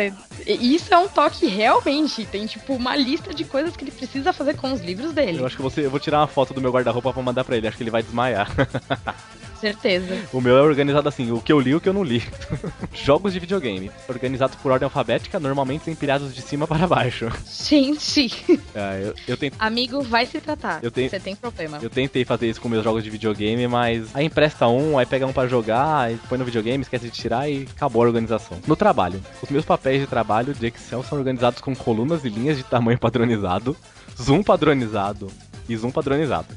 isso 0.47 0.93
é 0.93 0.99
um 0.99 1.09
toque 1.09 1.47
realmente. 1.47 2.25
Tem, 2.27 2.47
tipo, 2.47 2.75
uma 2.75 2.97
lista 2.97 3.35
de 3.35 3.45
coisas 3.45 3.77
que 3.77 3.85
ele 3.85 3.91
precisa 3.91 4.33
fazer 4.33 4.57
com 4.57 4.72
os 4.72 4.81
livros 4.81 5.12
dele. 5.12 5.39
Eu 5.41 5.47
acho 5.47 5.57
que 5.57 5.62
você, 5.62 5.85
eu 5.85 5.91
vou 5.91 6.01
tirar 6.01 6.20
uma 6.20 6.27
foto 6.27 6.55
do 6.55 6.61
meu 6.61 6.72
guarda-roupa 6.72 7.12
pra 7.12 7.22
mandar 7.22 7.45
pra 7.45 7.57
ele. 7.57 7.68
Acho 7.68 7.77
que 7.77 7.83
ele 7.83 7.91
vai 7.91 8.03
desmaiar. 8.03 8.51
Certeza. 9.64 10.18
O 10.30 10.42
meu 10.42 10.58
é 10.58 10.60
organizado 10.60 11.08
assim, 11.08 11.30
o 11.32 11.40
que 11.40 11.50
eu 11.50 11.58
li 11.58 11.70
e 11.70 11.74
o 11.74 11.80
que 11.80 11.88
eu 11.88 11.92
não 11.94 12.02
li. 12.04 12.22
Jogos 12.92 13.32
de 13.32 13.38
videogame. 13.40 13.90
Organizados 14.06 14.56
por 14.56 14.70
ordem 14.70 14.84
alfabética, 14.84 15.40
normalmente 15.40 15.90
empilhados 15.90 16.34
de 16.34 16.42
cima 16.42 16.66
para 16.66 16.86
baixo. 16.86 17.30
Gente, 17.50 18.60
Ah, 18.74 18.98
eu, 18.98 19.14
eu, 19.26 19.36
tento- 19.38 19.56
amigo, 19.58 20.02
vai 20.02 20.26
se 20.26 20.38
tratar. 20.38 20.80
Você 20.82 21.18
tem 21.18 21.34
problema. 21.34 21.78
eu 21.80 21.88
tentei 21.88 22.26
fazer 22.26 22.48
isso 22.50 22.60
com 22.60 22.68
meus 22.68 22.84
jogos 22.84 23.02
de 23.02 23.08
videogame, 23.08 23.66
mas 23.66 24.14
aí 24.14 24.26
empresta 24.26 24.68
um, 24.68 24.99
aí 24.99 25.07
pega 25.07 25.26
um 25.26 25.32
pra 25.32 25.46
jogar, 25.46 26.00
aí 26.00 26.18
põe 26.28 26.36
no 26.36 26.45
videogame, 26.45 26.82
esquece 26.82 27.07
de 27.07 27.11
tirar 27.11 27.49
e 27.49 27.66
acabou 27.74 28.03
a 28.03 28.07
organização. 28.07 28.58
No 28.66 28.76
trabalho. 28.76 29.18
Os 29.42 29.49
meus 29.49 29.64
papéis 29.64 30.00
de 30.03 30.07
trabalho 30.07 30.53
de 30.53 30.66
Excel 30.66 31.03
são 31.03 31.16
organizados 31.16 31.61
com 31.62 31.74
colunas 31.74 32.22
e 32.24 32.28
linhas 32.28 32.58
de 32.58 32.64
tamanho 32.64 32.99
padronizado, 32.99 33.74
zoom 34.20 34.42
padronizado 34.42 35.30
e 35.68 35.74
zoom 35.74 35.91
padronizado. 35.91 36.49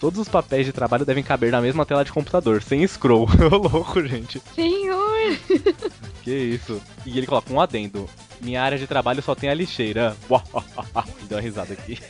Todos 0.00 0.20
os 0.20 0.28
papéis 0.28 0.66
de 0.66 0.72
trabalho 0.72 1.06
devem 1.06 1.24
caber 1.24 1.50
na 1.50 1.60
mesma 1.60 1.86
tela 1.86 2.04
de 2.04 2.12
computador, 2.12 2.62
sem 2.62 2.86
scroll. 2.86 3.26
Ô 3.50 3.56
louco, 3.56 4.04
gente. 4.06 4.40
Senhor! 4.54 5.06
Que 6.22 6.34
isso? 6.34 6.82
E 7.04 7.16
ele 7.16 7.26
coloca 7.26 7.52
um 7.52 7.60
adendo. 7.60 8.10
Minha 8.40 8.60
área 8.60 8.76
de 8.76 8.84
trabalho 8.88 9.22
só 9.22 9.32
tem 9.32 9.48
a 9.48 9.54
lixeira. 9.54 10.16
Deu 11.28 11.38
uma 11.38 11.40
risada 11.40 11.72
aqui. 11.72 12.00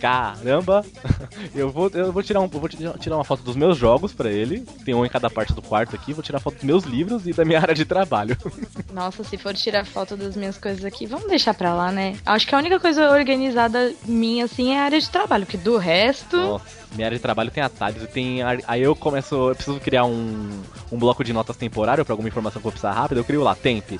Caramba! 0.00 0.84
Eu 1.54 1.70
vou, 1.70 1.90
eu 1.92 2.12
vou 2.12 2.22
tirar 2.22 2.40
um, 2.40 2.44
eu 2.44 2.60
vou 2.60 2.68
tirar 2.68 3.16
uma 3.16 3.24
foto 3.24 3.42
dos 3.42 3.56
meus 3.56 3.76
jogos 3.76 4.12
pra 4.12 4.30
ele. 4.30 4.60
Tem 4.84 4.94
um 4.94 5.04
em 5.04 5.08
cada 5.08 5.28
parte 5.28 5.52
do 5.52 5.62
quarto 5.62 5.94
aqui. 5.94 6.12
Vou 6.12 6.22
tirar 6.22 6.40
foto 6.40 6.54
dos 6.56 6.64
meus 6.64 6.84
livros 6.84 7.26
e 7.26 7.32
da 7.32 7.44
minha 7.44 7.58
área 7.60 7.74
de 7.74 7.84
trabalho. 7.84 8.36
Nossa, 8.92 9.24
se 9.24 9.36
for 9.36 9.54
tirar 9.54 9.84
foto 9.84 10.16
das 10.16 10.36
minhas 10.36 10.56
coisas 10.58 10.84
aqui, 10.84 11.06
vamos 11.06 11.28
deixar 11.28 11.54
pra 11.54 11.74
lá, 11.74 11.90
né? 11.90 12.16
Acho 12.24 12.46
que 12.46 12.54
a 12.54 12.58
única 12.58 12.78
coisa 12.78 13.10
organizada 13.10 13.92
minha, 14.04 14.44
assim, 14.44 14.72
é 14.72 14.78
a 14.78 14.84
área 14.84 15.00
de 15.00 15.08
trabalho, 15.08 15.46
porque 15.46 15.56
do 15.58 15.76
resto. 15.76 16.36
Nossa, 16.36 16.64
minha 16.94 17.06
área 17.06 17.16
de 17.16 17.22
trabalho 17.22 17.50
tem 17.50 17.62
atalhos 17.62 18.02
e 18.02 18.06
tem. 18.06 18.40
Aí 18.42 18.82
eu 18.82 18.94
começo. 18.94 19.34
Eu 19.50 19.54
preciso 19.54 19.80
criar 19.80 20.04
um, 20.04 20.62
um 20.92 20.98
bloco 20.98 21.24
de 21.24 21.32
notas 21.32 21.56
temporário 21.56 22.04
pra 22.04 22.12
alguma 22.12 22.28
informação 22.28 22.60
que 22.60 22.66
eu 22.68 22.72
precisar 22.72 22.92
rápido. 22.92 23.18
Eu 23.18 23.24
crio 23.24 23.42
lá, 23.42 23.54
temp. 23.54 23.92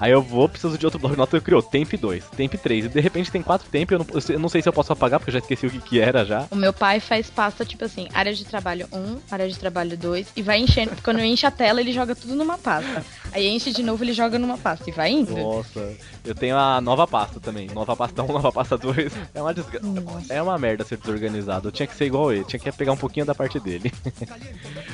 Aí 0.00 0.10
eu 0.12 0.22
vou, 0.22 0.48
preciso 0.48 0.78
de 0.78 0.86
outro 0.86 0.98
bloco 0.98 1.14
de 1.14 1.36
eu 1.36 1.42
crio 1.42 1.62
temp 1.62 1.92
2, 1.92 2.24
temp 2.34 2.54
3. 2.54 2.86
E 2.86 2.88
de 2.88 3.00
repente 3.00 3.30
tem 3.30 3.42
quatro 3.42 3.68
temp, 3.68 3.90
eu 3.90 3.98
não, 3.98 4.06
eu 4.30 4.38
não 4.38 4.48
sei 4.48 4.62
se 4.62 4.68
eu 4.68 4.72
posso 4.72 4.90
apagar, 4.94 5.20
porque 5.20 5.28
eu 5.28 5.34
já 5.34 5.38
esqueci 5.40 5.66
o 5.66 5.70
que, 5.70 5.78
que 5.78 6.00
era 6.00 6.24
já. 6.24 6.46
O 6.50 6.56
meu 6.56 6.72
pai 6.72 7.00
faz 7.00 7.28
pasta, 7.28 7.66
tipo 7.66 7.84
assim, 7.84 8.08
área 8.14 8.32
de 8.32 8.44
trabalho 8.46 8.88
1, 8.90 9.18
área 9.30 9.46
de 9.46 9.58
trabalho 9.58 9.98
2, 9.98 10.28
e 10.34 10.42
vai 10.42 10.58
enchendo. 10.58 10.92
Quando 11.04 11.20
enche 11.20 11.44
a 11.44 11.50
tela, 11.50 11.82
ele 11.82 11.92
joga 11.92 12.14
tudo 12.14 12.34
numa 12.34 12.56
pasta. 12.56 13.04
Aí 13.30 13.46
enche 13.46 13.72
de 13.72 13.82
novo, 13.82 14.02
ele 14.02 14.14
joga 14.14 14.38
numa 14.38 14.56
pasta 14.56 14.88
e 14.88 14.92
vai 14.92 15.10
indo. 15.10 15.36
Nossa, 15.36 15.94
eu 16.24 16.34
tenho 16.34 16.56
a 16.56 16.80
nova 16.80 17.06
pasta 17.06 17.38
também. 17.38 17.68
Nova 17.68 17.94
pasta 17.94 18.22
1, 18.22 18.26
nova 18.26 18.50
pasta 18.50 18.78
2. 18.78 19.12
É 19.34 19.42
uma 19.42 19.52
desgraça. 19.52 19.86
É 20.30 20.40
uma 20.40 20.58
merda 20.58 20.82
ser 20.82 20.96
desorganizado. 20.96 21.68
Eu 21.68 21.72
tinha 21.72 21.86
que 21.86 21.94
ser 21.94 22.06
igual 22.06 22.32
ele, 22.32 22.44
tinha 22.44 22.58
que 22.58 22.72
pegar 22.72 22.92
um 22.92 22.96
pouquinho 22.96 23.26
da 23.26 23.34
parte 23.34 23.60
dele. 23.60 23.92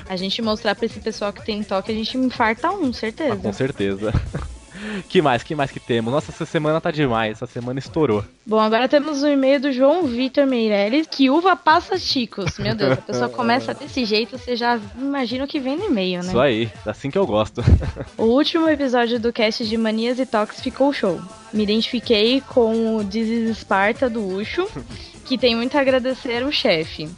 A 0.09 0.17
gente 0.17 0.43
mostrar 0.43 0.75
pra 0.75 0.87
esse 0.87 0.99
pessoal 0.99 1.33
que 1.33 1.45
tem 1.45 1.63
toque, 1.63 1.93
a 1.93 1.95
gente 1.95 2.19
infarta 2.19 2.71
um, 2.71 2.91
Ah, 2.91 2.93
certeza. 2.93 3.37
com 3.37 3.53
certeza. 3.53 4.13
que 5.09 5.23
mais, 5.23 5.43
que 5.43 5.55
mais 5.55 5.71
que 5.71 5.81
temos? 5.81 6.13
Nossa, 6.13 6.31
essa 6.31 6.47
semana 6.47 6.81
tá 6.81 6.91
demais, 6.91 7.33
essa 7.33 7.47
semana 7.47 7.79
estourou. 7.79 8.25
Bom, 8.45 8.61
agora 8.61 8.89
temos 8.89 9.23
o 9.23 9.29
e-mail 9.29 9.61
do 9.61 9.73
João 9.73 10.05
Vitor 10.05 10.47
Meirelles, 10.47 11.07
que 11.11 11.29
uva 11.31 11.57
passa 11.57 11.99
chicos. 11.99 12.59
Meu 12.59 12.75
Deus, 12.75 12.93
a 12.93 12.97
pessoa 12.97 13.29
começa 13.29 13.75
desse 13.75 14.05
jeito, 14.05 14.39
você 14.39 14.57
já 14.57 14.81
imagina 14.97 15.45
o 15.45 15.49
que 15.49 15.59
vem 15.59 15.77
no 15.77 15.87
e-mail, 15.87 16.23
né? 16.23 16.29
Isso 16.29 16.41
aí, 16.41 16.71
assim 16.85 17.11
que 17.11 17.19
eu 17.19 17.27
gosto. 17.27 17.63
O 18.17 18.25
último 18.25 18.69
episódio 18.69 19.21
do 19.21 19.33
cast 19.33 19.67
de 19.67 19.77
Manias 19.77 20.19
e 20.19 20.27
Toques 20.27 20.61
ficou 20.61 20.93
show. 20.93 21.21
Me 21.53 21.63
identifiquei 21.63 22.41
com 22.41 22.97
o 22.97 23.05
This 23.05 23.29
is 23.29 23.59
Sparta 23.59 24.09
do 24.09 24.27
Ucho, 24.27 24.69
que 25.25 25.37
tem 25.37 25.55
muito 25.55 25.77
a 25.77 25.81
agradecer 25.81 26.45
o 26.45 26.53
chefe. 26.53 27.09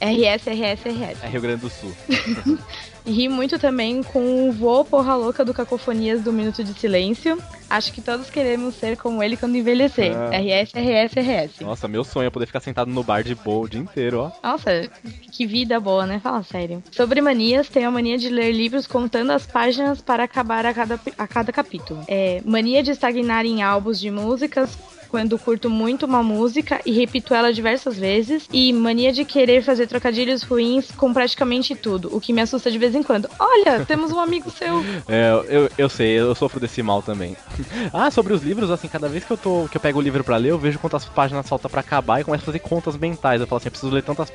RS, 0.00 0.46
RS, 0.46 0.84
RS. 0.84 1.24
É 1.24 1.28
Rio 1.28 1.40
Grande 1.40 1.60
do 1.62 1.70
Sul. 1.70 1.92
E 3.06 3.12
ri 3.12 3.28
muito 3.28 3.56
também 3.56 4.02
com 4.02 4.48
o 4.48 4.52
vô 4.52 4.84
porra 4.84 5.14
louca 5.14 5.44
do 5.44 5.54
Cacofonias 5.54 6.22
do 6.22 6.32
Minuto 6.32 6.64
de 6.64 6.74
Silêncio. 6.74 7.38
Acho 7.70 7.92
que 7.92 8.00
todos 8.00 8.28
queremos 8.28 8.74
ser 8.74 8.96
como 8.96 9.22
ele 9.22 9.36
quando 9.36 9.56
envelhecer. 9.56 10.12
Ah. 10.16 10.30
RS, 10.36 10.72
RS, 10.74 11.14
RS. 11.14 11.60
Nossa, 11.60 11.86
meu 11.86 12.02
sonho 12.02 12.26
é 12.26 12.30
poder 12.30 12.46
ficar 12.46 12.58
sentado 12.58 12.90
no 12.90 13.04
bar 13.04 13.22
de 13.22 13.36
boa 13.36 13.66
o 13.66 13.68
dia 13.68 13.80
inteiro, 13.80 14.20
ó. 14.20 14.48
Nossa, 14.48 14.90
que 15.30 15.46
vida 15.46 15.78
boa, 15.78 16.04
né? 16.04 16.18
Fala 16.18 16.42
sério. 16.42 16.82
Sobre 16.90 17.20
manias, 17.20 17.68
tenho 17.68 17.86
a 17.86 17.90
mania 17.92 18.18
de 18.18 18.28
ler 18.28 18.50
livros 18.50 18.88
contando 18.88 19.30
as 19.30 19.46
páginas 19.46 20.00
para 20.00 20.24
acabar 20.24 20.66
a 20.66 20.74
cada, 20.74 21.00
a 21.16 21.28
cada 21.28 21.52
capítulo. 21.52 22.02
É, 22.08 22.42
mania 22.44 22.82
de 22.82 22.90
estagnar 22.90 23.46
em 23.46 23.62
álbuns 23.62 24.00
de 24.00 24.10
músicas 24.10 24.76
quando 25.08 25.38
curto 25.38 25.70
muito 25.70 26.06
uma 26.06 26.22
música 26.22 26.80
e 26.84 26.92
repito 26.92 27.34
ela 27.34 27.52
diversas 27.52 27.98
vezes. 27.98 28.48
E 28.52 28.72
mania 28.72 29.12
de 29.12 29.24
querer 29.24 29.62
fazer 29.62 29.86
trocadilhos 29.86 30.42
ruins 30.42 30.90
com 30.90 31.12
praticamente 31.12 31.74
tudo, 31.74 32.14
o 32.14 32.20
que 32.20 32.32
me 32.32 32.40
assusta 32.40 32.70
de 32.70 32.78
vez 32.78 32.94
em 32.94 33.02
quando. 33.02 33.28
Olha, 33.38 33.84
temos 33.84 34.12
um 34.12 34.20
amigo 34.20 34.50
seu. 34.50 34.84
É, 35.08 35.30
eu, 35.48 35.70
eu 35.78 35.88
sei, 35.88 36.18
eu 36.18 36.34
sofro 36.34 36.58
desse 36.58 36.82
mal 36.82 37.00
também. 37.00 37.36
ah, 37.92 38.10
sobre 38.10 38.32
os 38.32 38.42
livros, 38.42 38.70
assim, 38.70 38.88
cada 38.88 39.08
vez 39.08 39.24
que 39.24 39.30
eu 39.30 39.36
tô 39.36 39.68
que 39.70 39.76
eu 39.76 39.80
pego 39.80 39.98
o 39.98 40.02
livro 40.02 40.24
pra 40.24 40.36
ler, 40.36 40.50
eu 40.50 40.58
vejo 40.58 40.78
quantas 40.78 41.04
páginas 41.04 41.48
falta 41.48 41.68
pra 41.68 41.80
acabar 41.80 42.20
e 42.20 42.24
começo 42.24 42.42
a 42.42 42.46
fazer 42.46 42.58
contas 42.58 42.96
mentais. 42.96 43.40
Eu 43.40 43.46
falo 43.46 43.58
assim, 43.58 43.68
eu 43.68 43.70
preciso 43.70 43.92
ler 43.92 44.02
tantas, 44.02 44.30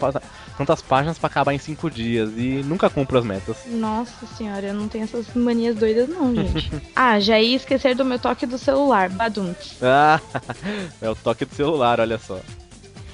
tantas 0.58 0.82
páginas 0.82 1.18
pra 1.18 1.28
acabar 1.28 1.54
em 1.54 1.58
cinco 1.58 1.90
dias 1.90 2.32
e 2.38 2.64
nunca 2.64 2.90
cumpro 2.90 3.18
as 3.18 3.26
metas. 3.26 3.58
Nossa 3.68 4.26
senhora, 4.38 4.68
eu 4.68 4.74
não 4.74 4.88
tenho 4.88 5.04
essas 5.04 5.34
manias 5.34 5.76
doidas 5.76 6.08
não, 6.10 6.34
gente. 6.34 6.72
ah, 6.96 7.20
já 7.20 7.40
ia 7.40 7.56
esquecer 7.56 7.96
do 7.96 8.06
meu 8.06 8.20
toque 8.20 8.46
do 8.46 8.58
celular, 8.58 9.10
baduntz. 9.10 9.78
Ah, 9.82 10.20
é 11.02 11.10
o 11.10 11.16
toque 11.16 11.46
do 11.46 11.56
celular, 11.56 12.00
olha 12.00 12.18
só. 12.18 12.40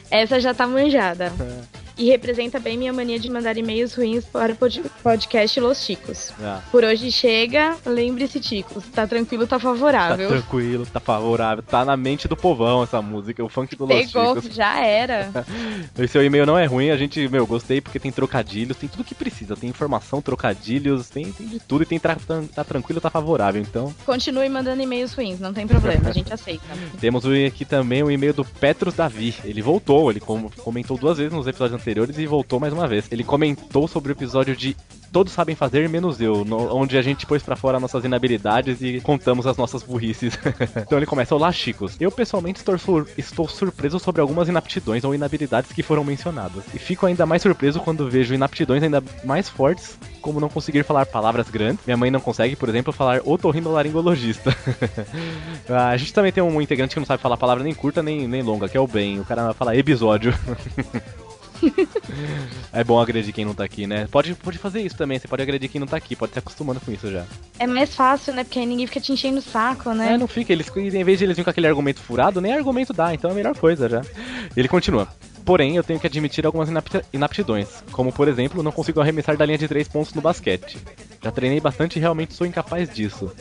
Essa 0.10 0.40
já 0.40 0.53
tá 0.53 0.65
manjada. 0.68 1.32
E 1.98 2.06
representa 2.06 2.60
bem 2.60 2.78
minha 2.78 2.94
mania 2.94 3.18
de 3.18 3.28
mandar 3.30 3.57
e-mails 3.57 3.95
ruins 3.95 4.24
para 4.24 4.53
o 4.53 4.56
pod- 4.56 4.84
podcast 5.02 5.60
Los 5.60 5.84
Chicos. 5.84 6.32
Ah, 6.40 6.61
Por 6.72 6.84
hoje 6.84 7.11
chega, 7.11 7.76
lembre-se, 7.84 8.40
Ticos. 8.40 8.84
Tá 8.94 9.07
tranquilo, 9.07 9.48
tá 9.48 9.56
tá 9.57 9.60
favorável. 9.60 10.28
tranquilo, 10.30 10.86
tá 10.86 10.99
favorável, 10.99 11.64
tá 11.64 11.84
na 11.84 11.98
mente 11.98 12.28
do 12.28 12.38
povão 12.38 12.84
essa 12.84 13.02
música, 13.02 13.44
o 13.44 13.49
funk 13.49 13.76
do 13.76 13.86
Los 13.86 14.11
Pegou, 14.11 14.36
Chicos. 14.36 14.53
já 14.56 14.80
era. 14.80 15.32
Esse 15.98 16.14
seu 16.14 16.24
e-mail 16.24 16.45
não 16.45 16.56
é 16.56 16.65
ruim, 16.65 16.91
a 16.91 16.98
gente, 16.98 17.28
meu, 17.30 17.48
gostei 17.48 17.82
porque 17.82 17.99
tem 17.99 18.11
trocadilhos, 18.11 18.78
tem 18.78 18.88
tudo 18.88 19.03
que 19.03 19.15
precisa, 19.15 19.56
tem 19.56 19.68
informação, 19.68 20.22
trocadilhos, 20.22 21.10
tem, 21.10 21.32
tem 21.32 21.48
de 21.48 21.60
tudo 21.60 21.82
e 21.82 21.86
tem 21.88 21.98
tá, 21.98 22.15
tá 22.53 22.64
tranquilo, 22.64 23.02
tá 23.02 23.10
favorável. 23.10 23.60
Então, 23.60 23.91
Continue 24.06 24.48
mandando 24.49 24.84
e-mails 24.84 25.14
ruins, 25.14 25.40
não 25.40 25.52
tem 25.52 25.65
problema, 25.65 26.10
a 26.10 26.14
gente 26.14 26.32
aceita. 26.32 26.64
temos 27.02 27.24
aqui 27.48 27.65
também 27.65 28.03
o 28.03 28.11
e-mail 28.11 28.34
do 28.36 28.45
Petros 28.45 28.94
Davi. 28.94 29.34
Ele 29.44 29.64
voltou, 29.64 30.11
ele 30.11 30.19
com- 30.19 30.48
comentou 30.60 30.95
duas 30.95 31.18
vezes 31.18 31.34
nos 31.34 31.48
episódios 31.48 31.74
anteriores 31.74 31.86
e 31.91 32.26
voltou 32.27 32.59
mais 32.59 32.73
uma 32.73 32.88
vez. 32.88 33.05
Ele 33.11 33.23
comentou 33.23 33.88
sobre 33.88 34.11
o 34.11 34.14
episódio 34.14 34.55
de 34.55 34.76
Todos 35.11 35.31
Sabem 35.31 35.55
Fazer 35.55 35.88
Menos 35.88 36.19
Eu, 36.19 36.43
no- 36.43 36.76
onde 36.76 36.97
a 36.97 37.01
gente 37.01 37.26
pôs 37.26 37.41
pra 37.41 37.55
fora 37.55 37.80
nossas 37.80 38.03
inabilidades 38.03 38.81
e 38.81 38.99
contamos 38.99 39.47
as 39.47 39.55
nossas 39.55 39.81
burrices. 39.81 40.38
então 40.76 40.97
ele 40.99 41.05
começa: 41.05 41.34
Olá, 41.34 41.49
Chicos. 41.51 41.95
Eu 41.99 42.11
pessoalmente 42.11 42.59
estou, 42.59 42.77
sur- 42.77 43.07
estou 43.18 43.47
surpreso 43.47 43.99
sobre 43.99 44.19
algumas 44.22 44.49
inaptidões 44.49 45.03
ou 45.05 45.15
inabilidades 45.15 45.72
que 45.72 45.81
foram 45.81 46.03
mencionadas. 46.03 46.64
E 46.73 46.77
fico 46.80 47.05
ainda 47.05 47.26
mais 47.26 47.41
surpreso 47.41 47.80
quando 47.80 48.09
vejo 48.09 48.34
inaptidões 48.34 48.84
ainda 48.84 49.01
mais 49.23 49.47
fortes, 49.47 49.97
como 50.22 50.41
não 50.41 50.49
conseguir 50.49 50.84
falar 50.84 51.05
palavras 51.05 51.49
grandes. 51.49 51.85
Minha 51.85 51.95
mãe 51.97 52.11
não 52.11 52.19
consegue, 52.19 52.55
por 52.57 52.68
exemplo, 52.68 52.91
falar 52.91 53.22
otorrinolaringologista. 53.23 54.53
Ah, 55.69 55.89
a 55.89 55.97
gente 55.97 56.14
também 56.14 56.31
tem 56.31 56.41
um 56.43 56.61
integrante 56.61 56.93
que 56.93 56.99
não 56.99 57.05
sabe 57.05 57.22
falar 57.22 57.35
palavra 57.38 57.64
nem 57.64 57.73
curta 57.73 58.01
nem, 58.01 58.26
nem 58.27 58.41
longa, 58.41 58.69
que 58.69 58.77
é 58.77 58.80
o 58.80 58.88
Ben. 58.88 59.19
O 59.19 59.26
cara 59.26 59.53
fala 59.53 59.76
episódio. 59.76 60.34
é 62.74 62.84
bom 62.84 63.00
agredir 63.00 63.34
quem 63.34 63.46
não 63.46 63.54
tá 63.54 63.64
aqui, 63.64 63.88
né? 63.88 64.08
Pode, 64.12 64.34
pode 64.36 64.58
fazer 64.58 64.82
isso 64.82 64.96
também, 64.96 65.20
você 65.20 65.28
pode 65.28 65.42
agredir 65.42 65.70
quem 65.70 65.80
não 65.80 65.88
tá 65.88 65.98
aqui, 65.98 66.16
pode 66.16 66.34
se 66.34 66.40
acostumando 66.40 66.80
com 66.80 66.92
isso 66.92 67.12
já. 67.12 67.24
É 67.60 67.68
mais 67.68 67.94
fácil, 67.96 68.34
né? 68.34 68.44
Porque 68.44 68.60
aí 68.60 68.66
ninguém 68.66 68.88
fica 68.88 69.00
te 69.00 69.12
enchendo 69.12 69.40
o 69.40 69.42
saco, 69.42 69.92
né? 69.94 70.14
É, 70.14 70.18
não 70.18 70.28
fica, 70.28 70.52
eles, 70.54 70.72
em 70.76 71.04
vez 71.04 71.20
de 71.20 71.26
eles 71.26 71.36
virem 71.36 71.44
com 71.44 71.50
aquele 71.50 71.68
argumento 71.68 72.00
furado, 72.02 72.42
nem 72.42 72.54
argumento 72.54 72.94
dá, 72.94 73.14
então 73.14 73.30
é 73.30 73.34
a 73.34 73.36
melhor 73.36 73.56
coisa 73.58 73.88
já. 73.90 74.02
Ele 74.56 74.68
continua. 74.68 75.08
Porém, 75.46 75.78
eu 75.78 75.84
tenho 75.84 76.00
que 76.00 76.06
admitir 76.08 76.46
algumas 76.46 76.68
inapti- 76.70 77.02
inaptidões, 77.14 77.82
como 77.92 78.12
por 78.12 78.28
exemplo, 78.28 78.62
não 78.62 78.72
consigo 78.72 79.00
arremessar 79.00 79.38
da 79.38 79.46
linha 79.46 79.58
de 79.58 79.68
três 79.68 79.88
pontos 79.88 80.14
no 80.14 80.22
basquete. 80.22 80.78
Já 81.24 81.32
treinei 81.32 81.60
bastante 81.62 81.96
e 81.98 82.00
realmente 82.02 82.34
sou 82.34 82.46
incapaz 82.46 82.90
disso. 82.94 83.32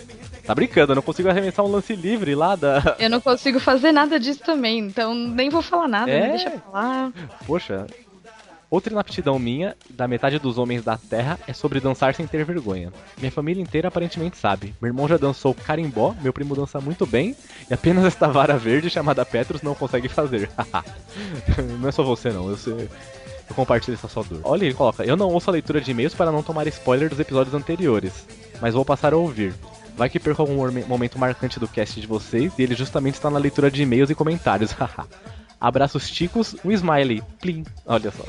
Tá 0.47 0.55
brincando, 0.55 0.93
eu 0.93 0.95
não 0.97 1.03
consigo 1.03 1.29
arremessar 1.29 1.65
um 1.65 1.69
lance 1.69 1.97
livre 1.97 2.33
lá 2.37 2.55
da. 2.55 2.95
Eu 3.01 3.11
não 3.11 3.21
consigo 3.21 3.59
fazer 3.59 3.91
nada 3.91 4.21
disso 4.21 4.39
também, 4.45 4.79
então 4.79 5.13
nem 5.13 5.51
vou 5.51 5.61
falar 5.61 5.89
nada, 5.89 6.09
É? 6.09 6.23
me 6.23 6.29
deixa 6.29 6.51
falar. 6.51 7.13
Poxa. 7.45 7.85
Outra 8.69 8.93
inaptidão 8.93 9.39
minha, 9.39 9.77
da 9.89 10.09
metade 10.09 10.39
dos 10.39 10.59
homens 10.59 10.83
da 10.83 10.99
Terra, 10.99 11.39
é 11.47 11.53
sobre 11.53 11.79
dançar 11.79 12.15
sem 12.15 12.27
ter 12.27 12.45
vergonha. 12.45 12.93
Minha 13.17 13.31
família 13.31 13.63
inteira 13.63 13.89
aparentemente 13.89 14.37
sabe. 14.37 14.75
Meu 14.83 14.89
irmão 14.89 15.07
já 15.07 15.17
dançou 15.17 15.55
carimbó, 15.55 16.15
meu 16.21 16.33
primo 16.33 16.57
dança 16.57 16.81
muito 16.81 17.07
bem, 17.07 17.37
e 17.71 17.75
apenas 17.75 18.05
esta 18.05 18.27
vara 18.27 18.59
verde 18.59 18.91
chamada 18.91 19.25
Petrus 19.25 19.63
não 19.63 19.75
consegue 19.75 20.09
fazer. 20.09 20.51
não 21.81 21.89
é 21.89 21.93
só 21.93 22.03
você 22.03 22.31
não, 22.31 22.49
eu 22.51 22.57
sei. 22.57 22.89
Eu 23.49 23.55
compartilho 23.55 23.95
essa 23.95 24.09
sua 24.09 24.25
dor. 24.25 24.41
Olha, 24.43 24.65
ele 24.65 24.75
coloca: 24.75 25.05
Eu 25.05 25.17
não 25.17 25.31
ouço 25.31 25.49
a 25.49 25.53
leitura 25.53 25.81
de 25.81 25.93
e-mails 25.93 26.15
para 26.15 26.33
não 26.33 26.43
tomar 26.43 26.67
spoiler 26.67 27.09
dos 27.09 27.21
episódios 27.21 27.55
anteriores, 27.55 28.27
mas 28.61 28.75
vou 28.75 28.85
passar 28.85 29.13
a 29.13 29.17
ouvir. 29.17 29.55
Vai 29.97 30.11
que 30.11 30.19
perco 30.19 30.43
algum 30.43 30.57
momento 30.87 31.19
marcante 31.19 31.59
do 31.59 31.69
cast 31.69 31.99
de 32.01 32.07
vocês 32.07 32.53
e 32.59 32.63
ele 32.63 32.75
justamente 32.75 33.15
está 33.15 33.31
na 33.31 33.39
leitura 33.39 33.71
de 33.71 33.83
e-mails 33.83 34.11
e 34.11 34.15
comentários. 34.15 34.75
Abraços 35.61 36.11
ticos, 36.11 36.55
um 36.65 36.71
smiley. 36.71 37.23
Plim. 37.41 37.65
Olha 37.87 38.11
só. 38.11 38.25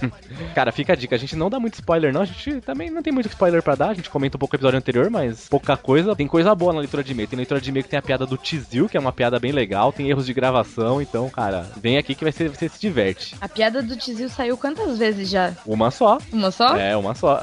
Cara, 0.54 0.72
fica 0.72 0.92
a 0.92 0.96
dica. 0.96 1.14
A 1.14 1.18
gente 1.18 1.36
não 1.36 1.48
dá 1.48 1.60
muito 1.60 1.74
spoiler, 1.74 2.12
não. 2.12 2.22
A 2.22 2.24
gente 2.24 2.60
também 2.60 2.90
não 2.90 3.02
tem 3.02 3.12
muito 3.12 3.28
spoiler 3.28 3.62
pra 3.62 3.74
dar. 3.74 3.90
A 3.90 3.94
gente 3.94 4.10
comenta 4.10 4.36
um 4.36 4.40
pouco 4.40 4.54
o 4.54 4.56
episódio 4.56 4.78
anterior, 4.78 5.08
mas 5.10 5.48
pouca 5.48 5.76
coisa. 5.76 6.16
Tem 6.16 6.26
coisa 6.26 6.54
boa 6.54 6.72
na 6.72 6.80
leitura 6.80 7.04
de 7.04 7.12
e-mail. 7.12 7.28
Tem 7.28 7.36
leitura 7.36 7.60
de 7.60 7.70
e-mail 7.70 7.84
que 7.84 7.90
tem 7.90 7.98
a 7.98 8.02
piada 8.02 8.26
do 8.26 8.36
Tizil, 8.36 8.88
que 8.88 8.96
é 8.96 9.00
uma 9.00 9.12
piada 9.12 9.38
bem 9.38 9.52
legal. 9.52 9.92
Tem 9.92 10.08
erros 10.10 10.26
de 10.26 10.34
gravação. 10.34 11.00
Então, 11.00 11.30
cara, 11.30 11.66
vem 11.76 11.98
aqui 11.98 12.14
que 12.14 12.24
vai 12.24 12.32
ser, 12.32 12.48
você 12.48 12.68
se 12.68 12.80
diverte. 12.80 13.36
A 13.40 13.48
piada 13.48 13.82
do 13.82 13.96
Tizil 13.96 14.28
saiu 14.28 14.56
quantas 14.58 14.98
vezes 14.98 15.28
já? 15.30 15.52
Uma 15.64 15.90
só. 15.90 16.18
Uma 16.32 16.50
só? 16.50 16.76
É, 16.76 16.96
uma 16.96 17.14
só. 17.14 17.38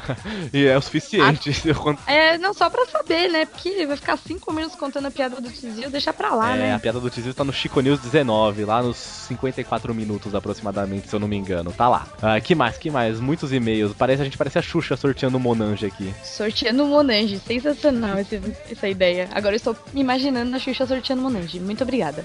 e 0.52 0.64
é 0.66 0.76
o 0.76 0.80
suficiente. 0.80 1.52
Conto- 1.74 2.00
É, 2.06 2.38
não, 2.38 2.54
só 2.54 2.68
pra 2.70 2.86
saber, 2.86 3.28
né? 3.28 3.44
Porque 3.46 3.86
vai 3.86 3.96
ficar 3.96 4.16
cinco 4.16 4.52
minutos 4.52 4.76
contando 4.78 5.06
a 5.06 5.10
piada 5.10 5.40
do 5.40 5.50
Tizil, 5.50 5.90
deixa 5.90 6.12
pra 6.12 6.34
lá, 6.34 6.50
É, 6.56 6.70
a 6.70 6.72
né? 6.74 6.78
piada 6.78 7.00
do 7.00 7.10
Tizil 7.10 7.34
tá 7.34 7.44
no 7.44 7.52
Chico 7.52 7.80
News 7.80 8.00
19, 8.00 8.64
lá 8.64 8.77
nos 8.82 8.96
54 8.96 9.94
minutos 9.94 10.34
aproximadamente, 10.34 11.08
se 11.08 11.14
eu 11.14 11.20
não 11.20 11.28
me 11.28 11.36
engano. 11.36 11.72
Tá 11.72 11.88
lá. 11.88 12.06
Ah, 12.22 12.40
que 12.40 12.54
mais, 12.54 12.76
que 12.78 12.90
mais? 12.90 13.20
Muitos 13.20 13.52
e-mails. 13.52 13.92
Parece, 13.96 14.22
a 14.22 14.24
gente 14.24 14.38
parece 14.38 14.58
a 14.58 14.62
Xuxa 14.62 14.96
sorteando 14.96 15.38
Monange 15.38 15.86
aqui. 15.86 16.12
Sorteando 16.24 16.84
Monange, 16.86 17.38
sensacional 17.38 18.18
esse- 18.18 18.40
essa 18.70 18.88
ideia. 18.88 19.28
Agora 19.32 19.54
eu 19.54 19.58
estou 19.58 19.76
imaginando 19.94 20.54
a 20.54 20.58
Xuxa 20.58 20.86
sorteando 20.86 21.22
Monange. 21.22 21.60
Muito 21.60 21.82
obrigada. 21.82 22.24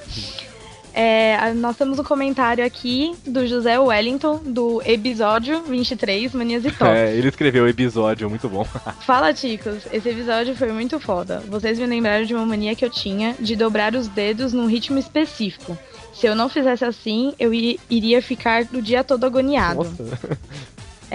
É, 0.95 1.51
nós 1.55 1.75
temos 1.75 1.97
um 1.97 2.03
comentário 2.03 2.63
aqui 2.63 3.15
do 3.25 3.47
José 3.47 3.79
Wellington, 3.79 4.39
do 4.45 4.79
episódio 4.85 5.63
23, 5.63 6.33
Manias 6.33 6.63
e 6.65 6.71
Top. 6.71 6.83
É, 6.93 7.11
ele 7.15 7.29
escreveu 7.29 7.63
o 7.63 7.67
episódio, 7.67 8.29
muito 8.29 8.47
bom. 8.47 8.63
Fala, 9.01 9.33
ticos, 9.33 9.87
esse 9.91 10.09
episódio 10.09 10.55
foi 10.55 10.71
muito 10.71 10.99
foda. 10.99 11.41
Vocês 11.47 11.79
me 11.79 11.87
lembraram 11.87 12.25
de 12.25 12.35
uma 12.35 12.45
mania 12.45 12.75
que 12.75 12.85
eu 12.85 12.91
tinha 12.91 13.35
de 13.39 13.55
dobrar 13.55 13.95
os 13.95 14.07
dedos 14.07 14.53
num 14.53 14.67
ritmo 14.67 14.99
específico. 14.99 15.75
Se 16.13 16.27
eu 16.27 16.35
não 16.35 16.47
fizesse 16.47 16.85
assim, 16.85 17.33
eu 17.39 17.53
iria 17.53 18.21
ficar 18.21 18.67
o 18.73 18.81
dia 18.81 19.03
todo 19.03 19.25
agoniado. 19.25 19.83
Nossa. 19.83 20.39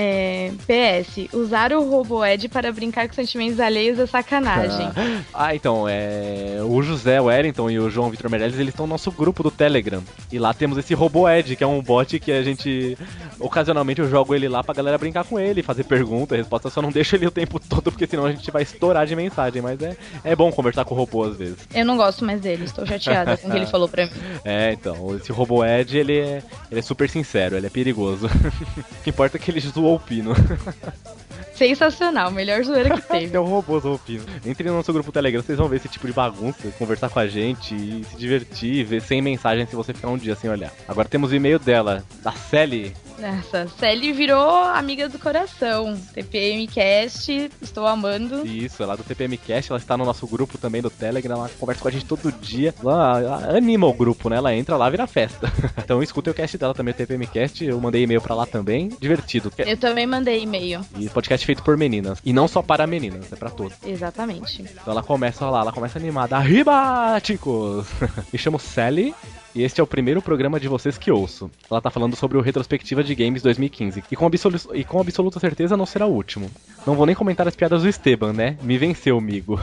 É, 0.01 0.53
PS, 0.59 1.35
usar 1.35 1.73
o 1.73 1.83
RoboEd 1.91 2.49
para 2.49 2.73
brincar 2.73 3.09
com 3.09 3.15
sentimentos 3.15 3.59
alheios 3.59 3.99
é 3.99 4.07
sacanagem. 4.07 4.89
Ah, 5.35 5.57
então, 5.57 5.89
é. 5.89 6.59
O 6.63 6.81
José 6.83 7.21
Wellington 7.21 7.69
e 7.69 7.81
o 7.81 7.91
João 7.91 8.09
Vitor 8.09 8.31
Meirelles, 8.31 8.55
eles 8.55 8.69
estão 8.69 8.87
no 8.87 8.93
nosso 8.93 9.11
grupo 9.11 9.43
do 9.43 9.51
Telegram. 9.51 10.01
E 10.31 10.39
lá 10.39 10.55
temos 10.55 10.79
esse 10.79 10.95
RoboEd, 10.95 11.57
que 11.57 11.65
é 11.65 11.67
um 11.67 11.83
bot 11.83 12.17
que 12.21 12.31
a 12.31 12.45
gente. 12.45 12.97
Ocasionalmente 13.41 14.01
eu 14.01 14.09
jogo 14.09 14.37
ele 14.37 14.49
lá 14.49 14.63
pra 14.63 14.73
galera 14.73 14.97
brincar 14.97 15.25
com 15.25 15.37
ele, 15.37 15.65
fazer 15.65 15.83
pergunta, 15.83 16.37
resposta. 16.37 16.71
Só 16.71 16.81
não 16.81 16.93
deixa 16.93 17.17
ele 17.17 17.27
o 17.27 17.33
tempo 17.33 17.59
todo, 17.69 17.91
porque 17.91 18.07
senão 18.07 18.25
a 18.25 18.31
gente 18.31 18.53
vai 18.53 18.63
estourar 18.63 19.05
de 19.05 19.17
mensagem. 19.17 19.61
Mas 19.61 19.83
é, 19.83 19.97
é 20.23 20.37
bom 20.37 20.53
conversar 20.53 20.85
com 20.85 20.95
o 20.95 20.99
robô 20.99 21.25
às 21.25 21.37
vezes. 21.37 21.59
Eu 21.75 21.85
não 21.85 21.97
gosto 21.97 22.25
mais 22.25 22.41
dele, 22.41 22.67
estou 22.67 22.87
chateada 22.87 23.37
com 23.37 23.49
o 23.49 23.51
que 23.51 23.57
ele 23.57 23.67
falou 23.67 23.89
pra 23.89 24.07
mim. 24.07 24.13
É, 24.45 24.73
então, 24.73 25.17
esse 25.17 25.33
RoboEd, 25.33 25.99
ele 25.99 26.21
é, 26.21 26.41
ele 26.71 26.79
é 26.79 26.83
super 26.83 27.11
sincero, 27.11 27.57
ele 27.57 27.67
é 27.67 27.71
perigoso. 27.71 28.29
o 28.31 29.03
que 29.03 29.11
importa 29.11 29.37
é 29.37 29.41
que 29.41 29.51
ele 29.51 29.59
zoou 29.59 29.88
o 29.95 30.01
Pino. 30.01 30.33
Sensacional, 31.59 32.31
melhor 32.31 32.63
zoeira 32.63 32.95
que 32.95 33.03
teve. 33.03 33.35
É 33.37 33.41
um 33.41 33.45
robô 33.45 33.79
roupinho. 33.79 34.23
Entre 34.47 34.69
no 34.69 34.77
nosso 34.77 34.93
grupo 34.93 35.11
Telegram, 35.11 35.43
vocês 35.43 35.59
vão 35.59 35.69
ver 35.69 35.77
esse 35.77 35.89
tipo 35.89 36.07
de 36.07 36.13
bagunça, 36.13 36.69
conversar 36.79 37.11
com 37.11 37.19
a 37.19 37.27
gente 37.27 37.75
e 37.75 38.05
se 38.05 38.17
divertir, 38.17 38.85
ver 38.85 39.03
sem 39.03 39.21
mensagem 39.21 39.67
se 39.67 39.75
você 39.75 39.93
ficar 39.93 40.09
um 40.09 40.17
dia 40.17 40.37
sem 40.37 40.49
olhar. 40.49 40.73
Agora 40.87 41.09
temos 41.09 41.33
o 41.33 41.35
e-mail 41.35 41.59
dela, 41.59 42.05
da 42.23 42.31
Sally. 42.31 42.95
Nossa, 43.19 43.67
Sally 43.79 44.13
virou 44.13 44.49
amiga 44.49 45.09
do 45.09 45.19
coração. 45.19 45.99
TPMcast, 46.15 47.51
estou 47.61 47.87
amando. 47.87 48.47
Isso, 48.47 48.83
ela 48.83 48.95
é 48.95 48.97
do 48.97 49.03
TPMcast, 49.03 49.71
ela 49.71 49.79
está 49.79 49.97
no 49.97 50.05
nosso 50.05 50.27
grupo 50.27 50.57
também 50.57 50.81
do 50.81 50.91
Telegram, 50.91 51.37
ela 51.37 51.51
conversa 51.59 51.83
com 51.83 51.89
a 51.89 51.91
gente 51.91 52.05
todo 52.05 52.31
dia. 52.33 52.75
Ela, 52.81 53.21
ela 53.21 53.57
anima 53.57 53.87
o 53.87 53.93
grupo, 53.93 54.29
né? 54.29 54.37
Ela 54.37 54.55
entra 54.55 54.77
lá, 54.77 54.89
vira 54.89 55.07
festa. 55.07 55.53
então 55.83 56.03
escuta 56.03 56.31
o 56.31 56.35
cast 56.35 56.57
dela 56.57 56.75
também, 56.75 56.93
o 56.93 56.97
TPMcast. 56.97 57.65
Eu 57.65 57.81
mandei 57.81 58.03
e-mail 58.03 58.21
pra 58.21 58.35
lá 58.35 58.47
também. 58.47 58.89
Divertido. 59.01 59.53
Eu 59.59 59.77
também 59.77 60.07
mandei 60.07 60.43
e-mail. 60.43 60.81
E 60.97 61.09
podcast 61.09 61.45
feito 61.45 61.63
por 61.63 61.77
meninas. 61.77 62.21
E 62.25 62.33
não 62.33 62.47
só 62.47 62.63
para 62.63 62.87
meninas, 62.87 63.33
é 63.33 63.37
pra 63.37 63.51
todos. 63.51 63.77
Exatamente. 63.85 64.63
Então 64.63 64.93
ela 64.93 65.03
começa 65.03 65.49
lá, 65.51 65.61
ela 65.61 65.73
começa 65.73 65.99
animada. 65.99 66.37
Arriba, 66.37 67.21
chicos! 67.23 67.87
Me 68.33 68.39
chamo 68.39 68.59
Sally. 68.59 69.15
E 69.55 69.63
este 69.63 69.81
é 69.81 69.85
o 69.85 69.87
primeiro 69.87 70.21
programa 70.21 70.61
de 70.61 70.69
vocês 70.69 70.99
que 70.99 71.11
ouço. 71.11 71.51
Ela 71.71 71.81
tá 71.81 71.91
falando 71.91 72.15
sobre 72.15 72.37
o 72.37 72.41
Retrospectiva 72.41 73.03
de 73.03 73.15
Games 73.15 73.43
2015. 73.43 74.05
E 74.11 74.17
com, 74.17 74.27
absolu 74.27 74.59
e 74.75 74.85
com 74.85 75.01
absoluta 75.01 75.41
certeza 75.41 75.77
não 75.77 75.87
será 75.87 76.07
o 76.07 76.13
último. 76.13 76.51
Não 76.87 76.95
vou 76.95 77.07
nem 77.07 77.15
comentar 77.15 77.49
as 77.49 77.57
piadas 77.57 77.83
do 77.83 77.89
Esteban, 77.89 78.33
né? 78.33 78.59
Me 78.63 78.77
venceu, 78.77 79.17
amigo. 79.17 79.59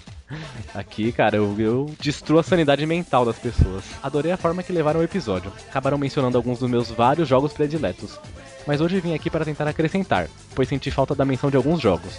Aqui, 0.74 1.12
cara, 1.12 1.36
eu, 1.36 1.54
eu 1.58 1.94
destruo 2.00 2.38
a 2.38 2.42
sanidade 2.42 2.84
mental 2.86 3.24
das 3.24 3.38
pessoas. 3.38 3.84
Adorei 4.02 4.32
a 4.32 4.36
forma 4.36 4.62
que 4.62 4.72
levaram 4.72 5.00
o 5.00 5.04
episódio. 5.04 5.52
Acabaram 5.68 5.98
mencionando 5.98 6.36
alguns 6.36 6.58
dos 6.58 6.70
meus 6.70 6.90
vários 6.90 7.28
jogos 7.28 7.52
prediletos. 7.52 8.18
Mas 8.66 8.80
hoje 8.80 9.00
vim 9.00 9.14
aqui 9.14 9.30
para 9.30 9.44
tentar 9.44 9.68
acrescentar, 9.68 10.28
pois 10.54 10.68
senti 10.68 10.90
falta 10.90 11.14
da 11.14 11.24
menção 11.24 11.50
de 11.50 11.56
alguns 11.56 11.80
jogos. 11.80 12.18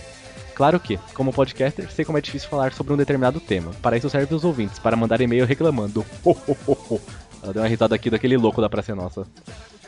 Claro 0.59 0.77
que, 0.77 0.97
como 1.13 1.31
podcaster, 1.31 1.89
sei 1.89 2.03
como 2.03 2.17
é 2.17 2.21
difícil 2.21 2.49
falar 2.49 2.73
sobre 2.73 2.91
um 2.91 2.97
determinado 2.97 3.39
tema. 3.39 3.71
Para 3.81 3.95
isso 3.95 4.09
serve 4.09 4.35
os 4.35 4.43
ouvintes, 4.43 4.77
para 4.77 4.93
mandar 4.93 5.21
e-mail 5.21 5.45
reclamando. 5.45 6.05
Ho, 6.21 6.31
ho, 6.31 6.57
ho, 6.67 6.77
ho. 6.89 7.01
Ela 7.41 7.53
deu 7.53 7.61
uma 7.61 7.67
risada 7.69 7.95
aqui 7.95 8.09
daquele 8.09 8.35
louco 8.35 8.59
da 8.59 8.67
Praça 8.67 8.93
Nossa. 8.93 9.25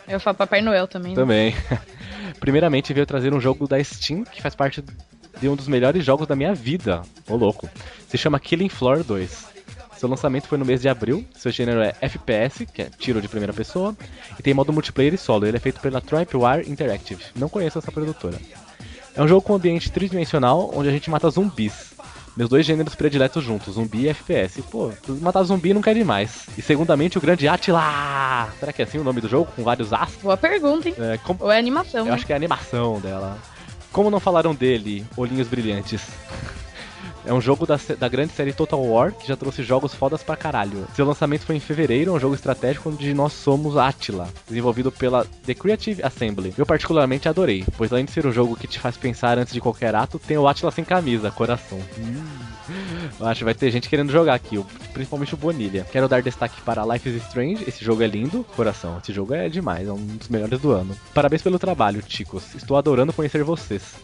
Eu 0.07 0.17
falo 0.17 0.37
Papai 0.37 0.61
Noel 0.61 0.87
também. 0.87 1.11
né? 1.11 1.15
Também. 1.15 1.53
Primeiramente, 2.39 2.93
veio 2.93 3.05
trazer 3.05 3.33
um 3.33 3.41
jogo 3.41 3.67
da 3.67 3.83
Steam 3.83 4.23
que 4.23 4.41
faz 4.41 4.55
parte 4.55 4.81
de 5.41 5.49
um 5.49 5.57
dos 5.57 5.67
melhores 5.67 6.05
jogos 6.05 6.25
da 6.25 6.37
minha 6.37 6.55
vida. 6.55 7.01
Ô 7.27 7.35
louco. 7.35 7.69
Se 8.07 8.17
chama 8.17 8.39
Killing 8.39 8.69
Floor 8.69 9.03
2. 9.03 9.47
Seu 9.97 10.07
lançamento 10.07 10.47
foi 10.47 10.57
no 10.57 10.63
mês 10.63 10.79
de 10.79 10.87
abril. 10.87 11.25
Seu 11.35 11.51
gênero 11.51 11.81
é 11.81 11.93
FPS, 11.99 12.65
que 12.65 12.83
é 12.83 12.89
tiro 12.97 13.21
de 13.21 13.27
primeira 13.27 13.51
pessoa, 13.51 13.93
e 14.39 14.41
tem 14.41 14.53
modo 14.53 14.71
multiplayer 14.71 15.13
e 15.13 15.17
solo. 15.17 15.45
Ele 15.45 15.57
é 15.57 15.59
feito 15.59 15.81
pela 15.81 15.99
Tripwire 15.99 16.71
Interactive. 16.71 17.25
Não 17.35 17.49
conheço 17.49 17.77
essa 17.77 17.91
produtora. 17.91 18.37
É 19.15 19.21
um 19.21 19.27
jogo 19.27 19.41
com 19.41 19.53
ambiente 19.55 19.91
tridimensional 19.91 20.71
onde 20.73 20.89
a 20.89 20.91
gente 20.91 21.09
mata 21.09 21.29
zumbis. 21.29 21.91
Meus 22.35 22.49
dois 22.49 22.65
gêneros 22.65 22.95
prediletos 22.95 23.43
juntos, 23.43 23.73
zumbi 23.73 24.03
e 24.05 24.09
FPS. 24.09 24.61
Pô, 24.63 24.89
matar 25.19 25.43
zumbi 25.43 25.73
não 25.73 25.81
quer 25.81 25.93
demais. 25.93 26.45
E 26.57 26.61
segundamente 26.61 27.17
o 27.17 27.21
grande 27.21 27.45
Atila! 27.47 28.47
Será 28.57 28.71
que 28.71 28.81
é 28.81 28.85
assim 28.85 28.97
o 28.99 29.03
nome 29.03 29.19
do 29.19 29.27
jogo? 29.27 29.51
Com 29.53 29.63
vários 29.63 29.91
As? 29.91 30.11
Boa 30.23 30.37
pergunta, 30.37 30.87
hein? 30.87 30.95
É, 30.97 31.17
como- 31.17 31.43
Ou 31.43 31.51
é 31.51 31.57
animação? 31.57 32.07
Eu 32.07 32.13
acho 32.13 32.25
que 32.25 32.31
é 32.31 32.35
a 32.35 32.37
animação 32.37 33.01
dela. 33.01 33.37
Como 33.91 34.09
não 34.09 34.21
falaram 34.21 34.55
dele, 34.55 35.05
Olhinhos 35.17 35.49
Brilhantes? 35.49 36.01
É 37.25 37.33
um 37.33 37.41
jogo 37.41 37.65
da, 37.65 37.79
da 37.99 38.07
grande 38.07 38.33
série 38.33 38.53
Total 38.53 38.83
War 38.83 39.11
que 39.13 39.27
já 39.27 39.35
trouxe 39.35 39.63
jogos 39.63 39.93
fodas 39.93 40.23
pra 40.23 40.35
caralho. 40.35 40.87
Seu 40.95 41.05
lançamento 41.05 41.45
foi 41.45 41.55
em 41.55 41.59
fevereiro, 41.59 42.11
é 42.11 42.13
um 42.13 42.19
jogo 42.19 42.35
estratégico 42.35 42.89
onde 42.89 43.13
nós 43.13 43.33
somos 43.33 43.77
Attila, 43.77 44.27
desenvolvido 44.47 44.91
pela 44.91 45.25
The 45.45 45.53
Creative 45.53 46.03
Assembly. 46.03 46.53
Eu 46.57 46.65
particularmente 46.65 47.29
adorei, 47.29 47.63
pois 47.77 47.91
além 47.91 48.05
de 48.05 48.11
ser 48.11 48.25
um 48.25 48.31
jogo 48.31 48.55
que 48.55 48.67
te 48.67 48.79
faz 48.79 48.97
pensar 48.97 49.37
antes 49.37 49.53
de 49.53 49.61
qualquer 49.61 49.93
ato, 49.93 50.17
tem 50.19 50.37
o 50.37 50.47
Attila 50.47 50.71
sem 50.71 50.83
camisa, 50.83 51.29
coração. 51.29 51.79
Eu 53.19 53.27
acho 53.27 53.39
que 53.39 53.45
vai 53.45 53.53
ter 53.53 53.69
gente 53.69 53.89
querendo 53.89 54.11
jogar 54.11 54.33
aqui, 54.33 54.63
principalmente 54.93 55.33
o 55.33 55.37
Bonilha. 55.37 55.85
Quero 55.91 56.07
dar 56.07 56.21
destaque 56.21 56.61
para 56.61 56.85
Life 56.85 57.09
is 57.09 57.23
Strange, 57.27 57.63
esse 57.67 57.83
jogo 57.83 58.01
é 58.01 58.07
lindo, 58.07 58.43
coração. 58.55 58.97
Esse 59.01 59.13
jogo 59.13 59.33
é 59.33 59.49
demais, 59.49 59.87
é 59.87 59.91
um 59.91 60.05
dos 60.05 60.29
melhores 60.29 60.59
do 60.59 60.71
ano. 60.71 60.95
Parabéns 61.13 61.41
pelo 61.41 61.59
trabalho, 61.59 62.03
chicos. 62.07 62.55
Estou 62.55 62.77
adorando 62.77 63.13
conhecer 63.13 63.43
vocês. 63.43 63.95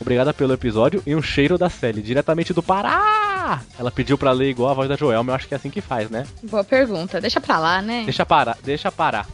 Obrigada 0.00 0.32
pelo 0.32 0.52
episódio 0.52 1.02
e 1.06 1.14
um 1.14 1.22
cheiro 1.22 1.58
da 1.58 1.68
Sally, 1.68 2.02
diretamente 2.02 2.52
do 2.52 2.62
Pará! 2.62 3.60
Ela 3.78 3.90
pediu 3.90 4.16
pra 4.18 4.30
ler 4.32 4.50
igual 4.50 4.70
a 4.70 4.74
voz 4.74 4.88
da 4.88 4.96
Joelma, 4.96 5.32
eu 5.32 5.36
acho 5.36 5.48
que 5.48 5.54
é 5.54 5.56
assim 5.56 5.70
que 5.70 5.80
faz, 5.80 6.08
né? 6.10 6.26
Boa 6.42 6.62
pergunta. 6.62 7.20
Deixa 7.20 7.40
pra 7.40 7.58
lá, 7.58 7.82
né? 7.82 8.02
Deixa 8.04 8.24
parar, 8.24 8.56
deixa 8.62 8.92
parar. 8.92 9.26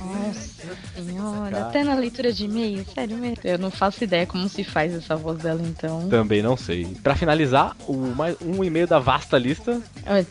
Nossa 0.00 0.76
senhora, 0.96 1.50
Cara. 1.50 1.66
até 1.66 1.84
na 1.84 1.94
leitura 1.94 2.32
de 2.32 2.44
e-mail, 2.44 2.84
sério 2.94 3.16
mesmo. 3.16 3.38
Eu 3.44 3.58
não 3.58 3.70
faço 3.70 4.02
ideia 4.04 4.26
como 4.26 4.48
se 4.48 4.64
faz 4.64 4.94
essa 4.94 5.16
voz 5.16 5.38
dela, 5.38 5.60
então. 5.64 6.08
Também 6.08 6.42
não 6.42 6.56
sei. 6.56 6.86
Pra 7.02 7.14
finalizar, 7.14 7.76
o 7.86 7.94
mais, 7.96 8.36
um 8.40 8.62
e-mail 8.64 8.86
da 8.86 8.98
vasta 8.98 9.38
lista. 9.38 9.80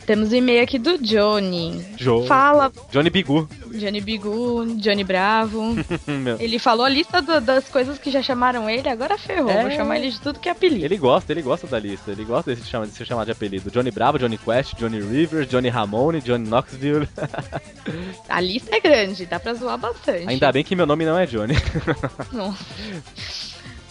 Temos 0.05 0.31
o 0.31 0.35
e-mail 0.35 0.63
aqui 0.63 0.77
do 0.79 0.97
Johnny. 0.97 1.85
Jo... 1.97 2.25
Fala, 2.25 2.71
Johnny 2.91 3.09
Bigu. 3.09 3.47
Johnny 3.73 4.01
Bigu, 4.01 4.65
Johnny 4.77 5.03
Bravo. 5.03 5.75
Ele 6.39 6.57
falou 6.59 6.85
a 6.85 6.89
lista 6.89 7.21
do- 7.21 7.41
das 7.41 7.67
coisas 7.69 7.97
que 7.99 8.09
já 8.09 8.21
chamaram 8.21 8.69
ele, 8.69 8.89
agora 8.89 9.17
ferrou. 9.17 9.49
É. 9.51 9.61
Vou 9.61 9.71
chamar 9.71 9.97
ele 9.97 10.09
de 10.11 10.19
tudo 10.19 10.39
que 10.39 10.49
é 10.49 10.51
apelido. 10.51 10.84
Ele 10.85 10.97
gosta, 10.97 11.31
ele 11.31 11.41
gosta 11.41 11.67
da 11.67 11.79
lista. 11.79 12.11
Ele 12.11 12.25
gosta 12.25 12.53
desse 12.55 12.67
chama, 12.67 12.88
de 12.88 12.93
ser 12.93 13.05
chamado 13.05 13.25
de 13.27 13.31
apelido. 13.31 13.69
Johnny 13.69 13.91
Bravo, 13.91 14.17
Johnny 14.17 14.38
Quest, 14.38 14.73
Johnny 14.75 14.99
Rivers, 14.99 15.47
Johnny 15.47 15.69
Ramone, 15.69 16.21
Johnny 16.21 16.47
Knoxville. 16.47 17.07
A 18.27 18.41
lista 18.41 18.75
é 18.75 18.79
grande, 18.79 18.97
dá 19.30 19.40
pra 19.40 19.53
zoar 19.53 19.78
bastante. 19.78 20.28
Ainda 20.28 20.52
bem 20.52 20.64
que 20.64 20.76
meu 20.76 20.86
nome 20.86 21.06
não 21.06 21.18
é 21.18 21.26
Johnny. 21.26 21.53
Nossa. 22.32 22.65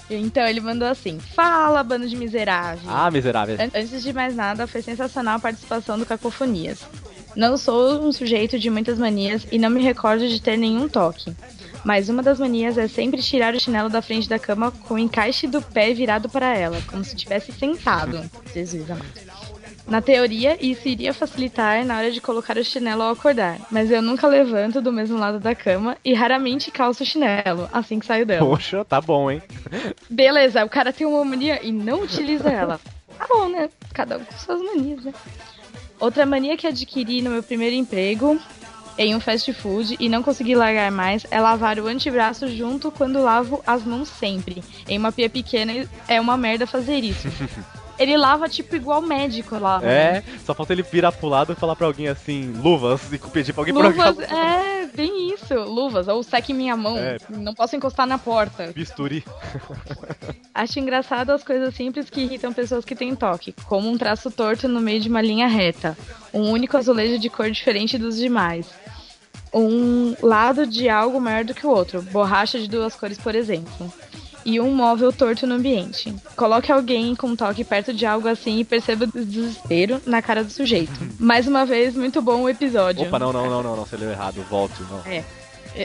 Então 0.09 0.47
ele 0.47 0.61
mandou 0.61 0.87
assim: 0.89 1.19
Fala, 1.19 1.83
bando 1.83 2.09
de 2.09 2.16
miseráveis. 2.16 2.81
ah, 2.89 3.11
miserável. 3.11 3.57
An- 3.61 3.70
Antes 3.81 4.03
de 4.03 4.12
mais 4.12 4.35
nada, 4.37 4.66
foi 4.66 4.81
sensacional 4.83 5.37
a 5.37 5.41
participação 5.41 5.99
do 5.99 6.07
Cacofonias. 6.07 6.81
Não 7.35 7.57
sou 7.59 8.01
um 8.03 8.12
sujeito 8.12 8.59
de 8.59 8.70
muitas 8.70 8.99
manias 8.99 9.47
e 9.53 9.59
não 9.59 9.69
me 9.69 9.83
recordo 9.83 10.27
de 10.27 10.41
ter 10.41 10.57
nenhum 10.57 10.89
toque. 10.89 11.35
Mas 11.85 12.09
uma 12.09 12.23
das 12.23 12.39
manias 12.41 12.78
é 12.78 12.89
sempre 12.89 13.20
tirar 13.23 13.55
o 13.55 13.61
chinelo 13.61 13.89
da 13.91 14.01
frente 14.01 14.28
da 14.28 14.39
cama 14.39 14.70
com 14.73 14.95
o 14.95 14.99
encaixe 14.99 15.47
do 15.47 15.61
pé 15.61 15.93
virado 15.93 16.28
para 16.28 16.57
ela, 16.57 16.81
como 16.87 17.05
se 17.05 17.15
tivesse 17.15 17.53
sentado. 17.53 18.28
Jesus 18.55 18.91
amado. 18.91 19.05
Na 19.87 20.01
teoria, 20.01 20.57
isso 20.61 20.89
iria 20.89 21.15
facilitar 21.15 21.85
na 21.85 21.97
hora 21.99 22.11
de 22.11 22.21
colocar 22.21 22.57
o 22.57 22.65
chinelo 22.65 23.03
ao 23.03 23.13
acordar, 23.13 23.61
mas 23.71 23.91
eu 23.91 24.03
nunca 24.03 24.27
levanto 24.27 24.81
do 24.81 24.93
mesmo 24.93 25.17
lado 25.17 25.39
da 25.39 25.55
cama 25.55 25.97
e 26.05 26.13
raramente 26.13 26.73
calço 26.73 27.05
o 27.05 27.07
chinelo 27.07 27.69
assim 27.73 28.01
que 28.01 28.07
saio 28.07 28.27
dela. 28.27 28.45
Poxa, 28.45 28.85
tá 28.85 29.01
bom, 29.01 29.31
hein? 29.31 29.41
Beleza, 30.11 30.65
o 30.65 30.69
cara 30.69 30.93
tem 30.93 31.07
uma 31.07 31.25
mania 31.25 31.65
e 31.65 31.71
não 31.71 32.03
utiliza 32.03 32.51
ela. 32.51 32.81
Tá 33.17 33.27
bom, 33.29 33.49
né? 33.49 33.71
Cada 33.95 34.19
um 34.19 34.25
com 34.25 34.37
suas 34.37 34.61
manias, 34.61 35.05
né? 35.05 35.15
Outra 36.01 36.27
mania 36.27 36.57
que 36.57 36.67
adquiri 36.67 37.23
no 37.23 37.31
meu 37.31 37.43
primeiro 37.43 37.77
emprego 37.77 38.39
em 38.99 39.15
um 39.15 39.21
fast 39.21 39.53
food 39.53 39.97
e 40.01 40.09
não 40.09 40.23
consegui 40.23 40.55
largar 40.55 40.91
mais 40.91 41.25
é 41.31 41.41
lavar 41.41 41.79
o 41.79 41.87
antebraço 41.87 42.49
junto 42.49 42.91
quando 42.91 43.23
lavo 43.23 43.63
as 43.67 43.85
mãos 43.85 44.09
sempre. 44.09 44.63
Em 44.89 44.99
uma 44.99 45.13
pia 45.13 45.31
pequena 45.31 45.73
é 46.09 46.21
uma 46.21 46.37
merda 46.37 46.67
fazer 46.67 47.05
isso. 47.05 47.29
Ele 47.98 48.16
lava 48.16 48.48
tipo 48.48 48.77
igual 48.77 49.01
médico 49.01 49.59
lá. 49.59 49.81
É, 49.82 50.23
só 50.44 50.55
falta 50.55 50.73
ele 50.73 50.82
virar 50.82 51.12
pro 51.12 51.28
lado 51.28 51.52
e 51.52 51.56
falar 51.56 51.74
pra 51.77 51.86
alguém 51.86 52.09
assim, 52.09 52.52
luvas, 52.62 53.01
e 53.12 53.18
pedir 53.18 53.52
pra 53.52 53.62
alguém 53.62 53.74
Luvas, 53.74 53.98
alguém. 53.98 54.27
é, 54.27 54.86
bem 54.94 55.32
isso. 55.32 55.55
Luvas, 55.55 56.06
ou 56.09 56.23
seque 56.23 56.52
minha 56.52 56.77
mão. 56.77 56.98
É. 56.98 57.16
Não 57.31 57.55
posso 57.55 57.74
encostar 57.77 58.06
na 58.06 58.18
porta. 58.18 58.73
Bisturi. 58.74 59.24
Acho 60.55 60.78
engraçado 60.78 61.31
as 61.31 61.43
coisas 61.43 61.74
simples 61.74 62.09
que 62.10 62.20
irritam 62.23 62.52
pessoas 62.52 62.85
que 62.85 62.94
têm 62.97 63.14
toque, 63.14 63.55
como 63.66 63.89
um 63.90 63.97
traço 63.98 64.31
torto 64.31 64.68
no 64.68 64.81
meio 64.81 65.01
de 65.01 65.09
uma 65.09 65.20
linha 65.23 65.47
reta, 65.47 65.97
um 66.32 66.51
único 66.51 66.77
azulejo 66.77 67.18
de 67.18 67.28
cor 67.28 67.51
diferente 67.51 67.98
dos 67.98 68.16
demais, 68.16 68.66
um 69.52 70.14
lado 70.23 70.66
de 70.66 70.89
algo 70.89 71.20
maior 71.20 71.44
do 71.44 71.55
que 71.55 71.66
o 71.66 71.70
outro, 71.70 72.02
borracha 72.02 72.59
de 72.59 72.68
duas 72.68 72.94
cores, 72.94 73.18
por 73.18 73.35
exemplo, 73.35 73.93
e 74.47 74.60
um 74.60 74.73
móvel 74.73 75.12
torto 75.12 75.44
no 75.44 75.56
ambiente. 75.56 76.14
Coloque 76.36 76.70
alguém 76.70 77.16
com 77.16 77.35
toque 77.35 77.64
perto 77.64 77.93
de 77.93 78.06
algo 78.06 78.28
assim 78.28 78.60
e 78.60 78.64
perceba 78.64 79.05
o 79.05 79.24
desespero 79.24 80.01
na 80.06 80.23
cara 80.23 80.44
do 80.44 80.51
sujeito. 80.51 80.93
Mais 81.18 81.48
uma 81.48 81.66
vez, 81.66 81.97
muito 81.97 82.23
bom 82.23 82.43
o 82.43 82.48
episódio. 82.48 83.09
Opa, 83.09 83.18
não, 83.18 83.32
não, 83.32 83.51
não, 83.51 83.62
não, 83.62 83.77
não, 83.77 83.85
você 83.85 83.97
leu 83.97 84.10
errado, 84.10 84.36
volte, 84.48 84.81
não. 84.89 85.01
É. 85.05 85.24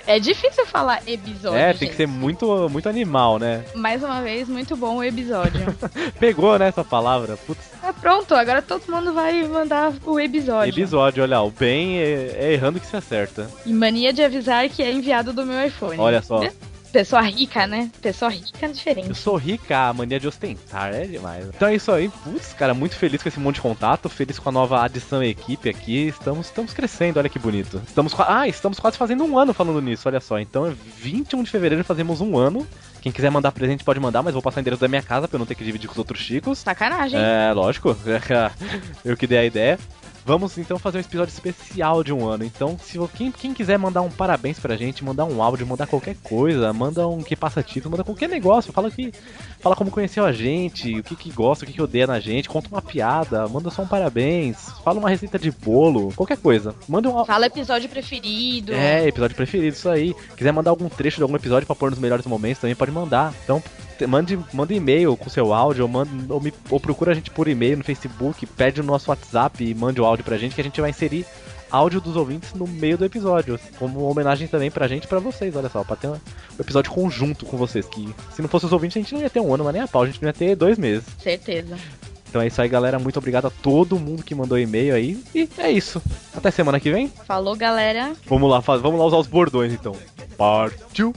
É 0.08 0.20
difícil 0.20 0.66
falar 0.66 1.02
episódio. 1.06 1.58
É, 1.58 1.74
tem 1.74 1.80
que 1.80 1.86
gente. 1.88 1.96
ser 1.98 2.08
muito, 2.08 2.70
muito 2.70 2.88
animal, 2.88 3.38
né? 3.38 3.66
Mais 3.76 4.02
uma 4.02 4.22
vez, 4.22 4.48
muito 4.48 4.74
bom 4.78 4.98
o 4.98 5.04
episódio. 5.04 5.66
Pegou, 6.18 6.58
né, 6.58 6.70
essa 6.70 6.82
palavra? 6.82 7.36
Putz, 7.36 7.60
É 7.84 7.92
pronto, 7.92 8.34
agora 8.34 8.62
todo 8.62 8.90
mundo 8.90 9.12
vai 9.12 9.44
mandar 9.44 9.92
o 10.06 10.18
episódio. 10.18 10.72
episódio, 10.72 11.24
olha, 11.24 11.42
o 11.42 11.52
bem 11.52 11.98
é, 11.98 12.38
é 12.40 12.54
errando 12.54 12.80
que 12.80 12.86
se 12.86 12.96
acerta. 12.96 13.50
E 13.66 13.74
mania 13.74 14.14
de 14.14 14.24
avisar 14.24 14.70
que 14.70 14.82
é 14.82 14.94
enviado 14.94 15.34
do 15.34 15.46
meu 15.46 15.66
iPhone. 15.66 16.00
Olha 16.00 16.22
só. 16.22 16.40
Pessoa 16.92 17.22
rica, 17.22 17.66
né? 17.66 17.90
Pessoa 18.02 18.30
rica 18.30 18.66
é 18.66 18.70
Eu 18.70 18.74
diferente. 18.74 19.16
sou 19.16 19.36
rica, 19.38 19.88
a 19.90 19.94
mania 19.94 20.20
de 20.20 20.28
ostentar, 20.28 20.94
é 20.94 21.06
demais. 21.06 21.48
Então 21.48 21.68
é 21.68 21.76
isso 21.76 21.92
aí, 21.92 22.10
putz, 22.10 22.54
cara, 22.54 22.74
muito 22.74 22.96
feliz 22.96 23.24
com 23.24 23.30
esse 23.30 23.40
monte 23.40 23.56
de 23.56 23.62
contato, 23.62 24.10
feliz 24.10 24.38
com 24.38 24.50
a 24.50 24.52
nova 24.52 24.84
adição 24.84 25.20
à 25.22 25.26
equipe 25.26 25.70
aqui. 25.70 26.08
Estamos, 26.08 26.48
estamos 26.48 26.74
crescendo, 26.74 27.18
olha 27.18 27.30
que 27.30 27.40
bonito. 27.40 27.82
Estamos, 27.88 28.14
ah, 28.20 28.48
estamos 28.48 28.80
quase 28.80 28.98
fazendo 28.98 29.24
um 29.24 29.38
ano 29.38 29.54
falando 29.54 29.82
nisso, 29.82 30.08
olha 30.08 30.20
só. 30.20 30.38
Então 30.40 30.68
é 30.68 30.74
21 30.98 31.44
de 31.44 31.50
fevereiro 31.50 31.84
fazemos 31.84 32.20
um 32.22 32.38
ano. 32.38 32.68
Quem 33.02 33.12
quiser 33.12 33.32
mandar 33.32 33.52
presente 33.52 33.84
pode 33.84 34.00
mandar, 34.00 34.22
mas 34.22 34.34
vou 34.34 34.44
passar 34.44 34.60
o 34.60 34.62
endereço 34.62 34.82
da 34.82 34.88
minha 34.88 35.02
casa 35.02 35.28
pra 35.28 35.36
eu 35.36 35.40
não 35.40 35.46
ter 35.46 35.56
que 35.56 35.64
dividir 35.64 35.88
com 35.88 35.94
os 35.94 35.98
outros 35.98 36.20
chicos. 36.20 36.60
Sacanagem. 36.60 37.20
É, 37.20 37.52
lógico. 37.52 37.98
Eu 39.04 39.18
que 39.18 39.26
dei 39.26 39.40
a 39.40 39.46
ideia. 39.46 39.80
Vamos 40.26 40.58
então 40.58 40.78
fazer 40.78 41.00
um 41.00 41.02
episódio 41.02 41.32
especial 41.32 42.04
de 42.04 42.14
um 42.14 42.28
ano. 42.28 42.44
Então, 42.44 42.78
se 42.78 43.00
quem, 43.16 43.32
quem 43.32 43.54
quiser 43.54 43.78
mandar 43.78 44.02
um 44.02 44.10
parabéns 44.10 44.60
pra 44.60 44.76
gente, 44.76 45.04
mandar 45.04 45.26
um 45.26 45.42
áudio, 45.42 45.66
mandar 45.66 45.88
qualquer 45.88 46.16
coisa, 46.24 46.72
manda 46.72 47.08
um 47.08 47.24
que 47.24 47.36
passa 47.36 47.64
título, 47.64 47.92
manda 47.92 48.04
qualquer 48.04 48.30
negócio, 48.30 48.72
fala 48.72 48.92
que 48.92 49.12
fala 49.60 49.76
como 49.76 49.92
conheceu 49.92 50.26
a 50.26 50.32
gente, 50.32 51.00
o 51.00 51.04
que 51.04 51.16
que 51.16 51.32
gosta, 51.32 51.64
o 51.64 51.68
que 51.68 51.74
que 51.74 51.82
odeia 51.82 52.08
na 52.08 52.20
gente, 52.20 52.50
conta 52.50 52.70
uma 52.72 52.82
piada, 52.82 53.48
manda 53.48 53.70
só 53.70 53.82
um 53.82 53.88
parabéns, 53.88 54.70
fala 54.84 55.00
uma 55.00 55.10
receita 55.10 55.40
de 55.40 55.52
bolo, 55.52 56.14
qualquer 56.16 56.38
coisa. 56.38 56.76
Manda 56.88 57.10
um 57.10 57.26
Fala 57.26 57.46
episódio 57.48 57.90
preferido. 57.90 58.74
é, 58.74 59.08
episódio 59.08 59.36
preferido, 59.36 59.76
isso 59.76 59.90
aí. 59.90 60.16
Quiser 60.36 60.52
mandar 60.52 60.72
algum 60.72 60.90
trecho 60.90 61.18
de 61.18 61.24
algum 61.24 61.36
episódio 61.36 61.66
pra 61.66 61.76
pôr 61.76 61.90
nos 61.90 62.00
melhores 62.00 62.26
momentos, 62.26 62.62
também 62.62 62.76
pode 62.76 62.92
mandar. 62.92 63.34
Então, 63.44 63.62
mande, 64.08 64.38
manda 64.54 64.74
e-mail 64.74 65.16
com 65.18 65.30
seu 65.30 65.54
áudio, 65.54 65.84
ou, 65.84 65.90
manda, 65.90 66.10
ou, 66.34 66.40
me- 66.42 66.54
ou 66.70 66.80
procura 66.80 67.12
a 67.12 67.16
gente 67.16 67.30
por 67.32 67.48
e-mail 67.48 67.78
no 67.78 67.84
Facebook, 67.84 68.46
pede 68.46 68.82
o 68.82 68.84
nosso 68.84 69.10
WhatsApp 69.10 69.64
e 69.64 69.74
mande 69.74 70.00
o 70.02 70.06
áudio 70.06 70.26
pra 70.26 70.38
gente 70.38 70.56
que 70.56 70.62
a 70.62 70.64
gente 70.64 70.80
vai 70.82 70.90
inserir 70.90 71.26
áudio 71.70 72.02
dos 72.02 72.16
ouvintes 72.18 72.54
no 72.54 72.68
meio 72.68 72.98
do 72.98 73.06
episódio, 73.06 73.58
como 73.80 74.02
homenagem 74.02 74.46
também 74.48 74.70
pra 74.70 74.88
gente 74.90 75.06
e 75.06 75.08
pra 75.08 75.20
vocês, 75.20 75.56
olha 75.56 75.70
só, 75.70 75.84
pra 75.86 75.96
ter 75.96 76.08
um, 76.08 76.16
episódio 76.60 76.92
conjunto 76.92 77.46
com 77.46 77.56
vocês, 77.56 77.86
que 77.86 78.14
se 78.36 78.42
não 78.42 78.50
fosse 78.50 78.66
os 78.66 78.74
ouvintes 78.74 78.98
a 78.98 79.00
gente 79.00 79.14
não 79.14 79.22
ia 79.22 79.30
ter 79.30 79.40
um 79.40 79.54
ano, 79.54 79.64
mas 79.64 79.74
nem 79.74 79.82
a 79.82 79.88
pau, 79.88 80.04
a 80.04 80.06
gente 80.06 80.22
não 80.22 80.28
ia 80.28 80.34
ter 80.34 80.54
dois 80.56 80.78
meses. 80.78 81.06
Certeza. 81.18 81.78
Então 82.30 82.42
é 82.42 82.48
isso 82.48 82.62
aí, 82.62 82.68
galera, 82.70 82.98
muito 83.00 83.18
obrigado 83.20 83.48
a 83.48 83.50
todo 83.50 83.98
mundo 84.00 84.24
que 84.24 84.36
mandou 84.36 84.58
e-mail 84.60 84.94
aí, 84.96 85.22
e 85.36 85.48
é 85.58 85.72
isso. 85.72 86.02
Até 86.36 86.52
semana 86.52 86.78
que 86.80 86.92
vem. 86.92 87.08
Falou, 87.26 87.56
galera. 87.56 88.14
Vamos 88.26 88.50
lá, 88.50 88.60
vamos 88.60 89.00
lá 89.00 89.06
usar 89.06 89.18
os 89.18 89.28
bordões 89.28 89.72
então. 89.74 89.96
Partiu. 90.38 91.14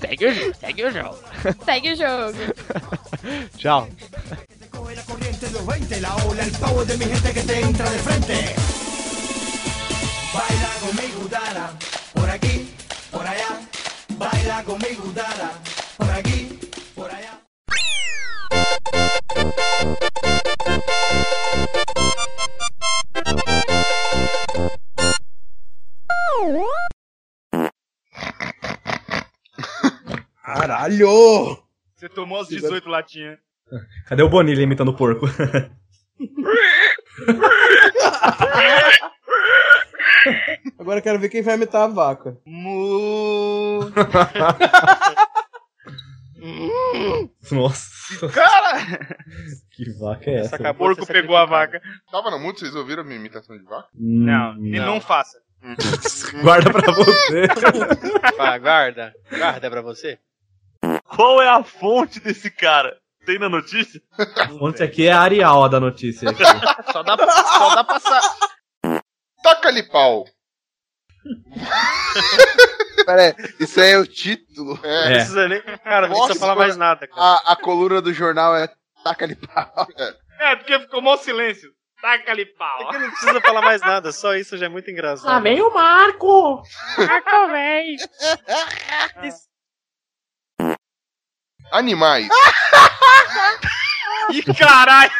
Segue 0.00 0.26
o 0.26 0.34
jogo, 0.34 0.54
segue 0.60 0.84
o 0.86 0.90
jogo. 0.90 1.18
segue 1.64 1.92
o 1.92 1.96
jogo. 1.96 2.32
Tchau. 3.56 3.88
corriente 5.06 5.46
de 5.46 5.52
los 5.52 5.66
20, 5.66 6.00
la 6.00 6.16
ola, 6.16 6.44
el 6.44 6.52
power 6.52 6.86
de 6.86 6.96
mi 6.96 7.04
gente 7.06 7.32
que 7.32 7.42
te 7.42 7.60
entra 7.60 7.90
de 7.90 7.98
frente. 7.98 8.54
Baila 10.32 10.70
conmigo, 10.80 11.28
dala, 11.30 11.72
por 12.14 12.30
aquí, 12.30 12.74
por 13.10 13.26
allá. 13.26 13.60
Baila 14.16 14.64
conmigo, 14.64 15.12
dala, 15.14 15.52
por 15.96 16.10
aquí, 16.10 16.58
por 16.94 17.10
allá. 17.10 17.40
Caralho! 30.54 31.58
Você 31.94 32.08
tomou 32.08 32.40
as 32.40 32.48
18 32.48 32.88
latinhas. 32.88 33.38
Cadê 34.06 34.22
o 34.22 34.30
Bonilha 34.30 34.62
imitando 34.62 34.88
o 34.88 34.96
porco? 34.96 35.26
Agora 40.78 41.00
eu 41.00 41.02
quero 41.02 41.18
ver 41.18 41.28
quem 41.28 41.42
vai 41.42 41.56
imitar 41.56 41.82
a 41.82 41.88
vaca. 41.88 42.38
Mu. 42.46 43.80
Nossa. 47.52 48.28
Cara! 48.30 48.78
Que 49.72 49.92
vaca 49.98 50.30
é 50.30 50.36
essa? 50.36 50.70
O 50.70 50.74
porco 50.74 51.06
pegou 51.06 51.36
a 51.36 51.44
vaca. 51.44 51.82
Tava 52.10 52.30
no 52.30 52.38
mudo, 52.38 52.58
vocês 52.58 52.74
ouviram 52.74 53.02
a 53.02 53.04
minha 53.04 53.18
imitação 53.18 53.58
de 53.58 53.64
vaca? 53.64 53.88
Não, 53.94 54.56
e 54.64 54.78
não 54.80 54.98
faça. 54.98 55.36
Guarda 56.42 56.70
pra 56.70 56.92
você. 56.92 57.48
Vai, 58.36 58.58
guarda. 58.60 59.12
Guarda 59.30 59.70
pra 59.70 59.82
você. 59.82 60.18
Qual 61.04 61.42
é 61.42 61.48
a 61.48 61.62
fonte 61.62 62.20
desse 62.20 62.50
cara? 62.50 62.96
Tem 63.26 63.38
na 63.38 63.48
notícia? 63.48 64.00
A 64.36 64.48
fonte 64.48 64.82
aqui 64.82 65.06
é 65.06 65.12
a 65.12 65.20
Arial 65.20 65.64
a 65.64 65.68
da 65.68 65.80
notícia. 65.80 66.28
Só 66.92 67.02
dá, 67.02 67.16
só 67.16 67.74
dá 67.74 67.84
pra 67.84 68.00
sa... 68.00 68.20
Taca-lhe 69.42 69.82
pau. 69.82 70.24
Pera 73.04 73.22
aí, 73.22 73.34
isso 73.60 73.80
aí 73.80 73.90
é 73.90 73.98
o 73.98 74.06
título. 74.06 74.78
É. 74.82 75.04
Não 75.04 75.12
precisa 75.12 75.48
nem. 75.48 75.62
Cara, 75.62 76.08
não 76.08 76.16
precisa 76.16 76.40
falar 76.40 76.56
mais 76.56 76.76
nada, 76.76 77.06
cara. 77.06 77.20
A, 77.20 77.52
a 77.52 77.56
coluna 77.56 78.00
do 78.00 78.12
jornal 78.12 78.56
é 78.56 78.68
taca-lhe 79.04 79.36
pau. 79.36 79.86
É, 80.38 80.56
porque 80.56 80.78
ficou 80.80 81.02
mó 81.02 81.16
silêncio. 81.16 81.70
Taca-lhe 82.00 82.46
pau. 82.46 82.80
É 82.82 82.86
que 82.92 82.98
não 82.98 83.10
precisa 83.10 83.40
falar 83.40 83.62
mais 83.62 83.80
nada, 83.80 84.12
só 84.12 84.34
isso 84.34 84.56
já 84.56 84.66
é 84.66 84.68
muito 84.68 84.90
engraçado. 84.90 85.42
vem 85.42 85.60
o 85.60 85.72
Marco! 85.72 86.62
Marco, 86.96 87.48
véi. 87.52 87.96
Animais. 91.72 92.28
Ih, 94.30 94.42
caralho! 94.54 95.10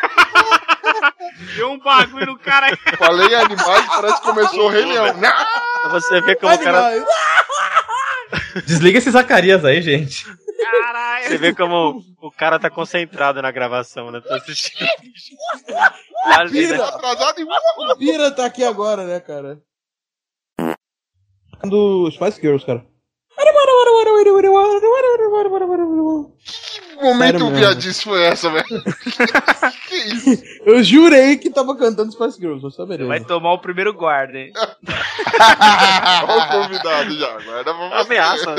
Deu 1.57 1.71
um 1.73 1.79
bagulho 1.79 2.27
no 2.27 2.39
cara 2.39 2.67
aí. 2.67 2.77
Falei 2.97 3.35
animais, 3.35 3.87
parece 3.87 4.21
que 4.21 4.27
começou 4.27 4.67
o 4.67 4.69
Rei 4.69 4.85
Leão. 4.85 5.19
Pra 5.19 5.89
você 5.91 6.21
ver 6.21 6.37
como 6.37 6.55
o 6.55 6.59
cara. 6.59 7.05
Desliga 8.67 8.99
esse 8.99 9.11
Zacarias 9.11 9.65
aí, 9.65 9.81
gente. 9.81 10.25
Caralho! 10.61 11.29
Você 11.29 11.39
vê 11.39 11.55
como 11.55 12.03
o 12.21 12.31
cara 12.31 12.59
tá 12.59 12.69
concentrado 12.69 13.41
na 13.41 13.51
gravação, 13.51 14.11
né? 14.11 14.21
Tá 14.21 14.37
assistindo. 14.37 14.81
Né? 15.69 16.49
Pira! 16.51 16.85
Atrasado 16.85 17.41
e... 17.41 17.45
O 17.45 17.97
Pira 17.97 18.31
tá 18.31 18.45
aqui 18.47 18.65
agora, 18.65 19.05
né, 19.05 19.21
cara? 19.21 19.61
Do 21.65 22.11
Spice 22.11 22.41
Girls, 22.41 22.67
cara. 22.67 22.85
Que 26.99 27.05
momento 27.05 27.39
Sério 27.39 27.55
viadice 27.55 28.03
foi 28.03 28.23
essa, 28.25 28.51
velho? 28.51 28.67
que 29.89 29.95
isso? 29.97 30.43
Eu 30.67 30.83
jurei 30.83 31.37
que 31.37 31.49
tava 31.49 31.77
cantando 31.77 32.11
Spice 32.11 32.41
Girls, 32.41 32.61
você 32.61 32.77
saberia. 32.77 33.07
Vai 33.07 33.21
tomar 33.25 33.53
o 33.53 33.61
primeiro 33.61 33.95
guarda, 33.95 34.37
hein? 34.37 34.53
Olha 36.29 36.45
o 36.45 36.49
convidado 36.63 37.17
já. 37.17 37.39
Guarda 37.41 37.75
pra 37.75 37.87
A 37.87 37.89
você. 38.03 38.07
ameaça. 38.07 38.55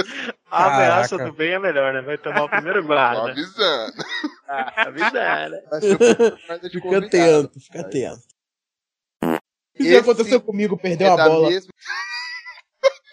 A 0.49 0.76
ameaça 0.76 1.18
do 1.18 1.34
bem 1.34 1.51
é 1.51 1.60
melhor, 1.60 1.93
né? 1.93 2.01
Vai 2.01 2.18
tomar 2.18 2.43
o 2.45 2.49
primeiro 2.49 2.81
Tô 2.81 2.88
guarda. 2.88 3.31
avisando. 3.31 3.93
Ah, 4.47 4.73
avisando. 4.88 5.56
Fica 6.72 6.97
atento, 6.97 7.60
fica 7.60 7.81
atento. 7.81 8.19
Isso 9.76 9.88
Esse 9.88 9.93
já 9.93 9.99
aconteceu 9.99 10.41
comigo, 10.41 10.77
perdeu 10.77 11.07
é 11.07 11.11
a 11.11 11.18
bola. 11.27 11.49
mesma- 11.49 11.72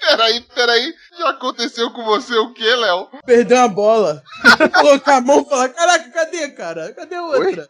Peraí, 0.08 0.40
peraí. 0.54 0.94
Já 1.18 1.30
aconteceu 1.30 1.90
com 1.90 2.04
você 2.04 2.36
o 2.36 2.52
quê, 2.52 2.74
Léo? 2.74 3.08
Perdeu 3.24 3.58
a 3.58 3.68
bola. 3.68 4.22
Colocar 4.80 5.16
a 5.16 5.20
mão 5.20 5.42
e 5.42 5.48
falar: 5.48 5.68
Caraca, 5.70 6.10
cadê, 6.10 6.48
cara? 6.48 6.92
Cadê 6.94 7.14
a 7.16 7.22
outra? 7.22 7.68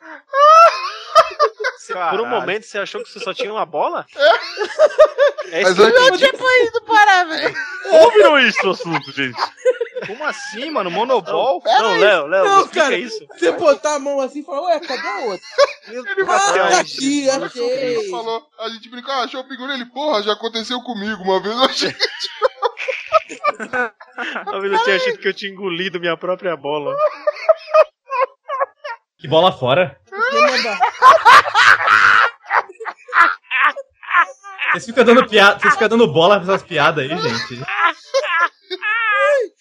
Você- 1.78 1.94
por 1.94 2.20
um 2.20 2.26
momento 2.26 2.64
você 2.64 2.78
achou 2.78 3.02
que 3.02 3.10
você 3.10 3.20
só 3.20 3.32
tinha 3.32 3.52
uma 3.52 3.64
bola? 3.64 4.04
É 5.50 5.62
Mas 5.62 5.78
isso 5.78 5.90
que 6.18 6.24
eu 6.24 6.38
foi 6.38 6.62
indo 6.64 6.82
parar, 6.82 7.24
velho? 7.24 7.54
Como 7.88 8.10
virou 8.10 8.38
isso 8.40 8.66
o 8.66 8.70
assunto, 8.72 9.12
gente? 9.12 9.38
Como 10.06 10.24
assim, 10.24 10.70
mano? 10.70 10.90
Monobol? 10.90 11.62
Não, 11.64 11.98
Léo, 11.98 12.26
Léo, 12.26 12.44
Não, 12.44 12.60
explica 12.60 12.84
cara, 12.84 12.98
isso. 12.98 13.26
Você 13.32 13.52
botar 13.52 13.94
a 13.96 13.98
mão 13.98 14.20
assim 14.20 14.40
e 14.40 14.44
falar: 14.44 14.62
Ué, 14.62 14.80
cadê 14.80 15.08
a 15.08 15.18
outra? 15.26 15.46
Ele 15.88 15.98
Ah, 15.98 16.24
bateu 16.24 16.68
tá 16.68 16.76
a 16.76 16.80
aqui, 16.80 17.28
achei. 17.30 17.70
Ele 17.70 18.10
falou, 18.10 18.42
a 18.58 18.68
gente 18.68 18.88
brincou, 18.88 19.12
ah, 19.14 19.24
achou 19.24 19.40
o 19.40 19.48
pinguim 19.48 19.72
ele, 19.72 19.86
porra, 19.86 20.22
já 20.22 20.32
aconteceu 20.32 20.80
comigo 20.82 21.22
uma 21.22 21.40
vez, 21.42 21.56
eu 21.56 21.64
achei. 21.64 21.94
Talvez 24.44 24.72
eu 24.72 24.84
tinha 24.84 24.96
achado 24.96 25.18
que 25.18 25.28
eu 25.28 25.34
tinha 25.34 25.52
engolido 25.52 25.98
minha 26.00 26.16
própria 26.16 26.56
bola. 26.56 26.94
Que 29.18 29.26
bola 29.28 29.50
fora. 29.50 29.98
Vocês 34.72 34.86
ficam 34.86 35.04
dando 35.04 35.26
piada, 35.26 35.58
vocês 35.58 35.72
ficam 35.74 35.88
dando 35.88 36.06
bola 36.12 36.40
pra 36.40 36.54
essas 36.54 36.62
piadas 36.62 37.04
aí, 37.04 37.08
gente. 37.16 37.64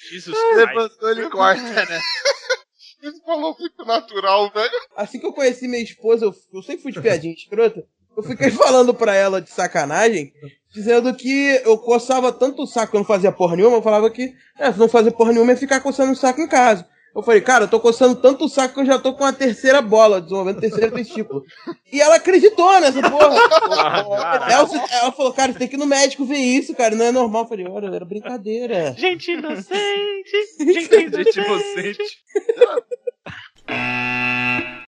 Jesus 0.09 0.37
Levantou, 0.55 1.09
ele 1.11 1.29
corta, 1.29 1.61
né? 1.61 1.99
Ele 3.01 3.19
falou 3.23 3.55
muito 3.59 3.85
natural, 3.85 4.51
velho. 4.51 4.71
Assim 4.95 5.19
que 5.19 5.25
eu 5.25 5.33
conheci 5.33 5.67
minha 5.67 5.83
esposa, 5.83 6.25
eu, 6.25 6.33
eu 6.53 6.63
sempre 6.63 6.81
fui 6.81 6.91
de 6.91 7.01
piadinha 7.01 7.33
escrota. 7.33 7.85
Eu 8.15 8.23
fiquei 8.23 8.49
falando 8.49 8.93
pra 8.93 9.13
ela 9.13 9.41
de 9.41 9.49
sacanagem, 9.49 10.33
dizendo 10.73 11.13
que 11.13 11.61
eu 11.65 11.77
coçava 11.77 12.31
tanto 12.31 12.63
o 12.63 12.67
saco 12.67 12.91
que 12.91 12.97
eu 12.97 13.01
não 13.01 13.05
fazia 13.05 13.31
porra 13.31 13.55
nenhuma, 13.55 13.77
eu 13.77 13.81
falava 13.81 14.09
que 14.09 14.33
é, 14.57 14.71
se 14.71 14.79
não 14.79 14.87
fazer 14.87 15.11
porra 15.11 15.33
nenhuma 15.33 15.51
ia 15.51 15.57
ficar 15.57 15.81
coçando 15.81 16.13
o 16.13 16.15
saco 16.15 16.41
em 16.41 16.47
casa. 16.47 16.87
Eu 17.15 17.23
falei, 17.23 17.39
cara, 17.39 17.63
eu 17.63 17.67
tô 17.69 17.79
coçando 17.79 18.15
tanto 18.15 18.43
o 18.43 18.49
saco 18.49 18.73
que 18.73 18.81
eu 18.81 18.85
já 18.85 18.99
tô 18.99 19.13
com 19.13 19.23
a 19.23 19.31
terceira 19.31 19.81
bola, 19.81 20.19
desenvolvendo 20.19 20.57
o 20.57 20.61
terceiro 20.61 20.93
testículo. 20.93 21.45
E 21.91 22.01
ela 22.01 22.17
acreditou 22.17 22.77
nessa 22.81 23.01
porra. 23.09 23.37
ela, 24.51 24.69
ela 24.91 25.11
falou, 25.13 25.31
cara, 25.31 25.53
você 25.53 25.59
tem 25.59 25.67
que 25.69 25.75
ir 25.75 25.79
no 25.79 25.85
médico 25.85 26.25
ver 26.25 26.35
isso, 26.35 26.75
cara, 26.75 26.93
não 26.93 27.05
é 27.05 27.11
normal. 27.13 27.43
Eu 27.43 27.47
falei, 27.47 27.67
olha, 27.69 27.87
era 27.87 28.03
brincadeira. 28.03 28.93
Gente 28.97 29.31
inocente! 29.31 30.31
Gente 30.59 30.89
Gente 30.89 31.39
inocente. 31.39 32.03